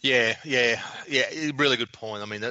Yeah, 0.00 0.36
yeah, 0.44 0.80
yeah. 1.08 1.24
Really 1.56 1.76
good 1.76 1.92
point. 1.92 2.22
I 2.22 2.26
mean, 2.26 2.42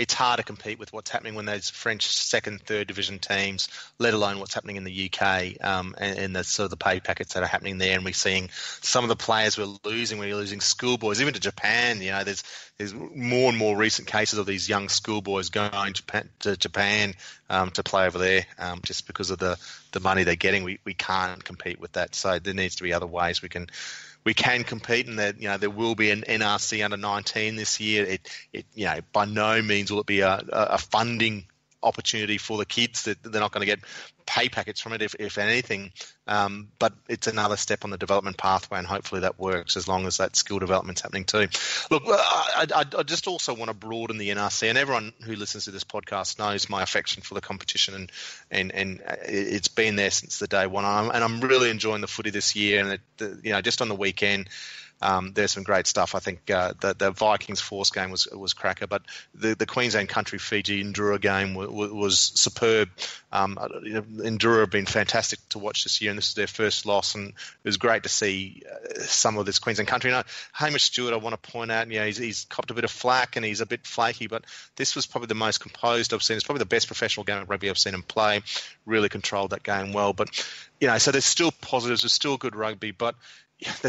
it's 0.00 0.14
hard 0.14 0.38
to 0.38 0.42
compete 0.42 0.78
with 0.78 0.94
what's 0.94 1.10
happening 1.10 1.34
when 1.34 1.44
those 1.44 1.68
French 1.68 2.06
second, 2.06 2.62
third 2.62 2.86
division 2.86 3.18
teams, 3.18 3.68
let 3.98 4.14
alone 4.14 4.40
what's 4.40 4.54
happening 4.54 4.76
in 4.76 4.84
the 4.84 5.10
UK 5.12 5.62
um, 5.62 5.94
and, 5.98 6.18
and 6.18 6.34
the 6.34 6.42
sort 6.42 6.64
of 6.64 6.70
the 6.70 6.78
pay 6.78 7.00
packets 7.00 7.34
that 7.34 7.42
are 7.42 7.46
happening 7.46 7.76
there. 7.76 7.96
And 7.96 8.04
we're 8.04 8.14
seeing 8.14 8.48
some 8.80 9.04
of 9.04 9.10
the 9.10 9.16
players 9.16 9.58
we're 9.58 9.76
losing. 9.84 10.18
We're 10.18 10.34
losing 10.34 10.62
schoolboys, 10.62 11.20
even 11.20 11.34
to 11.34 11.40
Japan. 11.40 12.00
You 12.00 12.12
know, 12.12 12.24
there's 12.24 12.42
there's 12.78 12.94
more 12.94 13.50
and 13.50 13.58
more 13.58 13.76
recent 13.76 14.08
cases 14.08 14.38
of 14.38 14.46
these 14.46 14.70
young 14.70 14.88
schoolboys 14.88 15.50
going 15.50 15.70
to 15.70 15.92
Japan, 15.92 16.28
to, 16.40 16.56
Japan 16.56 17.14
um, 17.50 17.70
to 17.72 17.82
play 17.82 18.06
over 18.06 18.16
there 18.16 18.46
um, 18.58 18.80
just 18.82 19.06
because 19.06 19.30
of 19.30 19.38
the 19.38 19.58
the 19.92 20.00
money 20.00 20.24
they're 20.24 20.34
getting. 20.34 20.64
We 20.64 20.78
we 20.82 20.94
can't 20.94 21.44
compete 21.44 21.78
with 21.78 21.92
that. 21.92 22.14
So 22.14 22.38
there 22.38 22.54
needs 22.54 22.76
to 22.76 22.84
be 22.84 22.94
other 22.94 23.06
ways 23.06 23.42
we 23.42 23.50
can 23.50 23.68
we 24.24 24.34
can 24.34 24.64
compete, 24.64 25.06
and 25.06 25.18
that 25.18 25.40
you 25.40 25.48
know 25.48 25.56
there 25.56 25.70
will 25.70 25.94
be 25.94 26.10
an 26.10 26.22
NRC 26.22 26.84
under 26.84 26.96
19 26.96 27.56
this 27.56 27.80
year. 27.80 28.04
It, 28.04 28.28
it 28.52 28.66
you 28.74 28.86
know 28.86 29.00
by 29.12 29.24
no 29.24 29.60
means 29.62 29.90
will 29.90 30.00
it 30.00 30.06
be 30.06 30.20
a, 30.20 30.42
a 30.50 30.78
funding 30.78 31.46
opportunity 31.82 32.38
for 32.38 32.58
the 32.58 32.66
kids 32.66 33.04
that 33.04 33.22
they're 33.22 33.40
not 33.40 33.52
going 33.52 33.66
to 33.66 33.66
get 33.66 33.80
pay 34.30 34.48
packets 34.48 34.80
from 34.80 34.92
it 34.92 35.02
if, 35.02 35.16
if 35.18 35.38
anything. 35.38 35.90
Um, 36.28 36.68
but 36.78 36.92
it's 37.08 37.26
another 37.26 37.56
step 37.56 37.84
on 37.84 37.90
the 37.90 37.98
development 37.98 38.36
pathway 38.36 38.78
and 38.78 38.86
hopefully 38.86 39.22
that 39.22 39.40
works 39.40 39.76
as 39.76 39.88
long 39.88 40.06
as 40.06 40.18
that 40.18 40.36
skill 40.36 40.60
development's 40.60 41.00
happening 41.00 41.24
too. 41.24 41.48
Look 41.90 42.04
I, 42.06 42.66
I, 42.72 42.84
I 42.96 43.02
just 43.02 43.26
also 43.26 43.54
want 43.54 43.70
to 43.70 43.74
broaden 43.74 44.18
the 44.18 44.30
NRC 44.30 44.68
and 44.68 44.78
everyone 44.78 45.12
who 45.24 45.34
listens 45.34 45.64
to 45.64 45.72
this 45.72 45.82
podcast 45.82 46.38
knows 46.38 46.68
my 46.68 46.80
affection 46.80 47.22
for 47.22 47.34
the 47.34 47.40
competition 47.40 47.94
and 47.94 48.12
and, 48.52 48.72
and 48.72 49.02
it's 49.24 49.68
been 49.68 49.96
there 49.96 50.10
since 50.10 50.38
the 50.38 50.46
day 50.46 50.66
one. 50.66 50.84
And 50.84 50.92
I'm, 50.92 51.10
and 51.10 51.24
I'm 51.24 51.40
really 51.40 51.68
enjoying 51.68 52.00
the 52.00 52.06
footy 52.06 52.30
this 52.30 52.54
year 52.54 52.80
and 52.80 52.92
it, 52.92 53.00
you 53.42 53.50
know 53.50 53.60
just 53.60 53.82
on 53.82 53.88
the 53.88 53.96
weekend 53.96 54.48
um, 55.02 55.32
there's 55.32 55.52
some 55.52 55.62
great 55.62 55.86
stuff. 55.86 56.14
I 56.14 56.18
think 56.18 56.50
uh, 56.50 56.74
the, 56.80 56.94
the 56.94 57.10
Vikings 57.10 57.60
Force 57.60 57.90
game 57.90 58.10
was 58.10 58.26
was 58.26 58.52
cracker, 58.52 58.86
but 58.86 59.02
the, 59.34 59.54
the 59.54 59.66
Queensland 59.66 60.08
Country 60.08 60.38
Fijian 60.38 60.92
Drua 60.92 61.20
game 61.20 61.54
was, 61.54 61.68
was 61.90 62.18
superb. 62.18 62.88
Um, 63.32 63.56
Endura 63.56 64.60
have 64.60 64.70
been 64.70 64.86
fantastic 64.86 65.38
to 65.50 65.58
watch 65.58 65.84
this 65.84 66.00
year, 66.00 66.10
and 66.10 66.18
this 66.18 66.28
is 66.28 66.34
their 66.34 66.46
first 66.46 66.84
loss, 66.84 67.14
and 67.14 67.28
it 67.28 67.34
was 67.64 67.76
great 67.76 68.02
to 68.02 68.08
see 68.08 68.62
uh, 68.70 69.00
some 69.00 69.38
of 69.38 69.46
this 69.46 69.58
Queensland 69.58 69.88
Country. 69.88 70.10
Now, 70.10 70.24
Hamish 70.52 70.84
Stewart, 70.84 71.14
I 71.14 71.16
want 71.16 71.40
to 71.40 71.50
point 71.50 71.70
out, 71.70 71.90
you 71.90 72.00
know, 72.00 72.06
he's, 72.06 72.18
he's 72.18 72.44
copped 72.44 72.70
a 72.70 72.74
bit 72.74 72.84
of 72.84 72.90
flack 72.90 73.36
and 73.36 73.44
he's 73.44 73.60
a 73.60 73.66
bit 73.66 73.86
flaky, 73.86 74.26
but 74.26 74.44
this 74.76 74.96
was 74.96 75.06
probably 75.06 75.28
the 75.28 75.34
most 75.34 75.60
composed 75.60 76.12
I've 76.12 76.22
seen. 76.22 76.36
It's 76.36 76.44
probably 76.44 76.60
the 76.60 76.66
best 76.66 76.88
professional 76.88 77.24
game 77.24 77.38
of 77.38 77.48
rugby 77.48 77.70
I've 77.70 77.78
seen 77.78 77.94
him 77.94 78.02
play. 78.02 78.42
Really 78.84 79.08
controlled 79.08 79.50
that 79.50 79.62
game 79.62 79.92
well, 79.92 80.12
but 80.12 80.28
you 80.80 80.88
know, 80.88 80.98
so 80.98 81.10
there's 81.12 81.24
still 81.24 81.52
positives. 81.52 82.02
There's 82.02 82.12
still 82.12 82.36
good 82.36 82.56
rugby, 82.56 82.90
but 82.90 83.14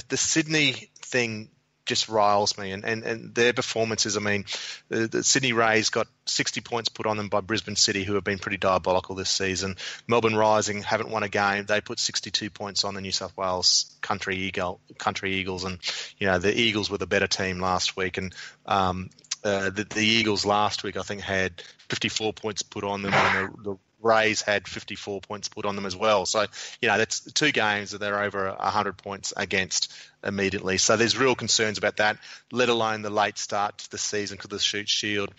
the 0.09 0.17
Sydney 0.17 0.89
thing 1.11 1.49
just 1.85 2.09
riles 2.09 2.57
me 2.57 2.71
and, 2.71 2.85
and, 2.85 3.03
and 3.03 3.35
their 3.35 3.53
performances. 3.53 4.15
I 4.15 4.19
mean, 4.19 4.45
the, 4.89 5.07
the 5.07 5.23
Sydney 5.23 5.53
Rays 5.53 5.89
got 5.89 6.07
60 6.25 6.61
points 6.61 6.89
put 6.89 7.05
on 7.05 7.17
them 7.17 7.27
by 7.27 7.41
Brisbane 7.41 7.75
City, 7.75 8.03
who 8.03 8.15
have 8.15 8.23
been 8.23 8.39
pretty 8.39 8.57
diabolical 8.57 9.15
this 9.15 9.29
season. 9.29 9.75
Melbourne 10.07 10.35
Rising 10.35 10.83
haven't 10.83 11.09
won 11.09 11.23
a 11.23 11.29
game. 11.29 11.65
They 11.65 11.81
put 11.81 11.99
62 11.99 12.49
points 12.49 12.83
on 12.83 12.93
the 12.93 13.01
New 13.01 13.11
South 13.11 13.35
Wales 13.35 13.93
Country 14.01 14.37
Eagle, 14.37 14.79
Country 14.97 15.35
Eagles, 15.35 15.63
and 15.63 15.79
you 16.17 16.27
know 16.27 16.39
the 16.39 16.57
Eagles 16.57 16.89
were 16.89 16.97
the 16.97 17.07
better 17.07 17.27
team 17.27 17.59
last 17.59 17.97
week. 17.97 18.17
And 18.17 18.33
um, 18.65 19.09
uh, 19.43 19.71
the, 19.71 19.83
the 19.83 20.05
Eagles 20.05 20.45
last 20.45 20.83
week, 20.83 20.97
I 20.97 21.01
think, 21.01 21.21
had 21.21 21.61
54 21.89 22.33
points 22.33 22.61
put 22.61 22.83
on 22.83 23.01
them, 23.01 23.13
and 23.13 23.49
the, 23.49 23.63
the 23.63 23.77
Rays 24.01 24.41
had 24.41 24.67
54 24.67 25.21
points 25.21 25.47
put 25.47 25.65
on 25.65 25.75
them 25.75 25.85
as 25.85 25.95
well. 25.95 26.25
So, 26.25 26.45
you 26.81 26.87
know, 26.87 26.97
that's 26.97 27.21
two 27.33 27.51
games 27.51 27.91
that 27.91 27.99
they're 27.99 28.21
over 28.21 28.51
100 28.51 28.97
points 28.97 29.33
against 29.35 29.93
immediately. 30.23 30.77
So 30.77 30.97
there's 30.97 31.17
real 31.17 31.35
concerns 31.35 31.77
about 31.77 31.97
that, 31.97 32.17
let 32.51 32.69
alone 32.69 33.01
the 33.01 33.09
late 33.09 33.37
start 33.37 33.79
to 33.79 33.91
the 33.91 33.97
season 33.97 34.37
because 34.37 34.45
of 34.45 34.51
the 34.51 34.59
Shute 34.59 34.89
Shield. 34.89 35.33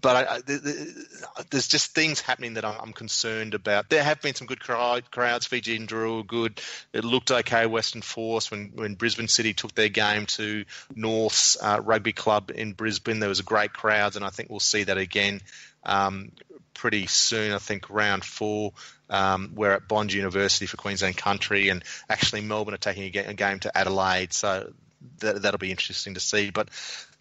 but 0.00 0.28
I, 0.28 0.36
I, 0.36 1.42
there's 1.50 1.68
just 1.68 1.94
things 1.94 2.20
happening 2.20 2.54
that 2.54 2.64
I'm, 2.64 2.92
concerned 2.92 3.54
about. 3.54 3.88
There 3.88 4.02
have 4.02 4.20
been 4.20 4.34
some 4.34 4.46
good 4.46 4.60
crowd, 4.60 5.10
crowds. 5.10 5.46
Fijian 5.46 5.86
Drua 5.86 6.16
were 6.16 6.22
good. 6.24 6.60
It 6.92 7.04
looked 7.04 7.30
okay. 7.30 7.66
Western 7.66 8.02
Force 8.02 8.50
when, 8.50 8.72
when 8.74 8.94
Brisbane 8.94 9.28
City 9.28 9.54
took 9.54 9.74
their 9.74 9.88
game 9.88 10.26
to 10.26 10.64
North's 10.94 11.56
uh, 11.60 11.80
rugby 11.82 12.12
club 12.12 12.50
in 12.54 12.72
Brisbane, 12.72 13.20
there 13.20 13.28
was 13.28 13.40
a 13.40 13.44
great 13.44 13.72
crowds, 13.72 14.16
and 14.16 14.24
I 14.24 14.30
think 14.30 14.50
we'll 14.50 14.60
see 14.60 14.84
that 14.84 14.98
again 14.98 15.40
um, 15.84 16.32
pretty 16.74 17.06
soon. 17.06 17.52
I 17.52 17.58
think 17.58 17.90
round 17.90 18.24
four. 18.24 18.72
Um, 19.08 19.52
we're 19.54 19.72
at 19.72 19.88
Bond 19.88 20.12
University 20.12 20.66
for 20.66 20.76
Queensland 20.76 21.16
Country, 21.16 21.68
and 21.68 21.84
actually 22.08 22.40
Melbourne 22.40 22.74
are 22.74 22.78
taking 22.78 23.04
a, 23.04 23.34
game 23.34 23.58
to 23.60 23.76
Adelaide, 23.76 24.32
so 24.32 24.72
that, 25.18 25.42
that'll 25.42 25.58
be 25.58 25.70
interesting 25.70 26.14
to 26.14 26.20
see. 26.20 26.50
But 26.50 26.70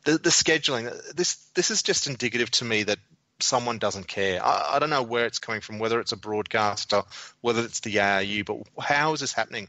the, 0.06 0.14
the 0.14 0.30
scheduling, 0.30 1.14
this 1.14 1.36
this 1.54 1.72
is 1.72 1.84
just 1.84 2.08
indicative 2.08 2.50
to 2.52 2.66
me 2.66 2.84
that 2.84 3.00
someone 3.44 3.78
doesn't 3.78 4.08
care. 4.08 4.44
I, 4.44 4.76
I, 4.76 4.80
don't 4.80 4.90
know 4.90 5.04
where 5.04 5.26
it's 5.26 5.40
coming 5.40 5.62
from, 5.62 5.80
whether 5.80 6.00
it's 6.00 6.12
a 6.12 6.18
broadcaster, 6.18 7.04
whether 7.42 7.62
it's 7.64 7.80
the 7.82 8.00
ARU, 8.00 8.44
but 8.44 8.58
how 8.80 9.14
is 9.14 9.20
this 9.20 9.34
happening? 9.34 9.68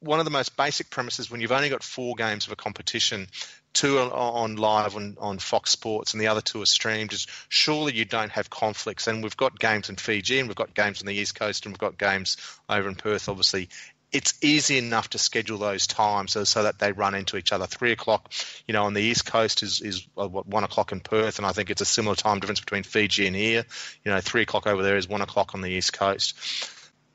One 0.00 0.18
of 0.18 0.24
the 0.24 0.30
most 0.30 0.56
basic 0.56 0.88
premises 0.88 1.30
when 1.30 1.40
you've 1.40 1.52
only 1.52 1.68
got 1.68 1.82
four 1.82 2.14
games 2.14 2.46
of 2.46 2.52
a 2.52 2.56
competition, 2.56 3.26
two 3.72 3.98
are 3.98 4.12
on 4.12 4.56
live 4.56 4.96
on, 4.96 5.16
on 5.20 5.38
Fox 5.38 5.70
Sports 5.70 6.14
and 6.14 6.20
the 6.20 6.28
other 6.28 6.40
two 6.40 6.62
are 6.62 6.66
streamed, 6.66 7.12
is 7.12 7.26
surely 7.48 7.94
you 7.94 8.04
don't 8.04 8.32
have 8.32 8.50
conflicts. 8.50 9.06
And 9.06 9.22
we've 9.22 9.36
got 9.36 9.58
games 9.58 9.88
in 9.88 9.96
Fiji 9.96 10.38
and 10.38 10.48
we've 10.48 10.56
got 10.56 10.74
games 10.74 11.02
on 11.02 11.06
the 11.06 11.14
East 11.14 11.34
Coast 11.34 11.64
and 11.64 11.72
we've 11.72 11.78
got 11.78 11.98
games 11.98 12.36
over 12.68 12.88
in 12.88 12.94
Perth, 12.94 13.28
obviously 13.28 13.68
it's 14.12 14.34
easy 14.42 14.78
enough 14.78 15.10
to 15.10 15.18
schedule 15.18 15.58
those 15.58 15.86
times 15.86 16.32
so, 16.32 16.44
so 16.44 16.64
that 16.64 16.78
they 16.78 16.92
run 16.92 17.14
into 17.14 17.36
each 17.36 17.52
other. 17.52 17.66
Three 17.66 17.92
o'clock, 17.92 18.32
you 18.66 18.72
know, 18.72 18.84
on 18.84 18.94
the 18.94 19.02
east 19.02 19.26
coast 19.26 19.62
is 19.62 19.80
is 19.80 20.06
uh, 20.18 20.28
what 20.28 20.46
one 20.46 20.64
o'clock 20.64 20.92
in 20.92 21.00
Perth, 21.00 21.38
and 21.38 21.46
I 21.46 21.52
think 21.52 21.70
it's 21.70 21.80
a 21.80 21.86
similar 21.86 22.16
time 22.16 22.40
difference 22.40 22.60
between 22.60 22.82
Fiji 22.82 23.26
and 23.26 23.36
here. 23.36 23.64
You 24.04 24.12
know, 24.12 24.20
three 24.20 24.42
o'clock 24.42 24.66
over 24.66 24.82
there 24.82 24.96
is 24.96 25.08
one 25.08 25.22
o'clock 25.22 25.54
on 25.54 25.60
the 25.60 25.70
east 25.70 25.92
coast. 25.92 26.36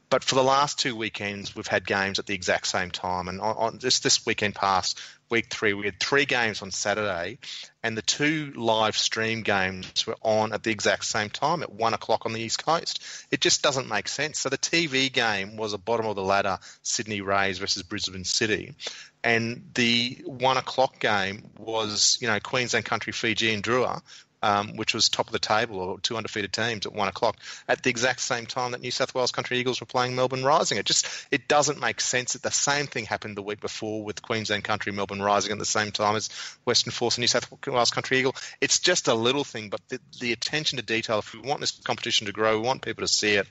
But 0.10 0.24
for 0.24 0.36
the 0.36 0.44
last 0.44 0.80
two 0.80 0.96
weekends, 0.96 1.56
we've 1.56 1.68
had 1.68 1.86
games 1.86 2.20
at 2.20 2.26
the 2.26 2.36
exact 2.36 2.68
same 2.68 2.92
time, 2.92 3.28
and 3.28 3.42
on, 3.42 3.56
on 3.58 3.78
this 3.80 4.00
this 4.00 4.26
weekend 4.26 4.56
past, 4.56 5.00
week 5.30 5.52
three, 5.52 5.74
we 5.74 5.86
had 5.86 6.00
three 6.00 6.26
games 6.26 6.62
on 6.62 6.72
Saturday, 6.72 7.40
and 7.84 7.98
the 7.98 8.02
two 8.02 8.54
live 8.56 8.98
stream 8.98 9.42
games 9.42 10.06
were 10.06 10.18
on 10.22 10.54
at 10.54 10.64
the 10.64 10.72
exact 10.72 11.06
same 11.06 11.30
time 11.30 11.64
at 11.64 11.72
one 11.72 11.94
o'clock 11.94 12.26
on 12.26 12.34
the 12.34 12.42
East 12.42 12.64
Coast. 12.64 13.02
It 13.32 13.42
just 13.42 13.62
doesn't 13.62 13.88
make 13.88 14.08
sense. 14.08 14.40
So 14.40 14.50
the 14.50 14.58
TV 14.58 15.12
game 15.12 15.58
was 15.58 15.74
a 15.74 15.78
bottom 15.78 16.06
of 16.06 16.16
the 16.16 16.24
ladder 16.24 16.60
Sydney 16.84 17.22
Rays 17.22 17.58
versus 17.58 17.84
Brisbane 17.84 18.24
City. 18.24 18.76
And 19.24 19.72
the 19.74 20.22
one 20.26 20.58
o'clock 20.58 21.00
game 21.00 21.50
was, 21.58 22.20
you 22.22 22.28
know, 22.28 22.40
Queensland 22.40 22.86
Country 22.86 23.12
Fijian 23.12 23.64
Drua, 23.64 24.02
um, 24.46 24.76
which 24.76 24.94
was 24.94 25.10
top 25.10 25.26
of 25.26 25.34
the 25.34 25.40
table 25.40 25.80
or 25.80 26.00
two 26.00 26.16
undefeated 26.16 26.54
teams 26.54 26.86
at 26.86 26.94
one 26.94 27.08
o'clock 27.08 27.36
at 27.68 27.82
the 27.82 27.90
exact 27.90 28.22
same 28.22 28.46
time 28.46 28.72
that 28.72 28.82
New 28.82 28.92
South 28.92 29.16
Wales 29.16 29.32
Country 29.32 29.58
Eagles 29.58 29.80
were 29.80 29.88
playing 29.88 30.16
Melbourne 30.16 30.44
Rising. 30.44 30.78
It 30.78 30.86
just 30.86 31.08
it 31.32 31.48
doesn't 31.48 31.80
make 31.80 32.00
sense 32.00 32.34
that 32.34 32.44
the 32.44 32.52
same 32.52 32.86
thing 32.86 33.06
happened 33.06 33.36
the 33.36 33.42
week 33.42 33.60
before 33.60 34.04
with 34.04 34.22
Queensland 34.22 34.64
Country 34.64 34.92
Melbourne 34.92 35.22
Rising 35.22 35.52
at 35.52 35.58
the 35.58 35.66
same 35.66 35.92
time 35.92 36.16
as 36.16 36.30
Western 36.64 36.92
Force 36.92 37.18
and 37.18 37.24
New 37.24 37.28
South 37.28 37.52
Wales 37.66 37.90
Country 37.90 38.20
Eagle. 38.20 38.36
It's 38.62 38.80
just 38.80 39.08
a 39.08 39.16
little 39.16 39.44
thing, 39.44 39.70
but 39.70 39.82
the, 39.90 40.00
the 40.20 40.32
attention 40.32 40.78
to 40.78 40.86
detail. 40.86 41.18
If 41.18 41.34
we 41.34 41.40
want 41.40 41.62
this 41.62 41.72
competition 41.72 42.28
to 42.28 42.32
grow, 42.32 42.60
we 42.60 42.68
want 42.68 42.84
people 42.84 43.02
to 43.02 43.12
see 43.12 43.34
it. 43.34 43.48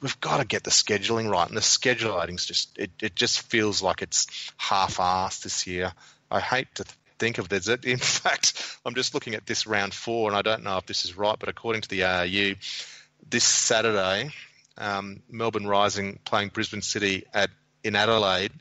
We've 0.00 0.18
got 0.18 0.38
to 0.38 0.46
get 0.46 0.64
the 0.64 0.70
scheduling 0.70 1.30
right, 1.30 1.46
and 1.46 1.56
the 1.56 1.60
scheduling 1.60 2.42
just 2.42 2.78
it, 2.78 2.90
it 3.02 3.14
just 3.14 3.42
feels 3.42 3.82
like 3.82 4.00
it's 4.00 4.50
half-assed 4.56 5.42
this 5.42 5.66
year. 5.66 5.92
I 6.30 6.40
hate 6.40 6.74
to 6.76 6.84
think 7.18 7.38
of 7.38 7.48
this. 7.48 7.68
In 7.68 7.98
fact, 7.98 8.78
I'm 8.84 8.94
just 8.94 9.14
looking 9.14 9.34
at 9.34 9.46
this 9.46 9.66
round 9.66 9.94
four, 9.94 10.28
and 10.28 10.36
I 10.36 10.42
don't 10.42 10.62
know 10.62 10.76
if 10.78 10.86
this 10.86 11.04
is 11.04 11.16
right, 11.16 11.38
but 11.38 11.48
according 11.48 11.82
to 11.82 11.88
the 11.88 12.04
ARU, 12.04 12.56
this 13.28 13.44
Saturday, 13.44 14.30
um, 14.76 15.22
Melbourne 15.28 15.66
Rising 15.66 16.18
playing 16.24 16.48
Brisbane 16.48 16.82
City 16.82 17.24
at 17.34 17.50
in 17.84 17.96
Adelaide. 17.96 18.52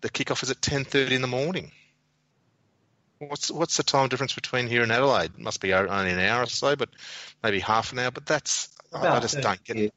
The 0.00 0.10
kickoff 0.10 0.42
is 0.42 0.50
at 0.50 0.60
10:30 0.60 1.12
in 1.12 1.22
the 1.22 1.28
morning. 1.28 1.72
What's 3.18 3.50
what's 3.50 3.76
the 3.76 3.82
time 3.82 4.08
difference 4.08 4.34
between 4.34 4.66
here 4.66 4.82
and 4.82 4.92
Adelaide? 4.92 5.32
It 5.34 5.38
must 5.38 5.60
be 5.60 5.72
only 5.72 6.10
an 6.10 6.18
hour 6.18 6.42
or 6.42 6.46
so, 6.46 6.76
but 6.76 6.90
maybe 7.42 7.60
half 7.60 7.92
an 7.92 7.98
hour. 7.98 8.10
But 8.10 8.26
that's 8.26 8.68
I 8.92 9.20
just 9.20 9.40
don't 9.40 9.62
get 9.64 9.76
it. 9.76 9.94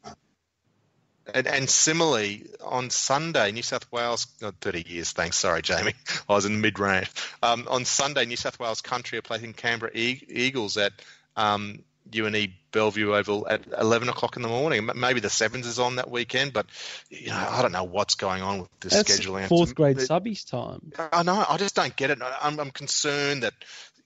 And, 1.34 1.47
and, 1.47 1.69
similarly, 1.69 2.47
on 2.63 2.89
Sunday, 2.89 3.51
New 3.51 3.63
South 3.63 3.91
Wales, 3.91 4.28
oh, 4.41 4.51
30 4.61 4.86
years, 4.88 5.11
thanks, 5.11 5.38
sorry, 5.38 5.61
Jamie, 5.61 5.93
I 6.30 6.34
was 6.34 6.45
in 6.45 6.61
mid 6.61 6.80
range. 6.80 7.11
Um, 7.43 7.67
on 7.69 7.86
Sunday, 7.86 8.25
New 8.25 8.38
South 8.38 8.59
Wales 8.59 8.82
Country 8.82 9.17
are 9.17 9.21
playing 9.21 9.53
Canberra 9.53 9.91
Eagles 9.93 10.78
at 10.78 10.93
um, 11.36 11.80
UNE 12.13 12.53
Bellevue 12.71 13.13
Oval 13.13 13.47
at 13.49 13.61
11 13.78 14.09
o'clock 14.09 14.36
in 14.36 14.41
the 14.41 14.47
morning. 14.47 14.89
Maybe 14.95 15.19
the 15.19 15.30
Sevens 15.30 15.65
is 15.65 15.80
on 15.80 15.97
that 15.97 16.09
weekend, 16.09 16.53
but 16.53 16.67
you 17.09 17.30
know, 17.30 17.36
I 17.36 17.61
don't 17.61 17.71
know 17.71 17.84
what's 17.84 18.15
going 18.15 18.41
on 18.41 18.59
with 18.59 18.69
this 18.80 18.93
That's 18.93 19.19
scheduling. 19.19 19.47
Fourth 19.47 19.75
grade 19.75 19.97
it, 19.97 20.09
subbies 20.09 20.49
time. 20.49 20.91
I 20.97 21.23
know, 21.23 21.43
I 21.47 21.57
just 21.57 21.75
don't 21.75 21.95
get 21.95 22.09
it. 22.09 22.19
I'm, 22.41 22.59
I'm 22.59 22.71
concerned 22.71 23.43
that, 23.43 23.53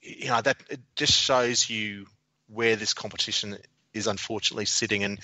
you 0.01 0.27
know, 0.27 0.41
that 0.41 0.57
it 0.69 0.79
just 0.95 1.13
shows 1.13 1.69
you 1.69 2.05
where 2.47 2.75
this 2.75 2.93
competition 2.93 3.57
is 3.93 4.07
unfortunately 4.07 4.65
sitting, 4.65 5.03
and 5.03 5.19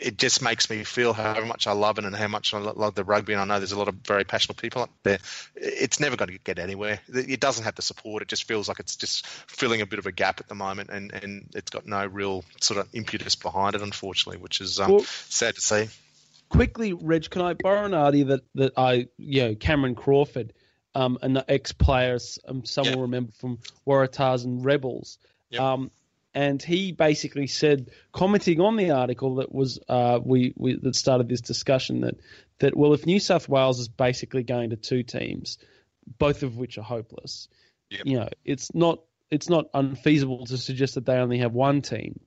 it 0.00 0.18
just 0.18 0.42
makes 0.42 0.68
me 0.68 0.84
feel 0.84 1.12
how 1.12 1.44
much 1.44 1.66
I 1.66 1.72
love 1.72 1.98
it 1.98 2.04
and 2.04 2.14
how 2.14 2.28
much 2.28 2.52
I 2.54 2.58
love 2.58 2.94
the 2.94 3.04
rugby. 3.04 3.32
And 3.32 3.42
I 3.42 3.44
know 3.44 3.58
there's 3.58 3.72
a 3.72 3.78
lot 3.78 3.88
of 3.88 3.94
very 3.96 4.24
passionate 4.24 4.58
people 4.58 4.82
up 4.82 4.90
there. 5.02 5.18
It's 5.54 6.00
never 6.00 6.16
going 6.16 6.30
to 6.30 6.38
get 6.38 6.58
anywhere. 6.58 7.00
It 7.08 7.40
doesn't 7.40 7.64
have 7.64 7.74
the 7.74 7.82
support. 7.82 8.22
It 8.22 8.28
just 8.28 8.44
feels 8.44 8.68
like 8.68 8.80
it's 8.80 8.96
just 8.96 9.26
filling 9.26 9.80
a 9.80 9.86
bit 9.86 9.98
of 9.98 10.06
a 10.06 10.12
gap 10.12 10.40
at 10.40 10.48
the 10.48 10.54
moment, 10.54 10.90
and, 10.90 11.12
and 11.12 11.46
it's 11.54 11.70
got 11.70 11.86
no 11.86 12.04
real 12.06 12.44
sort 12.60 12.80
of 12.80 12.88
impetus 12.92 13.36
behind 13.36 13.74
it, 13.74 13.82
unfortunately, 13.82 14.40
which 14.40 14.60
is 14.60 14.80
um, 14.80 14.90
well, 14.92 15.04
sad 15.04 15.54
to 15.54 15.60
see. 15.60 15.88
Quickly, 16.48 16.92
Reg, 16.92 17.30
can 17.30 17.42
I 17.42 17.54
borrow 17.54 17.84
an 17.84 17.94
idea 17.94 18.24
that 18.26 18.40
that 18.56 18.72
I, 18.76 19.06
you 19.16 19.42
know, 19.42 19.54
Cameron 19.54 19.94
Crawford, 19.94 20.52
um, 20.94 21.18
an 21.22 21.42
ex-player, 21.48 22.18
um, 22.48 22.64
some 22.64 22.90
will 22.90 23.02
remember 23.02 23.32
from 23.32 23.58
Waratahs 23.86 24.44
and 24.44 24.64
Rebels. 24.64 25.18
Yep. 25.50 25.60
Um, 25.60 25.90
and 26.34 26.62
he 26.62 26.92
basically 26.92 27.46
said, 27.46 27.90
commenting 28.12 28.60
on 28.60 28.76
the 28.76 28.92
article 28.92 29.36
that 29.36 29.52
was 29.52 29.80
uh, 29.88 30.20
we, 30.22 30.52
we 30.56 30.76
that 30.76 30.94
started 30.94 31.28
this 31.28 31.40
discussion 31.40 32.02
that 32.02 32.16
that 32.60 32.76
well, 32.76 32.94
if 32.94 33.06
New 33.06 33.20
South 33.20 33.48
Wales 33.48 33.80
is 33.80 33.88
basically 33.88 34.42
going 34.42 34.70
to 34.70 34.76
two 34.76 35.02
teams, 35.02 35.58
both 36.18 36.42
of 36.42 36.56
which 36.56 36.78
are 36.78 36.82
hopeless, 36.82 37.48
yep. 37.88 38.02
you 38.04 38.18
know, 38.18 38.28
it's 38.44 38.74
not 38.74 39.00
it's 39.30 39.48
not 39.48 39.66
unfeasible 39.74 40.46
to 40.46 40.58
suggest 40.58 40.94
that 40.94 41.06
they 41.06 41.14
only 41.14 41.38
have 41.38 41.52
one 41.52 41.82
team. 41.82 42.20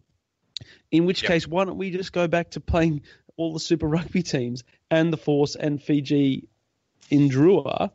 In 0.92 1.06
which 1.06 1.24
yep. 1.24 1.32
case, 1.32 1.48
why 1.48 1.66
don't 1.66 1.78
we 1.78 1.92
just 1.92 2.14
go 2.14 2.28
back 2.28 2.52
to 2.52 2.60
playing 2.60 3.02
all 3.38 3.54
the 3.54 3.60
Super 3.60 3.88
Rugby 3.88 4.24
teams 4.24 4.64
and 4.92 5.12
the 5.12 5.18
Force 5.18 5.56
and 5.56 5.82
Fiji 5.82 6.48
in 7.10 7.30
Drua? 7.30 7.92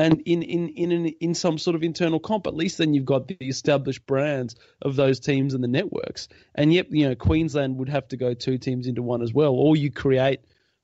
And 0.00 0.22
in 0.24 0.42
in 0.42 0.68
in 0.70 0.92
an, 0.92 1.06
in 1.20 1.34
some 1.34 1.58
sort 1.58 1.76
of 1.76 1.82
internal 1.82 2.18
comp. 2.18 2.46
At 2.46 2.54
least 2.54 2.78
then 2.78 2.94
you've 2.94 3.04
got 3.04 3.28
the 3.28 3.36
established 3.40 4.06
brands 4.06 4.56
of 4.80 4.96
those 4.96 5.20
teams 5.20 5.52
and 5.52 5.62
the 5.62 5.68
networks. 5.68 6.28
And 6.54 6.72
yet, 6.72 6.90
you 6.90 7.06
know, 7.06 7.14
Queensland 7.14 7.76
would 7.76 7.90
have 7.90 8.08
to 8.08 8.16
go 8.16 8.32
two 8.32 8.56
teams 8.56 8.86
into 8.86 9.02
one 9.02 9.22
as 9.22 9.32
well, 9.32 9.52
or 9.52 9.76
you 9.76 9.90
create. 9.90 10.40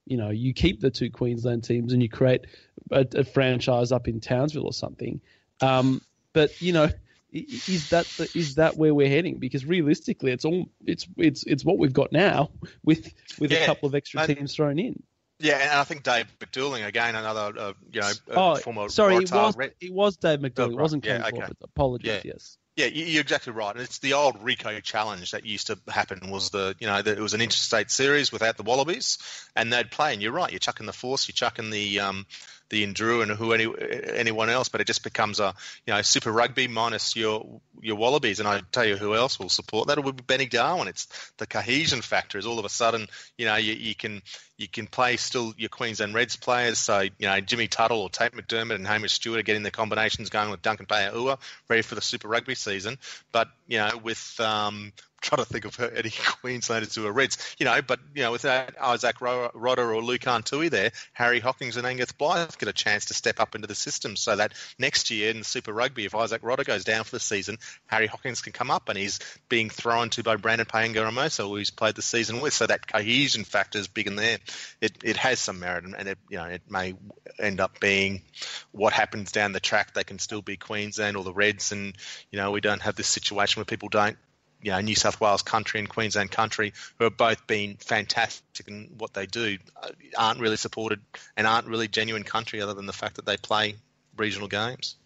You 0.09 0.19
know, 0.19 0.31
you 0.31 0.55
keep 0.55 0.81
the 0.81 0.91
two 0.91 1.11
Queensland 1.11 1.65
teams 1.65 1.93
and 1.93 2.01
you 2.01 2.09
create 2.09 2.47
a, 2.93 3.05
a 3.17 3.25
franchise 3.25 3.91
up 3.91 4.07
in 4.07 4.21
Townsville 4.21 4.65
or 4.65 4.73
something. 4.73 5.21
Um, 5.61 6.01
but 6.33 6.63
you 6.63 6.73
know, 6.73 6.91
is 7.33 7.91
that 7.91 8.07
the, 8.17 8.31
is 8.35 8.55
that 8.55 8.77
where 8.77 8.95
we're 8.95 9.09
heading? 9.09 9.39
Because 9.39 9.65
realistically, 9.65 10.31
it's 10.31 10.45
all 10.45 10.69
it's 10.85 11.09
it's 11.17 11.43
it's 11.45 11.65
what 11.65 11.79
we've 11.79 11.93
got 11.93 12.13
now 12.13 12.51
with 12.85 13.13
with 13.41 13.51
yeah, 13.51 13.59
a 13.65 13.67
couple 13.67 13.89
of 13.89 13.95
extra 13.97 14.27
teams 14.27 14.55
thrown 14.55 14.79
in. 14.79 15.03
Yeah, 15.39 15.59
and 15.59 15.73
I 15.73 15.85
think 15.85 16.03
Dave 16.03 16.27
McDooling 16.39 16.87
again, 16.87 17.15
another 17.15 17.53
uh, 17.59 17.73
you 17.93 18.01
know 18.01 18.11
oh, 18.31 18.57
former. 18.57 18.89
Sorry, 18.89 19.17
it 19.17 19.31
was 19.31 19.57
it 19.81 19.93
was 19.93 20.17
Dave 20.17 20.41
McDooling. 20.41 20.73
It 20.73 20.79
wasn't 20.79 21.05
Ken 21.05 21.21
yeah, 21.21 21.29
okay. 21.29 21.53
Apologies. 21.63 22.09
Yeah. 22.09 22.21
Yes. 22.25 22.59
Yeah, 22.77 22.87
you're 22.87 23.23
exactly 23.23 23.55
right. 23.55 23.75
And 23.75 23.83
it's 23.83 24.01
the 24.01 24.13
old 24.13 24.43
Rico 24.43 24.81
challenge 24.81 25.31
that 25.31 25.47
used 25.47 25.69
to 25.69 25.79
happen. 25.89 26.31
Was 26.31 26.51
the 26.51 26.75
you 26.79 26.87
know 26.87 27.01
the, 27.01 27.13
it 27.13 27.21
was 27.21 27.33
an 27.33 27.41
interstate 27.41 27.91
series 27.91 28.31
without 28.31 28.59
the 28.59 28.63
Wallabies, 28.63 29.19
and 29.55 29.73
they'd 29.73 29.91
play. 29.91 30.13
And 30.13 30.23
you're 30.23 30.33
right. 30.33 30.51
You're 30.51 30.59
chucking 30.59 30.85
the 30.85 30.93
Force. 30.93 31.27
You're 31.27 31.35
chucking 31.35 31.71
the 31.71 32.01
um, 32.01 32.27
the 32.69 32.87
Indru 32.87 33.23
and 33.23 33.31
who 33.31 33.53
any 33.53 33.67
anyone 34.15 34.51
else, 34.51 34.69
but 34.69 34.81
it 34.81 34.87
just 34.87 35.05
becomes 35.05 35.41
a 35.41 35.55
you 35.87 35.93
know 35.93 36.03
Super 36.03 36.33
Rugby 36.33 36.69
minus 36.69 37.15
your 37.17 37.61
your 37.81 37.97
Wallabies. 37.97 38.41
And 38.41 38.49
I 38.49 38.63
tell 38.73 38.85
you 38.85 38.97
who 38.97 39.15
else 39.15 39.39
will 39.39 39.49
support 39.49 39.89
that. 39.89 39.99
It 39.99 40.05
would 40.05 40.17
be 40.17 40.23
Benny 40.23 40.47
Darwin. 40.47 40.89
It's 40.89 41.07
the 41.39 41.47
cohesion 41.47 42.03
factor. 42.03 42.39
Is 42.39 42.47
all 42.47 42.59
of 42.59 42.65
a 42.65 42.71
sudden 42.71 43.09
you 43.39 43.47
know 43.47 43.57
you, 43.57 43.75
you 43.75 43.95
can 43.95 44.23
you 44.57 44.69
can 44.69 44.87
play 44.87 45.17
still 45.17 45.55
your 45.57 45.69
Queensland 45.69 46.15
Reds 46.15 46.37
players. 46.37 46.79
So 46.79 47.01
you 47.01 47.11
know 47.21 47.41
Jimmy 47.41 47.69
Tuttle 47.69 48.01
or 48.01 48.11
Tate 48.11 48.33
McDermott 48.33 48.75
and 48.75 48.87
Hamish 48.87 49.13
Stewart 49.13 49.41
are 49.41 49.45
getting 49.45 49.63
the 49.63 49.71
combinations 49.71 50.31
going 50.31 50.51
with 50.51 50.63
Duncan 50.63 50.87
Paia'ua, 50.87 51.39
ready 51.69 51.83
for 51.83 51.95
the 51.95 52.01
Super 52.01 52.29
Rugby 52.29 52.55
season. 52.55 52.99
But 53.33 53.49
you 53.67 53.79
know 53.79 53.91
with 54.03 54.41
um, 54.41 54.93
trying 55.27 55.45
to 55.45 55.53
think 55.53 55.65
of 55.65 55.75
her 55.77 55.91
any 55.91 56.11
Queenslanders 56.41 56.95
who 56.95 57.07
are 57.07 57.13
Reds, 57.13 57.57
you 57.59 57.67
know, 57.67 57.83
but 57.83 57.99
you 58.15 58.23
know, 58.23 58.33
without 58.33 58.75
Isaac 58.81 59.19
Rodda 59.19 59.55
or 59.55 60.03
Lukhan 60.03 60.45
Tui 60.45 60.69
there, 60.69 60.93
Harry 61.13 61.41
Hockings 61.41 61.77
and 61.77 61.87
Angus 61.87 62.13
Blyth 62.13 62.59
get 62.59 62.69
a 62.69 62.73
chance 62.73 63.07
to 63.07 63.15
step 63.15 63.41
up 63.41 63.55
into 63.55 63.67
the 63.67 63.75
system, 63.75 64.17
so 64.17 64.37
that 64.37 64.53
next 64.79 65.11
year 65.11 65.31
in 65.31 65.43
Super 65.43 65.73
Rugby, 65.73 66.05
if 66.05 66.15
Isaac 66.15 66.43
Rodda 66.43 66.65
goes 66.65 66.85
down 66.85 67.05
for 67.05 67.11
the 67.11 67.21
season, 67.21 67.59
Harry 67.87 68.07
Hockings 68.07 68.41
can 68.41 68.53
come 68.53 68.71
up 68.71 68.89
and 68.89 68.97
he's 68.97 69.19
being 69.49 69.69
thrown 69.69 70.11
to 70.11 70.23
by 70.23 70.37
Brandon 70.37 70.67
Paenga-Amosa, 70.67 71.49
who 71.49 71.57
he's 71.57 71.71
played 71.71 71.97
the 71.97 72.03
season 72.03 72.41
with, 72.41 72.53
so 72.53 72.67
that 72.67 72.87
cohesion 72.87 73.45
factor 73.45 73.79
is 73.79 73.89
big 73.89 74.07
in 74.07 74.17
there. 74.17 74.39
It 74.81 74.99
it 75.03 75.17
has 75.17 75.41
some 75.41 75.59
merit, 75.59 75.85
and 75.85 76.09
it 76.09 76.19
you 76.31 76.39
know 76.39 76.45
it 76.45 76.63
may 76.71 76.95
end 77.39 77.61
up 77.61 77.81
being 77.81 78.23
what 78.71 78.93
happens 78.93 79.33
down 79.33 79.53
the 79.53 79.61
track. 79.61 79.93
They 79.93 80.05
can 80.05 80.21
still 80.21 80.43
be 80.43 80.57
Queensland 80.57 81.17
or 81.17 81.25
the 81.25 81.33
Reds, 81.33 81.73
and 81.73 81.97
you 82.31 82.39
know 82.39 82.53
we 82.53 82.61
don't 82.61 82.83
have 82.83 82.95
this 82.95 83.09
situation 83.09 83.61
where 83.61 83.65
people 83.65 83.89
don't 83.89 84.17
you 84.63 84.71
know, 84.73 84.81
New 84.81 84.95
South 84.95 85.21
Wales 85.21 85.43
country 85.43 85.81
and 85.81 85.89
Queensland 85.89 86.31
country, 86.31 86.73
who 86.99 87.05
have 87.05 87.17
both 87.17 87.47
been 87.47 87.77
fantastic 87.77 88.69
in 88.69 88.95
what 88.99 89.15
they 89.15 89.27
do, 89.27 89.59
uh, 89.83 89.89
aren't 90.17 90.41
really 90.41 90.57
supported 90.57 91.01
and 91.37 91.47
aren't 91.47 91.67
really 91.67 91.89
genuine 91.89 92.25
country 92.25 92.61
other 92.61 92.75
than 92.75 92.87
the 92.87 92.93
fact 92.93 93.17
that 93.17 93.27
they 93.27 93.37
play 93.37 93.77
regional 94.17 94.49
games. 94.49 94.97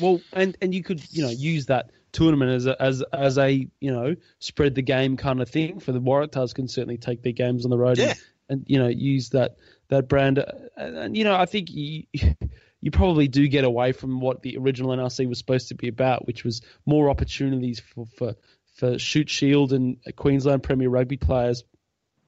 Well, 0.00 0.20
and, 0.32 0.56
and 0.62 0.74
you 0.74 0.82
could 0.82 1.02
you 1.10 1.22
know 1.22 1.30
use 1.30 1.66
that 1.66 1.90
tournament 2.12 2.50
as 2.50 2.66
a, 2.66 2.82
as 2.82 3.02
as 3.12 3.38
a 3.38 3.50
you 3.80 3.92
know 3.92 4.16
spread 4.40 4.74
the 4.74 4.82
game 4.82 5.16
kind 5.16 5.40
of 5.40 5.48
thing 5.48 5.78
for 5.78 5.92
the 5.92 6.00
Waratahs 6.00 6.54
can 6.54 6.66
certainly 6.66 6.98
take 6.98 7.22
their 7.22 7.32
games 7.32 7.64
on 7.64 7.70
the 7.70 7.78
road 7.78 7.98
yeah. 7.98 8.10
and, 8.10 8.18
and 8.48 8.64
you 8.66 8.78
know 8.78 8.88
use 8.88 9.30
that 9.30 9.56
that 9.88 10.08
brand 10.08 10.44
and, 10.76 10.96
and 10.96 11.16
you 11.16 11.24
know 11.24 11.36
I 11.36 11.46
think 11.46 11.70
you, 11.70 12.04
you 12.80 12.90
probably 12.90 13.28
do 13.28 13.46
get 13.48 13.64
away 13.64 13.92
from 13.92 14.20
what 14.20 14.42
the 14.42 14.56
original 14.56 14.90
NRC 14.90 15.28
was 15.28 15.38
supposed 15.38 15.68
to 15.68 15.74
be 15.74 15.88
about, 15.88 16.26
which 16.26 16.44
was 16.44 16.62
more 16.86 17.10
opportunities 17.10 17.80
for 17.80 18.06
for 18.16 18.34
for 18.80 18.98
Shute 18.98 19.28
Shield 19.28 19.74
and 19.74 19.98
Queensland 20.16 20.62
Premier 20.62 20.88
Rugby 20.88 21.18
players 21.18 21.64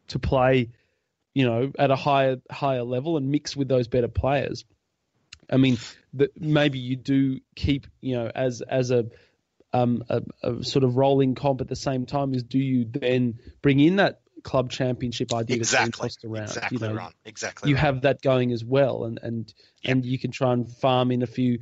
to 0.09 0.19
play, 0.19 0.71
you 1.33 1.47
know, 1.47 1.73
at 1.79 1.91
a 1.91 1.97
higher 1.97 2.37
higher 2.51 2.83
level 2.83 3.17
and 3.17 3.31
mix 3.31 3.57
with 3.57 3.69
those 3.69 3.89
better 3.89 4.09
players. 4.09 4.67
I 5.51 5.57
mean, 5.57 5.79
that 6.15 6.39
maybe 6.39 6.79
you 6.79 6.97
do 6.97 7.41
keep, 7.57 7.87
you 8.03 8.17
know, 8.17 8.31
as 8.33 8.61
as 8.61 8.91
a 8.91 9.07
um, 9.73 10.05
a, 10.11 10.23
a, 10.43 10.63
sort 10.63 10.85
of 10.85 10.99
rolling 10.99 11.35
comp 11.35 11.63
at 11.63 11.69
the 11.69 11.77
same 11.77 12.05
time 12.05 12.35
is 12.35 12.43
do 12.43 12.59
you 12.59 12.85
then 12.85 13.39
bring 13.63 13.81
in 13.81 13.97
that 13.97 14.21
club 14.43 14.71
championship 14.71 15.33
idea 15.33 15.57
exactly. 15.57 15.87
that's 15.87 15.97
being 15.97 16.09
tossed 16.09 16.25
around? 16.27 16.43
Exactly 16.45 16.79
you 16.79 16.87
know, 16.87 16.95
right. 16.95 17.15
Exactly. 17.25 17.71
You 17.71 17.77
right. 17.77 17.81
have 17.81 18.03
that 18.03 18.21
going 18.21 18.53
as 18.53 18.63
well, 18.63 19.05
and 19.05 19.19
and 19.23 19.55
Yep. 19.85 19.93
and 19.93 20.05
you 20.05 20.19
can 20.19 20.31
try 20.31 20.53
and 20.53 20.71
farm 20.71 21.11
in 21.11 21.23
a 21.23 21.27
few. 21.27 21.61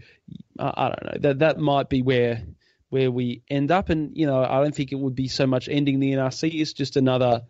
I, 0.59 0.73
I 0.77 0.89
don't 0.89 1.05
know 1.05 1.19
that 1.29 1.39
that 1.39 1.59
might 1.59 1.89
be 1.89 2.03
where 2.03 2.43
where 2.91 3.11
we 3.11 3.43
end 3.49 3.71
up, 3.71 3.89
and 3.89 4.17
you 4.17 4.27
know 4.27 4.45
I 4.45 4.62
don't 4.62 4.75
think 4.75 4.93
it 4.93 4.99
would 4.99 5.15
be 5.15 5.29
so 5.29 5.47
much 5.47 5.69
ending 5.69 6.01
the 6.01 6.12
NRC. 6.12 6.61
It's 6.61 6.73
just 6.73 6.97
another 6.97 7.43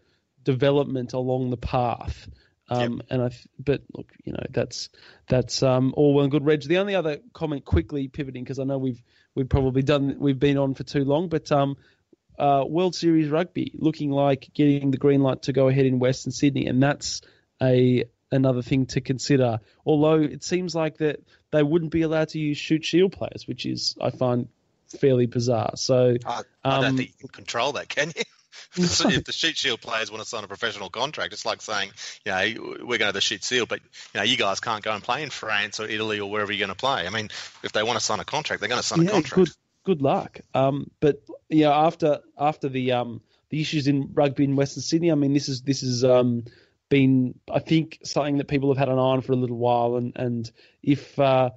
development 0.45 1.12
along 1.12 1.51
the 1.51 1.57
path. 1.57 2.29
Um, 2.69 3.03
And 3.11 3.23
I, 3.23 3.31
but 3.59 3.83
look, 3.93 4.12
you 4.25 4.33
know, 4.33 4.45
that's 4.51 4.91
that's 5.29 5.62
um, 5.62 5.93
all 5.97 6.15
well 6.15 6.25
and 6.25 6.31
good. 6.31 6.45
Reg, 6.45 6.62
the 6.62 6.79
only 6.79 6.95
other 6.95 7.19
comment, 7.33 7.65
quickly 7.65 8.07
pivoting 8.07 8.45
because 8.45 8.61
I 8.61 8.65
know 8.65 8.79
we've 8.79 9.03
we've 9.35 9.49
probably 9.49 9.83
done 9.83 10.17
we've 10.21 10.39
been 10.39 10.57
on 10.57 10.75
for 10.75 10.85
too 10.85 11.05
long, 11.05 11.29
but 11.29 11.51
um, 11.51 11.77
uh, 12.39 12.65
World 12.67 12.95
Series 12.95 13.29
rugby 13.29 13.73
looking 13.75 14.11
like 14.11 14.51
getting 14.55 14.93
the 14.93 14.99
green 14.99 15.21
light 15.21 15.43
to 15.43 15.53
go 15.53 15.67
ahead 15.69 15.87
in 15.87 15.99
Western 15.99 16.33
Sydney, 16.33 16.67
and 16.67 16.81
that's 16.81 17.23
a 17.61 18.05
another 18.31 18.62
thing 18.62 18.87
to 18.87 19.01
consider. 19.01 19.59
Although 19.85 20.23
it 20.23 20.45
seems 20.45 20.73
like 20.73 20.99
that 20.99 21.25
they 21.51 21.65
wouldn't 21.65 21.91
be 21.91 22.03
allowed 22.03 22.29
to 22.31 22.39
use 22.39 22.57
Shute 22.57 22.85
Shield 22.85 23.12
players, 23.12 23.49
which 23.49 23.67
is 23.67 23.97
I 24.01 24.11
find 24.11 24.49
fairly 24.99 25.27
bizarre. 25.27 25.73
So 25.77 26.17
I, 26.27 26.43
I 26.65 26.81
don't 26.81 26.85
um, 26.91 26.97
think 26.97 27.11
you 27.11 27.19
can 27.21 27.29
control 27.29 27.73
that, 27.73 27.89
can 27.89 28.12
you? 28.17 28.23
if 28.77 28.99
the- 28.99 29.09
if 29.09 29.25
the 29.25 29.33
Shute 29.33 29.57
Shield 29.57 29.81
players 29.81 30.11
want 30.11 30.23
to 30.23 30.29
sign 30.29 30.45
a 30.45 30.49
professional 30.49 30.91
contract, 30.91 31.33
it's 31.33 31.47
like 31.47 31.62
saying, 31.62 31.91
you 32.25 32.33
know, 32.33 32.77
we're 32.85 32.99
going 32.99 33.09
to 33.09 33.12
the 33.12 33.21
Shute 33.21 33.43
Shield, 33.43 33.69
but 33.69 33.81
you 34.15 34.21
know, 34.21 34.23
you 34.23 34.37
guys 34.37 34.61
can't 34.61 34.83
go 34.83 34.93
and 34.93 35.03
play 35.03 35.23
in 35.23 35.31
France 35.31 35.81
or 35.81 35.87
Italy 35.87 36.21
or 36.21 36.31
wherever 36.31 36.53
you're 36.53 36.67
going 36.67 36.77
to 36.77 36.81
play. 36.81 37.07
I 37.07 37.11
mean, 37.11 37.31
if 37.62 37.73
they 37.73 37.83
want 37.83 37.99
to 37.99 38.05
sign 38.05 38.21
a 38.21 38.25
contract, 38.25 38.61
they're 38.61 38.69
going 38.69 38.81
to 38.81 38.87
sign 38.87 39.07
a 39.07 39.11
contract. 39.11 39.35
good 39.35 39.51
good 39.85 40.03
luck. 40.03 40.41
Um, 40.55 40.91
but 41.01 41.23
yeah, 41.49 41.71
after 41.71 42.21
after 42.39 42.69
the 42.69 42.93
um 42.93 43.23
the 43.51 43.61
issues 43.61 43.89
in 43.89 44.11
rugby 44.15 44.45
in 44.45 44.57
Western 44.57 44.83
Sydney, 44.83 45.11
I 45.11 45.15
mean, 45.17 45.33
this 45.33 45.49
is 45.49 45.62
this 45.62 45.83
is 45.83 46.05
um 46.05 46.45
been 46.89 47.39
I 47.51 47.61
think 47.61 48.01
something 48.05 48.39
that 48.39 48.49
people 48.49 48.71
have 48.71 48.79
had 48.79 48.89
an 48.89 48.99
eye 48.99 49.03
on 49.03 49.21
for 49.23 49.33
a 49.33 49.37
little 49.37 49.59
while, 49.59 49.97
and 49.97 50.12
and 50.17 50.51
if 50.83 51.19
uh, 51.19 51.51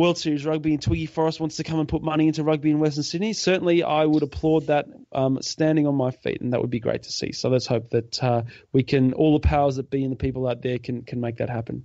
World 0.00 0.16
Series 0.16 0.46
Rugby 0.46 0.72
and 0.72 0.80
Twiggy 0.80 1.04
Forrest 1.04 1.40
wants 1.40 1.58
to 1.58 1.62
come 1.62 1.78
and 1.78 1.86
put 1.86 2.02
money 2.02 2.26
into 2.26 2.42
rugby 2.42 2.70
in 2.70 2.78
Western 2.78 3.02
Sydney, 3.02 3.34
certainly 3.34 3.82
I 3.82 4.06
would 4.06 4.22
applaud 4.22 4.68
that. 4.68 4.86
Um, 5.12 5.42
standing 5.42 5.86
on 5.86 5.94
my 5.94 6.10
feet, 6.10 6.40
and 6.40 6.54
that 6.54 6.60
would 6.62 6.70
be 6.70 6.80
great 6.80 7.02
to 7.02 7.12
see. 7.12 7.32
So 7.32 7.50
let's 7.50 7.66
hope 7.66 7.90
that 7.90 8.22
uh, 8.24 8.44
we 8.72 8.82
can 8.82 9.12
all 9.12 9.34
the 9.34 9.46
powers 9.46 9.76
that 9.76 9.90
be 9.90 10.02
and 10.02 10.12
the 10.12 10.16
people 10.16 10.48
out 10.48 10.62
there 10.62 10.78
can 10.78 11.02
can 11.02 11.20
make 11.20 11.36
that 11.36 11.50
happen. 11.50 11.84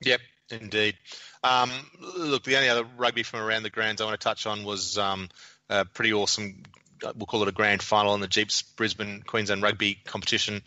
Yep, 0.00 0.20
indeed. 0.50 0.96
Um, 1.44 1.70
look, 2.00 2.42
the 2.42 2.56
only 2.56 2.68
other 2.68 2.84
rugby 2.96 3.22
from 3.22 3.40
around 3.40 3.62
the 3.62 3.70
grounds 3.70 4.00
I 4.00 4.06
want 4.06 4.18
to 4.18 4.24
touch 4.24 4.46
on 4.46 4.64
was 4.64 4.98
um, 4.98 5.28
a 5.68 5.84
pretty 5.84 6.12
awesome. 6.12 6.64
We'll 7.02 7.26
call 7.26 7.42
it 7.42 7.48
a 7.48 7.52
grand 7.52 7.80
final 7.80 8.14
in 8.14 8.20
the 8.20 8.28
GPS 8.28 8.64
Brisbane 8.74 9.22
Queensland 9.22 9.62
Rugby 9.62 9.98
competition. 10.04 10.62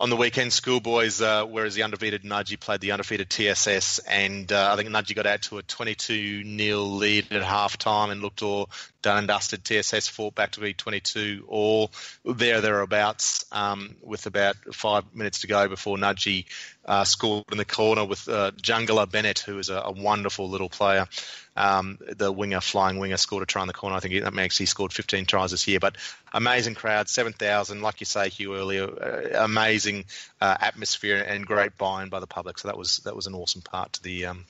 On 0.00 0.10
the 0.10 0.16
weekend, 0.16 0.52
schoolboys, 0.52 1.20
uh, 1.20 1.44
whereas 1.44 1.74
the 1.74 1.82
undefeated 1.82 2.22
Nudgee 2.22 2.60
played 2.60 2.80
the 2.80 2.92
undefeated 2.92 3.28
TSS, 3.28 3.98
and 3.98 4.52
uh, 4.52 4.70
I 4.72 4.76
think 4.76 4.90
Nudgee 4.90 5.16
got 5.16 5.26
out 5.26 5.42
to 5.42 5.58
a 5.58 5.62
22 5.62 6.44
0 6.44 6.78
lead 6.82 7.32
at 7.32 7.42
half 7.42 7.78
time 7.78 8.10
and 8.10 8.22
looked 8.22 8.42
all 8.42 8.70
done 9.02 9.18
and 9.18 9.26
dusted. 9.26 9.64
TSS 9.64 10.06
fought 10.06 10.36
back 10.36 10.52
to 10.52 10.60
be 10.60 10.72
22 10.72 11.46
all 11.48 11.90
there 12.24 12.60
thereabouts 12.60 13.44
um, 13.50 13.96
with 14.00 14.26
about 14.26 14.54
five 14.72 15.02
minutes 15.16 15.40
to 15.40 15.48
go 15.48 15.66
before 15.66 15.96
Nudgee 15.96 16.44
uh, 16.88 17.04
scored 17.04 17.44
in 17.52 17.58
the 17.58 17.66
corner 17.66 18.04
with 18.04 18.26
uh, 18.28 18.50
Jungler 18.52 19.08
Bennett, 19.08 19.40
who 19.40 19.58
is 19.58 19.68
a, 19.68 19.76
a 19.76 19.92
wonderful 19.92 20.48
little 20.48 20.70
player. 20.70 21.06
Um, 21.54 21.98
the 22.16 22.32
winger, 22.32 22.62
flying 22.62 22.98
winger, 22.98 23.18
scored 23.18 23.42
a 23.42 23.46
try 23.46 23.62
in 23.62 23.68
the 23.68 23.74
corner. 23.74 23.94
I 23.94 24.00
think 24.00 24.22
that 24.24 24.32
makes 24.32 24.56
he 24.56 24.64
scored 24.64 24.92
15 24.92 25.26
tries 25.26 25.50
this 25.50 25.68
year. 25.68 25.80
But 25.80 25.96
amazing 26.32 26.76
crowd, 26.76 27.10
7,000, 27.10 27.82
like 27.82 28.00
you 28.00 28.06
say, 28.06 28.30
Hugh 28.30 28.56
earlier, 28.56 28.86
uh, 28.86 29.44
amazing 29.44 30.06
uh, 30.40 30.56
atmosphere 30.58 31.18
and 31.18 31.46
great 31.46 31.76
buy-in 31.76 32.08
by 32.08 32.20
the 32.20 32.26
public. 32.26 32.58
So 32.58 32.68
that 32.68 32.78
was 32.78 32.98
that 32.98 33.14
was 33.14 33.26
an 33.26 33.34
awesome 33.34 33.60
part 33.60 33.92
to 33.94 34.02
the 34.02 34.26
um, 34.26 34.46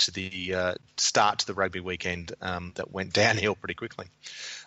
to 0.00 0.10
the 0.10 0.54
uh, 0.54 0.74
start 0.98 1.38
to 1.38 1.46
the 1.46 1.54
rugby 1.54 1.80
weekend 1.80 2.32
um, 2.42 2.72
that 2.74 2.92
went 2.92 3.12
downhill 3.14 3.54
pretty 3.54 3.74
quickly. 3.74 4.06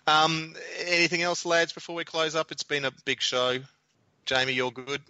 Um, 0.07 0.55
anything 0.79 1.21
else, 1.21 1.45
lads? 1.45 1.71
Before 1.71 1.95
we 1.95 2.03
close 2.03 2.35
up, 2.35 2.51
it's 2.51 2.63
been 2.63 2.85
a 2.85 2.91
big 3.05 3.21
show. 3.21 3.59
Jamie, 4.25 4.53
you're 4.53 4.71
good. 4.71 5.01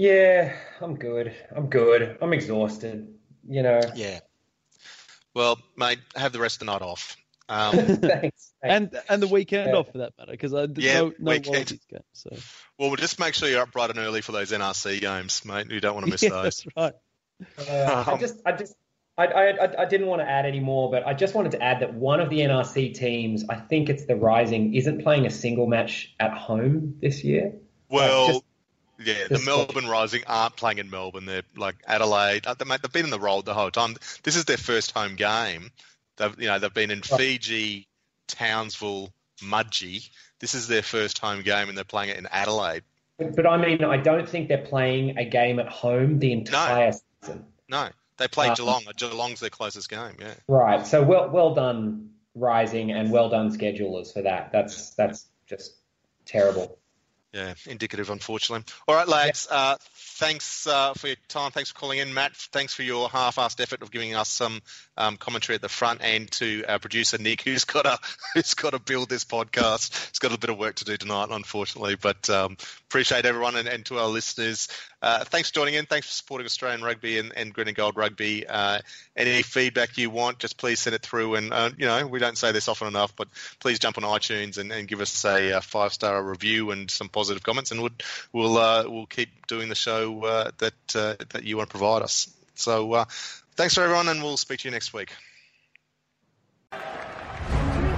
Yeah, 0.00 0.54
I'm 0.80 0.94
good. 0.94 1.34
I'm 1.54 1.66
good. 1.68 2.18
I'm 2.22 2.32
exhausted. 2.32 3.08
You 3.48 3.62
know. 3.64 3.80
Yeah. 3.96 4.20
Well, 5.34 5.58
mate, 5.76 5.98
have 6.14 6.32
the 6.32 6.38
rest 6.38 6.56
of 6.56 6.60
the 6.60 6.72
night 6.72 6.82
off. 6.82 7.16
Um, 7.50 7.74
Thanks. 7.78 7.98
Thanks. 8.02 8.52
And 8.62 9.00
and 9.08 9.22
the 9.22 9.26
weekend 9.26 9.70
Yeah. 9.70 9.76
off 9.78 9.90
for 9.90 9.98
that 9.98 10.12
matter, 10.18 10.32
because 10.32 10.52
I 10.52 10.66
there's 10.66 10.84
Yeah, 10.84 11.00
no 11.00 11.12
no 11.18 11.30
weekend. 11.30 11.46
Wallabies 11.46 11.80
game. 11.90 12.00
So 12.12 12.28
well, 12.78 12.90
we'll 12.90 12.96
just 12.96 13.18
make 13.18 13.32
sure 13.32 13.48
you're 13.48 13.62
up 13.62 13.72
bright 13.72 13.88
and 13.88 13.98
early 13.98 14.20
for 14.20 14.32
those 14.32 14.52
NRC 14.52 15.00
games, 15.00 15.42
mate. 15.46 15.70
You 15.70 15.80
don't 15.80 15.94
want 15.94 16.04
to 16.04 16.10
miss 16.12 16.22
yeah, 16.22 16.28
those. 16.28 16.42
that's 16.42 16.66
right. 16.76 16.92
Uh, 17.70 18.04
I 18.06 18.18
just, 18.18 18.36
I 18.44 18.52
just, 18.52 18.74
I, 19.16 19.26
I, 19.28 19.42
I- 19.64 19.82
I 19.82 19.84
didn't 19.86 20.08
want 20.08 20.20
to 20.20 20.28
add 20.28 20.44
any 20.44 20.60
more, 20.60 20.90
but 20.90 21.06
I 21.06 21.14
just 21.14 21.34
wanted 21.34 21.52
to 21.52 21.62
add 21.62 21.80
that 21.80 21.94
one 21.94 22.20
of 22.20 22.28
the 22.28 22.40
NRC 22.40 22.92
teams, 22.92 23.44
I 23.48 23.54
think 23.56 23.88
it's 23.88 24.04
the 24.04 24.14
Rising, 24.16 24.74
isn't 24.74 25.02
playing 25.02 25.24
a 25.24 25.30
single 25.30 25.66
match 25.66 26.14
at 26.20 26.34
home 26.36 26.96
this 27.00 27.24
year. 27.24 27.54
Well, 27.88 28.26
just- 28.26 28.44
yeah, 28.98 29.28
the 29.28 29.38
Melbourne 29.44 29.86
Rising 29.86 30.22
aren't 30.26 30.56
playing 30.56 30.78
in 30.78 30.90
Melbourne. 30.90 31.26
They're 31.26 31.42
like 31.56 31.76
Adelaide. 31.86 32.46
Uh, 32.46 32.54
They've 32.54 32.92
been 32.92 33.04
in 33.04 33.10
the 33.10 33.20
role 33.20 33.42
the 33.42 33.54
whole 33.54 33.70
time. 33.70 33.96
This 34.22 34.36
is 34.36 34.44
their 34.44 34.56
first 34.56 34.92
home 34.92 35.16
game. 35.16 35.70
They've, 36.16 36.34
you 36.40 36.48
know, 36.48 36.58
they've 36.58 36.72
been 36.72 36.90
in 36.90 37.02
Fiji, 37.02 37.86
Townsville, 38.26 39.12
Mudgee. 39.40 40.08
This 40.40 40.54
is 40.54 40.68
their 40.68 40.82
first 40.82 41.18
home 41.18 41.42
game, 41.42 41.68
and 41.68 41.76
they're 41.76 41.84
playing 41.84 42.10
it 42.10 42.16
in 42.18 42.26
Adelaide. 42.26 42.82
But, 43.18 43.46
I 43.46 43.56
mean, 43.56 43.82
I 43.82 43.96
don't 43.96 44.28
think 44.28 44.48
they're 44.48 44.58
playing 44.58 45.18
a 45.18 45.24
game 45.24 45.58
at 45.58 45.68
home 45.68 46.20
the 46.20 46.32
entire 46.32 46.92
season. 46.92 47.44
No, 47.68 47.88
they 48.16 48.28
play 48.28 48.48
Uh, 48.48 48.54
Geelong. 48.54 48.84
Geelong's 48.96 49.40
their 49.40 49.50
closest 49.50 49.90
game. 49.90 50.14
Yeah. 50.20 50.34
Right. 50.46 50.86
So 50.86 51.02
well, 51.02 51.28
well 51.30 51.54
done, 51.54 52.10
Rising, 52.34 52.92
and 52.92 53.10
well 53.10 53.28
done, 53.28 53.50
schedulers 53.50 54.12
for 54.12 54.22
that. 54.22 54.52
That's 54.52 54.90
that's 54.90 55.26
just 55.48 55.74
terrible. 56.24 56.77
Yeah, 57.32 57.52
indicative, 57.66 58.08
unfortunately. 58.08 58.64
All 58.86 58.94
right, 58.94 59.06
lads. 59.06 59.48
Yeah. 59.50 59.56
Uh, 59.56 59.76
thanks 60.18 60.66
uh, 60.66 60.94
for 60.94 61.08
your 61.08 61.16
time. 61.28 61.50
Thanks 61.50 61.70
for 61.70 61.78
calling 61.78 61.98
in, 61.98 62.14
Matt. 62.14 62.34
Thanks 62.34 62.72
for 62.72 62.82
your 62.82 63.10
half-assed 63.10 63.60
effort 63.60 63.82
of 63.82 63.90
giving 63.90 64.14
us 64.14 64.30
some 64.30 64.62
um, 64.96 65.18
commentary 65.18 65.54
at 65.54 65.60
the 65.60 65.68
front, 65.68 66.00
and 66.02 66.30
to 66.32 66.64
our 66.66 66.78
producer 66.78 67.18
Nick, 67.18 67.42
who's 67.42 67.64
got 67.64 67.82
to 67.82 67.98
who's 68.34 68.54
got 68.54 68.70
to 68.70 68.78
build 68.78 69.10
this 69.10 69.26
podcast. 69.26 70.08
He's 70.08 70.20
got 70.20 70.32
a 70.32 70.38
bit 70.38 70.48
of 70.48 70.58
work 70.58 70.76
to 70.76 70.86
do 70.86 70.96
tonight, 70.96 71.28
unfortunately. 71.30 71.96
But 71.96 72.30
um, 72.30 72.56
appreciate 72.88 73.26
everyone, 73.26 73.56
and, 73.56 73.68
and, 73.68 73.84
to 73.86 73.98
our 73.98 74.08
listeners, 74.08 74.68
uh, 75.00 75.24
thanks 75.24 75.48
for 75.50 75.54
joining 75.54 75.74
in. 75.74 75.86
Thanks 75.86 76.06
for 76.06 76.12
supporting 76.12 76.44
Australian 76.44 76.82
rugby 76.82 77.18
and, 77.18 77.32
and 77.36 77.52
green 77.52 77.68
and 77.68 77.76
gold 77.76 77.96
rugby. 77.96 78.46
Uh, 78.46 78.80
any 79.16 79.42
feedback 79.42 79.96
you 79.96 80.10
want, 80.10 80.38
just 80.38 80.56
please 80.56 80.80
send 80.80 80.94
it 80.94 81.02
through. 81.02 81.36
And 81.36 81.52
uh, 81.52 81.70
you 81.76 81.86
know, 81.86 82.06
we 82.06 82.18
don't 82.18 82.36
say 82.36 82.52
this 82.52 82.68
often 82.68 82.88
enough, 82.88 83.14
but 83.16 83.28
please 83.60 83.78
jump 83.78 83.98
on 83.98 84.04
iTunes 84.04 84.58
and, 84.58 84.72
and 84.72 84.88
give 84.88 85.00
us 85.00 85.24
a, 85.24 85.50
a 85.50 85.60
five-star 85.60 86.22
review 86.22 86.70
and 86.70 86.90
some 86.90 87.08
positive 87.08 87.42
comments, 87.42 87.70
and 87.70 87.80
we'll 87.80 87.92
we'll, 88.32 88.58
uh, 88.58 88.84
we'll 88.88 89.06
keep 89.06 89.46
doing 89.46 89.68
the 89.68 89.74
show 89.74 90.24
uh, 90.24 90.50
that 90.58 90.88
that 91.30 91.44
you 91.44 91.56
want 91.56 91.70
to 91.70 91.78
provide 91.78 92.02
us. 92.02 92.28
So 92.54 93.04
thanks 93.56 93.74
for 93.74 93.82
everyone, 93.82 94.08
and 94.08 94.22
we'll 94.22 94.36
speak 94.36 94.60
to 94.60 94.68
you 94.68 94.72
next 94.72 94.92
week. 94.92 95.12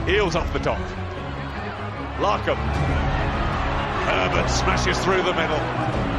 Eales 0.07 0.35
off 0.35 0.53
the 0.53 0.59
top. 0.59 0.79
Larkham. 2.19 2.57
Herbert 4.05 4.51
smashes 4.51 4.99
through 5.05 5.23
the 5.23 5.33
middle. 5.33 6.10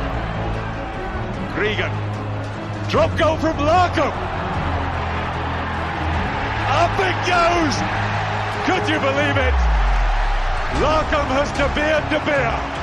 Gregan. 1.56 1.92
Drop 2.90 3.18
goal 3.18 3.38
from 3.38 3.58
Larkham. 3.58 4.14
Up 6.82 6.96
it 7.00 7.18
goes. 7.28 7.76
Could 8.66 8.88
you 8.90 9.00
believe 9.00 9.38
it? 9.38 9.56
Larkham 10.80 11.28
has 11.36 11.52
De 11.58 11.68
Beer 11.76 12.00
De 12.10 12.20
Beer. 12.26 12.81